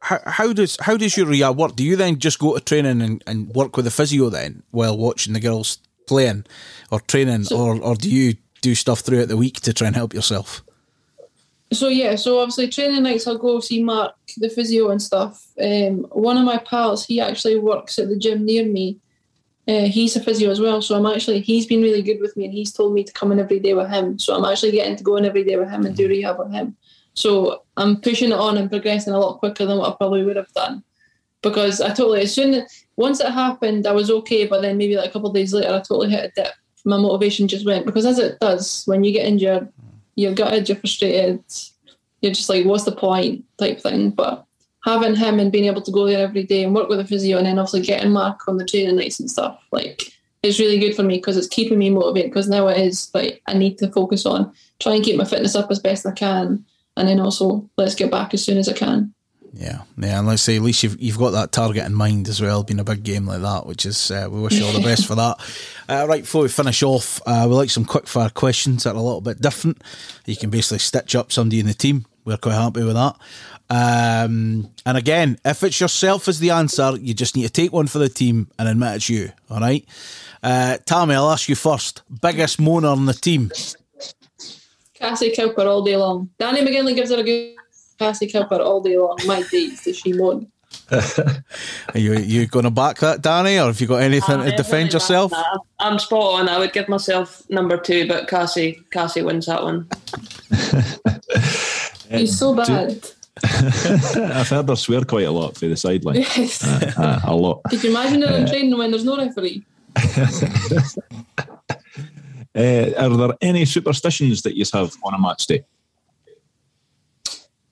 how, 0.00 0.20
how 0.26 0.52
does 0.52 0.76
how 0.80 0.96
does 0.96 1.16
your 1.16 1.26
rehab 1.26 1.56
work? 1.56 1.76
Do 1.76 1.84
you 1.84 1.96
then 1.96 2.18
just 2.18 2.38
go 2.38 2.54
to 2.54 2.60
training 2.60 3.00
and, 3.00 3.22
and 3.26 3.48
work 3.54 3.76
with 3.76 3.84
the 3.84 3.90
physio 3.90 4.28
then 4.28 4.62
while 4.70 4.96
watching 4.96 5.32
the 5.32 5.40
girls 5.40 5.78
playing 6.06 6.44
or 6.90 7.00
training, 7.00 7.46
or 7.52 7.80
or 7.80 7.94
do 7.94 8.10
you 8.10 8.34
do 8.60 8.74
stuff 8.74 9.00
throughout 9.00 9.28
the 9.28 9.36
week 9.36 9.60
to 9.60 9.72
try 9.72 9.86
and 9.86 9.96
help 9.96 10.14
yourself? 10.14 10.63
So 11.74 11.88
yeah, 11.88 12.16
so 12.16 12.38
obviously 12.38 12.68
training 12.68 13.02
nights 13.02 13.26
I'll 13.26 13.38
go 13.38 13.60
see 13.60 13.82
Mark, 13.82 14.14
the 14.38 14.48
physio 14.48 14.90
and 14.90 15.02
stuff. 15.02 15.46
Um, 15.60 16.06
one 16.10 16.38
of 16.38 16.44
my 16.44 16.58
pals, 16.58 17.04
he 17.04 17.20
actually 17.20 17.58
works 17.58 17.98
at 17.98 18.08
the 18.08 18.16
gym 18.16 18.44
near 18.44 18.64
me. 18.64 18.98
Uh, 19.66 19.86
he's 19.86 20.14
a 20.14 20.22
physio 20.22 20.50
as 20.50 20.60
well, 20.60 20.82
so 20.82 20.94
I'm 20.94 21.06
actually 21.06 21.40
he's 21.40 21.66
been 21.66 21.82
really 21.82 22.02
good 22.02 22.20
with 22.20 22.36
me, 22.36 22.44
and 22.44 22.52
he's 22.52 22.72
told 22.72 22.92
me 22.92 23.02
to 23.02 23.12
come 23.12 23.32
in 23.32 23.40
every 23.40 23.58
day 23.58 23.74
with 23.74 23.88
him. 23.88 24.18
So 24.18 24.34
I'm 24.34 24.44
actually 24.44 24.72
getting 24.72 24.96
to 24.96 25.04
go 25.04 25.16
in 25.16 25.24
every 25.24 25.42
day 25.42 25.56
with 25.56 25.70
him 25.70 25.86
and 25.86 25.96
do 25.96 26.08
rehab 26.08 26.38
with 26.38 26.52
him. 26.52 26.76
So 27.14 27.62
I'm 27.76 28.00
pushing 28.00 28.30
it 28.30 28.38
on 28.38 28.58
and 28.58 28.70
progressing 28.70 29.14
a 29.14 29.18
lot 29.18 29.38
quicker 29.38 29.64
than 29.64 29.78
what 29.78 29.92
I 29.92 29.96
probably 29.96 30.22
would 30.22 30.36
have 30.36 30.52
done, 30.52 30.84
because 31.40 31.80
I 31.80 31.88
totally 31.88 32.22
as 32.22 32.34
soon 32.34 32.66
once 32.96 33.20
it 33.20 33.32
happened, 33.32 33.86
I 33.86 33.92
was 33.92 34.10
okay, 34.10 34.46
but 34.46 34.60
then 34.62 34.76
maybe 34.76 34.96
like 34.96 35.08
a 35.08 35.12
couple 35.12 35.30
of 35.30 35.34
days 35.34 35.54
later, 35.54 35.72
I 35.72 35.78
totally 35.78 36.10
hit 36.10 36.24
a 36.24 36.32
dip. 36.34 36.52
My 36.84 36.98
motivation 36.98 37.48
just 37.48 37.64
went 37.64 37.86
because 37.86 38.04
as 38.04 38.18
it 38.18 38.38
does 38.40 38.82
when 38.84 39.02
you 39.02 39.12
get 39.12 39.26
injured, 39.26 39.72
you're 40.16 40.34
gutted, 40.34 40.68
you're 40.68 40.78
frustrated, 40.78 41.42
you're 42.20 42.32
just 42.32 42.48
like, 42.48 42.64
what's 42.64 42.84
the 42.84 42.92
point 42.92 43.44
type 43.58 43.80
thing. 43.80 44.10
But 44.10 44.44
having 44.84 45.16
him 45.16 45.40
and 45.40 45.52
being 45.52 45.64
able 45.64 45.82
to 45.82 45.92
go 45.92 46.06
there 46.06 46.26
every 46.26 46.44
day 46.44 46.64
and 46.64 46.74
work 46.74 46.88
with 46.88 47.00
a 47.00 47.04
physio 47.04 47.38
and 47.38 47.46
then 47.46 47.58
obviously 47.58 47.82
getting 47.82 48.12
Mark 48.12 48.46
on 48.48 48.58
the 48.58 48.64
training 48.64 48.96
nights 48.96 49.20
and 49.20 49.30
stuff, 49.30 49.58
like 49.72 50.12
it's 50.42 50.60
really 50.60 50.78
good 50.78 50.94
for 50.94 51.02
me 51.02 51.16
because 51.16 51.36
it's 51.36 51.46
keeping 51.46 51.78
me 51.78 51.88
motivated 51.88 52.30
because 52.30 52.48
now 52.48 52.68
it 52.68 52.78
is 52.78 53.10
like 53.14 53.42
I 53.46 53.54
need 53.54 53.78
to 53.78 53.90
focus 53.90 54.26
on 54.26 54.52
try 54.78 54.94
and 54.94 55.04
keep 55.04 55.16
my 55.16 55.24
fitness 55.24 55.54
up 55.54 55.70
as 55.70 55.78
best 55.78 56.06
I 56.06 56.12
can 56.12 56.64
and 56.96 57.08
then 57.08 57.18
also 57.18 57.68
let's 57.78 57.94
get 57.94 58.10
back 58.10 58.34
as 58.34 58.44
soon 58.44 58.58
as 58.58 58.68
I 58.68 58.74
can. 58.74 59.14
Yeah, 59.56 59.82
yeah, 59.96 60.18
and 60.18 60.26
let's 60.26 60.42
say 60.42 60.56
at 60.56 60.62
least 60.62 60.82
you've 60.82 61.00
you've 61.00 61.18
got 61.18 61.30
that 61.30 61.52
target 61.52 61.84
in 61.84 61.94
mind 61.94 62.28
as 62.28 62.40
well, 62.40 62.64
being 62.64 62.80
a 62.80 62.84
big 62.84 63.04
game 63.04 63.26
like 63.26 63.40
that, 63.42 63.66
which 63.66 63.86
is 63.86 64.10
uh, 64.10 64.26
we 64.28 64.40
wish 64.40 64.54
you 64.54 64.66
all 64.66 64.72
the 64.72 64.80
best 64.80 65.06
for 65.06 65.14
that. 65.14 65.36
Uh, 65.86 66.06
right, 66.08 66.22
before 66.22 66.40
we 66.40 66.48
finish 66.48 66.82
off, 66.82 67.20
uh, 67.26 67.44
we 67.46 67.54
like 67.54 67.68
some 67.68 67.84
quick 67.84 68.06
fire 68.06 68.30
questions 68.30 68.84
that 68.84 68.94
are 68.94 68.96
a 68.96 69.02
little 69.02 69.20
bit 69.20 69.38
different. 69.42 69.82
You 70.24 70.34
can 70.34 70.48
basically 70.48 70.78
stitch 70.78 71.14
up 71.14 71.30
somebody 71.30 71.60
in 71.60 71.66
the 71.66 71.74
team. 71.74 72.06
We're 72.24 72.38
quite 72.38 72.54
happy 72.54 72.82
with 72.82 72.94
that. 72.94 73.16
Um, 73.68 74.70
and 74.86 74.96
again, 74.96 75.38
if 75.44 75.62
it's 75.62 75.78
yourself 75.78 76.26
as 76.26 76.38
the 76.38 76.52
answer, 76.52 76.96
you 76.98 77.12
just 77.12 77.36
need 77.36 77.42
to 77.42 77.50
take 77.50 77.70
one 77.70 77.86
for 77.86 77.98
the 77.98 78.08
team 78.08 78.48
and 78.58 78.66
admit 78.66 78.96
it's 78.96 79.10
you. 79.10 79.30
All 79.50 79.60
right, 79.60 79.86
uh, 80.42 80.78
Tammy, 80.86 81.16
I'll 81.16 81.30
ask 81.30 81.50
you 81.50 81.54
first. 81.54 82.00
Biggest 82.22 82.58
moaner 82.58 82.90
on 82.90 83.04
the 83.04 83.12
team. 83.12 83.50
Cassie 84.94 85.32
Cowper 85.32 85.66
all 85.66 85.82
day 85.82 85.98
long. 85.98 86.30
Danni 86.38 86.66
McGinley 86.66 86.94
gives 86.94 87.10
her 87.10 87.18
a 87.18 87.22
good 87.22 87.56
Cassie 88.04 88.26
Cowper 88.26 88.60
all 88.60 88.82
day 88.82 88.98
long. 88.98 89.16
My 89.24 89.42
days 89.50 89.82
does 89.82 89.96
she 89.96 90.12
won. 90.12 90.46
Are 90.90 91.02
you 91.94 92.18
you 92.18 92.46
going 92.46 92.64
to 92.64 92.70
back 92.70 92.98
that, 92.98 93.22
Danni, 93.22 93.62
or 93.62 93.68
have 93.68 93.80
you 93.80 93.86
got 93.86 94.02
anything 94.02 94.40
to 94.42 94.54
defend 94.54 94.92
yourself? 94.92 95.32
Nah, 95.32 95.58
I'm 95.78 95.98
spot 95.98 96.40
on. 96.40 96.48
I 96.50 96.58
would 96.58 96.74
give 96.74 96.88
myself 96.88 97.48
number 97.48 97.78
two, 97.78 98.06
but 98.06 98.28
Cassie 98.28 98.80
Cassie 98.90 99.22
wins 99.22 99.46
that 99.46 99.62
one. 99.62 99.88
He's 102.18 102.38
so 102.38 102.54
bad. 102.54 103.08
I've 103.44 104.48
heard 104.48 104.68
her 104.68 104.76
swear 104.76 105.04
quite 105.04 105.26
a 105.26 105.30
lot 105.30 105.56
for 105.56 105.66
the 105.66 105.76
sideline. 105.76 106.16
Yes. 106.16 106.62
Uh, 106.62 107.20
a 107.24 107.34
lot. 107.34 107.62
Could 107.70 107.82
you 107.82 107.90
imagine 107.90 108.20
her 108.22 108.36
in 108.36 108.46
training 108.46 108.76
when 108.76 108.90
there's 108.90 109.04
no 109.04 109.16
referee? 109.16 109.64
Uh, 112.56 112.92
are 112.96 113.16
there 113.16 113.36
any 113.40 113.64
superstitions 113.64 114.42
that 114.42 114.54
you 114.56 114.64
have 114.72 114.94
on 115.02 115.14
a 115.14 115.18
match 115.18 115.46
day? 115.46 115.64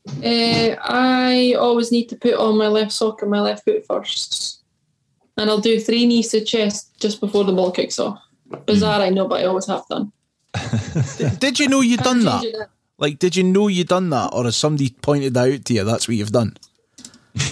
Uh, 0.08 0.76
I 0.82 1.54
always 1.58 1.92
need 1.92 2.08
to 2.08 2.16
put 2.16 2.34
on 2.34 2.58
my 2.58 2.68
left 2.68 2.92
sock 2.92 3.22
and 3.22 3.30
my 3.30 3.40
left 3.40 3.64
foot 3.64 3.86
first. 3.86 4.62
And 5.36 5.48
I'll 5.48 5.60
do 5.60 5.80
three 5.80 6.06
knees 6.06 6.28
to 6.30 6.44
chest 6.44 6.90
just 7.00 7.20
before 7.20 7.44
the 7.44 7.52
ball 7.52 7.70
kicks 7.70 7.98
off. 7.98 8.20
Bizarre, 8.66 9.00
I 9.00 9.10
know, 9.10 9.28
but 9.28 9.40
I 9.40 9.46
always 9.46 9.66
have 9.66 9.86
done. 9.88 10.12
Did 11.38 11.58
you 11.58 11.68
know 11.68 11.80
you 11.80 11.96
done 11.96 12.24
that? 12.24 12.68
Like, 12.98 13.18
did 13.18 13.34
you 13.34 13.42
know 13.42 13.66
you'd 13.66 13.88
done 13.88 14.10
that, 14.10 14.30
or 14.32 14.44
has 14.44 14.54
somebody 14.54 14.90
pointed 14.90 15.36
out 15.36 15.64
to 15.64 15.74
you? 15.74 15.82
That's 15.82 16.06
what 16.06 16.16
you've 16.16 16.32
done. 16.32 16.56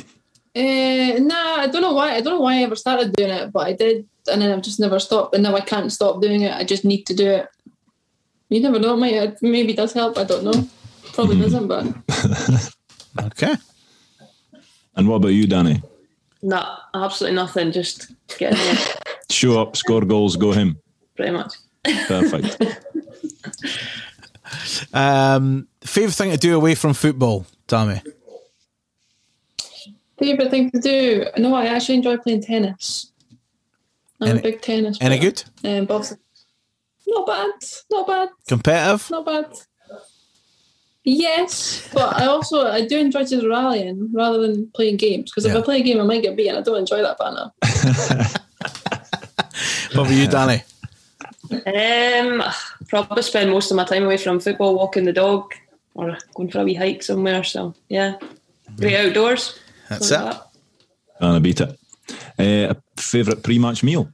Uh, 0.52 1.14
nah, 1.20 1.62
I 1.62 1.68
don't 1.70 1.81
know 1.81 1.93
why. 1.93 2.16
I 2.16 2.20
don't 2.20 2.35
know 2.35 2.40
why 2.40 2.56
I 2.56 2.62
ever 2.62 2.74
started 2.74 3.12
doing 3.12 3.31
it, 3.31 3.52
but 3.52 3.68
I 3.68 3.72
did, 3.72 4.09
and 4.28 4.43
then 4.43 4.51
I've 4.51 4.64
just 4.64 4.81
never 4.81 4.98
stopped. 4.98 5.32
And 5.32 5.44
now 5.44 5.55
I 5.55 5.60
can't 5.60 5.93
stop 5.93 6.20
doing 6.20 6.40
it. 6.43 6.52
I 6.52 6.64
just 6.64 6.85
need 6.85 7.05
to 7.05 7.14
do 7.14 7.31
it. 7.31 7.47
You 8.48 8.60
never 8.60 8.81
know. 8.81 8.94
It 8.94 8.97
might 8.97 9.14
it 9.14 9.39
maybe 9.43 9.74
does 9.74 9.93
help. 9.93 10.18
I 10.18 10.24
don't 10.24 10.43
know. 10.43 10.68
Probably 11.27 11.41
doesn't, 11.41 11.67
but 11.69 11.87
Okay. 13.27 13.55
And 14.97 15.09
what 15.09 15.17
about 15.17 15.29
you, 15.29 15.47
Danni? 15.47 15.83
No, 16.43 16.77
absolutely 16.95 17.37
nothing. 17.37 17.73
Just 17.73 18.13
get 18.39 18.53
in 18.53 18.59
there, 18.59 18.79
Show 19.31 19.61
up, 19.61 19.77
score 19.77 20.01
goals, 20.03 20.37
go 20.37 20.53
him. 20.53 20.79
pretty 21.17 21.33
much. 21.33 21.53
Perfect. 22.07 22.57
Um, 24.93 25.69
favorite 25.83 26.15
thing 26.15 26.33
to 26.33 26.37
do 26.37 26.57
away 26.57 26.75
from 26.75 26.93
football, 26.93 27.47
Tammy? 27.69 28.03
favorite 30.19 30.51
thing 30.51 30.71
to 30.73 30.81
do. 30.81 31.27
No, 31.39 31.55
I 31.55 31.67
actually 31.67 31.95
enjoy 31.97 32.17
playing 32.17 32.43
tennis. 32.43 33.13
I'm 34.21 34.29
Any- 34.31 34.39
a 34.41 34.43
big 34.43 34.61
tennis. 34.61 34.99
Any 35.01 35.19
player. 35.19 35.31
good? 35.31 35.45
Um, 35.79 35.87
but 35.87 36.13
not 37.07 37.27
bad. 37.27 37.51
Not 37.93 38.07
bad. 38.09 38.29
Competitive? 38.49 39.09
Not 39.11 39.25
bad. 39.25 39.47
Yes, 41.05 41.89
but 41.94 42.14
I 42.20 42.27
also 42.27 42.66
I 42.66 42.86
do 42.86 42.98
enjoy 42.98 43.24
just 43.24 43.47
rallying 43.47 44.10
rather 44.12 44.39
than 44.39 44.68
playing 44.74 44.98
games 44.98 45.31
because 45.31 45.47
if 45.47 45.52
Yeah. 45.52 45.59
I 45.60 45.62
play 45.62 45.81
a 45.81 45.82
game 45.82 46.01
I 46.01 46.05
might 46.05 46.22
get 46.22 46.36
beat 46.36 46.48
and 46.48 46.59
I 46.59 46.62
don't 46.62 46.77
enjoy 46.78 47.01
that 47.02 47.18
banner. 47.18 47.51
What 49.93 50.06
about 50.06 50.14
you, 50.14 50.28
Danni? 50.28 50.62
Um, 51.51 52.43
probably 52.89 53.22
spend 53.22 53.51
most 53.51 53.70
of 53.70 53.77
my 53.77 53.85
time 53.85 54.05
away 54.05 54.16
from 54.18 54.39
football, 54.39 54.77
walking 54.77 55.05
the 55.05 55.12
dog, 55.12 55.52
or 55.94 56.16
going 56.35 56.51
for 56.51 56.60
a 56.60 56.64
wee 56.64 56.74
hike 56.74 57.02
somewhere. 57.02 57.43
So 57.43 57.74
yeah, 57.89 58.14
great 58.77 58.97
outdoors. 58.97 59.59
That's 59.89 60.10
it. 60.10 60.14
like 60.14 60.32
that. 60.35 60.47
And 61.20 61.36
I 61.36 61.39
beat 61.40 61.60
it. 61.60 61.70
Uh, 62.39 62.74
a 62.74 62.77
favourite 63.01 63.43
pre-match 63.43 63.82
meal? 63.82 64.09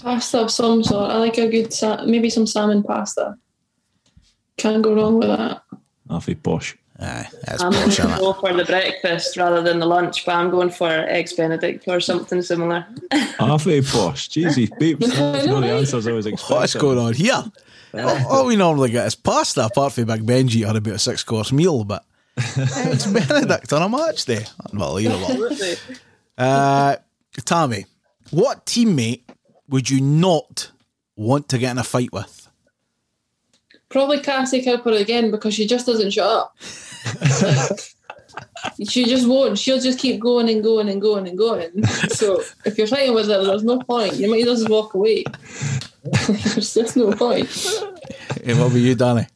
Pasta 0.00 0.40
of 0.42 0.50
some 0.50 0.82
sort. 0.84 1.10
I 1.10 1.18
like 1.18 1.38
a 1.38 1.48
good 1.48 1.72
sa- 1.72 2.04
maybe 2.04 2.28
some 2.28 2.46
salmon 2.46 2.82
pasta. 2.82 3.36
Can't 4.62 4.80
go 4.80 4.94
wrong 4.94 5.18
with 5.18 5.28
that. 5.28 5.62
Halfway 6.08 6.36
posh. 6.36 6.76
Aye, 7.00 7.26
that's 7.44 7.62
I'm 7.64 7.72
bullshit. 7.72 8.04
going 8.04 8.14
to 8.14 8.20
go 8.20 8.32
for 8.34 8.52
the 8.52 8.64
breakfast 8.64 9.36
rather 9.36 9.60
than 9.60 9.80
the 9.80 9.86
lunch, 9.86 10.24
but 10.24 10.36
I'm 10.36 10.50
going 10.50 10.70
for 10.70 10.86
eggs 10.86 11.32
Benedict 11.32 11.88
or 11.88 11.98
something 11.98 12.40
similar. 12.42 12.86
Halfway 13.40 13.80
posh. 13.80 14.28
Jeez, 14.28 14.78
peeps. 14.78 15.08
That's 15.08 15.46
not 15.46 15.62
the 15.62 15.66
right? 15.66 15.70
answers 15.70 16.06
I 16.06 16.12
was 16.12 16.26
expecting. 16.26 16.56
What's 16.56 16.74
going 16.74 16.98
on 16.98 17.14
here? 17.14 17.42
all, 17.92 18.26
all 18.32 18.46
we 18.46 18.54
normally 18.54 18.90
get 18.90 19.04
is 19.08 19.16
pasta, 19.16 19.66
apart 19.66 19.94
from 19.94 20.04
Big 20.04 20.24
Benji 20.24 20.64
had 20.64 20.76
about 20.76 20.94
a 20.94 20.98
six 21.00 21.24
course 21.24 21.50
meal, 21.50 21.82
but 21.82 22.04
it's 22.36 23.06
Benedict 23.06 23.72
on 23.72 23.82
a 23.82 23.88
match 23.88 24.24
day. 24.26 24.46
Unbelievable. 24.70 25.56
Uh, 26.38 26.96
Tammy, 27.44 27.86
what 28.30 28.64
teammate 28.64 29.22
would 29.68 29.90
you 29.90 30.00
not 30.00 30.70
want 31.16 31.48
to 31.48 31.58
get 31.58 31.72
in 31.72 31.78
a 31.78 31.84
fight 31.84 32.12
with? 32.12 32.41
Probably 33.92 34.20
Cassie 34.20 34.62
Cowper 34.62 34.98
again 34.98 35.30
because 35.30 35.54
she 35.54 35.66
just 35.66 35.86
doesn't 35.86 36.12
shut 36.12 36.26
up. 36.26 36.56
like, 37.42 37.80
she 38.88 39.04
just 39.04 39.28
won't. 39.28 39.58
She'll 39.58 39.78
just 39.78 39.98
keep 39.98 40.18
going 40.18 40.48
and 40.48 40.62
going 40.62 40.88
and 40.88 41.00
going 41.00 41.28
and 41.28 41.36
going. 41.36 41.84
So 42.08 42.42
if 42.64 42.78
you're 42.78 42.86
fighting 42.86 43.14
with 43.14 43.28
her, 43.28 43.44
there's 43.44 43.64
no 43.64 43.78
point. 43.80 44.14
You 44.14 44.30
might 44.30 44.46
as 44.48 44.60
just 44.60 44.70
walk 44.70 44.94
away. 44.94 45.24
there's 46.02 46.74
just 46.74 46.96
no 46.96 47.12
point. 47.12 47.48
Hey, 48.42 48.54
what 48.54 48.68
about 48.68 48.76
you, 48.76 48.96
Danni? 48.96 49.28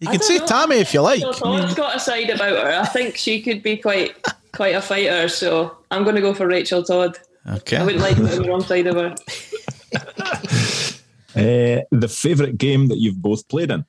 You 0.00 0.08
can 0.08 0.18
don't 0.18 0.24
say 0.24 0.38
know. 0.38 0.46
Tammy 0.46 0.76
if 0.76 0.92
you 0.92 1.00
like. 1.00 1.22
Rachel 1.22 1.32
Todd's 1.32 1.74
got 1.74 1.96
a 1.96 2.00
side 2.00 2.28
about 2.28 2.62
her. 2.62 2.78
I 2.78 2.84
think 2.84 3.16
she 3.16 3.40
could 3.40 3.62
be 3.62 3.78
quite 3.78 4.14
quite 4.52 4.74
a 4.74 4.82
fighter. 4.82 5.28
So 5.28 5.78
I'm 5.90 6.04
going 6.04 6.16
to 6.16 6.20
go 6.20 6.34
for 6.34 6.46
Rachel 6.46 6.82
Todd. 6.82 7.18
Okay. 7.46 7.78
I 7.78 7.84
wouldn't 7.84 8.02
like 8.02 8.16
to 8.16 8.22
be 8.22 8.32
on 8.32 8.42
the 8.42 8.48
wrong 8.48 8.62
side 8.62 8.86
of 8.86 8.96
her. 8.96 9.14
Uh, 11.36 11.82
the 11.90 12.08
favourite 12.08 12.56
game 12.56 12.86
that 12.86 12.98
you've 12.98 13.20
both 13.20 13.48
played 13.48 13.70
in? 13.70 13.84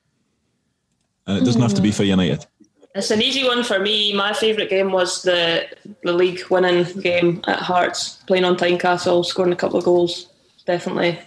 And 1.26 1.38
it 1.38 1.44
doesn't 1.44 1.62
have 1.62 1.74
to 1.74 1.82
be 1.82 1.90
for 1.90 2.02
hmm. 2.02 2.10
United. 2.10 2.46
It's 2.94 3.10
an 3.10 3.20
easy 3.20 3.44
one 3.44 3.62
for 3.62 3.78
me. 3.78 4.14
My 4.14 4.32
favourite 4.32 4.70
game 4.70 4.90
was 4.90 5.22
the 5.22 5.66
the 6.02 6.12
league 6.12 6.40
winning 6.48 6.84
game 7.00 7.42
at 7.46 7.58
Hearts, 7.58 8.22
playing 8.26 8.44
on 8.44 8.56
Tynecastle, 8.56 9.24
scoring 9.24 9.52
a 9.52 9.56
couple 9.56 9.78
of 9.78 9.84
goals. 9.84 10.28
Definitely 10.64 11.18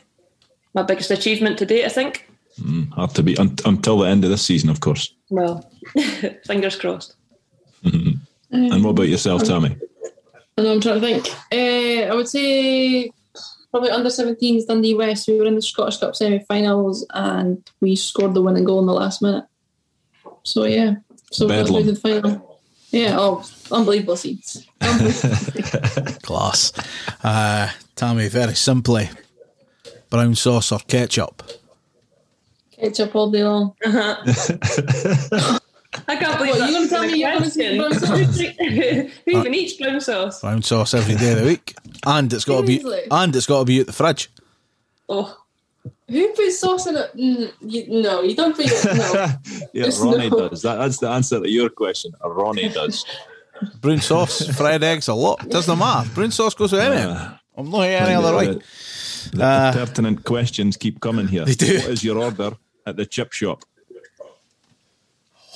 my 0.74 0.84
biggest 0.84 1.12
achievement 1.12 1.58
to 1.60 1.66
date, 1.66 1.86
I 1.86 1.90
think. 1.90 2.30
Hmm, 2.62 2.84
Hard 2.92 3.12
to 3.16 3.24
be 3.24 3.38
un- 3.38 3.56
until 3.66 4.00
the 4.00 4.08
end 4.08 4.24
of 4.24 4.30
this 4.30 4.46
season, 4.46 4.70
of 4.70 4.80
course. 4.80 5.14
Well, 5.30 5.70
fingers 6.46 6.76
crossed. 6.76 7.16
And 8.52 8.84
what 8.84 8.92
about 8.92 9.08
yourself, 9.08 9.44
um, 9.44 9.48
Tammy? 9.48 9.78
I 10.58 10.64
know 10.64 10.74
I'm 10.74 10.82
trying 10.82 11.00
to 11.00 11.02
think. 11.02 11.30
Uh, 11.52 12.12
I 12.12 12.16
would 12.16 12.28
say 12.28 13.12
probably 13.70 13.92
under 13.92 14.10
17s 14.10 14.66
Dundee 14.66 14.96
West. 14.96 15.28
We 15.28 15.38
were 15.38 15.46
in 15.46 15.54
the 15.54 15.62
Scottish 15.62 15.98
Cup 15.98 16.16
semi-finals 16.16 17.06
and 17.14 17.64
we 17.80 17.96
scored 17.96 18.34
the 18.34 18.42
winning 18.42 18.64
goal 18.64 18.80
in 18.80 18.88
the 18.88 18.94
last 18.94 19.22
minute. 19.22 19.46
So 20.44 20.64
yeah, 20.66 20.95
so 21.32 21.45
we 21.45 21.53
got 21.53 21.66
Bedlam. 21.66 21.84
through 21.84 21.84
to 21.84 21.91
the 21.91 21.99
final. 21.99 22.60
Yeah, 22.91 23.18
oh, 23.20 23.44
unbelievable 23.72 24.16
scenes. 24.16 24.66
Unbelievable. 24.82 26.11
Class. 26.24 26.74
Uh, 27.24 27.70
Tammy, 27.95 28.28
very 28.30 28.56
simply, 28.56 29.10
brown 30.10 30.34
sauce 30.36 30.72
or 30.72 30.80
ketchup? 30.80 31.44
Ketchup 32.72 33.16
all 33.16 33.30
day 33.30 33.44
long. 33.44 33.76
I 36.07 36.16
can't 36.16 36.38
believe 36.38 36.52
What, 36.52 36.60
that's 36.60 36.72
you 36.72 36.78
gonna 36.78 36.88
tell 36.88 37.03
me 37.03 37.20
you're 37.20 37.34
gonna 37.34 37.49
say 37.49 37.78
brown 37.78 37.99
question. 37.99 39.11
Who 39.26 39.32
even 39.40 39.53
eats 39.53 39.74
brown 39.74 39.99
sauce? 40.02 40.41
Brown 40.41 40.61
sauce 40.61 40.94
every 40.94 41.16
day 41.16 41.34
of 41.34 41.40
the 41.40 41.45
week, 41.45 41.76
and 42.06 42.32
it's 42.32 42.45
got 42.45 42.61
to 42.61 42.68
be 42.68 42.84
and 43.11 43.36
it's 43.36 43.45
got 43.45 43.60
to 43.60 43.66
be 43.66 43.82
at 43.82 43.88
the 43.88 43.94
fridge. 43.94 44.32
Oh, 45.07 45.36
Who 46.10 46.27
puts 46.34 46.60
sauce 46.60 46.88
in 46.88 46.98
it? 46.98 47.15
Mm, 47.15 47.52
you, 47.61 48.02
no, 48.02 48.22
you 48.22 48.36
don't 48.36 48.56
put 48.56 48.65
it. 48.68 48.98
No. 48.98 49.14
Yeah, 49.73 49.86
It's 49.86 49.99
Ronnie 49.99 50.30
no- 50.30 50.49
does. 50.49 50.61
That, 50.64 50.76
that's 50.77 50.98
the 50.98 51.10
answer 51.10 51.40
to 51.40 51.49
your 51.49 51.69
question. 51.69 52.11
Ronnie 52.23 52.69
does. 52.69 53.06
Brown 53.81 53.99
sauce, 53.99 54.48
fried 54.56 54.84
eggs, 54.84 55.07
a 55.10 55.14
lot. 55.14 55.48
Doesn't 55.49 55.77
matter. 55.77 56.10
Brown 56.15 56.31
sauce 56.31 56.53
goes 56.53 56.72
with 56.72 56.81
anything. 56.81 57.15
I'm 57.57 57.69
not 57.69 57.81
here 57.84 57.98
any 57.99 58.14
other 58.15 58.36
way. 58.36 58.45
The, 58.53 58.61
the 59.34 59.72
pertinent 59.86 60.23
questions 60.23 60.77
keep 60.77 61.02
coming 61.02 61.27
here. 61.27 61.44
They 61.45 61.53
do. 61.56 61.77
What 61.80 61.88
is 61.90 62.03
your 62.03 62.18
order 62.18 62.52
at 62.86 62.95
the 62.95 63.06
chip 63.06 63.34
shop? 63.34 63.64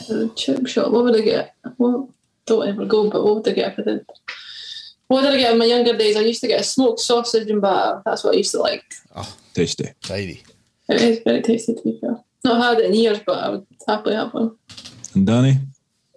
The 0.09 0.29
chip 0.35 0.67
shop. 0.67 0.91
What 0.91 1.05
would 1.05 1.15
I 1.15 1.21
get? 1.21 1.55
What? 1.77 2.09
Don't 2.45 2.67
ever 2.67 2.85
go, 2.85 3.09
but 3.09 3.23
what 3.23 3.35
would 3.35 3.47
I 3.47 3.53
get 3.53 3.71
if 3.73 3.79
I 3.79 3.83
did? 3.83 4.05
What 5.07 5.21
did 5.21 5.33
I 5.33 5.37
get 5.37 5.51
in 5.53 5.59
my 5.59 5.65
younger 5.65 5.95
days? 5.97 6.15
I 6.15 6.21
used 6.21 6.41
to 6.41 6.47
get 6.47 6.61
a 6.61 6.63
smoked 6.63 6.99
sausage 6.99 7.49
and 7.49 7.61
batter. 7.61 8.01
That's 8.05 8.23
what 8.23 8.33
I 8.33 8.37
used 8.37 8.51
to 8.51 8.59
like. 8.59 8.83
Oh, 9.15 9.35
tasty. 9.53 9.89
Tidy. 10.01 10.43
It 10.89 11.01
is 11.01 11.19
very 11.23 11.41
tasty 11.41 11.75
to 11.75 11.81
be 11.81 11.97
fair. 12.01 12.17
Not 12.43 12.61
had 12.61 12.79
it 12.79 12.85
in 12.89 12.93
years, 12.95 13.19
but 13.25 13.43
I 13.43 13.49
would 13.49 13.65
happily 13.87 14.15
have 14.15 14.33
one. 14.33 14.55
And 15.13 15.27
Danni? 15.27 15.59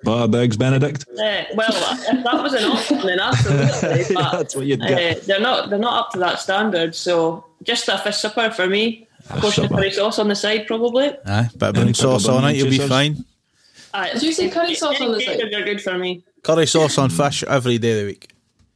Battered 0.04 0.34
eggs 0.36 0.56
Benedict? 0.56 1.04
eh, 1.18 1.44
well, 1.54 1.68
if 1.70 2.24
that 2.24 2.42
was 2.42 2.52
an 2.54 2.64
option, 2.64 2.98
then 3.06 3.18
absolutely. 3.18 4.14
But 4.14 4.32
That's 4.32 4.54
what 4.56 4.66
you'd 4.66 4.82
uh, 4.82 4.88
get. 4.88 5.22
they're 5.26 5.40
not 5.40 5.68
they're 5.70 5.78
not 5.78 5.98
up 6.06 6.10
to 6.12 6.18
that 6.20 6.38
standard. 6.38 6.94
So 6.94 7.44
just 7.64 7.88
a 7.88 7.98
fish 7.98 8.16
supper 8.18 8.50
for 8.50 8.66
me. 8.68 9.08
Of 9.30 9.40
course, 9.40 9.56
the 9.56 9.68
curry 9.68 9.90
sauce 9.90 10.18
on 10.20 10.28
the 10.28 10.36
side, 10.36 10.66
probably. 10.68 11.08
Aye, 11.26 11.48
bit 11.56 11.68
of 11.70 11.74
brown 11.74 11.94
sauce 11.94 12.28
on 12.28 12.44
it, 12.44 12.56
you'll 12.56 12.70
be 12.70 12.78
fine. 12.78 13.24
Uh, 13.92 14.12
Did 14.12 14.22
you 14.22 14.32
say 14.32 14.48
curry 14.50 14.74
sauce 14.74 15.00
on 15.00 15.10
the 15.12 15.20
side? 15.20 15.40
They're 15.50 15.64
good 15.64 15.82
for 15.82 15.98
me. 15.98 16.22
Curry 16.42 16.66
sauce 16.66 16.98
on 16.98 17.10
fish 17.10 17.42
every 17.44 17.78
day 17.78 17.92
of 17.92 17.98
the 17.98 18.04
week. 18.06 18.28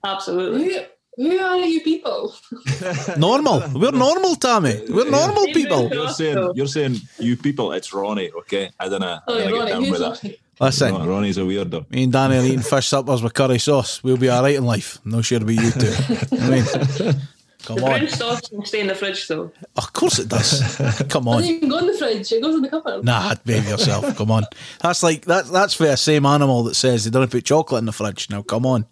Absolutely. 0.04 0.74
Who, 1.16 1.28
who 1.30 1.38
are 1.38 1.58
you 1.58 1.80
people? 1.82 2.34
Normal. 3.18 3.62
We're 3.74 3.90
normal, 3.92 4.36
Tammy. 4.36 4.80
We're 4.88 5.10
normal 5.10 5.46
people. 5.46 5.88
You're 5.92 6.08
saying 6.08 6.52
you're 6.54 6.66
saying 6.66 6.96
you 7.18 7.36
people, 7.36 7.72
it's 7.72 7.92
Ronnie, 7.92 8.30
okay? 8.40 8.70
I 8.78 8.88
don't 8.88 9.00
know. 9.00 9.18
Oh, 9.28 9.34
I 9.34 9.38
yeah, 9.38 9.44
don't 9.50 9.52
Ronnie. 9.58 9.66
get 9.66 9.72
down 9.72 9.90
with 9.90 10.22
that. 10.22 10.36
Listen, 10.60 10.92
Ron- 10.94 11.08
Ronnie's 11.08 11.38
a 11.38 11.40
weirdo. 11.40 11.90
me 11.90 12.04
and 12.04 12.12
Danni 12.12 12.40
are 12.40 12.44
eating 12.44 12.60
fish 12.60 12.86
suppers 12.88 13.22
with 13.22 13.32
curry 13.34 13.58
sauce. 13.58 14.02
We'll 14.04 14.16
be 14.18 14.28
all 14.28 14.42
right 14.42 14.54
in 14.56 14.64
life. 14.64 14.98
No 15.04 15.22
sure 15.22 15.38
about 15.38 15.50
you 15.52 15.70
two. 15.70 15.94
I 16.38 16.50
mean, 16.50 17.14
come 17.64 17.76
The 17.76 17.84
on. 17.86 18.08
sauce 18.08 18.40
can 18.48 18.64
stay 18.64 18.80
in 18.80 18.86
the 18.86 18.94
fridge, 18.94 19.26
though. 19.28 19.52
Of 19.76 19.92
course 19.92 20.18
it 20.18 20.28
does. 20.28 20.76
Come 21.08 21.28
on. 21.28 21.38
It 21.38 21.40
doesn't 21.42 21.54
even 21.56 21.68
go 21.68 21.78
in 21.78 21.86
the 21.86 21.94
fridge. 21.98 22.32
It 22.32 22.42
goes 22.42 22.54
in 22.56 22.62
the 22.62 22.68
cupboard. 22.68 23.04
Nah, 23.04 23.34
behave 23.44 23.68
yourself. 23.68 24.16
Come 24.16 24.30
on. 24.30 24.44
That's 24.80 25.02
like 25.02 25.24
that. 25.26 25.46
That's 25.46 25.74
for 25.74 25.84
the 25.86 25.96
same 25.96 26.26
animal 26.26 26.62
that 26.64 26.74
says 26.74 27.04
they 27.04 27.10
don't 27.10 27.30
put 27.30 27.44
chocolate 27.44 27.80
in 27.80 27.86
the 27.86 27.92
fridge. 27.92 28.28
Now, 28.30 28.42
come 28.42 28.66
on. 28.66 28.86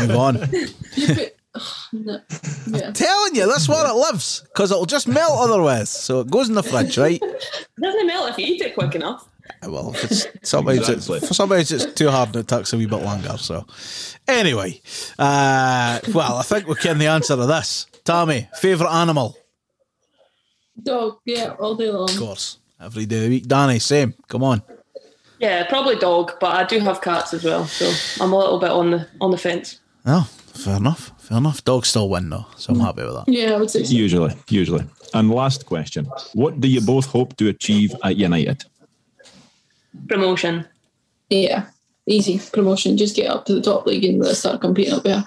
Move 0.00 0.10
on. 0.16 0.38
Put. 0.48 1.36
Oh, 1.52 1.86
no. 1.92 2.20
Yeah. 2.68 2.92
Telling 2.92 3.34
you, 3.34 3.48
that's 3.48 3.68
where 3.68 3.84
it 3.84 3.94
lives 3.94 4.42
because 4.42 4.70
it'll 4.70 4.86
just 4.86 5.08
melt 5.08 5.32
otherwise. 5.36 5.90
So 5.90 6.20
it 6.20 6.30
goes 6.30 6.48
in 6.48 6.54
the 6.54 6.62
fridge, 6.62 6.96
right? 6.96 7.20
It 7.80 7.82
doesn't 7.82 8.06
melt 8.06 8.30
if 8.30 8.38
you 8.38 8.46
eat 8.46 8.60
it 8.60 8.74
quick 8.74 8.94
enough. 8.94 9.26
Well, 9.66 9.94
sometimes 10.42 10.78
Exactly. 10.88 11.18
it's 11.18 11.28
for 11.28 11.34
sometimes 11.34 11.72
it's 11.72 11.86
too 11.94 12.08
hard 12.10 12.28
and 12.28 12.36
it 12.36 12.48
takes 12.48 12.72
a 12.72 12.76
wee 12.76 12.86
bit 12.86 13.02
longer. 13.02 13.36
So, 13.38 13.66
anyway, 14.28 14.80
uh, 15.18 16.00
well, 16.14 16.36
I 16.36 16.42
think 16.42 16.66
we 16.66 16.74
can 16.76 16.98
the 16.98 17.06
answer 17.06 17.36
to 17.36 17.46
this. 17.46 17.86
Tommy, 18.04 18.48
favorite 18.56 18.90
animal? 18.90 19.36
Dog. 20.82 21.18
Yeah, 21.24 21.54
all 21.58 21.74
day 21.74 21.90
long. 21.90 22.10
Of 22.10 22.16
course, 22.18 22.58
every 22.80 23.06
day 23.06 23.16
of 23.16 23.22
the 23.24 23.28
week. 23.30 23.46
Danni, 23.46 23.80
same. 23.80 24.14
Come 24.28 24.42
on. 24.42 24.62
Yeah, 25.38 25.64
probably 25.66 25.96
dog, 25.96 26.32
but 26.40 26.54
I 26.54 26.64
do 26.64 26.78
have 26.80 27.00
cats 27.00 27.32
as 27.34 27.44
well, 27.44 27.64
so 27.66 27.90
I'm 28.22 28.32
a 28.32 28.38
little 28.38 28.58
bit 28.58 28.70
on 28.70 28.90
the 28.90 29.08
on 29.20 29.30
the 29.30 29.38
fence. 29.38 29.80
No, 30.04 30.22
fair 30.22 30.76
enough. 30.76 31.12
Fair 31.18 31.38
enough. 31.38 31.62
Dogs 31.64 31.88
still 31.88 32.08
win 32.08 32.28
though, 32.30 32.46
so 32.56 32.72
I'm 32.72 32.80
happy 32.80 33.02
with 33.02 33.14
that. 33.14 33.24
Yeah, 33.28 33.52
I 33.52 33.56
would 33.56 33.70
say 33.70 33.84
so. 33.84 33.94
Usually, 33.94 34.34
usually. 34.48 34.84
And 35.14 35.30
last 35.30 35.66
question. 35.66 36.06
What 36.34 36.60
do 36.60 36.68
you 36.68 36.80
both 36.80 37.06
hope 37.06 37.36
to 37.38 37.48
achieve 37.48 37.94
at 38.04 38.16
United? 38.16 38.64
Promotion. 40.08 40.66
Yeah. 41.28 41.66
Easy 42.06 42.40
promotion. 42.52 42.96
Just 42.96 43.16
get 43.16 43.30
up 43.30 43.44
to 43.46 43.54
the 43.54 43.62
top 43.62 43.86
league 43.86 44.04
and 44.04 44.24
start 44.28 44.60
competing 44.60 44.94
up 44.94 45.04
there. 45.04 45.24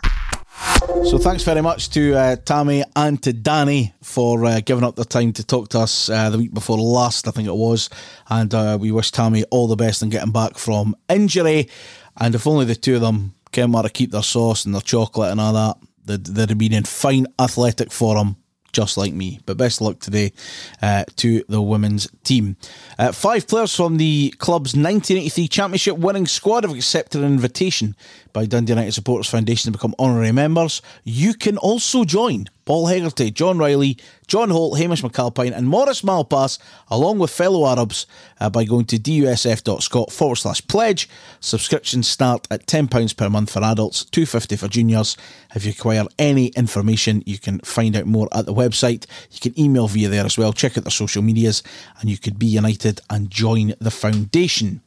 So 1.06 1.18
thanks 1.18 1.44
very 1.44 1.62
much 1.62 1.90
to 1.92 2.14
uh, 2.14 2.36
Tammy 2.38 2.84
and 2.96 3.22
to 3.24 3.34
Danni 3.34 3.94
for 4.02 4.46
uh, 4.46 4.62
giving 4.64 4.84
up 4.84 4.96
their 4.96 5.06
time 5.06 5.34
to 5.34 5.44
talk 5.46 5.70
to 5.70 5.80
us 5.80 6.10
uh, 6.10 6.30
the 6.30 6.38
week 6.38 6.54
before 6.54 6.78
last, 6.78 7.28
I 7.28 7.32
think 7.32 7.48
it 7.48 7.56
was. 7.56 7.90
And 8.30 8.54
uh, 8.54 8.78
we 8.80 8.92
wish 8.92 9.12
Tammy 9.12 9.44
all 9.46 9.68
the 9.68 9.76
best 9.76 10.02
in 10.02 10.10
getting 10.10 10.32
back 10.32 10.58
from 10.58 10.96
injury. 11.10 11.70
And 12.18 12.36
if 12.36 12.48
only 12.48 12.66
the 12.66 12.76
two 12.76 12.96
of 12.96 13.02
them 13.02 13.34
came 13.52 13.72
where 13.72 13.84
to 13.84 13.90
keep 13.90 14.12
their 14.12 14.24
sauce 14.24 14.66
and 14.66 14.74
their 14.74 14.82
chocolate 14.82 15.32
and 15.32 15.42
all 15.42 15.54
that, 15.54 15.78
they'd, 16.06 16.26
they'd 16.26 16.50
have 16.50 16.58
been 16.58 16.74
in 16.74 16.84
fine 16.84 17.28
athletic 17.40 17.92
form. 17.92 18.38
Just 18.74 18.98
like 18.98 19.14
me, 19.14 19.40
but 19.46 19.56
best 19.56 19.82
luck 19.82 20.00
today 20.00 20.34
uh, 20.82 21.06
to 21.18 21.44
the 21.48 21.62
women's 21.62 22.08
team. 22.24 22.58
Uh, 22.98 23.12
five 23.12 23.48
players 23.48 23.76
from 23.76 23.98
the 23.98 24.34
club's 24.40 24.76
1983 24.76 25.48
Championship 25.48 25.98
winning 25.98 26.26
squad 26.26 26.64
have 26.64 26.74
accepted 26.74 27.22
an 27.22 27.28
invitation 27.28 27.96
by 28.34 28.48
Dundee 28.48 28.72
United 28.72 28.94
Supporters 28.94 29.30
Foundation 29.30 29.72
to 29.72 29.78
become 29.78 29.94
honorary 30.00 30.32
members. 30.32 30.82
You 31.04 31.36
can 31.36 31.58
also 31.58 32.04
join 32.04 32.48
Paul 32.66 32.88
Hegarty, 32.88 33.32
John 33.32 33.58
Reilly, 33.58 33.98
John 34.28 34.50
Holt, 34.50 34.78
Hamish 34.78 35.02
McAlpine, 35.02 35.56
and 35.56 35.68
Maurice 35.68 36.02
Malpas, 36.02 36.60
along 36.90 37.20
with 37.20 37.32
fellow 37.32 37.68
Arabs, 37.68 38.06
uh, 38.40 38.50
by 38.50 38.64
going 38.64 38.86
to 38.86 38.98
dusf.scot 38.98 40.12
forward 40.12 40.36
slash 40.38 40.66
pledge. 40.68 41.10
Subscriptions 41.40 42.08
start 42.08 42.48
at 42.50 42.66
£10 42.66 43.18
per 43.18 43.30
month 43.30 43.52
for 43.52 43.64
adults, 43.64 44.06
two 44.06 44.26
fifty 44.26 44.56
for 44.56 44.68
juniors. 44.68 45.18
If 45.54 45.66
you 45.66 45.72
require 45.72 46.06
any 46.18 46.48
information, 46.48 47.24
you 47.26 47.38
can 47.38 47.60
find 47.60 47.96
out 47.96 48.06
more 48.06 48.30
at 48.34 48.46
the 48.46 48.54
website. 48.54 49.06
You 49.32 49.40
can 49.40 49.60
email 49.60 49.88
via 49.88 50.10
there 50.10 50.26
as 50.26 50.38
well. 50.38 50.54
Check 50.54 50.78
out 50.78 50.84
their 50.84 50.92
social 50.92 51.22
medias, 51.22 51.64
and 52.00 52.10
you 52.10 52.18
could 52.18 52.40
be 52.40 52.48
united 52.48 53.02
and 53.10 53.30
join 53.30 53.74
the 53.80 53.92
foundation. 53.92 54.82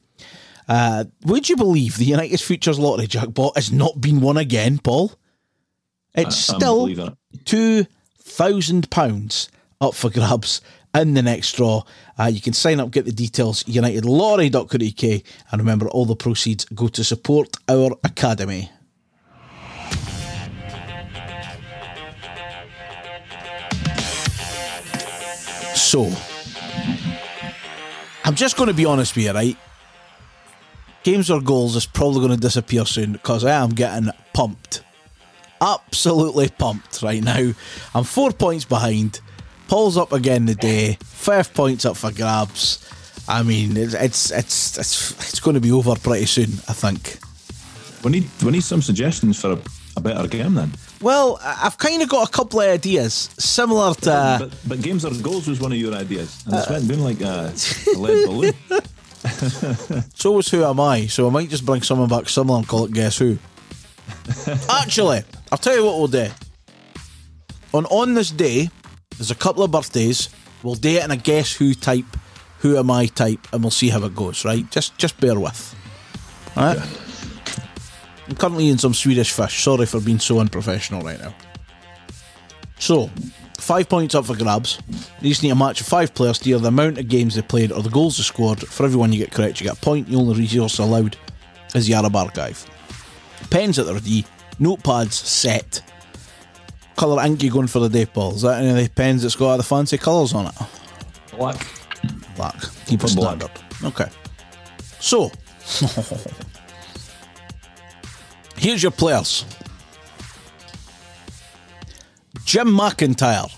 Uh, 0.69 1.05
would 1.25 1.49
you 1.49 1.57
believe 1.57 1.97
the 1.97 2.05
United 2.05 2.41
Futures 2.41 2.79
Lottery 2.79 3.07
jackpot 3.07 3.55
has 3.55 3.71
not 3.71 4.01
been 4.01 4.21
won 4.21 4.37
again, 4.37 4.79
Paul? 4.79 5.13
It's 6.17 6.51
I'm 6.51 6.61
still 6.61 7.15
two 7.45 7.87
thousand 8.19 8.91
pounds 8.91 9.49
up 9.81 9.95
for 9.95 10.11
grabs 10.11 10.61
in 10.95 11.15
the 11.15 11.23
next 11.23 11.53
draw. 11.53 11.83
Uh, 12.19 12.25
you 12.25 12.41
can 12.41 12.53
sign 12.55 12.81
up, 12.81 12.91
get 12.91 13.05
the 13.05 13.13
details, 13.13 13.65
unitedlottery.co.uk, 13.65 15.23
and 15.53 15.61
remember 15.61 15.89
all 15.89 16.07
the 16.07 16.17
proceeds 16.17 16.65
go 16.67 16.89
to 16.89 17.05
support 17.05 17.57
our 17.69 17.91
academy. 18.03 18.71
So, 25.75 26.11
I'm 28.25 28.35
just 28.35 28.57
going 28.57 28.69
to 28.69 28.75
be 28.75 28.87
honest 28.87 29.15
with 29.15 29.27
you, 29.27 29.33
right? 29.33 29.57
games 31.07 31.31
or 31.31 31.41
goals 31.41 31.77
is 31.77 31.87
probably 31.87 32.19
going 32.19 32.33
to 32.33 32.37
disappear 32.37 32.85
soon 32.85 33.13
because 33.13 33.45
I 33.45 33.53
am 33.63 33.71
getting 33.71 34.11
pumped. 34.33 34.83
Absolutely 35.61 36.49
pumped 36.49 37.03
right 37.03 37.23
now. 37.23 37.53
I'm 37.95 38.05
four 38.05 38.33
points 38.33 38.65
behind. 38.65 39.21
Paul's 39.69 39.97
up 39.97 40.13
again 40.13 40.47
today. 40.47 40.99
Five 41.03 41.53
points 41.55 41.85
up 41.85 41.97
for 41.97 42.13
grabs. 42.13 42.83
I 43.29 43.43
mean, 43.43 43.77
it's 43.77 43.95
it's 43.95 44.31
it's 44.31 44.79
it's, 44.79 45.11
it's 45.13 45.41
going 45.41 45.55
to 45.55 45.61
be 45.61 45.73
over 45.73 45.97
pretty 45.97 46.27
soon. 46.27 46.51
I 46.69 46.73
think. 46.73 47.19
We 48.05 48.11
need 48.13 48.29
we 48.45 48.53
need 48.53 48.63
some 48.63 48.83
suggestions 48.83 49.41
for 49.41 49.53
a, 49.53 49.59
a 49.97 50.01
better 50.01 50.29
game 50.29 50.55
then. 50.55 50.71
Well, 51.01 51.39
I've 51.43 51.77
kind 51.79 52.03
of 52.03 52.09
got 52.09 52.29
a 52.29 52.33
couple 52.33 52.61
of 52.61 52.69
ideas 52.69 53.31
similar 53.39 53.95
to. 53.95 54.37
but, 54.41 54.55
but 54.69 54.81
games 54.83 55.05
or 55.05 55.11
goals 55.23 55.49
was 55.49 55.61
one 55.61 55.73
of 55.73 55.79
your 55.79 55.95
ideas, 55.95 56.43
and 56.47 56.55
it's 56.55 56.69
uh, 56.69 56.75
went 56.75 56.89
doing 56.89 57.01
like 57.01 57.21
a, 57.21 57.53
a 57.95 57.99
lead 57.99 58.27
balloon. 58.27 58.55
So 60.15 60.33
was 60.33 60.49
Who 60.51 60.65
Am 60.65 60.79
I? 60.79 61.07
So 61.07 61.27
I 61.27 61.31
might 61.31 61.49
just 61.49 61.67
bring 61.67 61.83
someone 61.83 62.09
back 62.09 62.29
similar 62.29 62.59
and 62.59 62.69
call 62.69 62.85
it 62.85 62.93
Guess 62.93 63.19
Who. 63.19 63.39
Actually, 64.71 65.25
I'll 65.53 65.59
tell 65.59 65.77
you 65.77 65.85
what 65.85 65.99
we'll 65.99 66.09
do. 66.09 66.29
On 67.73 67.87
on 67.87 68.15
this 68.15 68.31
day, 68.31 68.69
there's 69.17 69.31
a 69.31 69.35
couple 69.35 69.63
of 69.63 69.71
birthdays. 69.71 70.29
We'll 70.63 70.75
do 70.75 70.91
it 70.91 71.05
in 71.05 71.11
a 71.11 71.17
Guess 71.17 71.55
Who 71.55 71.75
type, 71.75 72.05
Who 72.61 72.77
Am 72.77 72.91
I 72.91 73.07
type, 73.07 73.47
and 73.53 73.63
we'll 73.63 73.71
see 73.71 73.89
how 73.89 74.05
it 74.05 74.15
goes. 74.15 74.45
Right? 74.45 74.69
Just 74.71 74.97
just 74.99 75.19
bear 75.21 75.39
with. 75.39 75.75
All 76.57 76.75
right. 76.75 76.99
I'm 78.29 78.35
currently 78.35 78.65
eating 78.65 78.79
some 78.79 78.95
Swedish 78.95 79.33
fish. 79.33 79.63
Sorry 79.63 79.87
for 79.87 80.01
being 80.01 80.19
so 80.19 80.41
unprofessional 80.41 81.03
right 81.03 81.21
now. 81.21 81.35
So, 82.79 83.09
five 83.59 83.89
points 83.89 84.15
up 84.15 84.27
for 84.27 84.37
grabs. 84.37 84.81
You 85.21 85.29
just 85.29 85.43
need 85.43 85.51
a 85.51 85.55
match 85.55 85.81
of 85.81 85.87
five 85.87 86.13
players 86.13 86.39
to 86.41 86.51
either 86.51 86.59
the 86.59 86.69
amount 86.69 86.99
of 86.99 87.09
games 87.09 87.37
they 87.37 87.43
played 87.43 87.71
or 87.71 87.83
the 87.83 87.91
goals 87.91 88.17
they 88.17 88.25
scored. 88.25 88.61
For 88.61 88.85
everyone 88.85 89.13
you 89.13 89.19
get 89.19 89.33
correct, 89.33 89.61
you 89.61 89.67
get 89.67 89.79
a 89.79 89.81
point. 89.81 90.09
The 90.09 90.17
only 90.17 90.35
resource 90.35 90.79
allowed 90.79 91.17
is 91.75 91.87
the 91.87 91.95
Arab 91.95 92.17
archive. 92.17 92.67
Pens 93.51 93.79
at 93.79 93.87
the 93.87 93.95
ready, 93.95 94.25
notepads 94.61 95.13
set. 95.13 95.83
Colour 96.97 97.23
ink 97.25 97.43
you 97.43 97.51
going 97.51 97.67
for 97.67 97.81
the 97.81 97.89
day, 97.89 98.07
Paul? 98.07 98.35
Is 98.35 98.43
that 98.43 98.63
any 98.63 98.71
of 98.71 98.77
the 98.77 98.89
pens 98.89 99.23
that's 99.23 99.37
got 99.37 99.51
all 99.51 99.57
the 99.57 99.63
fancy 99.63 99.99
colours 99.99 100.33
on 100.33 100.47
it? 100.47 100.55
Black. 101.37 101.67
Black. 102.37 102.57
Keep 102.87 103.05
it 103.05 103.15
black. 103.17 103.41
standard. 103.41 103.51
Okay. 103.85 104.09
So, 104.99 105.31
here's 108.57 108.83
your 108.83 108.93
players 108.93 109.45
Jim 112.45 112.69
McIntyre, 112.69 113.53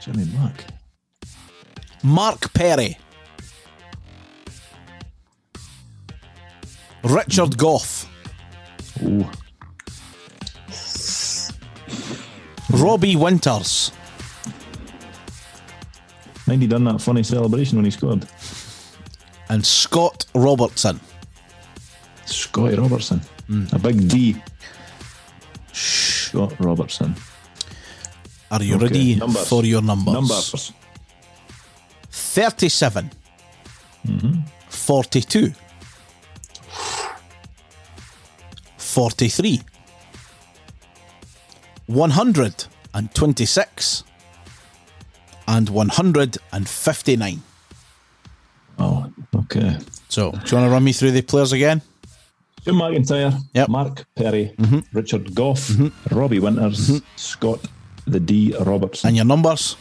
Jimmy 0.00 0.24
Black. 0.26 0.64
Mark 2.02 2.52
Perry, 2.52 2.96
Richard 7.02 7.56
Gough, 7.58 8.06
Ooh. 9.02 9.26
Robbie 12.70 13.16
Winters, 13.16 13.90
Mind 16.46 16.62
he 16.62 16.68
done 16.68 16.84
that 16.84 17.00
funny 17.00 17.22
celebration 17.22 17.76
when 17.78 17.84
he 17.84 17.90
scored. 17.90 18.26
and 19.48 19.64
Scott 19.64 20.26
Robertson. 20.34 21.00
Scotty 22.26 22.76
Robertson. 22.76 23.20
Mm. 23.48 23.72
A 23.72 23.78
big 23.78 24.08
D. 24.08 24.36
Scott 25.72 26.54
Robertson. 26.60 27.14
Are 28.50 28.62
you 28.62 28.76
Okay, 28.76 28.84
ready 28.84 29.16
numbers. 29.16 29.48
for 29.48 29.64
your 29.64 29.82
numbers? 29.82 30.14
Numbers. 30.14 30.72
37, 32.10 33.10
mm-hmm. 34.06 34.40
42, 34.68 35.52
43, 38.90 39.62
126, 41.86 44.04
and 45.46 45.68
159. 45.68 47.42
Oh, 48.80 49.12
okay. 49.36 49.76
So, 50.08 50.32
do 50.32 50.36
you 50.36 50.56
want 50.56 50.66
to 50.66 50.70
run 50.70 50.82
me 50.82 50.92
through 50.92 51.12
the 51.12 51.22
players 51.22 51.52
again? 51.52 51.82
Jim 52.64 52.74
McIntyre, 52.74 53.40
Yep. 53.54 53.68
Mark 53.68 54.04
Perry, 54.16 54.52
mm-hmm. 54.56 54.80
Richard 54.92 55.36
Gough, 55.36 55.68
mm-hmm. 55.68 56.14
Robbie 56.14 56.40
Winters, 56.40 56.90
mm-hmm. 56.90 57.06
Scott 57.14 57.60
the 58.08 58.18
D 58.18 58.56
Robertson. 58.60 59.06
And 59.08 59.16
your 59.16 59.24
numbers? 59.24 59.76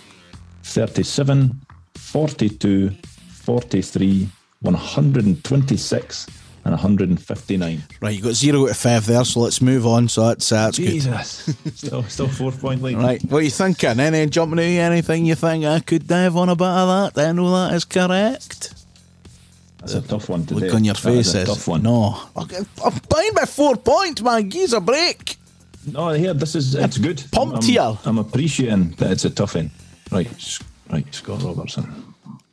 37, 0.63 1.59
42, 1.95 2.91
43, 2.91 4.29
126, 4.61 6.27
and 6.69 6.77
159. 6.77 7.83
Right, 8.01 8.15
you 8.15 8.21
got 8.21 8.33
0 8.33 8.63
out 8.63 8.69
of 8.71 8.77
5 8.77 9.05
there, 9.07 9.25
so 9.25 9.39
let's 9.41 9.61
move 9.61 9.85
on. 9.87 10.07
So 10.07 10.27
that's, 10.27 10.51
uh, 10.51 10.65
that's 10.65 10.77
good. 10.77 10.87
Jesus. 10.89 11.55
still, 11.75 12.03
still 12.03 12.27
four 12.27 12.51
point 12.51 12.81
lead. 12.83 12.97
Right, 12.97 13.21
what 13.23 13.39
are 13.39 13.41
you 13.41 13.49
thinking? 13.49 13.99
Any 13.99 14.27
jumping 14.29 14.59
out, 14.59 14.63
anything 14.91 15.25
you 15.25 15.35
think 15.35 15.65
I 15.65 15.79
could 15.79 16.07
dive 16.07 16.37
on 16.37 16.49
a 16.49 16.55
bit 16.55 16.67
of 16.67 17.13
that? 17.15 17.27
I 17.27 17.31
know 17.31 17.49
that 17.51 17.73
is 17.73 17.85
correct. 17.85 18.73
That's 19.79 19.93
a 19.93 20.01
tough 20.01 20.29
one 20.29 20.45
today. 20.45 20.65
Look 20.67 20.75
on 20.75 20.83
your 20.83 20.93
That 20.93 21.13
is 21.13 21.33
face. 21.33 21.43
a 21.43 21.45
tough 21.45 21.67
one. 21.67 21.83
No. 21.83 22.21
Okay, 22.37 22.57
I'm 22.83 22.93
behind 23.09 23.35
by 23.35 23.45
four 23.45 23.75
points, 23.77 24.21
man. 24.21 24.49
Give 24.49 24.63
us 24.65 24.73
a 24.73 24.81
break. 24.81 25.37
No, 25.91 26.09
here, 26.09 26.33
this 26.33 26.53
is, 26.55 26.75
it's 26.75 26.97
good. 26.97 27.23
pumped 27.31 27.57
I'm, 27.57 27.63
here. 27.63 27.97
I'm 28.05 28.17
appreciating 28.19 28.91
that 28.97 29.11
it's 29.11 29.25
a 29.25 29.29
tough 29.29 29.55
one. 29.55 29.71
Right, 30.11 30.27
S- 30.33 30.59
right, 30.91 31.05
Scott 31.15 31.41
Robertson. 31.41 32.08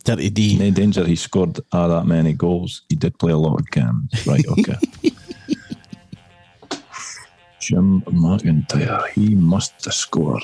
Dirty 0.06 0.30
D. 0.30 0.56
No 0.56 0.70
danger 0.70 1.04
he 1.04 1.16
scored 1.16 1.58
that 1.72 2.04
many 2.06 2.32
goals. 2.32 2.82
He 2.88 2.94
did 2.94 3.18
play 3.18 3.32
a 3.32 3.36
lot 3.36 3.58
of 3.58 3.68
games. 3.72 4.24
Right, 4.24 4.46
okay. 4.58 4.76
Jim 7.60 8.02
McIntyre, 8.02 9.08
he 9.08 9.34
must 9.34 9.84
have 9.84 9.94
scored. 9.94 10.42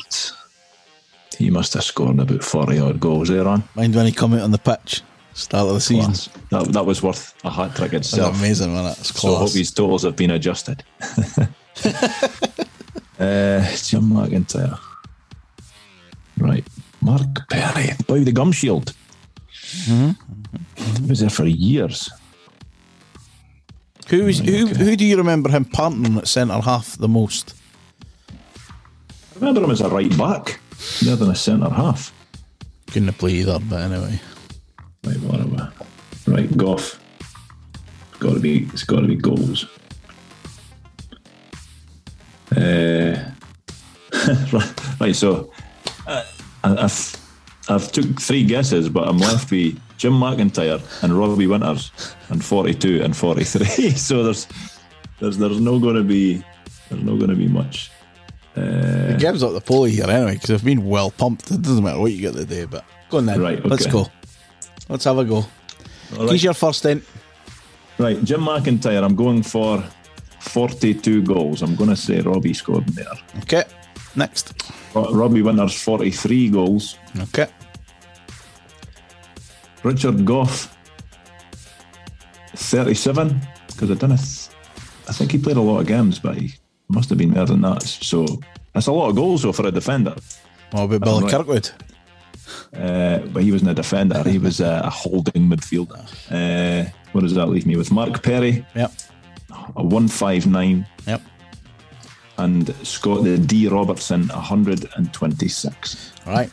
He 1.39 1.49
must 1.49 1.75
have 1.75 1.85
scored 1.85 2.19
about 2.19 2.43
40 2.43 2.79
odd 2.81 2.99
goals 2.99 3.29
there 3.29 3.47
on. 3.47 3.63
Mind 3.77 3.95
when 3.95 4.07
he 4.07 4.11
come 4.13 4.35
out 4.35 4.41
on 4.41 4.51
the 4.51 4.59
pitch, 4.59 5.03
start 5.33 5.69
of 5.69 5.75
the 5.75 5.81
season. 5.81 6.07
Class. 6.13 6.29
That, 6.51 6.73
that 6.73 6.85
was 6.85 7.01
worth 7.01 7.33
a 7.45 7.51
hat 7.51 7.77
trick 7.77 7.93
That's 7.93 8.09
itself. 8.13 8.37
amazing, 8.41 8.75
man. 8.75 8.83
That's 8.85 9.15
So 9.21 9.29
I 9.29 9.31
hope 9.31 9.39
class. 9.39 9.55
his 9.55 9.71
totals 9.71 10.03
have 10.03 10.17
been 10.17 10.33
adjusted. 10.33 10.83
uh, 11.01 11.47
Jim 13.17 14.11
McIntyre. 14.11 14.77
Right. 16.37 16.67
Mark 17.01 17.49
Perry, 17.49 17.91
boy 18.09 18.15
with 18.15 18.25
the 18.25 18.33
gum 18.33 18.51
shield. 18.51 18.93
He 19.73 21.07
was 21.09 21.21
there 21.21 21.31
for 21.31 21.45
years. 21.47 22.11
who, 24.09 24.27
is, 24.29 24.39
who, 24.41 24.67
who 24.67 24.97
do 24.97 25.05
you 25.05 25.17
remember 25.17 25.51
him 25.51 25.65
partnering 25.65 26.19
at 26.19 26.29
centre 26.29 26.61
half 26.61 26.97
the 26.99 27.09
most? 27.09 27.55
I 28.31 28.35
remember 29.37 29.63
him 29.65 29.71
as 29.71 29.81
a 29.81 29.89
right 29.89 30.17
back, 30.19 30.61
more 31.05 31.17
than 31.17 31.31
a 31.31 31.35
centre 31.35 31.71
half. 31.71 32.13
Couldn't 32.91 33.13
play 33.15 33.33
either, 33.33 33.59
but 33.61 33.81
anyway. 33.81 34.21
Right, 35.05 35.21
whatever. 35.21 35.73
Right, 36.27 36.55
Gough. 36.57 36.99
It's 38.11 38.19
got 38.19 38.35
to 38.35 38.41
be. 38.41 38.65
It's 38.73 38.85
got 38.85 39.01
to 39.01 39.07
be 39.07 39.17
goals. 39.17 39.67
Uh, 42.55 43.17
right. 45.01 45.17
So, 45.17 45.51
uh, 46.07 46.23
I- 46.63 46.77
I've 46.85 46.93
I've 47.69 47.93
took 47.93 48.21
three 48.21 48.45
guesses, 48.45 48.89
but 48.89 49.09
I'm 49.09 49.19
left 49.19 49.51
with 49.51 49.81
Jim 49.97 50.15
McIntyre 50.15 50.83
and 51.03 51.17
Robbie 51.17 51.47
Winters, 51.47 51.93
and 52.29 52.45
42 52.45 53.03
and 53.03 53.17
43. 53.17 53.91
so 53.97 54.25
there's 54.25 54.49
there's 55.21 55.39
there's 55.39 55.61
no 55.61 55.79
going 55.79 55.97
to 55.97 56.03
be 56.03 56.45
there's 56.89 57.03
no 57.03 57.17
going 57.17 57.31
to 57.31 57.37
be 57.37 57.49
much. 57.49 57.91
Uh, 58.57 59.15
it 59.15 59.21
gives 59.21 59.43
up 59.43 59.53
the 59.53 59.61
poll 59.61 59.85
here 59.85 60.05
anyway, 60.11 60.35
because 60.35 60.51
I've 60.51 60.65
been 60.65 60.87
well 60.87 61.11
pumped. 61.11 61.51
It 61.51 61.63
doesn't 61.63 61.83
matter 61.83 62.01
what 62.01 62.13
you 62.13 62.21
get 62.21 62.35
today, 62.35 62.65
but 62.67 62.85
go 63.09 63.19
on 63.19 63.27
then. 63.27 63.41
Right, 63.41 63.65
Let's 63.65 63.87
go. 63.87 64.09
Let's 64.89 65.05
have 65.05 65.19
a 65.19 65.25
go. 65.25 65.45
All 66.19 66.29
He's 66.29 66.45
your 66.45 66.55
first 66.55 66.85
in. 66.85 67.03
Right, 67.99 68.23
Jim 68.25 68.41
McIntyre. 68.41 69.03
I'm 69.03 69.15
going 69.15 69.43
for 69.43 69.83
42 70.41 71.23
goals. 71.23 71.63
I'm 71.63 71.77
going 71.77 71.91
to 71.91 71.97
say 71.97 72.21
Robbie 72.21 72.53
scored 72.53 72.87
there. 72.89 73.07
Okay. 73.39 73.65
Next. 74.17 74.53
Robbie 74.95 75.43
Winters 75.43 75.75
43 75.81 76.51
goals. 76.51 76.99
Okay. 77.19 77.47
Richard 79.83 80.25
Gough 80.25 80.77
37 82.55 83.41
because 83.69 83.91
I 83.91 83.95
don't. 83.95 84.13
I 84.13 85.13
think 85.13 85.33
he 85.33 85.39
played 85.39 85.57
a 85.57 85.61
lot 85.61 85.81
of 85.81 85.87
games, 85.87 86.19
but 86.19 86.37
he 86.37 86.55
must 86.89 87.09
have 87.09 87.19
been 87.19 87.31
more 87.31 87.47
than 87.47 87.63
that. 87.63 87.83
So 87.83 88.27
that's 88.73 88.87
a 88.87 88.93
lot 88.93 89.09
of 89.09 89.17
goals 89.17 89.43
though 89.43 89.53
for 89.53 89.67
a 89.67 89.71
defender. 89.71 90.15
What 90.71 90.85
about 90.85 91.01
Billy 91.01 91.23
right. 91.25 91.33
Kirkwood? 91.33 91.71
Uh, 92.75 93.19
but 93.33 93.43
he 93.43 93.51
wasn't 93.53 93.71
a 93.71 93.75
defender; 93.75 94.23
he 94.29 94.39
was 94.39 94.61
a, 94.61 94.83
a 94.85 94.91
holding 94.91 95.49
midfielder. 95.49 96.01
Uh, 96.31 96.91
what 97.13 97.23
does 97.23 97.35
that 97.35 97.47
leave 97.47 97.67
me 97.67 97.77
with? 97.77 97.91
Mark 97.91 98.23
Perry, 98.23 98.65
Yep. 98.75 98.93
a 99.77 99.83
one 99.83 100.09
five 100.09 100.47
nine, 100.47 100.87
Yep. 101.07 101.23
And 102.43 102.75
Scott 102.87 103.25
the 103.25 103.39
D 103.39 103.69
Robertson, 103.69 104.29
hundred 104.29 104.89
and 104.97 105.13
twenty 105.13 105.49
six. 105.49 106.13
All 106.27 106.35
right. 106.35 106.51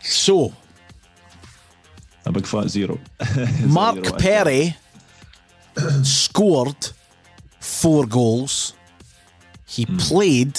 So, 0.00 0.52
A 2.24 2.32
big 2.32 2.46
fat 2.46 2.68
zero. 2.68 2.98
Mark 3.66 4.04
Zero, 4.04 4.18
Perry 4.18 4.76
scored 6.02 6.90
four 7.60 8.06
goals. 8.06 8.74
He 9.66 9.84
hmm. 9.84 9.98
played 9.98 10.58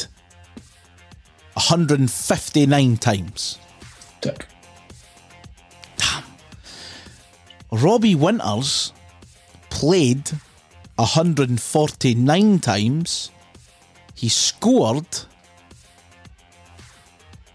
159 1.53 2.97
times. 2.97 3.59
Tick. 4.21 4.47
Robbie 7.71 8.15
Winters 8.15 8.91
played 9.69 10.29
149 10.95 12.59
times. 12.59 13.31
He 14.21 14.29
scored 14.29 15.25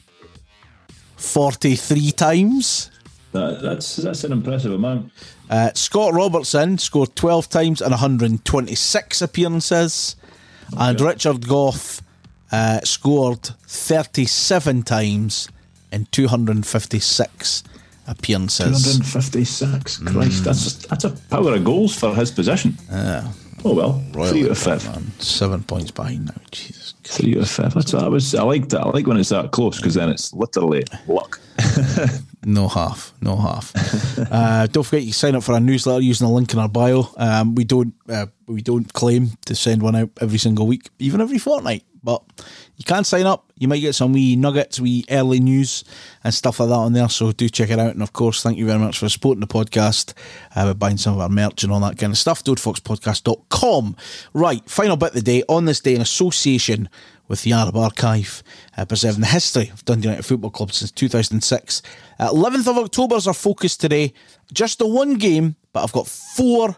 43 1.17 2.11
times. 2.11 2.91
That, 3.31 3.59
that's 3.63 3.95
that's 3.95 4.23
an 4.23 4.31
impressive 4.31 4.71
amount. 4.71 5.11
Uh, 5.49 5.71
Scott 5.73 6.13
Robertson 6.13 6.77
scored 6.77 7.15
12 7.15 7.49
times 7.49 7.81
in 7.81 7.89
126 7.89 9.21
appearances. 9.21 10.15
And 10.77 11.01
Richard 11.01 11.47
Gough 11.47 12.01
uh, 12.51 12.81
scored 12.81 13.49
37 13.67 14.83
times 14.83 15.49
in 15.91 16.05
256 16.11 17.63
appearances. 18.07 18.83
256. 18.97 19.97
Christ, 19.97 20.43
that's 20.43 20.73
that's 20.85 21.03
a 21.03 21.09
power 21.29 21.55
of 21.55 21.63
goals 21.63 21.95
for 21.97 22.13
his 22.15 22.31
position. 22.31 22.77
oh 22.91 23.73
well, 23.73 24.03
three 24.29 24.45
out 24.45 24.51
of 24.51 24.57
five. 24.57 24.85
Man, 24.85 25.11
seven 25.19 25.63
points 25.63 25.91
behind 25.91 26.25
now. 26.25 26.41
Jesus. 26.51 26.93
Three 27.03 27.35
out 27.35 27.43
of 27.43 27.49
five. 27.49 27.73
That's 27.73 27.93
what 27.93 28.03
I 28.03 28.07
was. 28.07 28.35
I 28.35 28.43
like 28.43 28.69
that. 28.69 28.81
I 28.81 28.89
like 28.89 29.07
when 29.07 29.17
it's 29.17 29.29
that 29.29 29.51
close 29.51 29.77
because 29.77 29.95
then 29.95 30.09
it's 30.09 30.33
literally 30.33 30.83
luck. 31.07 31.39
No 32.45 32.69
half, 32.69 33.13
no 33.21 33.35
half. 33.35 33.73
uh, 34.31 34.67
don't 34.67 34.83
forget 34.83 35.03
you 35.03 35.11
sign 35.11 35.35
up 35.35 35.43
for 35.43 35.53
our 35.53 35.59
newsletter 35.59 36.01
using 36.01 36.25
the 36.25 36.33
link 36.33 36.53
in 36.53 36.59
our 36.59 36.69
bio. 36.69 37.09
Um, 37.17 37.53
we 37.53 37.65
don't 37.65 37.93
uh, 38.07 38.27
we 38.47 38.61
don't 38.61 38.91
claim 38.93 39.31
to 39.45 39.55
send 39.55 39.81
one 39.81 39.95
out 39.95 40.09
every 40.21 40.37
single 40.37 40.65
week, 40.65 40.89
even 40.99 41.19
every 41.19 41.37
fortnight. 41.37 41.83
But 42.03 42.23
you 42.77 42.85
can 42.85 43.03
sign 43.03 43.25
up. 43.25 43.51
You 43.57 43.67
might 43.67 43.79
get 43.79 43.95
some 43.95 44.13
wee 44.13 44.35
nuggets, 44.35 44.79
wee 44.79 45.03
early 45.09 45.39
news 45.39 45.83
and 46.23 46.33
stuff 46.33 46.59
like 46.59 46.69
that 46.69 46.75
on 46.75 46.93
there. 46.93 47.09
So 47.09 47.31
do 47.31 47.49
check 47.49 47.69
it 47.69 47.79
out. 47.79 47.91
And 47.91 48.01
of 48.01 48.13
course, 48.13 48.41
thank 48.41 48.57
you 48.57 48.65
very 48.65 48.79
much 48.79 48.99
for 48.99 49.09
supporting 49.09 49.41
the 49.41 49.47
podcast 49.47 50.13
uh, 50.55 50.65
by 50.67 50.73
buying 50.73 50.97
some 50.97 51.13
of 51.13 51.19
our 51.19 51.29
merch 51.29 51.63
and 51.63 51.71
all 51.73 51.79
that 51.81 51.97
kind 51.97 52.11
of 52.11 52.17
stuff. 52.17 52.43
DodeFoxPodcast.com. 52.43 53.95
Right, 54.33 54.69
final 54.69 54.95
bit 54.97 55.09
of 55.09 55.15
the 55.15 55.21
day. 55.21 55.43
On 55.49 55.65
this 55.65 55.81
day, 55.81 55.95
in 55.95 56.01
association 56.01 56.89
with 57.27 57.43
the 57.43 57.53
Arab 57.53 57.77
Archive, 57.77 58.43
uh, 58.77 58.85
preserving 58.85 59.21
the 59.21 59.27
history 59.27 59.69
of 59.69 59.85
Dundee 59.85 60.07
United 60.07 60.25
Football 60.25 60.49
Club 60.49 60.71
since 60.73 60.91
2006. 60.91 61.81
Uh, 62.19 62.29
11th 62.31 62.67
of 62.67 62.77
October 62.77 63.15
is 63.15 63.27
our 63.27 63.33
focus 63.33 63.77
today. 63.77 64.13
Just 64.51 64.79
the 64.79 64.87
one 64.87 65.13
game, 65.13 65.55
but 65.71 65.83
I've 65.83 65.91
got 65.91 66.07
four 66.07 66.75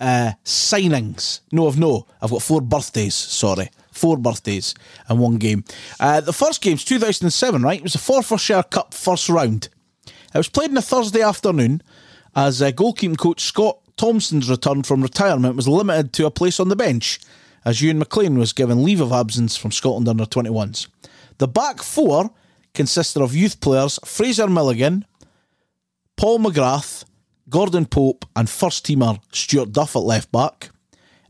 uh, 0.00 0.32
signings. 0.44 1.40
No, 1.50 1.68
I've 1.68 1.78
no. 1.78 2.06
I've 2.20 2.30
got 2.30 2.42
four 2.42 2.60
birthdays. 2.60 3.14
Sorry, 3.14 3.70
four 3.98 4.16
birthdays 4.16 4.74
and 5.08 5.18
one 5.18 5.36
game. 5.36 5.64
Uh, 6.00 6.20
the 6.20 6.32
first 6.32 6.62
game's 6.62 6.84
2007, 6.84 7.62
right? 7.62 7.78
It 7.78 7.82
was 7.82 7.92
the 7.92 7.98
Forfarshire 7.98 8.70
Cup 8.70 8.94
first 8.94 9.28
round. 9.28 9.68
It 10.06 10.38
was 10.38 10.48
played 10.48 10.70
on 10.70 10.76
a 10.76 10.82
Thursday 10.82 11.22
afternoon 11.22 11.82
as 12.36 12.62
uh, 12.62 12.70
goalkeeping 12.70 13.18
coach 13.18 13.42
Scott 13.42 13.80
Thomson's 13.96 14.48
return 14.48 14.84
from 14.84 15.02
retirement 15.02 15.56
was 15.56 15.66
limited 15.66 16.12
to 16.14 16.26
a 16.26 16.30
place 16.30 16.60
on 16.60 16.68
the 16.68 16.76
bench 16.76 17.18
as 17.64 17.80
Euan 17.80 17.98
McLean 17.98 18.38
was 18.38 18.52
given 18.52 18.84
leave 18.84 19.00
of 19.00 19.12
absence 19.12 19.56
from 19.56 19.72
Scotland 19.72 20.08
under 20.08 20.24
21s. 20.24 20.86
The 21.38 21.48
back 21.48 21.82
four 21.82 22.30
consisted 22.74 23.22
of 23.22 23.34
youth 23.34 23.60
players 23.60 23.98
Fraser 24.04 24.46
Milligan, 24.46 25.04
Paul 26.16 26.38
McGrath, 26.38 27.04
Gordon 27.48 27.86
Pope, 27.86 28.24
and 28.36 28.48
first 28.48 28.86
teamer 28.86 29.20
Stuart 29.32 29.72
Duff 29.72 29.96
at 29.96 30.02
left 30.02 30.30
back. 30.30 30.70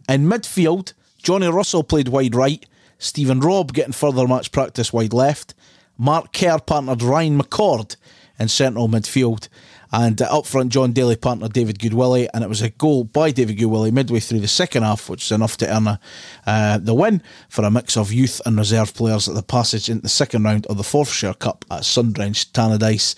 In 0.08 0.26
midfield, 0.28 0.92
Johnny 1.28 1.48
Russell 1.48 1.84
played 1.84 2.08
wide 2.08 2.34
right, 2.34 2.64
Stephen 2.96 3.40
Robb 3.40 3.74
getting 3.74 3.92
further 3.92 4.26
match 4.26 4.50
practice 4.50 4.94
wide 4.94 5.12
left, 5.12 5.52
Mark 5.98 6.32
Kerr 6.32 6.58
partnered 6.58 7.02
Ryan 7.02 7.38
McCord 7.38 7.96
in 8.38 8.48
central 8.48 8.88
midfield, 8.88 9.48
and 9.92 10.22
up 10.22 10.46
front, 10.46 10.72
Jon 10.72 10.92
Daly 10.92 11.16
partnered 11.16 11.52
David 11.52 11.80
Goodwillie, 11.80 12.28
and 12.32 12.42
it 12.42 12.48
was 12.48 12.62
a 12.62 12.70
goal 12.70 13.04
by 13.04 13.30
David 13.30 13.58
Goodwillie 13.58 13.92
midway 13.92 14.20
through 14.20 14.40
the 14.40 14.48
second 14.48 14.84
half, 14.84 15.10
which 15.10 15.24
is 15.24 15.32
enough 15.32 15.58
to 15.58 15.70
earn 15.70 15.86
a, 15.86 16.00
uh, 16.46 16.78
the 16.78 16.94
win 16.94 17.22
for 17.50 17.62
a 17.62 17.70
mix 17.70 17.98
of 17.98 18.10
youth 18.10 18.40
and 18.46 18.56
reserve 18.56 18.94
players 18.94 19.28
at 19.28 19.34
the 19.34 19.42
passage 19.42 19.90
into 19.90 20.00
the 20.00 20.08
second 20.08 20.44
round 20.44 20.64
of 20.68 20.78
the 20.78 20.82
Forfarshire 20.82 21.38
Cup 21.38 21.62
at 21.70 21.82
Sundrench 21.82 22.52
Tannadice. 22.52 23.14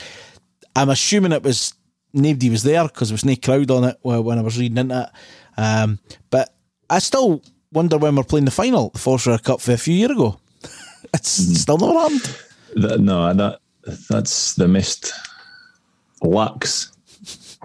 I'm 0.75 0.89
assuming 0.89 1.31
it 1.31 1.45
was 1.45 1.75
nobody 2.13 2.51
was 2.51 2.65
there 2.65 2.89
because 2.89 3.11
there 3.11 3.15
was 3.15 3.25
no 3.25 3.37
crowd 3.37 3.71
on 3.71 3.85
it 3.85 3.99
when 4.03 4.37
I 4.37 4.43
was 4.43 4.59
reading 4.59 4.79
into 4.79 5.01
it. 5.01 5.61
Um, 5.61 6.01
but 6.31 6.53
I 6.91 6.99
still 6.99 7.45
wonder 7.73 7.99
when 7.99 8.17
we're 8.17 8.25
playing 8.25 8.45
the 8.45 8.51
final, 8.51 8.91
the 8.91 8.99
Forfarshire 8.99 9.43
Cup, 9.43 9.61
for 9.61 9.73
a 9.73 9.79
few 9.79 9.95
years 9.95 10.11
ago. 10.11 10.41
it's 11.15 11.31
still 11.61 11.79
never 11.79 11.93
happened. 11.93 12.37
That, 12.77 13.01
no, 13.01 13.33
that 13.35 13.61
that's 14.09 14.55
the 14.55 14.69
most 14.69 15.13
lax 16.23 16.93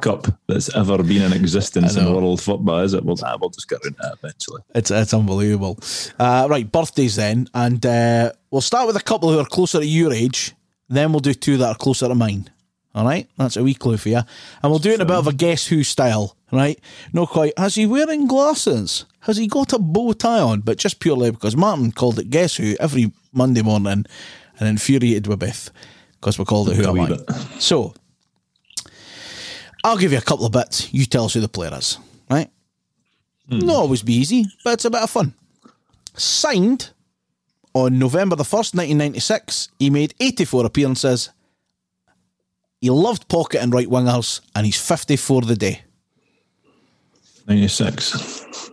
cup 0.01 0.27
that's 0.47 0.73
ever 0.75 1.01
been 1.03 1.21
in 1.21 1.33
existence 1.33 1.95
in 1.95 2.05
world 2.13 2.41
football, 2.41 2.79
is 2.79 2.93
it? 2.93 3.03
Well, 3.03 3.15
we'll 3.39 3.49
just 3.49 3.69
get 3.69 3.79
around 3.83 3.95
to 3.95 4.01
that 4.01 4.17
eventually. 4.19 4.61
It's 4.73 4.91
it's 4.91 5.13
unbelievable. 5.13 5.79
Uh, 6.19 6.47
right, 6.49 6.69
birthdays 6.69 7.15
then, 7.15 7.49
and 7.53 7.85
uh, 7.85 8.31
we'll 8.51 8.61
start 8.61 8.87
with 8.87 8.95
a 8.95 9.03
couple 9.03 9.31
who 9.31 9.39
are 9.39 9.45
closer 9.45 9.79
to 9.79 9.85
your 9.85 10.13
age. 10.13 10.53
Then 10.87 11.11
we'll 11.11 11.19
do 11.19 11.33
two 11.33 11.57
that 11.57 11.67
are 11.67 11.75
closer 11.75 12.07
to 12.07 12.15
mine. 12.15 12.49
All 12.95 13.05
right, 13.05 13.29
that's 13.37 13.57
a 13.57 13.63
wee 13.63 13.73
clue 13.75 13.97
for 13.97 14.09
you, 14.09 14.21
and 14.63 14.71
we'll 14.71 14.79
do 14.79 14.91
it 14.91 14.95
in 14.95 15.01
a 15.01 15.05
bit 15.05 15.17
of 15.17 15.27
a 15.27 15.33
guess 15.33 15.67
who 15.67 15.83
style. 15.83 16.35
Right, 16.51 16.79
not 17.11 17.29
quite. 17.29 17.51
Has 17.59 17.75
he 17.75 17.85
wearing 17.85 18.25
glasses? 18.25 19.05
Has 19.21 19.35
he 19.35 19.47
got 19.47 19.73
a 19.73 19.79
bow 19.79 20.13
tie 20.13 20.39
on? 20.39 20.61
But 20.61 20.77
just 20.77 20.99
purely 21.01 21.29
because 21.31 21.57
Martin 21.57 21.91
called 21.91 22.17
it 22.19 22.29
guess 22.29 22.55
who 22.55 22.75
every 22.79 23.11
Monday 23.33 23.61
morning, 23.61 24.05
and 24.59 24.69
infuriated 24.69 25.27
with 25.27 25.39
Beth 25.39 25.69
because 26.19 26.39
we 26.39 26.45
called 26.45 26.69
it 26.69 26.77
who 26.77 26.87
am 26.87 26.99
I? 26.99 27.09
bit. 27.09 27.29
So 27.59 27.93
I'll 29.83 29.97
give 29.97 30.11
you 30.11 30.17
a 30.17 30.21
couple 30.21 30.45
of 30.45 30.51
bits. 30.51 30.93
You 30.93 31.05
tell 31.05 31.25
us 31.25 31.33
who 31.33 31.41
the 31.41 31.47
player 31.47 31.73
is. 31.73 31.97
Right. 32.29 32.49
Hmm. 33.49 33.59
Not 33.59 33.75
always 33.75 34.01
be 34.01 34.13
easy, 34.13 34.45
but 34.63 34.73
it's 34.73 34.85
a 34.85 34.89
bit 34.89 35.01
of 35.03 35.09
fun. 35.09 35.33
Signed 36.15 36.91
on 37.73 37.99
November 37.99 38.35
the 38.35 38.43
1st, 38.43 38.73
1996, 38.73 39.69
he 39.77 39.89
made 39.89 40.15
84 40.19 40.65
appearances. 40.65 41.29
He 42.81 42.89
loved 42.89 43.27
pocket 43.27 43.61
and 43.61 43.73
right 43.73 43.87
wingers, 43.87 44.41
and 44.55 44.65
he's 44.65 44.79
54 44.79 45.41
the 45.41 45.55
day. 45.55 45.81
96. 47.47 48.71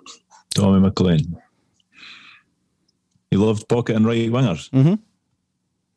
Tommy 0.54 0.80
McLean. 0.80 1.36
He 3.30 3.36
loved 3.36 3.68
pocket 3.68 3.96
and 3.96 4.06
right 4.06 4.30
wingers. 4.30 4.70
Mm-hmm. 4.70 4.94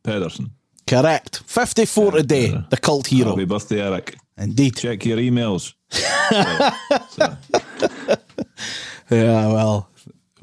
Pedersen. 0.03 0.51
Correct. 0.87 1.41
54 1.45 2.11
today, 2.11 2.55
the 2.69 2.77
cult 2.77 3.07
hero. 3.07 3.31
Happy 3.31 3.45
birthday, 3.45 3.81
Erik. 3.81 4.15
Indeed. 4.37 4.75
Check 4.77 5.05
your 5.05 5.17
emails. 5.17 5.73
Yeah, 9.09 9.47
well, 9.53 9.89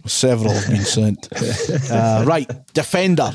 several 0.06 0.52
have 0.52 0.68
been 0.68 0.84
sent. 0.84 1.28
Uh, 1.90 2.24
right, 2.26 2.48
defender. 2.74 3.32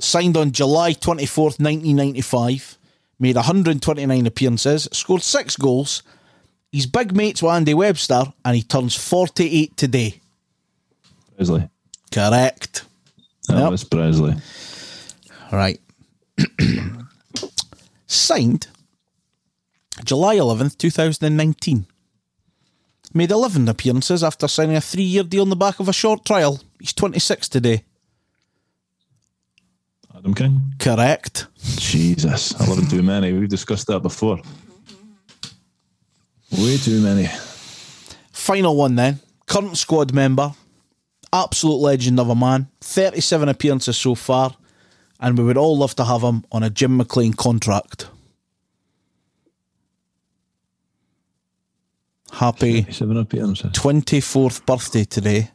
Signed 0.00 0.36
on 0.36 0.52
July 0.52 0.92
24th, 0.92 1.58
1995. 1.58 2.78
Made 3.22 3.36
129 3.36 4.26
appearances. 4.26 4.88
Scored 4.92 5.22
six 5.22 5.56
goals. 5.56 6.02
He's 6.72 6.86
big 6.86 7.14
mates 7.14 7.40
with 7.40 7.52
Andy 7.52 7.72
Webster, 7.72 8.24
and 8.44 8.56
he 8.56 8.62
turns 8.64 8.96
48 8.96 9.76
today. 9.76 10.20
Pressley. 11.36 11.68
Correct. 12.10 12.84
That 13.46 13.58
Yep. 13.58 13.70
was 13.70 13.84
Pressley. 13.84 14.34
Right. 15.52 15.80
Signed 18.08 18.66
July 20.04 20.36
11th, 20.36 20.76
2019. 20.78 21.86
Made 23.14 23.30
11 23.30 23.68
appearances 23.68 24.24
after 24.24 24.48
signing 24.48 24.74
a 24.74 24.80
three 24.80 25.04
year 25.04 25.22
deal 25.22 25.42
on 25.42 25.50
the 25.50 25.54
back 25.56 25.78
of 25.78 25.88
a 25.88 25.92
short 25.92 26.24
trial. 26.24 26.60
He's 26.80 26.92
26 26.92 27.48
today. 27.48 27.84
Adam 30.22 30.34
King. 30.34 30.60
Correct. 30.78 31.48
Jesus, 31.58 32.54
I 32.60 32.66
love 32.66 32.78
him 32.78 32.86
too 32.86 33.02
many. 33.02 33.32
We've 33.32 33.48
discussed 33.48 33.88
that 33.88 34.00
before. 34.00 34.38
Way 36.52 36.76
too 36.76 37.00
many. 37.00 37.28
Final 38.30 38.76
one 38.76 38.94
then. 38.94 39.18
Current 39.46 39.76
squad 39.76 40.14
member, 40.14 40.54
absolute 41.32 41.78
legend 41.78 42.20
of 42.20 42.28
a 42.28 42.36
man, 42.36 42.68
37 42.80 43.48
appearances 43.48 43.96
so 43.96 44.14
far, 44.14 44.54
and 45.18 45.36
we 45.36 45.42
would 45.42 45.56
all 45.56 45.76
love 45.76 45.96
to 45.96 46.04
have 46.04 46.22
him 46.22 46.44
on 46.52 46.62
a 46.62 46.70
Jim 46.70 46.96
McLean 46.96 47.32
contract. 47.32 48.06
Happy 52.30 52.84
24th 52.84 54.64
birthday 54.66 55.04
today. 55.04 55.50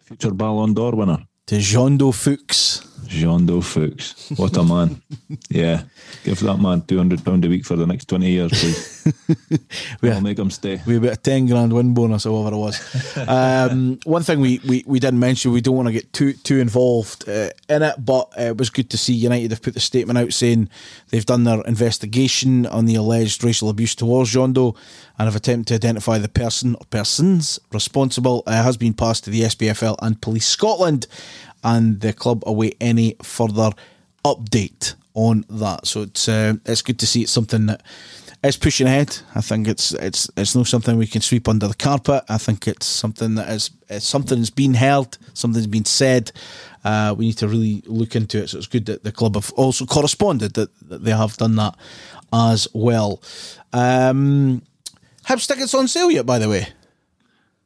Future 0.00 0.32
Ballon 0.32 0.74
d'Or 0.74 0.96
winner. 0.96 1.26
To 1.46 1.56
Jeando 1.56 2.12
Fuchs. 2.12 2.87
Jeando 3.08 3.64
Fuchs. 3.64 4.30
What 4.38 4.56
a 4.56 4.62
man. 4.62 5.00
yeah. 5.48 5.84
Give 6.24 6.38
that 6.40 6.58
man 6.58 6.82
£200 6.82 7.44
a 7.44 7.48
week 7.48 7.64
for 7.64 7.76
the 7.76 7.86
next 7.86 8.08
20 8.08 8.30
years, 8.30 8.50
please. 8.52 8.98
Yeah. 10.02 10.14
I'll 10.14 10.20
make 10.20 10.38
him 10.38 10.50
stay. 10.50 10.80
We 10.86 10.96
about 10.96 11.12
a 11.12 11.16
10 11.16 11.46
grand 11.46 11.72
win 11.72 11.94
bonus 11.94 12.26
or 12.26 12.42
whatever 12.44 12.56
it 12.56 12.58
was. 12.58 13.16
um, 13.28 13.98
one 14.04 14.22
thing 14.22 14.40
we, 14.40 14.60
we, 14.66 14.84
we 14.86 15.00
didn't 15.00 15.18
mention, 15.18 15.50
we 15.50 15.60
don't 15.60 15.76
want 15.76 15.88
to 15.88 15.92
get 15.92 16.12
too 16.12 16.34
too 16.34 16.58
involved 16.58 17.28
uh, 17.28 17.50
in 17.68 17.82
it, 17.82 18.04
but 18.04 18.30
uh, 18.38 18.42
it 18.42 18.58
was 18.58 18.70
good 18.70 18.90
to 18.90 18.98
see 18.98 19.14
United 19.14 19.50
have 19.50 19.62
put 19.62 19.74
the 19.74 19.80
statement 19.80 20.18
out 20.18 20.32
saying 20.32 20.68
they've 21.08 21.26
done 21.26 21.44
their 21.44 21.62
investigation 21.62 22.66
on 22.66 22.86
the 22.86 22.94
alleged 22.94 23.42
racial 23.42 23.70
abuse 23.70 23.94
towards 23.94 24.32
Jeando 24.32 24.76
and 25.18 25.26
have 25.26 25.36
attempted 25.36 25.66
to 25.68 25.74
identify 25.74 26.18
the 26.18 26.28
person 26.28 26.74
or 26.74 26.84
persons 26.90 27.58
responsible. 27.72 28.42
Uh, 28.46 28.62
has 28.62 28.76
been 28.76 28.94
passed 28.94 29.24
to 29.24 29.30
the 29.30 29.42
SPFL 29.42 29.96
and 30.00 30.20
Police 30.20 30.46
Scotland, 30.46 31.06
and 31.64 32.00
the 32.00 32.12
club 32.12 32.42
await 32.46 32.76
any 32.80 33.16
further 33.22 33.70
update 34.24 34.94
on 35.14 35.44
that. 35.50 35.86
So 35.86 36.02
it's 36.02 36.28
uh, 36.28 36.54
it's 36.64 36.82
good 36.82 36.98
to 37.00 37.06
see 37.06 37.22
it's 37.22 37.32
something 37.32 37.66
that 37.66 37.82
is 38.44 38.56
pushing 38.56 38.86
ahead. 38.86 39.18
I 39.34 39.40
think 39.40 39.66
it's 39.66 39.92
it's 39.94 40.30
it's 40.36 40.54
not 40.54 40.66
something 40.66 40.96
we 40.96 41.06
can 41.06 41.20
sweep 41.20 41.48
under 41.48 41.66
the 41.66 41.74
carpet. 41.74 42.24
I 42.28 42.38
think 42.38 42.68
it's 42.68 42.86
something 42.86 43.34
that 43.34 43.48
is 43.48 43.70
it's 43.88 44.06
something 44.06 44.38
that's 44.38 44.50
been 44.50 44.74
heard, 44.74 45.16
something's 45.34 45.66
been 45.66 45.84
said. 45.84 46.32
Uh, 46.84 47.14
we 47.18 47.26
need 47.26 47.38
to 47.38 47.48
really 47.48 47.82
look 47.86 48.14
into 48.14 48.38
it. 48.38 48.48
So 48.48 48.58
it's 48.58 48.66
good 48.66 48.86
that 48.86 49.02
the 49.02 49.12
club 49.12 49.34
have 49.34 49.52
also 49.54 49.84
corresponded 49.84 50.54
that, 50.54 50.70
that 50.88 51.04
they 51.04 51.10
have 51.10 51.36
done 51.36 51.56
that 51.56 51.76
as 52.32 52.68
well. 52.72 53.20
Um, 53.72 54.62
Hibs 55.24 55.46
tickets 55.46 55.74
on 55.74 55.88
sale 55.88 56.10
yet? 56.10 56.24
By 56.24 56.38
the 56.38 56.48
way, 56.48 56.68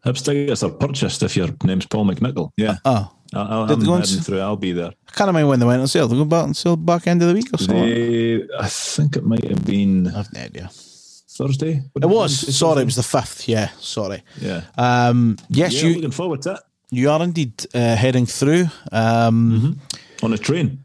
Hibs 0.05 0.25
tickets 0.25 0.63
are 0.63 0.71
purchased 0.71 1.23
if 1.23 1.37
your 1.37 1.49
name's 1.63 1.87
Paul 1.87 2.07
McNichol. 2.07 2.51
Yeah. 2.57 2.77
oh, 2.85 3.13
I'll, 3.35 3.67
Did 3.67 3.75
I'm 3.75 3.81
they 3.81 3.87
go 3.87 3.93
on 3.95 4.01
heading 4.01 4.19
s- 4.19 4.27
through. 4.27 4.41
I'll 4.41 4.57
be 4.57 4.73
there. 4.73 4.93
I 5.09 5.13
can't 5.13 5.29
remember 5.29 5.49
when 5.49 5.61
they 5.61 5.67
went 5.67 5.81
on 5.81 5.87
sale. 5.89 6.07
They 6.09 6.17
go 6.17 6.25
back 6.25 6.45
on 6.45 6.55
sale 6.55 6.77
back 6.77 7.07
end 7.07 7.23
of 7.23 7.29
the 7.29 7.35
week 7.35 7.49
or 7.53 7.59
something. 7.59 7.77
They, 7.85 8.43
I 8.59 8.69
think 8.69 9.17
it 9.17 9.25
might 9.25 9.45
have 9.45 9.65
been 9.65 10.07
I've 10.09 10.33
no 10.33 10.41
idea. 10.41 10.71
Thursday. 10.73 11.83
It 11.97 12.05
was. 12.07 12.57
Sorry, 12.57 12.83
it 12.83 12.85
was 12.85 12.97
the 12.97 13.03
fifth. 13.03 13.49
Yeah, 13.49 13.71
sorry. 13.81 14.23
Yeah. 14.39 14.63
Um, 14.77 15.39
yes, 15.49 15.73
yeah, 15.83 15.89
you 15.89 15.95
looking 15.97 16.11
forward 16.11 16.43
to 16.43 16.53
it. 16.55 16.61
you 16.91 17.09
are 17.11 17.23
indeed 17.23 17.65
uh, 17.75 17.97
heading 17.97 18.27
through. 18.27 18.67
Um, 18.93 19.81
On 20.23 20.33
a 20.35 20.39
train. 20.39 20.85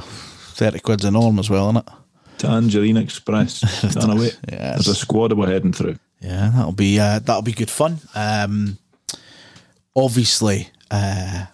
Thirty 0.00 0.78
quid's 0.80 1.04
a 1.04 1.10
norm 1.10 1.38
as 1.40 1.50
well, 1.50 1.70
isn't 1.70 1.78
it? 1.88 1.94
Tangerine 2.38 2.96
Express. 2.98 3.62
Wait. 4.06 4.38
Yes. 4.48 4.74
There's 4.74 4.88
a 4.88 4.94
squad 4.94 5.32
we're 5.32 5.48
heading 5.48 5.72
through. 5.72 5.96
Yeah, 6.20 6.50
that'll 6.54 6.72
be 6.72 7.00
uh, 7.00 7.18
that'll 7.18 7.42
be 7.42 7.52
good 7.52 7.70
fun. 7.70 7.98
Um, 8.14 8.78
obviously, 9.96 10.68
uh, 10.90 11.46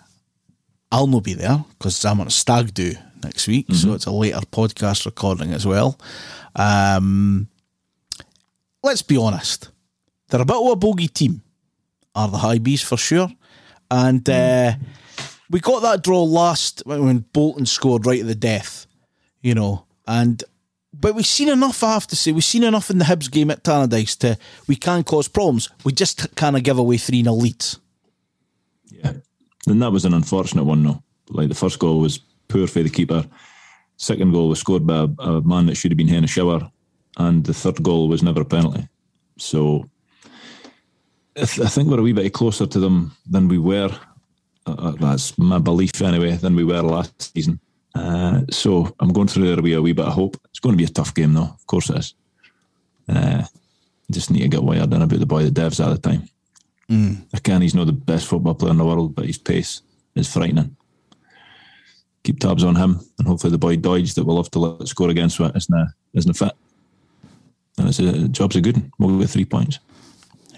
I'll 0.93 1.07
not 1.07 1.25
be 1.25 1.35
there 1.35 1.65
because 1.79 2.05
I'm 2.05 2.21
on 2.21 2.27
a 2.27 2.31
stag 2.31 2.73
do 2.75 2.95
next 3.23 3.49
week, 3.49 3.67
so 3.75 3.95
it's 3.95 4.07
a 4.07 4.13
later 4.13 4.41
podcast 4.53 5.07
recording 5.07 5.53
as 5.53 5.67
well. 5.67 5.99
Um, 6.55 7.49
let's 8.83 9.03
be 9.03 9.17
honest, 9.17 9.71
they're 10.29 10.43
a 10.43 10.45
bit 10.45 10.57
of 10.57 10.71
a 10.71 10.77
bogey 10.77 11.09
team, 11.09 11.43
are 12.15 12.29
the 12.29 12.39
Hibees 12.39 12.85
for 12.85 12.97
sure, 12.97 13.29
and 13.91 14.29
uh, 14.29 14.73
we 15.51 15.61
got 15.61 15.83
that 15.83 16.03
draw 16.05 16.23
last 16.23 16.83
when 16.87 17.19
Bolton 17.33 17.67
scored 17.67 18.07
right 18.07 18.21
at 18.21 18.27
the 18.27 18.35
death, 18.35 18.87
you 19.41 19.55
know, 19.55 19.87
and 20.07 20.45
but 20.93 21.15
we've 21.15 21.27
seen 21.27 21.49
enough, 21.49 21.83
I 21.83 21.95
have 21.95 22.07
to 22.09 22.17
say. 22.17 22.31
We've 22.31 22.45
seen 22.45 22.63
enough 22.63 22.89
in 22.89 22.99
the 22.99 23.05
Hibs 23.05 23.31
game 23.31 23.51
at 23.51 23.65
Tannadice 23.65 24.17
to 24.19 24.39
we 24.69 24.77
can 24.77 25.03
cause 25.03 25.29
problems. 25.29 25.69
We 25.85 25.93
just 25.93 26.35
kind 26.37 26.57
of 26.57 26.63
give 26.63 26.79
away 26.79 26.99
3 26.99 27.23
0 27.23 27.35
leads. 27.35 27.81
Yeah. 28.99 29.13
And 29.67 29.83
that 29.83 29.93
was 29.93 30.05
an 30.05 30.15
unfortunate 30.15 30.65
one, 30.65 30.83
though. 30.83 31.03
Like 31.31 31.49
the 31.49 31.55
first 31.55 31.79
goal 31.79 32.01
was 32.01 32.19
poor 32.49 32.67
for 32.67 32.83
the 32.83 32.91
keeper. 32.91 33.25
Second 33.97 34.33
goal 34.33 34.49
was 34.49 34.61
scored 34.61 34.87
by 34.87 34.99
a, 34.99 35.23
a 35.23 35.43
man 35.43 35.67
that 35.67 35.77
should 35.77 35.93
have 35.93 35.99
been 35.99 36.13
in 36.13 36.25
a 36.25 36.29
shower. 36.29 36.71
And 37.17 37.45
the 37.45 37.55
third 37.55 37.83
goal 37.83 38.09
was 38.09 38.23
never 38.23 38.43
a 38.43 38.45
penalty. 38.45 38.89
So 39.39 39.89
I, 41.37 41.45
th- 41.45 41.67
I 41.67 41.69
think 41.69 41.89
we're 41.89 42.01
a 42.01 42.03
wee 42.03 42.13
bit 42.13 42.33
closer 42.33 42.67
to 42.67 42.81
them 42.81 43.17
than 43.29 43.49
we 43.49 43.59
were. 43.59 43.91
Uh, 44.67 44.77
uh, 44.79 44.91
that's 44.93 45.37
my 45.39 45.59
belief 45.59 46.01
anyway, 46.03 46.33
than 46.33 46.55
we 46.55 46.65
were 46.65 46.83
last 46.83 47.33
season. 47.35 47.61
Uh, 47.95 48.43
so 48.51 48.95
I'm 48.99 49.13
going 49.13 49.29
through 49.29 49.47
there 49.47 49.63
with 49.63 49.73
a 49.75 49.83
wee 49.83 49.93
bit 49.93 50.07
of 50.07 50.13
hope. 50.13 50.37
It's 50.51 50.61
going 50.61 50.73
to 50.73 50.79
be 50.79 50.85
a 50.85 50.93
tough 50.93 51.15
game, 51.15 51.33
though. 51.33 51.43
Of 51.43 51.67
course 51.67 51.91
it 51.91 51.99
is. 51.99 52.15
Uh, 53.09 53.45
just 54.11 54.31
need 54.31 54.43
to 54.43 54.49
get 54.49 54.63
wired 54.63 54.93
in 54.93 55.03
about 55.03 55.19
the 55.19 55.27
boy 55.27 55.45
that 55.45 55.55
devs 55.55 55.85
at 55.85 55.91
the 55.91 56.11
time. 56.11 56.29
Again, 57.33 57.63
he's 57.63 57.75
not 57.75 57.87
the 57.87 57.93
best 57.93 58.27
football 58.27 58.55
player 58.55 58.71
in 58.73 58.79
the 58.79 58.85
world, 58.85 59.15
but 59.15 59.27
his 59.27 59.39
pace 59.39 59.83
is 60.15 60.33
frightening. 60.33 60.77
Keep 62.25 62.41
tabs 62.41 62.65
on 62.65 62.77
him, 62.77 63.01
and 63.19 63.29
hopefully 63.29 63.51
the 63.51 63.59
boy 63.59 63.77
Doidge 63.77 64.15
that 64.15 64.25
we'll 64.25 64.37
have 64.43 64.51
to 64.53 64.59
let 64.59 64.89
score 64.89 65.11
against 65.11 65.41
isn't, 65.41 65.89
isn't 66.15 66.31
a 66.31 66.35
fit. 66.35 66.53
And 67.79 67.89
it's 67.89 67.99
a 67.99 68.29
job's 68.29 68.57
a 68.57 68.61
good 68.61 68.77
one. 68.97 69.11
We'll 69.13 69.21
get 69.21 69.31
three 69.31 69.45
points. 69.45 69.79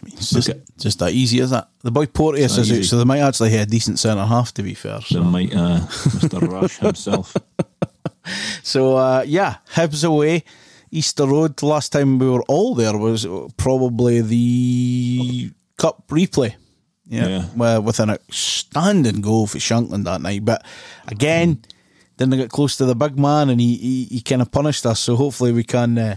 It's 0.04 0.30
just, 0.30 0.50
just 0.78 0.98
that 1.00 1.12
easy, 1.12 1.40
is 1.40 1.50
that? 1.50 1.68
The 1.82 1.90
boy 1.90 2.06
Porteous 2.06 2.58
is 2.58 2.70
out, 2.70 2.84
so 2.84 2.98
they 2.98 3.04
might 3.04 3.20
actually 3.20 3.50
have 3.50 3.66
a 3.66 3.70
decent 3.70 3.98
centre 3.98 4.24
half, 4.24 4.52
to 4.54 4.62
be 4.62 4.74
fair. 4.74 5.00
So 5.00 5.16
So, 5.16 5.24
might 5.24 5.52
uh, 5.52 5.80
Mr. 5.80 6.48
Rush 6.52 6.76
himself. 6.78 7.36
so 8.62 8.96
uh, 8.96 9.24
yeah, 9.26 9.56
Hibs 9.74 10.04
away. 10.04 10.44
Easter 10.92 11.26
Road, 11.26 11.60
last 11.62 11.90
time 11.92 12.18
we 12.18 12.28
were 12.30 12.42
all 12.42 12.74
there 12.74 12.96
was 12.96 13.26
probably 13.56 14.20
the 14.20 15.50
Cup 15.76 16.06
replay. 16.08 16.54
Yeah, 17.08 17.28
Yeah. 17.28 17.44
Well, 17.56 17.82
with 17.82 18.00
an 18.00 18.10
outstanding 18.10 19.20
goal 19.20 19.46
for 19.46 19.58
Shankland 19.58 20.04
that 20.04 20.20
night. 20.22 20.44
But 20.44 20.64
again, 21.06 21.62
didn't 22.16 22.36
get 22.38 22.50
close 22.50 22.76
to 22.78 22.84
the 22.86 22.96
big 22.96 23.18
man 23.18 23.50
and 23.50 23.60
he, 23.60 23.76
he, 23.76 24.04
he 24.04 24.20
kind 24.20 24.42
of 24.42 24.50
punished 24.50 24.86
us. 24.86 25.00
So 25.00 25.16
hopefully 25.16 25.52
we 25.52 25.62
can 25.62 25.98
uh, 25.98 26.16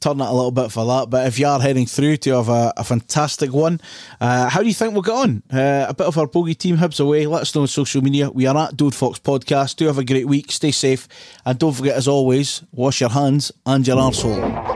turn 0.00 0.20
it 0.20 0.26
a 0.26 0.32
little 0.32 0.50
bit 0.50 0.70
for 0.72 0.84
that. 0.84 1.08
But 1.08 1.26
if 1.26 1.38
you 1.38 1.46
are 1.46 1.60
heading 1.60 1.86
through 1.86 2.18
to 2.18 2.30
have 2.36 2.48
a, 2.48 2.72
a 2.76 2.84
fantastic 2.84 3.52
one, 3.52 3.80
uh, 4.20 4.48
how 4.50 4.60
do 4.60 4.66
you 4.66 4.74
think 4.74 4.92
we'll 4.92 5.02
get 5.02 5.14
on? 5.14 5.42
Uh, 5.50 5.86
a 5.88 5.94
bit 5.94 6.06
of 6.06 6.18
our 6.18 6.26
bogey 6.26 6.54
team 6.54 6.76
Hibs 6.76 7.00
away. 7.00 7.26
Let 7.26 7.42
us 7.42 7.54
know 7.54 7.62
on 7.62 7.68
social 7.68 8.02
media. 8.02 8.28
We 8.30 8.46
are 8.46 8.56
at 8.56 8.76
Dode 8.76 8.94
Fox 8.94 9.18
Podcast. 9.18 9.76
Do 9.76 9.86
have 9.86 9.98
a 9.98 10.04
great 10.04 10.26
week. 10.26 10.50
Stay 10.52 10.72
safe. 10.72 11.08
And 11.46 11.58
don't 11.58 11.72
forget, 11.72 11.96
as 11.96 12.08
always, 12.08 12.62
wash 12.72 13.00
your 13.00 13.10
hands 13.10 13.52
and 13.64 13.86
your 13.86 13.96
arsehole. 13.96 14.75